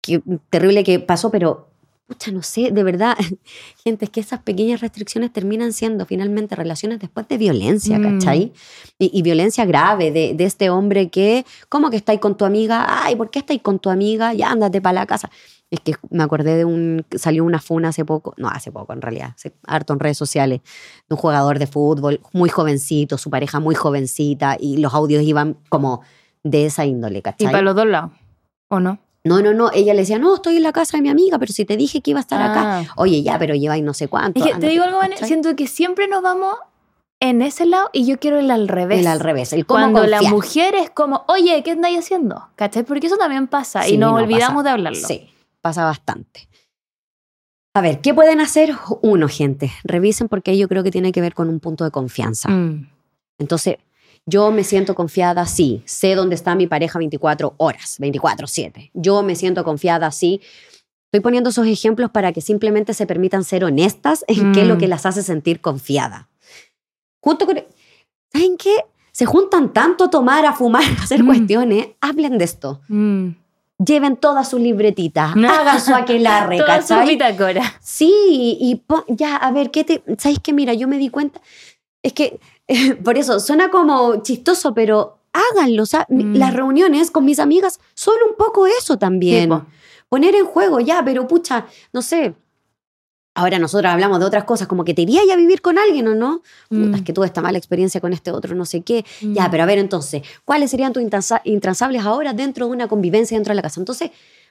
que- 0.00 0.22
terrible 0.48 0.84
que 0.84 1.00
pasó, 1.00 1.30
pero, 1.30 1.68
pucha, 2.06 2.30
no 2.30 2.42
sé, 2.42 2.70
de 2.72 2.82
verdad, 2.82 3.16
gente, 3.84 4.04
es 4.04 4.10
que 4.10 4.20
esas 4.20 4.40
pequeñas 4.40 4.80
restricciones 4.80 5.32
terminan 5.32 5.72
siendo 5.72 6.04
finalmente 6.04 6.54
relaciones 6.56 6.98
después 6.98 7.26
de 7.28 7.38
violencia, 7.38 7.98
Mm. 7.98 8.02
¿cachai? 8.18 8.52
Y, 8.98 9.10
y 9.18 9.22
violencia 9.22 9.64
grave 9.64 10.10
de, 10.10 10.34
de 10.34 10.44
este 10.44 10.68
hombre 10.70 11.08
que, 11.08 11.44
¿cómo 11.68 11.90
que 11.90 11.96
estáis 11.96 12.20
con 12.20 12.36
tu 12.36 12.44
amiga? 12.44 12.86
Ay, 13.04 13.16
¿por 13.16 13.30
qué 13.30 13.38
estáis 13.38 13.62
con 13.62 13.78
tu 13.78 13.88
amiga? 13.90 14.34
Ya 14.34 14.50
ándate 14.50 14.80
para 14.82 14.94
la 15.00 15.06
casa. 15.06 15.30
Es 15.70 15.80
que 15.80 15.94
me 16.10 16.22
acordé 16.22 16.54
de 16.56 16.66
un, 16.66 17.06
salió 17.16 17.44
una 17.46 17.58
funa 17.58 17.88
hace 17.88 18.04
poco, 18.04 18.34
no 18.36 18.48
hace 18.48 18.70
poco 18.70 18.92
en 18.92 19.00
realidad, 19.00 19.32
hace 19.34 19.54
harto 19.66 19.94
en 19.94 20.00
redes 20.00 20.18
sociales, 20.18 20.60
de 21.08 21.14
un 21.14 21.16
jugador 21.16 21.58
de 21.58 21.66
fútbol 21.66 22.20
muy 22.34 22.50
jovencito, 22.50 23.16
su 23.16 23.30
pareja 23.30 23.58
muy 23.58 23.74
jovencita, 23.74 24.58
y 24.60 24.76
los 24.76 24.92
audios 24.92 25.22
iban 25.22 25.56
como 25.70 26.02
de 26.44 26.66
esa 26.66 26.84
índole, 26.84 27.20
Y 27.20 27.22
¿cachai? 27.22 27.46
para 27.46 27.62
los 27.62 27.74
dos 27.74 27.86
lados. 27.86 28.10
¿O 28.68 28.80
no? 28.80 28.98
No, 29.24 29.40
no, 29.40 29.52
no, 29.54 29.70
ella 29.72 29.94
le 29.94 30.00
decía, 30.00 30.18
no, 30.18 30.34
estoy 30.34 30.56
en 30.56 30.64
la 30.64 30.72
casa 30.72 30.96
de 30.96 31.02
mi 31.02 31.08
amiga, 31.08 31.38
pero 31.38 31.52
si 31.52 31.64
te 31.64 31.76
dije 31.76 32.00
que 32.00 32.10
iba 32.10 32.18
a 32.20 32.22
estar 32.22 32.42
acá, 32.42 32.78
Ah. 32.80 32.84
oye, 32.96 33.22
ya, 33.22 33.38
pero 33.38 33.54
lleváis 33.54 33.84
no 33.84 33.94
sé 33.94 34.08
cuánto. 34.08 34.44
Es 34.44 34.52
que 34.52 34.58
te 34.60 34.66
digo 34.68 34.82
algo, 34.84 34.98
siento 35.24 35.54
que 35.54 35.68
siempre 35.68 36.08
nos 36.08 36.22
vamos 36.22 36.56
en 37.20 37.40
ese 37.40 37.66
lado 37.66 37.88
y 37.92 38.04
yo 38.04 38.18
quiero 38.18 38.40
el 38.40 38.50
al 38.50 38.66
revés. 38.66 38.98
El 38.98 39.06
al 39.06 39.20
revés, 39.20 39.52
el 39.52 39.64
cómo 39.64 39.78
Cuando 39.92 40.04
la 40.08 40.16
confiar. 40.18 40.34
mujer 40.34 40.74
es 40.74 40.90
como, 40.90 41.24
oye, 41.28 41.62
¿qué 41.62 41.70
andáis 41.70 42.00
haciendo? 42.00 42.48
¿Cachai? 42.56 42.82
Porque 42.82 43.06
eso 43.06 43.16
también 43.16 43.46
pasa 43.46 43.82
Sí, 43.84 43.94
y 43.94 43.96
nos 43.96 44.10
no, 44.10 44.16
olvidamos 44.18 44.54
pasa. 44.56 44.62
de 44.64 44.70
hablarlo. 44.70 45.06
Sí, 45.06 45.30
pasa 45.60 45.84
bastante. 45.84 46.48
A 47.74 47.80
ver, 47.80 48.00
¿qué 48.00 48.12
pueden 48.12 48.40
hacer? 48.40 48.74
Uno, 49.02 49.28
gente, 49.28 49.70
revisen 49.84 50.28
porque 50.28 50.58
yo 50.58 50.68
creo 50.68 50.82
que 50.82 50.90
tiene 50.90 51.12
que 51.12 51.20
ver 51.20 51.32
con 51.34 51.48
un 51.48 51.60
punto 51.60 51.84
de 51.84 51.90
confianza. 51.92 52.48
Mm. 52.50 52.90
Entonces, 53.38 53.76
yo 54.26 54.50
me 54.52 54.64
siento 54.64 54.94
confiada, 54.94 55.46
sí. 55.46 55.82
Sé 55.84 56.14
dónde 56.14 56.34
está 56.34 56.54
mi 56.54 56.66
pareja 56.66 56.98
24 56.98 57.54
horas, 57.58 57.96
24/7. 57.98 58.90
Yo 58.94 59.22
me 59.22 59.34
siento 59.36 59.64
confiada, 59.64 60.10
sí. 60.10 60.40
Estoy 61.06 61.20
poniendo 61.20 61.50
esos 61.50 61.66
ejemplos 61.66 62.10
para 62.10 62.32
que 62.32 62.40
simplemente 62.40 62.94
se 62.94 63.06
permitan 63.06 63.44
ser 63.44 63.64
honestas 63.64 64.24
en 64.28 64.52
qué 64.52 64.62
es 64.62 64.66
lo 64.68 64.76
Mm. 64.76 64.78
que 64.78 64.88
las 64.88 65.04
hace 65.06 65.22
sentir 65.22 65.60
confiada. 65.60 66.28
Junto 67.20 67.46
con... 67.46 67.62
¿Saben 68.32 68.56
qué? 68.56 68.74
Se 69.12 69.26
juntan 69.26 69.72
tanto 69.74 70.04
a 70.04 70.10
tomar, 70.10 70.46
a 70.46 70.54
fumar, 70.54 70.82
a 70.98 71.02
hacer 71.02 71.22
Mm. 71.22 71.26
cuestiones. 71.26 71.86
Hablen 72.00 72.38
de 72.38 72.44
esto. 72.44 72.80
Mm. 72.88 73.28
Lleven 73.84 74.16
todas 74.16 74.48
sus 74.48 74.60
libretitas. 74.60 75.32
Hagan 75.36 75.80
su 75.80 75.94
aquelarre, 75.94 76.56
Toda 76.58 76.80
su. 76.80 76.94
Sí, 77.80 78.56
y 78.60 78.82
ya, 79.08 79.36
a 79.36 79.50
ver, 79.50 79.70
¿qué 79.70 79.84
te. 79.84 80.02
¿Sabes 80.18 80.38
qué? 80.42 80.52
Mira, 80.52 80.72
yo 80.72 80.88
me 80.88 80.96
di 80.98 81.10
cuenta. 81.10 81.40
Es 82.02 82.12
que, 82.14 82.40
por 83.04 83.18
eso, 83.18 83.40
suena 83.40 83.70
como 83.70 84.22
chistoso, 84.22 84.74
pero 84.74 85.18
háganlo. 85.32 85.82
O 85.82 85.86
sea, 85.86 86.06
Mm. 86.08 86.36
las 86.36 86.52
reuniones 86.54 87.10
con 87.10 87.24
mis 87.24 87.38
amigas 87.38 87.80
son 87.94 88.14
un 88.28 88.36
poco 88.36 88.66
eso 88.66 88.98
también. 88.98 89.50
Poner 90.08 90.34
en 90.34 90.44
juego, 90.44 90.78
ya, 90.80 91.02
pero 91.04 91.26
pucha, 91.26 91.66
no 91.92 92.02
sé. 92.02 92.34
Ahora 93.34 93.58
nosotros 93.58 93.90
hablamos 93.90 94.20
de 94.20 94.26
otras 94.26 94.44
cosas, 94.44 94.68
como 94.68 94.84
que 94.84 94.92
te 94.92 95.00
iría 95.02 95.22
ya 95.26 95.32
a 95.32 95.36
vivir 95.38 95.62
con 95.62 95.78
alguien 95.78 96.06
o 96.06 96.14
no. 96.14 96.42
Puta, 96.68 96.82
Mm. 96.88 96.94
es 96.96 97.02
que 97.02 97.14
tuve 97.14 97.24
esta 97.24 97.40
mala 97.40 97.56
experiencia 97.56 97.98
con 97.98 98.12
este 98.12 98.30
otro, 98.30 98.54
no 98.54 98.66
sé 98.66 98.82
qué. 98.82 99.06
Ya, 99.22 99.48
Mm. 99.48 99.50
pero 99.50 99.62
a 99.62 99.66
ver 99.66 99.78
entonces, 99.78 100.22
¿cuáles 100.44 100.70
serían 100.70 100.92
tus 100.92 101.02
intransa- 101.02 101.40
intransables 101.44 102.02
ahora 102.04 102.34
dentro 102.34 102.66
de 102.66 102.72
una 102.72 102.88
convivencia 102.88 103.38
dentro 103.38 103.52
de 103.52 103.56
la 103.56 103.62
casa? 103.62 103.80
Entonces, 103.80 104.10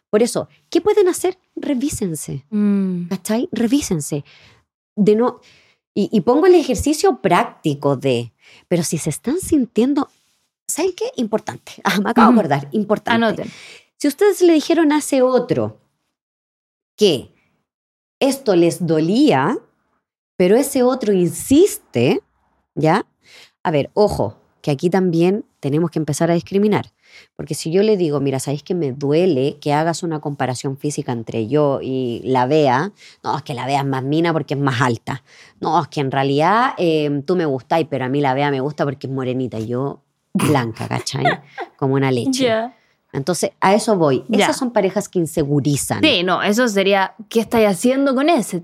por 0.10 0.23
eso, 0.23 0.49
¿qué 0.72 0.81
pueden 0.81 1.07
hacer? 1.10 1.38
Revísense. 1.56 2.43
Mm. 2.49 3.03
¿Cachai? 3.10 3.48
Revísense. 3.52 4.26
De 4.95 5.15
no, 5.15 5.41
y, 5.93 6.09
y 6.11 6.22
pongo 6.22 6.47
el 6.47 6.55
ejercicio 6.55 7.22
práctico 7.22 7.97
de, 7.97 8.34
pero 8.68 8.84
si 8.84 8.97
se 8.97 9.09
están 9.09 9.39
sintiendo, 9.39 10.09
¿saben 10.68 10.93
qué? 10.95 11.05
Importante. 11.15 11.73
Ah, 11.84 11.99
me 11.99 12.11
acabo 12.11 12.31
de 12.31 12.39
acordar, 12.39 12.68
importante. 12.72 13.26
Anoten. 13.26 13.51
Si 13.97 14.07
ustedes 14.07 14.41
le 14.41 14.53
dijeron 14.53 14.91
a 14.91 14.99
ese 14.99 15.22
otro 15.22 15.80
que 16.95 17.31
esto 18.19 18.55
les 18.55 18.85
dolía, 18.85 19.57
pero 20.38 20.55
ese 20.55 20.84
otro 20.84 21.13
insiste, 21.13 22.22
¿ya? 22.76 23.05
A 23.63 23.72
ver, 23.72 23.91
ojo, 23.93 24.38
que 24.61 24.72
aquí 24.72 24.89
también 24.89 25.45
tenemos 25.59 25.91
que 25.91 25.99
empezar 25.99 26.31
a 26.31 26.35
discriminar. 26.35 26.91
Porque 27.35 27.53
si 27.53 27.71
yo 27.71 27.83
le 27.83 27.97
digo, 27.97 28.19
mira, 28.19 28.39
¿sabéis 28.39 28.63
que 28.63 28.75
me 28.75 28.91
duele 28.91 29.57
que 29.59 29.73
hagas 29.73 30.03
una 30.03 30.19
comparación 30.19 30.77
física 30.77 31.11
entre 31.11 31.47
yo 31.47 31.79
y 31.81 32.21
la 32.23 32.45
Bea? 32.45 32.91
No, 33.23 33.38
es 33.38 33.43
que 33.43 33.53
la 33.53 33.65
Bea 33.65 33.79
es 33.79 33.85
más 33.85 34.03
mina 34.03 34.33
porque 34.33 34.53
es 34.53 34.59
más 34.59 34.81
alta. 34.81 35.23
No, 35.59 35.81
es 35.81 35.88
que 35.88 36.01
en 36.01 36.11
realidad 36.11 36.73
eh, 36.77 37.21
tú 37.25 37.35
me 37.35 37.45
gustáis, 37.45 37.88
pero 37.89 38.05
a 38.05 38.09
mí 38.09 38.21
la 38.21 38.33
Bea 38.33 38.51
me 38.51 38.61
gusta 38.61 38.83
porque 38.85 39.07
es 39.07 39.13
morenita 39.13 39.59
y 39.59 39.67
yo 39.67 40.01
blanca, 40.33 40.88
¿cachai? 40.88 41.25
Como 41.77 41.95
una 41.95 42.11
leche. 42.11 42.49
Entonces, 43.13 43.51
a 43.59 43.73
eso 43.73 43.97
voy. 43.97 44.23
Esas 44.31 44.57
son 44.57 44.71
parejas 44.71 45.09
que 45.09 45.19
insegurizan. 45.19 46.01
Sí, 46.01 46.23
no, 46.23 46.41
eso 46.41 46.67
sería, 46.67 47.15
¿qué 47.29 47.41
estáis 47.41 47.67
haciendo 47.67 48.15
con 48.15 48.29
ese? 48.29 48.61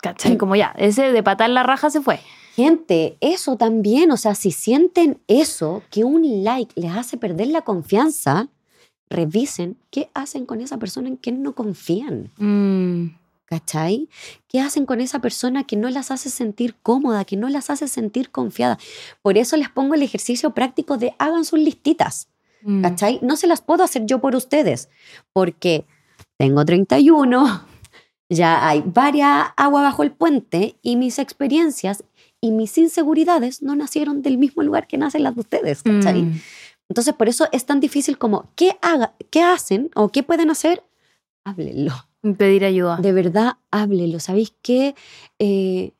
¿Cachai? 0.00 0.36
Como 0.36 0.54
ya, 0.54 0.72
ese 0.76 1.12
de 1.12 1.22
patar 1.22 1.50
la 1.50 1.64
raja 1.64 1.90
se 1.90 2.00
fue. 2.00 2.20
Gente, 2.58 3.16
eso 3.20 3.56
también, 3.56 4.10
o 4.10 4.16
sea, 4.16 4.34
si 4.34 4.50
sienten 4.50 5.20
eso, 5.28 5.84
que 5.92 6.02
un 6.02 6.42
like 6.42 6.72
les 6.74 6.90
hace 6.90 7.16
perder 7.16 7.46
la 7.46 7.62
confianza, 7.62 8.48
revisen 9.08 9.76
qué 9.92 10.10
hacen 10.12 10.44
con 10.44 10.60
esa 10.60 10.76
persona 10.76 11.06
en 11.06 11.14
quien 11.14 11.44
no 11.44 11.54
confían. 11.54 12.32
Mm, 12.36 13.14
¿Cachai? 13.44 14.08
¿Qué 14.48 14.58
hacen 14.58 14.86
con 14.86 15.00
esa 15.00 15.20
persona 15.20 15.68
que 15.68 15.76
no 15.76 15.88
las 15.88 16.10
hace 16.10 16.30
sentir 16.30 16.74
cómoda, 16.82 17.24
que 17.24 17.36
no 17.36 17.48
las 17.48 17.70
hace 17.70 17.86
sentir 17.86 18.32
confiada? 18.32 18.76
Por 19.22 19.38
eso 19.38 19.56
les 19.56 19.68
pongo 19.68 19.94
el 19.94 20.02
ejercicio 20.02 20.50
práctico 20.50 20.98
de 20.98 21.14
hagan 21.20 21.44
sus 21.44 21.60
listitas. 21.60 22.26
mm. 22.62 22.82
¿Cachai? 22.82 23.20
No 23.22 23.36
se 23.36 23.46
las 23.46 23.60
puedo 23.60 23.84
hacer 23.84 24.04
yo 24.04 24.20
por 24.20 24.34
ustedes, 24.34 24.88
porque 25.32 25.86
tengo 26.36 26.64
31, 26.64 27.62
ya 28.28 28.66
hay 28.66 28.82
varias 28.84 29.46
agua 29.56 29.82
bajo 29.82 30.02
el 30.02 30.10
puente 30.10 30.74
y 30.82 30.96
mis 30.96 31.20
experiencias 31.20 32.02
y 32.40 32.52
mis 32.52 32.76
inseguridades 32.78 33.62
no 33.62 33.74
nacieron 33.74 34.22
del 34.22 34.38
mismo 34.38 34.62
lugar 34.62 34.86
que 34.86 34.98
nacen 34.98 35.22
las 35.22 35.34
de 35.34 35.40
ustedes, 35.40 35.82
¿cachai? 35.82 36.22
Mm. 36.22 36.40
Entonces, 36.88 37.14
por 37.14 37.28
eso 37.28 37.46
es 37.52 37.66
tan 37.66 37.80
difícil 37.80 38.16
como, 38.16 38.50
¿qué, 38.54 38.76
haga, 38.80 39.14
¿qué 39.30 39.42
hacen 39.42 39.90
o 39.94 40.08
qué 40.08 40.22
pueden 40.22 40.50
hacer? 40.50 40.82
Háblenlo. 41.44 41.92
Pedir 42.36 42.64
ayuda. 42.64 42.96
De 42.96 43.12
verdad, 43.12 43.54
háblenlo. 43.70 44.20
¿Sabéis 44.20 44.54
qué? 44.62 44.94
Eh, 45.38 45.92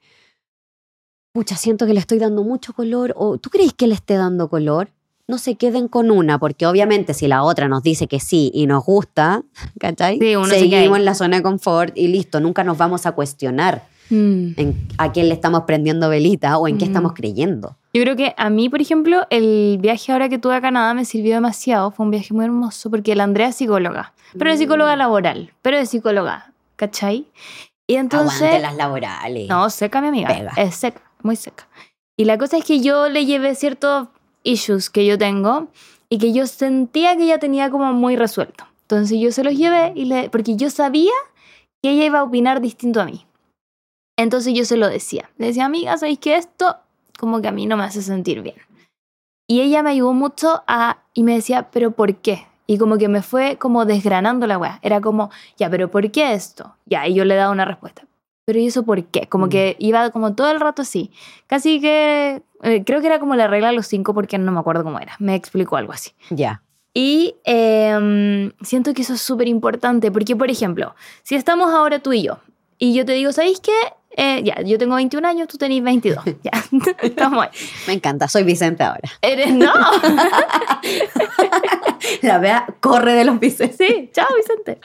pucha, 1.32 1.56
siento 1.56 1.86
que 1.86 1.94
le 1.94 2.00
estoy 2.00 2.18
dando 2.18 2.42
mucho 2.42 2.72
color. 2.72 3.14
¿O 3.16 3.38
tú 3.38 3.50
creéis 3.50 3.74
que 3.74 3.86
le 3.86 3.94
esté 3.94 4.14
dando 4.14 4.48
color? 4.48 4.90
No 5.26 5.36
se 5.36 5.56
queden 5.56 5.88
con 5.88 6.10
una, 6.10 6.38
porque 6.38 6.66
obviamente 6.66 7.12
si 7.12 7.28
la 7.28 7.42
otra 7.42 7.68
nos 7.68 7.82
dice 7.82 8.06
que 8.06 8.18
sí 8.18 8.50
y 8.54 8.66
nos 8.66 8.84
gusta, 8.84 9.42
¿cachai? 9.78 10.18
Sí, 10.18 10.36
uno 10.36 10.46
se. 10.46 10.60
Seguimos 10.60 10.98
en 10.98 11.04
la 11.04 11.14
zona 11.14 11.36
de 11.36 11.42
confort 11.42 11.96
y 11.96 12.08
listo, 12.08 12.40
nunca 12.40 12.64
nos 12.64 12.78
vamos 12.78 13.04
a 13.04 13.12
cuestionar 13.12 13.86
Mm. 14.10 14.52
en 14.56 14.88
a 14.98 15.12
quién 15.12 15.28
le 15.28 15.34
estamos 15.34 15.62
prendiendo 15.64 16.08
velita 16.08 16.58
o 16.58 16.66
en 16.68 16.78
qué 16.78 16.84
Mm. 16.86 16.88
estamos 16.88 17.12
creyendo. 17.14 17.76
Yo 17.92 18.02
creo 18.02 18.16
que 18.16 18.34
a 18.36 18.50
mí, 18.50 18.68
por 18.68 18.80
ejemplo, 18.80 19.26
el 19.30 19.78
viaje 19.80 20.12
ahora 20.12 20.28
que 20.28 20.38
tuve 20.38 20.54
a 20.56 20.60
Canadá 20.60 20.94
me 20.94 21.04
sirvió 21.04 21.34
demasiado. 21.34 21.90
Fue 21.90 22.04
un 22.04 22.10
viaje 22.10 22.32
muy 22.34 22.44
hermoso 22.44 22.90
porque 22.90 23.14
la 23.16 23.24
Andrea 23.24 23.48
es 23.48 23.56
psicóloga, 23.56 24.12
pero 24.38 24.50
es 24.50 24.56
Mm. 24.56 24.62
psicóloga 24.62 24.96
laboral, 24.96 25.52
pero 25.62 25.76
es 25.78 25.90
psicóloga, 25.90 26.52
¿cachai? 26.76 27.26
Y 27.86 27.96
entonces... 27.96 28.42
Aguante 28.42 28.60
las 28.62 28.76
laborales. 28.76 29.48
No, 29.48 29.68
seca, 29.70 30.00
mi 30.00 30.08
amiga. 30.08 30.28
Pega. 30.28 30.52
Es 30.56 30.74
seca, 30.74 31.00
muy 31.22 31.36
seca. 31.36 31.66
Y 32.16 32.24
la 32.24 32.36
cosa 32.38 32.58
es 32.58 32.64
que 32.64 32.80
yo 32.80 33.08
le 33.08 33.24
llevé 33.26 33.54
ciertos 33.54 34.08
issues 34.42 34.90
que 34.90 35.06
yo 35.06 35.16
tengo 35.18 35.68
y 36.10 36.18
que 36.18 36.32
yo 36.32 36.46
sentía 36.46 37.16
que 37.16 37.24
ella 37.24 37.38
tenía 37.38 37.70
como 37.70 37.92
muy 37.92 38.16
resuelto. 38.16 38.64
Entonces 38.82 39.18
yo 39.20 39.30
se 39.32 39.44
los 39.44 39.54
llevé 39.54 39.92
y 39.94 40.04
le, 40.06 40.30
porque 40.30 40.56
yo 40.56 40.68
sabía 40.70 41.12
que 41.82 41.90
ella 41.90 42.04
iba 42.06 42.18
a 42.20 42.24
opinar 42.24 42.60
distinto 42.60 43.00
a 43.00 43.04
mí. 43.04 43.24
Entonces 44.18 44.52
yo 44.52 44.64
se 44.66 44.76
lo 44.76 44.88
decía. 44.88 45.30
Le 45.38 45.46
decía, 45.46 45.64
amiga, 45.64 45.96
¿sabéis 45.96 46.18
que 46.18 46.36
esto 46.36 46.76
como 47.18 47.40
que 47.40 47.48
a 47.48 47.52
mí 47.52 47.64
no 47.66 47.76
me 47.76 47.84
hace 47.84 48.02
sentir 48.02 48.42
bien? 48.42 48.56
Y 49.46 49.62
ella 49.62 49.82
me 49.82 49.90
ayudó 49.90 50.12
mucho 50.12 50.62
a, 50.66 50.98
y 51.14 51.22
me 51.22 51.34
decía, 51.34 51.70
¿pero 51.70 51.92
por 51.92 52.16
qué? 52.16 52.46
Y 52.66 52.76
como 52.76 52.98
que 52.98 53.08
me 53.08 53.22
fue 53.22 53.56
como 53.56 53.86
desgranando 53.86 54.46
la 54.46 54.58
weá. 54.58 54.78
Era 54.82 55.00
como, 55.00 55.30
ya, 55.56 55.70
¿pero 55.70 55.90
por 55.90 56.10
qué 56.10 56.34
esto? 56.34 56.74
Ya, 56.84 57.06
y 57.06 57.14
yo 57.14 57.24
le 57.24 57.34
daba 57.36 57.50
una 57.52 57.64
respuesta. 57.64 58.02
¿Pero 58.44 58.58
y 58.58 58.66
eso 58.66 58.82
por 58.82 59.02
qué? 59.04 59.26
Como 59.28 59.46
Mm. 59.46 59.50
que 59.50 59.76
iba 59.78 60.10
como 60.10 60.34
todo 60.34 60.50
el 60.50 60.58
rato 60.60 60.82
así. 60.82 61.10
Casi 61.46 61.80
que, 61.80 62.42
eh, 62.62 62.84
creo 62.84 63.00
que 63.00 63.06
era 63.06 63.20
como 63.20 63.36
la 63.36 63.46
regla 63.46 63.68
de 63.68 63.74
los 63.74 63.86
cinco 63.86 64.12
porque 64.14 64.36
no 64.36 64.50
me 64.52 64.58
acuerdo 64.60 64.84
cómo 64.84 64.98
era. 64.98 65.14
Me 65.18 65.34
explicó 65.34 65.76
algo 65.76 65.92
así. 65.92 66.10
Ya. 66.30 66.62
Y 66.92 67.36
em, 67.44 68.52
siento 68.62 68.92
que 68.94 69.02
eso 69.02 69.14
es 69.14 69.20
súper 69.22 69.48
importante 69.48 70.10
porque, 70.10 70.34
por 70.34 70.50
ejemplo, 70.50 70.94
si 71.22 71.36
estamos 71.36 71.72
ahora 71.72 72.00
tú 72.00 72.12
y 72.12 72.22
yo, 72.24 72.38
y 72.78 72.94
yo 72.94 73.04
te 73.04 73.12
digo, 73.12 73.32
¿sabéis 73.32 73.60
qué? 73.60 73.72
Eh, 74.20 74.42
ya, 74.42 74.60
yo 74.62 74.78
tengo 74.78 74.96
21 74.96 75.28
años, 75.28 75.46
tú 75.46 75.58
tenés 75.58 75.82
22. 75.82 76.24
Ya, 76.42 76.50
estamos 77.02 77.44
ahí. 77.44 77.50
Me 77.86 77.92
encanta, 77.92 78.26
soy 78.26 78.42
Vicente 78.42 78.82
ahora. 78.82 79.08
Eres, 79.22 79.54
no. 79.54 79.72
La 82.22 82.38
vea 82.38 82.66
corre 82.80 83.12
de 83.12 83.24
los 83.24 83.38
bíceps. 83.38 83.76
Sí, 83.76 84.10
chao 84.12 84.26
Vicente. 84.36 84.80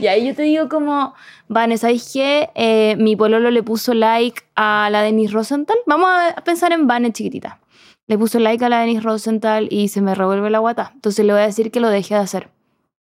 Y 0.00 0.06
ahí 0.06 0.26
yo 0.26 0.34
te 0.34 0.42
digo 0.42 0.68
como, 0.68 1.14
Vane, 1.48 1.78
¿sabes 1.78 2.10
qué? 2.12 2.50
Eh, 2.54 2.96
mi 2.98 3.16
pololo 3.16 3.50
le 3.50 3.62
puso 3.62 3.92
like 3.92 4.42
a 4.54 4.88
la 4.90 5.02
Denise 5.02 5.32
Rosenthal. 5.32 5.76
Vamos 5.86 6.08
a 6.10 6.40
pensar 6.42 6.72
en 6.72 6.86
Vane 6.86 7.12
chiquitita. 7.12 7.60
Le 8.06 8.16
puso 8.16 8.38
like 8.38 8.64
a 8.64 8.68
la 8.68 8.80
Denise 8.80 9.02
Rosenthal 9.02 9.68
y 9.70 9.88
se 9.88 10.00
me 10.00 10.14
revuelve 10.14 10.48
la 10.48 10.60
guata. 10.60 10.92
Entonces 10.94 11.26
le 11.26 11.32
voy 11.32 11.42
a 11.42 11.46
decir 11.46 11.70
que 11.70 11.80
lo 11.80 11.90
deje 11.90 12.14
de 12.14 12.20
hacer. 12.20 12.48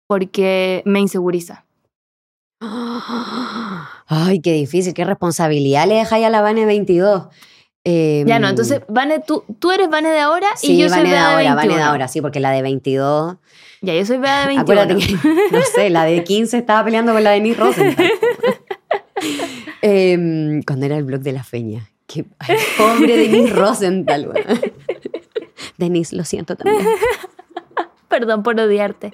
Porque 0.06 0.82
me 0.86 1.00
inseguriza. 1.00 1.64
Ay, 4.06 4.40
qué 4.40 4.52
difícil, 4.52 4.94
qué 4.94 5.04
responsabilidad 5.04 5.86
le 5.86 5.94
dejáis 5.94 6.24
a 6.26 6.30
la 6.30 6.40
Vane 6.40 6.66
22. 6.66 7.28
Eh, 7.86 8.24
Ya 8.26 8.38
no, 8.38 8.48
entonces, 8.48 8.80
Vane, 8.88 9.20
tú, 9.20 9.44
tú 9.58 9.70
eres 9.70 9.88
Vane 9.90 10.10
de 10.10 10.20
ahora 10.20 10.48
y 10.62 10.66
Sí, 10.66 10.78
yo 10.78 10.88
soy 10.88 10.98
Vane 10.98 11.10
de 11.10 11.18
ahora, 11.18 11.36
21. 11.36 11.56
Vane 11.56 11.76
de 11.76 11.82
ahora, 11.82 12.08
sí, 12.08 12.20
porque 12.20 12.40
la 12.40 12.50
de 12.50 12.62
22. 12.62 13.36
Ya, 13.82 13.94
yo 13.94 14.06
soy 14.06 14.16
Bea 14.16 14.40
de 14.40 14.46
21. 14.46 14.62
Acuérdate 14.80 14.96
que, 15.06 15.12
no 15.52 15.60
sé, 15.74 15.90
la 15.90 16.04
de 16.04 16.24
15 16.24 16.56
estaba 16.56 16.82
peleando 16.84 17.12
con 17.12 17.22
la 17.22 17.30
de 17.30 17.36
Denise 17.36 17.60
Rosenthal. 17.60 18.10
Em, 19.82 20.62
cuando 20.62 20.86
era 20.86 20.96
el 20.96 21.04
blog 21.04 21.20
de 21.20 21.32
la 21.32 21.44
feña. 21.44 21.90
Qué 22.06 22.24
ay, 22.38 22.56
pobre 22.76 23.16
Denise 23.16 23.52
Rosenthal, 23.54 24.28
weón. 24.28 24.44
Denise, 25.78 26.16
lo 26.16 26.24
siento 26.24 26.56
también. 26.56 26.86
Perdón 28.08 28.42
por 28.42 28.58
odiarte. 28.58 29.12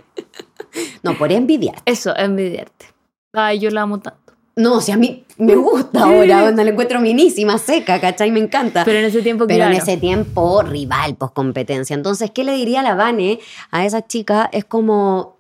No, 1.03 1.17
por 1.19 1.33
envidiar. 1.33 1.77
Eso, 1.87 2.17
envidiarte. 2.17 2.87
Ay, 3.33 3.59
yo 3.59 3.71
la 3.71 3.83
amo 3.83 3.99
tanto. 4.01 4.30
No, 4.61 4.81
si 4.81 4.93
a 4.93 4.97
mí 4.97 5.25
me 5.39 5.57
gusta 5.57 6.03
ahora, 6.03 6.43
cuando 6.43 6.63
la 6.63 6.71
encuentro 6.71 7.01
minísima, 7.01 7.57
seca, 7.57 8.01
¿cachai? 8.01 8.31
Me 8.31 8.41
encanta. 8.41 8.85
Pero 8.85 8.99
en 8.99 9.07
ese 9.07 9.23
tiempo, 9.23 9.47
Pero 9.47 9.65
en 9.65 9.73
ese 9.73 9.97
tiempo, 9.97 10.63
rival, 10.63 11.17
pues 11.17 11.31
competencia. 11.31 11.95
Entonces, 11.95 12.31
¿qué 12.31 12.45
le 12.45 12.53
diría 12.53 12.81
a 12.81 12.83
la 12.83 12.95
Vane 12.95 13.41
a 13.71 13.87
esa 13.87 14.07
chica? 14.07 14.49
Es 14.53 14.65
como. 14.65 15.37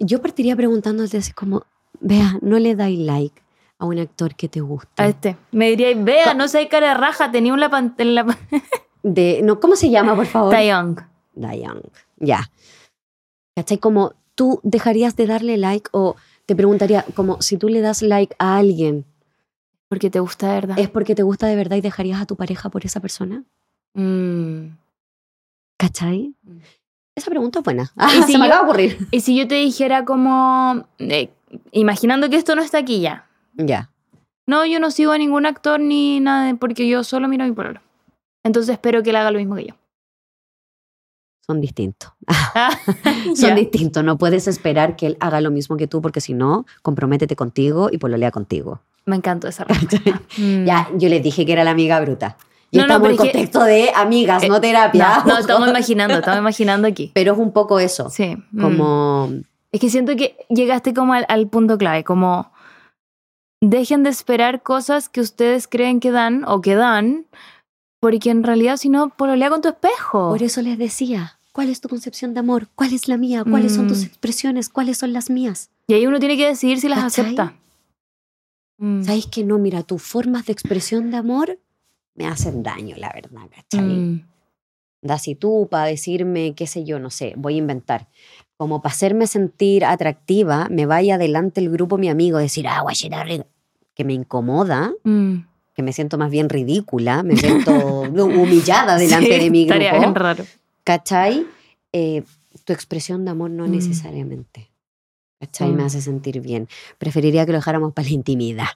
Yo 0.00 0.20
partiría 0.20 0.56
preguntándote 0.56 1.16
así 1.16 1.32
como, 1.32 1.62
vea, 2.00 2.36
no 2.42 2.58
le 2.58 2.74
dais 2.74 2.98
like 2.98 3.40
a 3.78 3.86
un 3.86 3.98
actor 3.98 4.34
que 4.34 4.48
te 4.48 4.60
gusta. 4.60 5.04
A 5.04 5.08
este. 5.08 5.36
Me 5.52 5.70
diría, 5.70 5.94
vea, 5.96 6.34
no 6.34 6.48
sé 6.48 6.68
cara 6.68 6.88
de 6.88 6.94
raja, 6.94 7.30
tenía 7.30 7.52
un 7.52 7.60
la 7.60 7.92
en 7.96 8.14
la 8.14 8.38
De, 9.02 9.40
no, 9.42 9.60
¿Cómo 9.60 9.76
se 9.76 9.88
llama, 9.88 10.14
por 10.14 10.26
favor? 10.26 10.52
Taeyong. 10.52 10.96
Young. 11.34 11.80
Ya. 12.18 12.50
¿Cachai? 13.56 13.78
Como 13.78 14.12
tú 14.34 14.60
dejarías 14.62 15.16
de 15.16 15.26
darle 15.26 15.56
like 15.56 15.88
o 15.92 16.16
te 16.50 16.56
preguntaría, 16.56 17.04
como 17.14 17.40
si 17.40 17.56
tú 17.58 17.68
le 17.68 17.80
das 17.80 18.02
like 18.02 18.34
a 18.40 18.56
alguien, 18.56 19.04
Porque 19.88 20.10
te 20.10 20.18
gusta 20.18 20.48
de 20.48 20.54
verdad. 20.54 20.78
¿es 20.80 20.88
porque 20.88 21.14
te 21.14 21.22
gusta 21.22 21.46
de 21.46 21.54
verdad 21.54 21.76
y 21.76 21.80
dejarías 21.80 22.20
a 22.20 22.26
tu 22.26 22.34
pareja 22.34 22.70
por 22.70 22.84
esa 22.84 22.98
persona? 22.98 23.44
Mm. 23.94 24.70
¿Cachai? 25.78 26.34
Mm. 26.42 26.58
Esa 27.14 27.30
pregunta 27.30 27.60
es 27.60 27.64
buena. 27.64 27.92
¿Y 27.96 28.22
si 28.26 28.32
se 28.32 28.38
me 28.38 28.46
yo- 28.48 28.52
acaba 28.52 28.62
de 28.62 28.68
ocurrir. 28.68 29.08
Y 29.12 29.20
si 29.20 29.36
yo 29.36 29.46
te 29.46 29.54
dijera 29.54 30.04
como, 30.04 30.86
eh, 30.98 31.30
imaginando 31.70 32.28
que 32.28 32.34
esto 32.36 32.56
no 32.56 32.62
está 32.62 32.78
aquí 32.78 33.00
ya. 33.00 33.28
Ya. 33.54 33.90
No, 34.48 34.66
yo 34.66 34.80
no 34.80 34.90
sigo 34.90 35.12
a 35.12 35.18
ningún 35.18 35.46
actor 35.46 35.78
ni 35.78 36.18
nada, 36.18 36.52
porque 36.56 36.88
yo 36.88 37.04
solo 37.04 37.28
miro 37.28 37.44
a 37.44 37.46
mi 37.46 37.52
pololo. 37.52 37.80
Entonces 38.42 38.72
espero 38.72 39.04
que 39.04 39.10
él 39.10 39.16
haga 39.16 39.30
lo 39.30 39.38
mismo 39.38 39.54
que 39.54 39.66
yo. 39.66 39.74
Son 41.50 41.60
distintos. 41.60 42.12
Ah, 42.54 42.70
Son 43.36 43.54
distintos. 43.54 44.02
No 44.04 44.18
puedes 44.18 44.46
esperar 44.48 44.96
que 44.96 45.06
él 45.06 45.16
haga 45.20 45.40
lo 45.40 45.50
mismo 45.50 45.76
que 45.76 45.86
tú, 45.86 46.00
porque 46.02 46.20
si 46.20 46.34
no, 46.34 46.66
comprométete 46.82 47.36
contigo 47.36 47.88
y 47.92 47.98
pololea 47.98 48.30
contigo. 48.30 48.80
Me 49.06 49.16
encantó 49.16 49.46
esa 49.48 49.64
respuesta. 49.68 50.20
Mm. 50.36 50.64
Ya, 50.64 50.88
yo 50.96 51.08
les 51.08 51.22
dije 51.22 51.44
que 51.46 51.52
era 51.52 51.62
la 51.64 51.70
amiga 51.70 52.00
bruta. 52.00 52.36
Y 52.72 52.78
No, 52.78 52.86
no, 52.86 52.94
estamos 52.94 53.08
en 53.08 53.14
es 53.14 53.20
que- 53.20 53.32
contexto 53.32 53.62
de 53.64 53.90
amigas, 53.96 54.42
Eh, 54.42 54.48
no 54.48 54.60
terapia. 54.60 55.22
No, 55.24 55.32
no, 55.32 55.38
estamos 55.44 55.68
imaginando, 55.68 56.14
estamos 56.14 56.38
imaginando 56.40 56.86
aquí. 56.88 57.10
Pero 57.14 57.32
es 57.32 57.38
un 57.38 57.52
poco 57.52 57.78
eso. 57.80 58.10
Sí. 58.10 58.36
mm. 58.52 58.60
Como. 58.62 59.30
Es 59.72 59.80
que 59.80 59.90
siento 59.90 60.14
que 60.16 60.36
llegaste 60.48 60.92
como 60.94 61.14
al, 61.14 61.24
al 61.28 61.46
punto 61.48 61.78
clave, 61.78 62.02
como 62.04 62.52
dejen 63.60 64.02
de 64.02 64.10
esperar 64.10 64.62
cosas 64.62 65.08
que 65.08 65.20
ustedes 65.20 65.68
creen 65.68 66.00
que 66.00 66.10
dan 66.10 66.44
o 66.46 66.60
que 66.60 66.74
dan, 66.74 67.26
porque 68.00 68.30
en 68.30 68.42
realidad 68.42 68.76
si 68.78 68.88
no, 68.88 69.10
pololea 69.10 69.50
con 69.50 69.60
tu 69.60 69.68
espejo. 69.68 70.30
Por 70.30 70.42
eso 70.42 70.62
les 70.62 70.78
decía, 70.78 71.38
¿cuál 71.60 71.68
es 71.68 71.82
tu 71.82 71.90
concepción 71.90 72.32
de 72.32 72.40
amor? 72.40 72.68
¿Cuál 72.74 72.94
es 72.94 73.06
la 73.06 73.18
mía? 73.18 73.44
¿Cuáles 73.44 73.74
son 73.74 73.86
tus 73.86 73.98
Mm. 74.00 74.06
expresiones? 74.06 74.70
¿Cuáles 74.70 74.96
son 74.96 75.12
las 75.12 75.28
mías? 75.28 75.68
Y 75.88 75.92
ahí 75.92 76.06
uno 76.06 76.18
tiene 76.18 76.38
que 76.38 76.46
decidir 76.46 76.80
si 76.80 76.88
las 76.88 77.00
¿Cachai? 77.00 77.24
acepta. 77.26 77.54
Mm. 78.78 79.02
¿Sabes 79.02 79.26
que 79.26 79.44
no? 79.44 79.58
Mira, 79.58 79.82
tus 79.82 80.02
formas 80.02 80.46
de 80.46 80.54
expresión 80.54 81.10
de 81.10 81.18
amor 81.18 81.58
me 82.14 82.26
hacen 82.26 82.62
daño, 82.62 82.96
la 82.96 83.12
verdad, 83.14 83.42
¿cachai? 83.54 83.88
Mm. 83.88 84.26
Da 85.02 85.18
si 85.18 85.34
tú 85.34 85.68
para 85.70 85.84
decirme, 85.84 86.54
qué 86.54 86.66
sé 86.66 86.84
yo, 86.84 86.98
no 86.98 87.10
sé, 87.10 87.34
voy 87.36 87.56
a 87.56 87.58
inventar. 87.58 88.08
Como 88.56 88.80
para 88.80 88.94
hacerme 88.94 89.26
sentir 89.26 89.84
atractiva, 89.84 90.66
me 90.70 90.86
vaya 90.86 91.16
adelante 91.16 91.60
el 91.60 91.68
grupo 91.68 91.98
mi 91.98 92.08
amigo, 92.08 92.38
decir, 92.38 92.66
ah, 92.68 92.80
guachita 92.80 93.22
rica", 93.24 93.44
que 93.94 94.04
me 94.04 94.14
incomoda, 94.14 94.92
Mm. 95.04 95.40
que 95.74 95.82
me 95.82 95.92
siento 95.92 96.16
más 96.16 96.30
bien 96.30 96.48
ridícula, 96.48 97.22
me 97.22 97.36
siento 97.36 97.72
humillada 98.14 98.96
delante 98.96 99.34
Sí, 99.36 99.44
de 99.44 99.50
mi 99.50 99.62
estaría 99.62 99.90
grupo. 99.90 100.00
bien 100.04 100.14
raro. 100.14 100.46
¿Cachai? 100.90 101.46
Eh, 101.92 102.24
tu 102.64 102.72
expresión 102.72 103.24
de 103.24 103.30
amor 103.30 103.50
no 103.50 103.68
Mm. 103.68 103.70
necesariamente. 103.70 104.72
¿Cachai? 105.38 105.70
Me 105.72 105.84
hace 105.84 106.00
sentir 106.02 106.40
bien. 106.40 106.68
Preferiría 106.98 107.46
que 107.46 107.52
lo 107.52 107.58
dejáramos 107.58 107.92
para 107.92 108.08
la 108.08 108.14
intimidad. 108.14 108.66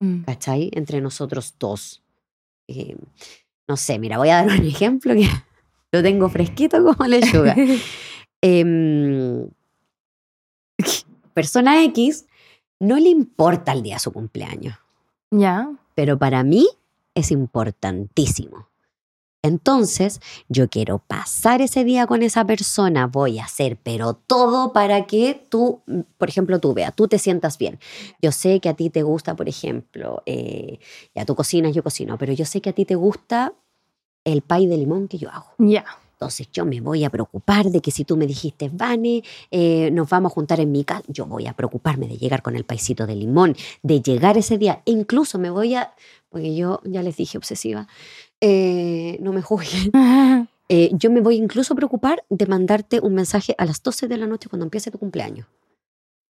Mm. 0.00 0.22
¿cachai? 0.22 0.70
Entre 0.74 1.00
nosotros 1.00 1.56
dos. 1.58 2.04
Eh, 2.68 2.94
no 3.66 3.76
sé, 3.76 3.98
mira, 3.98 4.18
voy 4.18 4.28
a 4.28 4.36
dar 4.44 4.60
un 4.60 4.64
ejemplo 4.66 5.12
que 5.14 5.28
lo 5.90 6.00
tengo 6.02 6.28
fresquito 6.28 6.84
como 6.84 7.04
lechuga. 7.08 7.56
Em, 8.40 9.48
persona 11.34 11.82
X 11.86 12.26
no 12.78 12.96
le 13.00 13.08
importa 13.08 13.72
el 13.72 13.82
día 13.82 13.94
de 13.94 13.98
su 13.98 14.12
cumpleaños, 14.12 14.76
ya. 15.32 15.68
pero 15.96 16.16
para 16.20 16.44
mí 16.44 16.68
es 17.16 17.32
importantísimo. 17.32 18.68
Entonces, 19.42 20.20
yo 20.48 20.68
quiero 20.68 20.98
pasar 20.98 21.62
ese 21.62 21.84
día 21.84 22.06
con 22.06 22.22
esa 22.22 22.44
persona, 22.44 23.06
voy 23.06 23.38
a 23.38 23.44
hacer, 23.44 23.78
pero 23.82 24.14
todo 24.14 24.72
para 24.72 25.06
que 25.06 25.40
tú, 25.48 25.80
por 26.18 26.28
ejemplo, 26.28 26.58
tú 26.58 26.74
veas, 26.74 26.94
tú 26.94 27.06
te 27.06 27.18
sientas 27.18 27.56
bien. 27.56 27.78
Yo 28.20 28.32
sé 28.32 28.58
que 28.60 28.68
a 28.68 28.74
ti 28.74 28.90
te 28.90 29.02
gusta, 29.02 29.36
por 29.36 29.48
ejemplo, 29.48 30.22
eh, 30.26 30.80
ya 31.14 31.24
tú 31.24 31.36
cocinas, 31.36 31.72
yo 31.74 31.84
cocino, 31.84 32.18
pero 32.18 32.32
yo 32.32 32.44
sé 32.44 32.60
que 32.60 32.70
a 32.70 32.72
ti 32.72 32.84
te 32.84 32.96
gusta 32.96 33.54
el 34.24 34.42
pay 34.42 34.66
de 34.66 34.76
limón 34.76 35.06
que 35.08 35.18
yo 35.18 35.30
hago. 35.30 35.52
Ya. 35.58 35.84
Entonces 36.18 36.48
yo 36.50 36.64
me 36.64 36.80
voy 36.80 37.04
a 37.04 37.10
preocupar 37.10 37.66
de 37.66 37.80
que 37.80 37.92
si 37.92 38.04
tú 38.04 38.16
me 38.16 38.26
dijiste, 38.26 38.68
Vane, 38.72 39.22
eh, 39.52 39.88
nos 39.92 40.10
vamos 40.10 40.32
a 40.32 40.34
juntar 40.34 40.58
en 40.58 40.72
mi 40.72 40.82
casa, 40.82 41.04
yo 41.06 41.26
voy 41.26 41.46
a 41.46 41.52
preocuparme 41.52 42.08
de 42.08 42.16
llegar 42.16 42.42
con 42.42 42.56
el 42.56 42.64
paisito 42.64 43.06
de 43.06 43.14
limón, 43.14 43.54
de 43.84 44.02
llegar 44.02 44.36
ese 44.36 44.58
día. 44.58 44.82
E 44.84 44.90
incluso 44.90 45.38
me 45.38 45.48
voy 45.48 45.76
a, 45.76 45.94
porque 46.28 46.56
yo 46.56 46.80
ya 46.82 47.04
les 47.04 47.16
dije 47.16 47.38
obsesiva, 47.38 47.86
eh, 48.40 49.18
no 49.20 49.32
me 49.32 49.42
juzguen. 49.42 49.90
Eh, 50.68 50.90
yo 50.92 51.10
me 51.10 51.20
voy 51.20 51.36
incluso 51.36 51.72
a 51.72 51.76
preocupar 51.76 52.24
de 52.28 52.46
mandarte 52.46 53.00
un 53.00 53.14
mensaje 53.14 53.54
a 53.58 53.64
las 53.64 53.82
12 53.82 54.06
de 54.06 54.18
la 54.18 54.26
noche 54.26 54.48
cuando 54.48 54.64
empiece 54.64 54.90
tu 54.90 54.98
cumpleaños. 54.98 55.46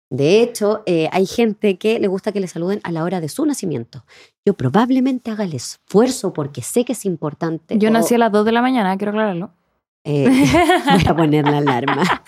De 0.10 0.42
hecho, 0.42 0.84
eh, 0.86 1.10
hay 1.12 1.26
gente 1.26 1.78
que 1.78 2.00
le 2.00 2.08
gusta 2.08 2.32
que 2.32 2.40
le 2.40 2.48
saluden 2.48 2.80
a 2.84 2.92
la 2.92 3.04
hora 3.04 3.20
de 3.20 3.28
su 3.28 3.46
nacimiento. 3.46 4.06
Yo 4.46 4.54
probablemente 4.54 5.32
haga 5.32 5.44
el 5.44 5.54
esfuerzo 5.54 6.32
porque 6.34 6.62
sé 6.62 6.86
que 6.86 6.94
es 6.94 7.04
importante. 7.04 7.78
Yo 7.78 7.90
o, 7.90 7.92
nací 7.92 8.16
a 8.16 8.20
las 8.20 8.32
2 8.32 8.46
de 8.46 8.52
la 8.52 8.62
mañana, 8.62 8.96
quiero 8.98 9.12
aclararlo. 9.12 9.52
voy 10.06 11.04
a 11.06 11.16
poner 11.16 11.46
la 11.46 11.58
alarma. 11.58 12.04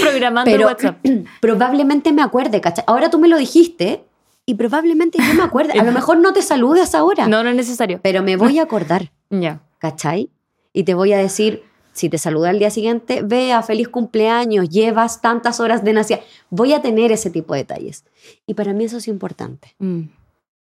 Programando 0.00 0.50
Pero 0.50 0.66
WhatsApp. 0.66 1.04
probablemente 1.40 2.12
me 2.12 2.22
acuerde, 2.22 2.60
¿cachai? 2.60 2.84
Ahora 2.86 3.10
tú 3.10 3.18
me 3.18 3.26
lo 3.26 3.38
dijiste 3.38 4.04
y 4.48 4.54
probablemente 4.54 5.18
yo 5.18 5.34
me 5.34 5.42
acuerde. 5.42 5.78
A 5.78 5.84
lo 5.84 5.92
mejor 6.00 6.16
no 6.18 6.32
te 6.32 6.40
saludes 6.40 6.94
ahora, 6.94 7.28
No, 7.28 7.42
no 7.42 7.50
es 7.50 7.56
necesario. 7.56 8.00
pero 8.02 8.22
me 8.22 8.36
voy 8.36 8.58
a 8.58 8.62
acordar, 8.62 9.12
Ya. 9.30 9.60
¿cachai? 9.76 10.30
Y 10.72 10.84
te 10.84 10.94
voy 10.94 11.12
a 11.12 11.18
decir, 11.18 11.62
si 11.92 12.08
te 12.08 12.16
saluda 12.16 12.48
al 12.48 12.58
día 12.58 12.70
siguiente, 12.70 13.20
vea, 13.22 13.62
feliz 13.62 13.88
cumpleaños, 13.88 14.70
llevas 14.70 15.20
tantas 15.20 15.60
horas 15.60 15.84
de 15.84 15.92
nacida. 15.92 16.20
Voy 16.48 16.72
a 16.72 16.80
tener 16.80 17.12
ese 17.12 17.28
tipo 17.30 17.52
de 17.52 17.60
detalles. 17.60 18.04
Y 18.46 18.54
para 18.54 18.72
mí 18.72 18.84
eso 18.84 18.96
es 18.96 19.06
importante. 19.08 19.74
Mm. 19.78 20.04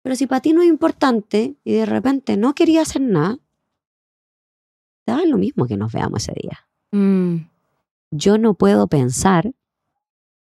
Pero 0.03 0.15
si 0.15 0.27
para 0.29 0.41
ti 0.41 0.53
no 0.53 0.63
es 0.63 0.69
importante 0.69 1.55
y 1.65 1.73
de 1.73 1.87
repente 1.87 2.37
no 2.37 2.55
quería 2.55 2.83
hacer 2.83 3.03
nada, 3.03 3.39
da 5.07 5.25
lo 5.27 5.39
mismo 5.39 5.67
que 5.67 5.77
nos 5.77 5.93
veamos 5.93 6.23
ese 6.23 6.35
día. 6.41 6.67
Mm. 6.93 7.49
yo 8.13 8.37
no 8.39 8.55
puedo 8.55 8.87
pensar 8.87 9.53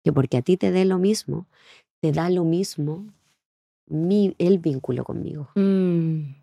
que 0.02 0.12
porque 0.12 0.38
a 0.38 0.42
ti 0.42 0.56
te 0.56 0.70
dé 0.72 0.84
lo 0.86 0.98
mismo, 0.98 1.46
te 2.00 2.10
da 2.12 2.30
lo 2.30 2.44
mismo 2.44 3.04
mi, 3.88 4.34
el 4.38 4.58
vínculo 4.58 5.04
conmigo. 5.04 5.50
Mm. 5.54 6.34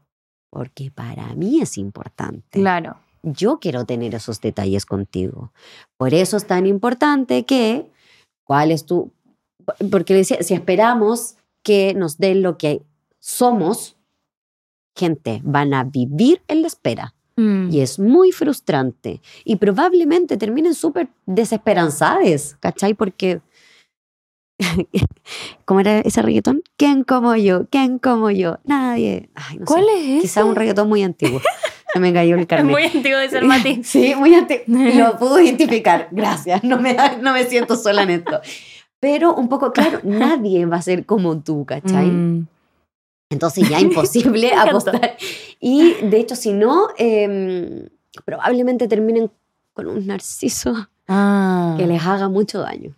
Porque 0.50 0.92
para 0.92 1.34
mí 1.36 1.62
es 1.62 1.78
importante. 1.78 2.60
Claro. 2.60 2.98
Yo 3.24 3.60
quiero 3.60 3.86
tener 3.86 4.16
esos 4.16 4.40
detalles 4.40 4.86
contigo. 4.86 5.52
Por 5.98 6.14
eso 6.14 6.38
es 6.38 6.46
tan 6.46 6.66
importante 6.66 7.44
que, 7.46 7.90
¿cuál 8.44 8.72
es 8.72 8.86
tu...? 8.86 9.12
Porque 9.90 10.14
le 10.14 10.20
decía, 10.20 10.44
si 10.44 10.54
esperamos 10.54 11.38
que 11.64 11.96
nos 11.96 12.18
den 12.18 12.44
lo 12.44 12.58
que 12.58 12.84
somos, 13.20 13.98
gente, 14.96 15.42
van 15.44 15.74
a 15.74 15.84
vivir 15.84 16.42
en 16.48 16.62
la 16.62 16.68
espera. 16.68 17.16
Mm. 17.36 17.70
Y 17.72 17.82
es 17.82 18.00
muy 18.00 18.32
frustrante. 18.32 19.22
Y 19.44 19.58
probablemente 19.58 20.38
terminen 20.38 20.74
súper 20.74 21.10
desesperanzadas, 21.26 22.56
¿cachai? 22.60 22.94
Porque, 22.94 23.42
¿cómo 25.66 25.80
era 25.80 26.00
ese 26.00 26.22
reggaetón? 26.22 26.62
¿Quién 26.78 27.04
como 27.04 27.36
yo? 27.36 27.68
¿Quién 27.70 28.00
como 28.00 28.30
yo? 28.32 28.58
Nadie. 28.64 29.30
Ay, 29.36 29.58
no 29.60 29.66
¿Cuál 29.66 29.86
sé. 29.86 29.94
es 30.00 30.10
ese? 30.10 30.22
Quizá 30.22 30.46
un 30.46 30.56
reggaetón 30.56 30.88
muy 30.90 31.04
antiguo. 31.04 31.42
Se 31.94 32.00
me 32.00 32.14
cayó 32.14 32.36
el 32.36 32.48
carnet. 32.48 32.72
muy 32.72 32.84
antiguo 32.84 33.18
de 33.20 33.30
ser 33.30 33.44
Mati. 33.44 33.82
Sí, 33.84 34.14
muy 34.16 34.34
antiguo. 34.34 34.64
Lo 34.68 35.18
puedo 35.18 35.40
identificar. 35.40 36.08
Gracias. 36.12 36.64
No 36.64 36.80
me, 36.80 36.96
no 37.22 37.34
me 37.34 37.46
siento 37.46 37.76
sola 37.76 38.04
en 38.04 38.10
esto. 38.12 38.40
Pero 39.00 39.36
un 39.36 39.50
poco, 39.50 39.72
claro, 39.72 40.00
nadie 40.04 40.66
va 40.66 40.78
a 40.78 40.82
ser 40.82 41.06
como 41.06 41.40
tú, 41.40 41.66
¿cachai? 41.66 42.08
Mm. 42.08 42.48
Entonces 43.30 43.68
ya 43.70 43.80
imposible 43.80 44.54
apostar. 44.54 45.18
Y 45.60 45.94
de 46.02 46.18
hecho, 46.20 46.36
si 46.36 46.54
no, 46.54 46.88
eh, 46.98 47.90
probablemente 48.24 48.88
terminen 48.88 49.30
con 49.74 49.88
un 49.88 50.08
narciso 50.08 50.88
Ah. 51.08 51.76
que 51.78 51.86
les 51.86 52.04
haga 52.04 52.30
mucho 52.30 52.62
daño. 52.62 52.96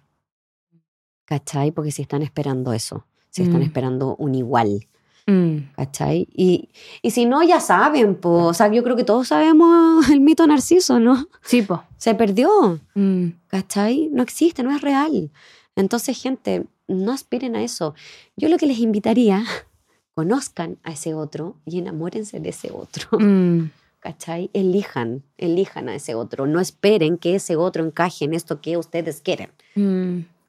¿Cachai? 1.28 1.72
Porque 1.72 1.92
si 1.92 2.02
están 2.02 2.22
esperando 2.24 2.74
eso, 2.74 3.06
si 3.30 3.44
están 3.44 3.60
Mm. 3.60 3.64
esperando 3.64 4.16
un 4.18 4.34
igual, 4.34 4.88
Mm. 5.28 5.74
¿cachai? 5.76 6.28
Y, 6.34 6.70
y 7.02 7.12
si 7.12 7.26
no, 7.26 7.44
ya 7.44 7.60
saben, 7.60 8.16
po. 8.16 8.46
o 8.46 8.54
sea, 8.54 8.72
yo 8.72 8.82
creo 8.84 8.96
que 8.96 9.04
todos 9.04 9.28
sabemos 9.28 10.10
el 10.10 10.22
mito 10.22 10.48
narciso, 10.48 11.00
¿no? 11.02 11.28
Sí, 11.44 11.62
po. 11.62 11.84
Se 11.98 12.16
perdió, 12.16 12.80
Mm. 12.96 13.28
¿cachai? 13.48 14.10
No 14.12 14.24
existe, 14.24 14.64
no 14.64 14.74
es 14.74 14.82
real. 14.82 15.30
Entonces, 15.76 16.20
gente, 16.22 16.66
no 16.88 17.12
aspiren 17.12 17.56
a 17.58 17.62
eso. 17.64 17.94
Yo 18.38 18.48
lo 18.48 18.58
que 18.58 18.66
les 18.68 18.80
invitaría, 18.80 19.44
conozcan 20.16 20.78
a 20.84 20.94
ese 20.94 21.14
otro 21.14 21.58
y 21.66 21.78
enamórense 21.80 22.40
de 22.40 22.50
ese 22.50 22.72
otro. 22.72 23.10
Mm. 23.20 23.70
¿Cachai? 24.00 24.50
Elijan, 24.54 25.24
elijan 25.38 25.90
a 25.90 25.96
ese 25.96 26.16
otro. 26.16 26.46
No 26.48 26.62
esperen 26.62 27.18
que 27.18 27.36
ese 27.36 27.58
otro 27.58 27.84
encaje 27.84 28.24
en 28.26 28.34
esto 28.34 28.62
que 28.62 28.78
ustedes 28.78 29.20
quieren. 29.22 29.50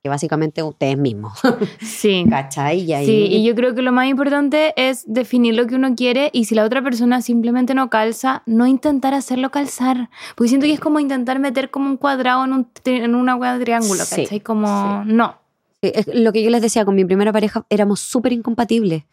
Que 0.02 0.08
básicamente 0.08 0.62
ustedes 0.62 0.96
mismos. 0.96 1.38
Sí. 1.80 2.24
¿Cachai? 2.28 2.80
Y 2.80 2.92
ahí, 2.92 3.06
Sí, 3.06 3.26
y 3.30 3.44
yo 3.44 3.54
creo 3.54 3.74
que 3.74 3.82
lo 3.82 3.90
más 3.92 4.06
importante 4.06 4.72
es 4.76 5.04
definir 5.06 5.54
lo 5.54 5.66
que 5.66 5.74
uno 5.74 5.94
quiere 5.96 6.30
y 6.32 6.44
si 6.44 6.54
la 6.54 6.64
otra 6.64 6.82
persona 6.82 7.20
simplemente 7.20 7.74
no 7.74 7.90
calza, 7.90 8.42
no 8.46 8.66
intentar 8.66 9.14
hacerlo 9.14 9.50
calzar. 9.50 10.10
Porque 10.36 10.48
siento 10.48 10.66
que 10.66 10.72
es 10.72 10.80
como 10.80 11.00
intentar 11.00 11.38
meter 11.40 11.70
como 11.70 11.88
un 11.88 11.96
cuadrado 11.96 12.44
en, 12.44 12.52
un, 12.52 12.68
en 12.84 13.14
una 13.14 13.34
hueá 13.34 13.58
de 13.58 13.64
triángulo, 13.64 14.04
Sí, 14.04 14.22
¿cachai? 14.22 14.40
Como, 14.40 15.02
no. 15.04 15.36
Sí, 15.82 15.92
lo 16.14 16.32
que 16.32 16.42
yo 16.42 16.50
les 16.50 16.62
decía, 16.62 16.84
con 16.84 16.94
mi 16.94 17.04
primera 17.04 17.32
pareja 17.32 17.66
éramos 17.68 18.00
súper 18.00 18.32
incompatibles. 18.32 19.04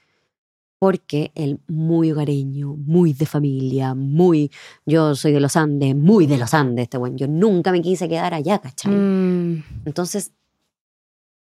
Porque 0.77 1.31
él 1.35 1.61
muy 1.67 2.11
hogareño, 2.11 2.75
muy 2.75 3.13
de 3.13 3.25
familia, 3.25 3.95
muy... 3.95 4.51
Yo 4.85 5.15
soy 5.15 5.31
de 5.31 5.39
los 5.39 5.55
Andes, 5.55 5.95
muy 5.95 6.27
de 6.27 6.37
los 6.37 6.53
Andes, 6.53 6.83
este 6.83 6.97
bueno. 6.97 7.15
Yo 7.15 7.27
nunca 7.27 7.71
me 7.71 7.81
quise 7.81 8.09
quedar 8.09 8.33
allá, 8.33 8.59
¿cachai? 8.59 8.91
Mm. 8.91 9.63
Entonces, 9.85 10.33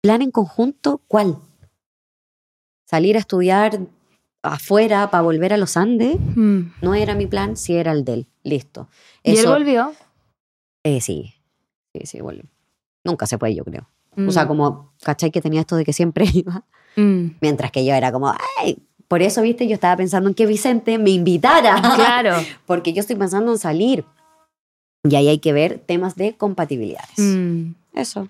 plan 0.08 0.22
en 0.22 0.32
conjunto, 0.32 1.02
¿cuál? 1.08 1.38
Salir 2.86 3.18
a 3.18 3.20
estudiar 3.20 3.80
afuera 4.42 5.12
para 5.12 5.22
volver 5.24 5.52
a 5.54 5.58
los 5.58 5.76
Andes, 5.76 6.18
Mm. 6.36 6.72
no 6.82 6.94
era 6.94 7.14
mi 7.16 7.28
plan, 7.28 7.58
sí 7.58 7.76
era 7.76 7.92
el 7.92 8.06
de 8.06 8.14
él. 8.14 8.28
Listo. 8.44 8.88
¿Y 9.24 9.38
él 9.38 9.46
volvió? 9.48 9.92
eh, 10.84 11.02
sí, 11.02 11.34
sí, 11.94 12.06
sí, 12.06 12.22
vuelve. 12.22 12.46
Nunca 13.04 13.26
se 13.28 13.38
fue, 13.38 13.54
yo 13.54 13.66
creo. 13.66 13.90
Mm. 14.16 14.30
O 14.30 14.32
sea, 14.32 14.48
como, 14.48 14.94
¿cachai? 15.04 15.32
Que 15.32 15.42
tenía 15.42 15.60
esto 15.62 15.76
de 15.76 15.84
que 15.84 15.92
siempre 15.92 16.24
iba. 16.34 16.64
Mm. 16.96 17.32
Mientras 17.42 17.72
que 17.72 17.84
yo 17.84 17.94
era 17.94 18.12
como, 18.14 18.34
ay, 18.58 18.78
por 19.10 19.22
eso, 19.22 19.42
viste, 19.42 19.68
yo 19.68 19.74
estaba 19.74 19.98
pensando 19.98 20.30
en 20.30 20.36
que 20.36 20.46
Vicente 20.46 20.98
me 20.98 21.10
invitara. 21.10 21.82
Claro. 21.96 22.36
Porque 22.66 22.94
yo 22.94 23.02
estoy 23.02 23.18
pensando 23.18 23.52
en 23.52 23.58
salir. 23.58 24.06
Y 25.04 25.16
ahí 25.16 25.28
hay 25.28 25.40
que 25.40 25.52
ver 25.52 25.80
temas 25.80 26.16
de 26.16 26.36
compatibilidades. 26.38 27.20
Eso. 27.94 28.30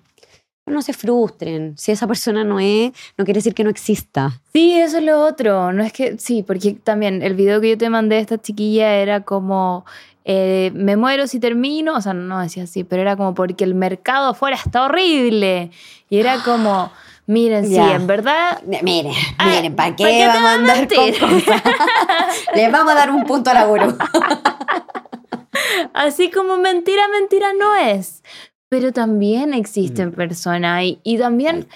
Pero 0.68 0.74
no 0.74 0.82
se 0.82 0.92
frustren. 0.92 1.74
Si 1.78 1.92
esa 1.92 2.06
persona 2.06 2.44
no 2.44 2.60
es, 2.60 2.92
no 3.16 3.24
quiere 3.24 3.38
decir 3.38 3.54
que 3.54 3.64
no 3.64 3.70
exista. 3.70 4.40
Sí, 4.52 4.74
eso 4.74 4.98
es 4.98 5.04
lo 5.04 5.20
otro. 5.24 5.72
No 5.72 5.82
es 5.82 5.92
que, 5.92 6.18
sí, 6.18 6.42
porque 6.42 6.74
también 6.74 7.22
el 7.22 7.34
video 7.34 7.60
que 7.60 7.70
yo 7.70 7.78
te 7.78 7.88
mandé 7.88 8.16
de 8.16 8.22
esta 8.22 8.38
chiquilla 8.38 8.96
era 8.96 9.22
como, 9.22 9.86
eh, 10.24 10.70
me 10.74 10.96
muero 10.96 11.26
si 11.26 11.40
termino, 11.40 11.94
o 11.94 12.00
sea, 12.02 12.12
no 12.12 12.40
decía 12.40 12.64
así, 12.64 12.84
pero 12.84 13.00
era 13.00 13.16
como 13.16 13.34
porque 13.34 13.64
el 13.64 13.74
mercado 13.74 14.28
afuera 14.28 14.56
está 14.56 14.84
horrible. 14.84 15.70
Y 16.10 16.18
era 16.18 16.42
como, 16.44 16.92
miren, 17.26 17.66
sí, 17.66 17.78
en 17.78 18.06
verdad, 18.06 18.60
Miren, 18.82 19.14
Ah, 19.38 19.46
miren, 19.46 19.74
¿para 19.74 19.96
qué, 19.96 20.04
¿para 20.04 20.14
qué 20.14 20.20
te 20.20 20.26
vamos 20.26 20.50
a 20.50 20.54
andar 20.54 20.88
con 20.88 21.12
cosas? 21.12 21.62
Les 22.54 22.70
vamos 22.70 22.92
a 22.92 22.94
dar 22.94 23.10
un 23.10 23.24
punto 23.24 23.50
a 23.50 23.54
la 23.54 23.64
gurú. 23.64 23.96
así 25.94 26.30
como 26.30 26.56
mentira, 26.58 27.08
mentira 27.08 27.52
no 27.58 27.74
es. 27.76 28.22
Pero 28.70 28.92
también 28.92 29.54
existen 29.54 30.12
personas 30.12 30.84
y, 30.84 31.00
y 31.02 31.16
también 31.16 31.66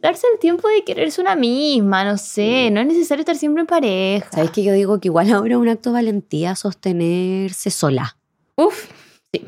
darse 0.00 0.26
el 0.32 0.38
tiempo 0.38 0.68
de 0.68 0.84
quererse 0.84 1.20
una 1.20 1.34
misma, 1.34 2.04
no 2.04 2.16
sé, 2.18 2.70
no 2.70 2.80
es 2.80 2.86
necesario 2.86 3.22
estar 3.22 3.36
siempre 3.36 3.62
en 3.62 3.66
pareja. 3.66 4.30
¿Sabes 4.30 4.52
que 4.52 4.62
yo 4.62 4.72
digo 4.72 5.00
que 5.00 5.08
igual 5.08 5.32
ahora 5.32 5.54
es 5.54 5.60
un 5.60 5.68
acto 5.68 5.90
de 5.90 5.94
valentía 5.94 6.54
sostenerse 6.54 7.70
sola? 7.70 8.16
Uf, 8.54 8.86
Es 9.32 9.42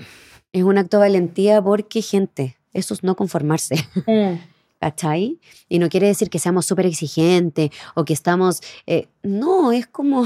Es 0.53 0.63
un 0.65 0.77
acto 0.77 0.97
de 0.97 1.03
valentía 1.03 1.63
porque, 1.63 2.03
gente, 2.03 2.57
eso 2.73 2.95
es 2.95 3.05
no 3.05 3.15
conformarse. 3.15 3.77
¿Cachai? 4.81 5.41
Y 5.69 5.79
no 5.81 5.89
quiere 5.89 6.07
decir 6.07 6.31
que 6.31 6.39
seamos 6.39 6.67
súper 6.67 6.87
exigentes 6.87 7.71
o 7.95 8.05
que 8.05 8.13
estamos... 8.13 8.61
eh, 8.87 9.09
no, 9.23 9.73
es 9.73 9.87
como... 9.87 10.25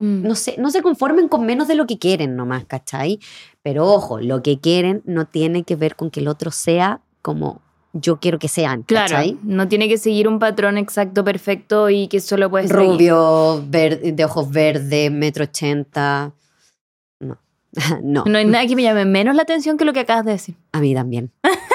Mm. 0.00 0.26
No 0.26 0.34
sé, 0.34 0.56
no 0.58 0.70
se 0.70 0.82
conformen 0.82 1.28
con 1.28 1.46
menos 1.46 1.68
de 1.68 1.74
lo 1.76 1.86
que 1.86 1.98
quieren 1.98 2.34
nomás, 2.34 2.64
¿cachai? 2.64 3.20
Pero 3.62 3.86
ojo, 3.86 4.18
lo 4.20 4.42
que 4.42 4.58
quieren 4.58 5.02
no 5.04 5.26
tiene 5.26 5.62
que 5.62 5.76
ver 5.76 5.94
con 5.94 6.10
que 6.10 6.20
el 6.20 6.28
otro 6.28 6.50
sea 6.50 7.00
como 7.22 7.60
yo 7.92 8.18
quiero 8.20 8.38
que 8.38 8.48
sean, 8.48 8.82
Claro, 8.84 9.14
¿cachai? 9.16 9.36
no 9.42 9.66
tiene 9.68 9.88
que 9.88 9.98
seguir 9.98 10.26
un 10.28 10.38
patrón 10.38 10.78
exacto, 10.78 11.22
perfecto 11.24 11.90
y 11.90 12.06
que 12.08 12.20
solo 12.20 12.48
puedes 12.48 12.70
seguir. 12.70 12.86
Rubio, 12.88 13.64
ver- 13.68 14.14
de 14.14 14.24
ojos 14.24 14.48
verdes, 14.50 15.10
metro 15.12 15.44
ochenta. 15.44 16.32
No, 17.20 17.36
no, 18.02 18.24
No 18.26 18.38
hay 18.38 18.44
nada 18.44 18.66
que 18.66 18.76
me 18.76 18.82
llame 18.82 19.04
menos 19.04 19.34
la 19.34 19.42
atención 19.42 19.76
que 19.76 19.84
lo 19.84 19.92
que 19.92 20.00
acabas 20.00 20.24
de 20.24 20.32
decir. 20.32 20.54
a 20.72 20.80
mí 20.80 20.94
también. 20.94 21.30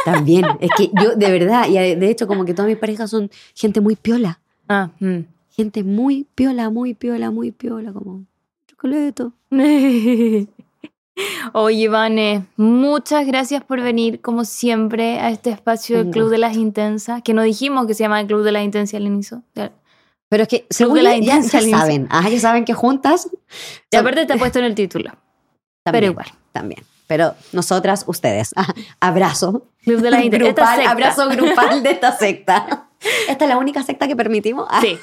También. 0.05 0.45
es 0.61 0.69
que 0.77 0.89
yo, 1.01 1.15
de 1.15 1.31
verdad, 1.31 1.67
y 1.67 1.73
de 1.73 2.09
hecho, 2.09 2.27
como 2.27 2.45
que 2.45 2.53
todas 2.53 2.69
mis 2.69 2.77
parejas 2.77 3.09
son 3.09 3.29
gente 3.53 3.81
muy 3.81 3.95
piola. 3.95 4.39
Ah, 4.69 4.89
mm. 4.99 5.19
Gente 5.55 5.83
muy 5.83 6.27
piola, 6.35 6.69
muy 6.69 6.93
piola, 6.93 7.31
muy 7.31 7.51
piola, 7.51 7.93
como 7.93 8.25
chocoleto. 8.67 9.31
Oye, 11.53 11.87
Vane, 11.87 12.45
muchas 12.57 13.25
gracias 13.25 13.63
por 13.63 13.81
venir, 13.81 14.19
como 14.19 14.43
siempre, 14.43 15.19
a 15.19 15.29
este 15.29 15.51
espacio 15.51 15.97
del 15.97 16.11
Club 16.11 16.29
de 16.29 16.39
las 16.39 16.57
Intensas, 16.57 17.21
que 17.21 17.33
no 17.33 17.41
dijimos 17.41 17.87
que 17.87 17.93
se 17.93 18.03
llama 18.03 18.19
el 18.19 18.27
Club 18.27 18.43
de 18.43 18.51
las 18.51 18.65
Intensas 18.65 18.95
al 18.95 19.05
inicio. 19.05 19.43
Pero 20.27 20.43
es 20.43 20.49
que, 20.49 20.65
según 20.69 20.95
de 20.95 21.03
la 21.03 21.17
ya, 21.17 21.41
saben, 21.41 22.07
ah, 22.09 22.29
ya 22.29 22.39
saben 22.39 22.65
que 22.65 22.73
juntas. 22.73 23.29
Y 23.89 23.95
aparte 23.95 24.21
está 24.21 24.35
puesto 24.35 24.59
en 24.59 24.65
el 24.65 24.75
título, 24.75 25.11
también, 25.83 26.01
pero 26.01 26.05
igual. 26.07 26.27
También. 26.51 26.83
Pero 27.07 27.35
nosotras, 27.53 28.03
ustedes. 28.07 28.51
Abrazo. 28.99 29.63
De. 29.85 29.93
Esta 29.95 30.27
Grupal, 30.37 30.81
abrazo 30.87 31.29
grupal 31.29 31.83
de 31.83 31.91
esta 31.91 32.11
secta. 32.17 32.87
Esta 33.29 33.45
es 33.45 33.49
la 33.49 33.57
única 33.57 33.83
secta 33.83 34.07
que 34.07 34.15
permitimos. 34.15 34.67
Sí. 34.81 34.97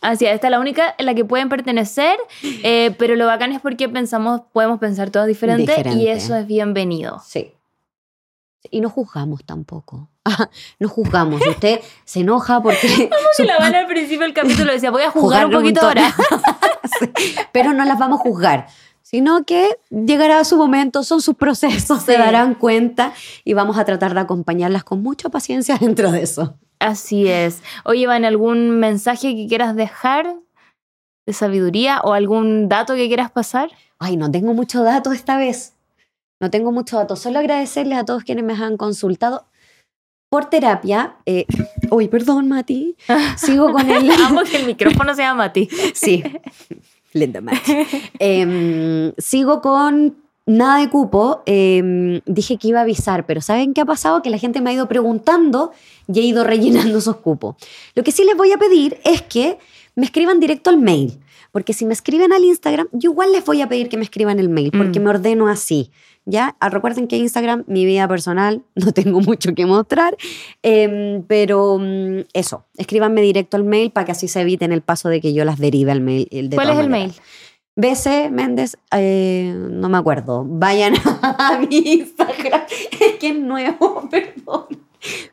Así 0.00 0.26
es, 0.26 0.34
esta 0.34 0.48
es 0.48 0.50
la 0.50 0.58
única 0.58 0.94
en 0.98 1.06
la 1.06 1.14
que 1.14 1.24
pueden 1.24 1.48
pertenecer, 1.48 2.16
eh, 2.42 2.94
pero 2.98 3.14
lo 3.16 3.26
bacán 3.26 3.52
es 3.52 3.60
porque 3.60 3.88
pensamos, 3.88 4.40
podemos 4.52 4.78
pensar 4.80 5.10
todos 5.10 5.26
diferentes 5.28 5.68
y 5.68 5.70
Diferente. 5.76 6.12
eso 6.12 6.34
es 6.36 6.46
bienvenido. 6.48 7.20
Sí. 7.24 7.52
Y 8.70 8.80
no 8.80 8.90
juzgamos 8.90 9.44
tampoco. 9.44 10.08
No 10.80 10.88
juzgamos. 10.88 11.40
Usted 11.46 11.80
se 12.04 12.20
enoja 12.20 12.60
porque. 12.60 12.88
su- 12.88 13.08
Si 13.36 13.44
la 13.44 13.58
van 13.58 13.74
al 13.74 13.86
principio 13.86 14.20
del 14.22 14.34
capítulo 14.34 14.72
decía, 14.72 14.90
voy 14.90 15.02
a 15.02 15.10
jugar, 15.10 15.44
Jugar 15.44 15.46
un 15.46 15.52
poquito 15.52 15.82
montón. 15.82 16.02
ahora. 16.02 16.14
Sí, 16.98 17.34
pero 17.52 17.72
no 17.72 17.84
las 17.84 17.98
vamos 17.98 18.20
a 18.20 18.22
juzgar, 18.22 18.66
sino 19.10 19.46
que 19.46 19.70
llegará 19.88 20.44
su 20.44 20.58
momento, 20.58 21.02
son 21.02 21.22
sus 21.22 21.34
procesos, 21.34 22.02
se 22.02 22.18
darán 22.18 22.54
cuenta 22.54 23.14
y 23.42 23.54
vamos 23.54 23.78
a 23.78 23.86
tratar 23.86 24.12
de 24.12 24.20
acompañarlas 24.20 24.84
con 24.84 25.02
mucha 25.02 25.30
paciencia 25.30 25.76
dentro 25.80 26.12
de 26.12 26.22
eso. 26.22 26.58
Así 26.78 27.26
es. 27.26 27.62
Oye, 27.86 28.06
Van, 28.06 28.26
¿algún 28.26 28.78
mensaje 28.78 29.34
que 29.34 29.46
quieras 29.46 29.74
dejar 29.74 30.36
de 31.26 31.32
sabiduría 31.32 32.02
o 32.04 32.12
algún 32.12 32.68
dato 32.68 32.96
que 32.96 33.08
quieras 33.08 33.30
pasar? 33.30 33.70
Ay, 33.98 34.18
no 34.18 34.30
tengo 34.30 34.52
mucho 34.52 34.82
dato 34.82 35.12
esta 35.12 35.38
vez. 35.38 35.72
No 36.38 36.50
tengo 36.50 36.70
mucho 36.70 36.98
dato. 36.98 37.16
Solo 37.16 37.38
agradecerles 37.38 37.98
a 37.98 38.04
todos 38.04 38.24
quienes 38.24 38.44
me 38.44 38.52
han 38.52 38.76
consultado 38.76 39.46
por 40.30 40.50
terapia. 40.50 41.16
Eh, 41.24 41.46
uy, 41.90 42.08
perdón, 42.08 42.48
Mati. 42.48 42.94
Sigo 43.38 43.72
con 43.72 43.90
el. 43.90 44.10
Amo 44.10 44.42
que 44.42 44.58
el 44.58 44.66
micrófono 44.66 45.14
se 45.14 45.22
llama 45.22 45.44
a 45.44 45.52
ti. 45.54 45.66
Sí, 45.94 46.22
linda 47.18 47.40
Mati. 47.40 47.72
Em, 48.18 49.12
sigo 49.18 49.60
con 49.60 50.16
nada 50.46 50.80
de 50.80 50.88
cupo. 50.90 51.42
Em, 51.46 52.20
dije 52.26 52.56
que 52.56 52.68
iba 52.68 52.80
a 52.80 52.82
avisar, 52.82 53.26
pero 53.26 53.40
¿saben 53.40 53.74
qué 53.74 53.80
ha 53.82 53.84
pasado? 53.86 54.22
Que 54.22 54.30
la 54.30 54.38
gente 54.38 54.60
me 54.60 54.70
ha 54.70 54.72
ido 54.72 54.88
preguntando 54.88 55.72
y 56.12 56.18
he 56.20 56.22
ido 56.22 56.44
rellenando 56.44 56.98
esos 56.98 57.16
cupos. 57.16 57.56
Lo 57.94 58.02
que 58.02 58.12
sí 58.12 58.24
les 58.24 58.36
voy 58.36 58.52
a 58.52 58.58
pedir 58.58 58.98
es 59.04 59.22
que 59.22 59.58
me 59.94 60.04
escriban 60.04 60.40
directo 60.40 60.70
al 60.70 60.78
mail. 60.78 61.18
Porque 61.50 61.72
si 61.72 61.86
me 61.86 61.94
escriben 61.94 62.32
al 62.32 62.44
Instagram, 62.44 62.88
yo 62.92 63.10
igual 63.10 63.32
les 63.32 63.44
voy 63.44 63.62
a 63.62 63.68
pedir 63.68 63.88
que 63.88 63.96
me 63.96 64.02
escriban 64.04 64.38
el 64.38 64.50
mail, 64.50 64.70
porque 64.70 65.00
Mm. 65.00 65.02
me 65.02 65.10
ordeno 65.10 65.48
así. 65.48 65.90
¿Ya? 66.30 66.56
Ah, 66.60 66.68
recuerden 66.68 67.08
que 67.08 67.16
Instagram, 67.16 67.64
mi 67.66 67.86
vida 67.86 68.06
personal, 68.06 68.62
no 68.74 68.92
tengo 68.92 69.20
mucho 69.20 69.54
que 69.54 69.64
mostrar, 69.64 70.14
em, 70.62 71.22
pero 71.22 71.78
mm, 71.80 72.26
eso, 72.34 72.66
escríbanme 72.76 73.22
directo 73.22 73.56
al 73.56 73.64
mail 73.64 73.90
para 73.90 74.04
que 74.04 74.12
así 74.12 74.28
se 74.28 74.42
eviten 74.42 74.70
el 74.72 74.82
paso 74.82 75.08
de 75.08 75.22
que 75.22 75.32
yo 75.32 75.46
las 75.46 75.58
derive 75.58 75.90
al 75.90 76.02
mail. 76.02 76.28
de 76.30 76.54
¿Cuál 76.54 76.68
es 76.70 76.78
el 76.78 76.90
maneras. 76.90 77.16
mail? 77.16 77.92
BC 77.94 78.30
Méndez, 78.30 78.76
eh, 78.92 79.54
no 79.56 79.88
me 79.88 79.96
acuerdo. 79.96 80.44
Vayan 80.44 80.94
a 81.22 81.60
mi 81.60 81.78
Instagram. 81.78 82.62
Es 83.00 83.14
que 83.20 83.28
es 83.28 83.38
nuevo, 83.38 84.06
perdón. 84.10 84.66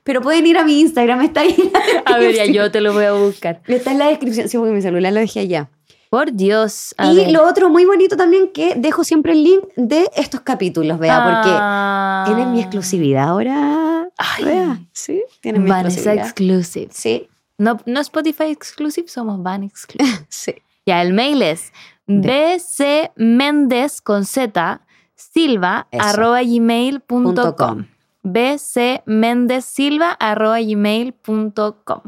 Pero 0.03 0.21
pueden 0.21 0.45
ir 0.45 0.57
a 0.57 0.63
mi 0.63 0.79
Instagram, 0.79 1.21
está 1.21 1.41
ahí. 1.41 1.71
A 2.05 2.19
ver, 2.19 2.35
ya 2.35 2.45
yo 2.45 2.71
te 2.71 2.81
lo 2.81 2.93
voy 2.93 3.05
a 3.05 3.13
buscar. 3.13 3.61
Está 3.67 3.91
en 3.91 3.99
la 3.99 4.07
descripción. 4.07 4.47
Sí, 4.47 4.57
porque 4.57 4.73
mi 4.73 4.81
celular 4.81 5.11
lo 5.11 5.19
dejé 5.19 5.39
allá. 5.41 5.69
Por 6.09 6.31
Dios. 6.33 6.93
A 6.97 7.11
y 7.11 7.15
ver. 7.15 7.31
lo 7.31 7.45
otro 7.47 7.69
muy 7.69 7.85
bonito 7.85 8.15
también 8.15 8.49
que 8.53 8.75
dejo 8.75 9.03
siempre 9.03 9.33
el 9.33 9.43
link 9.43 9.63
de 9.75 10.09
estos 10.15 10.41
capítulos, 10.41 10.97
vea, 10.99 11.23
porque 11.23 11.49
Ah. 11.53 12.23
tienen 12.25 12.51
mi 12.51 12.61
exclusividad 12.61 13.29
ahora. 13.29 14.07
Ay. 14.17 14.43
Vea, 14.45 14.79
sí, 14.93 15.23
tienen 15.41 15.63
mi 15.63 15.69
Vanessa 15.69 16.13
exclusividad. 16.13 16.25
Exclusive. 16.25 16.87
Sí, 16.91 17.27
No, 17.57 17.77
no 17.85 17.99
Spotify 18.01 18.45
Exclusive, 18.51 19.07
somos 19.07 19.41
Van 19.41 19.63
Exclusive. 19.63 20.25
sí. 20.29 20.55
ya, 20.85 21.01
el 21.01 21.13
mail 21.13 21.41
es 21.41 21.71
De- 22.07 22.57
bc 22.57 23.11
Méndez 23.15 24.01
con 24.01 24.25
z 24.25 24.81
silva 25.15 25.87
Eso. 25.91 26.03
arroba 26.03 26.41
gmail 26.43 26.99
punto 26.99 27.29
Punto 27.43 27.55
com. 27.55 27.67
com. 27.77 27.85
bc 28.23 29.01
Méndez 29.05 29.65
silva 29.65 30.11
arroba 30.11 30.59
gmail 30.61 31.13
punto 31.13 31.77
com. 31.83 32.01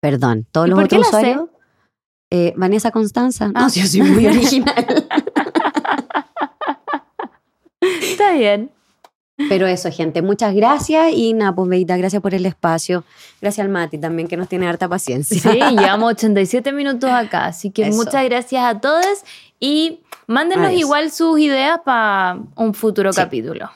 Perdón, 0.00 0.46
todos 0.52 0.66
¿Y 0.68 0.70
los 0.70 0.78
otros 0.84 1.06
usuarios. 1.06 1.40
Eh, 2.34 2.54
Vanessa 2.56 2.90
Constanza. 2.90 3.48
No, 3.48 3.52
Ah. 3.56 3.68
yo 3.74 3.86
soy 3.86 4.00
muy 4.00 4.26
original. 4.26 5.06
Está 7.80 8.32
bien. 8.32 8.70
Pero 9.48 9.66
eso, 9.66 9.90
gente, 9.90 10.22
muchas 10.22 10.54
gracias 10.54 11.12
y 11.14 11.32
nada, 11.34 11.54
pues 11.54 11.68
Beita, 11.68 11.96
gracias 11.96 12.22
por 12.22 12.32
el 12.34 12.46
espacio. 12.46 13.02
Gracias 13.40 13.64
al 13.64 13.70
Mati 13.72 13.98
también, 13.98 14.28
que 14.28 14.36
nos 14.36 14.48
tiene 14.48 14.68
harta 14.68 14.88
paciencia. 14.88 15.40
Sí, 15.40 15.58
llevamos 15.58 16.12
87 16.12 16.72
minutos 16.72 17.10
acá, 17.10 17.46
así 17.46 17.70
que 17.70 17.88
Eso. 17.88 17.96
muchas 17.96 18.24
gracias 18.24 18.64
a 18.64 18.80
todos 18.80 19.24
y 19.58 20.00
mándenos 20.26 20.72
igual 20.72 21.10
sus 21.10 21.38
ideas 21.40 21.80
para 21.84 22.38
un 22.56 22.72
futuro 22.72 23.12
Sí. 23.12 23.20
capítulo. 23.20 23.70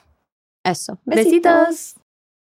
Eso. 0.64 0.98
Besitos. 1.04 1.96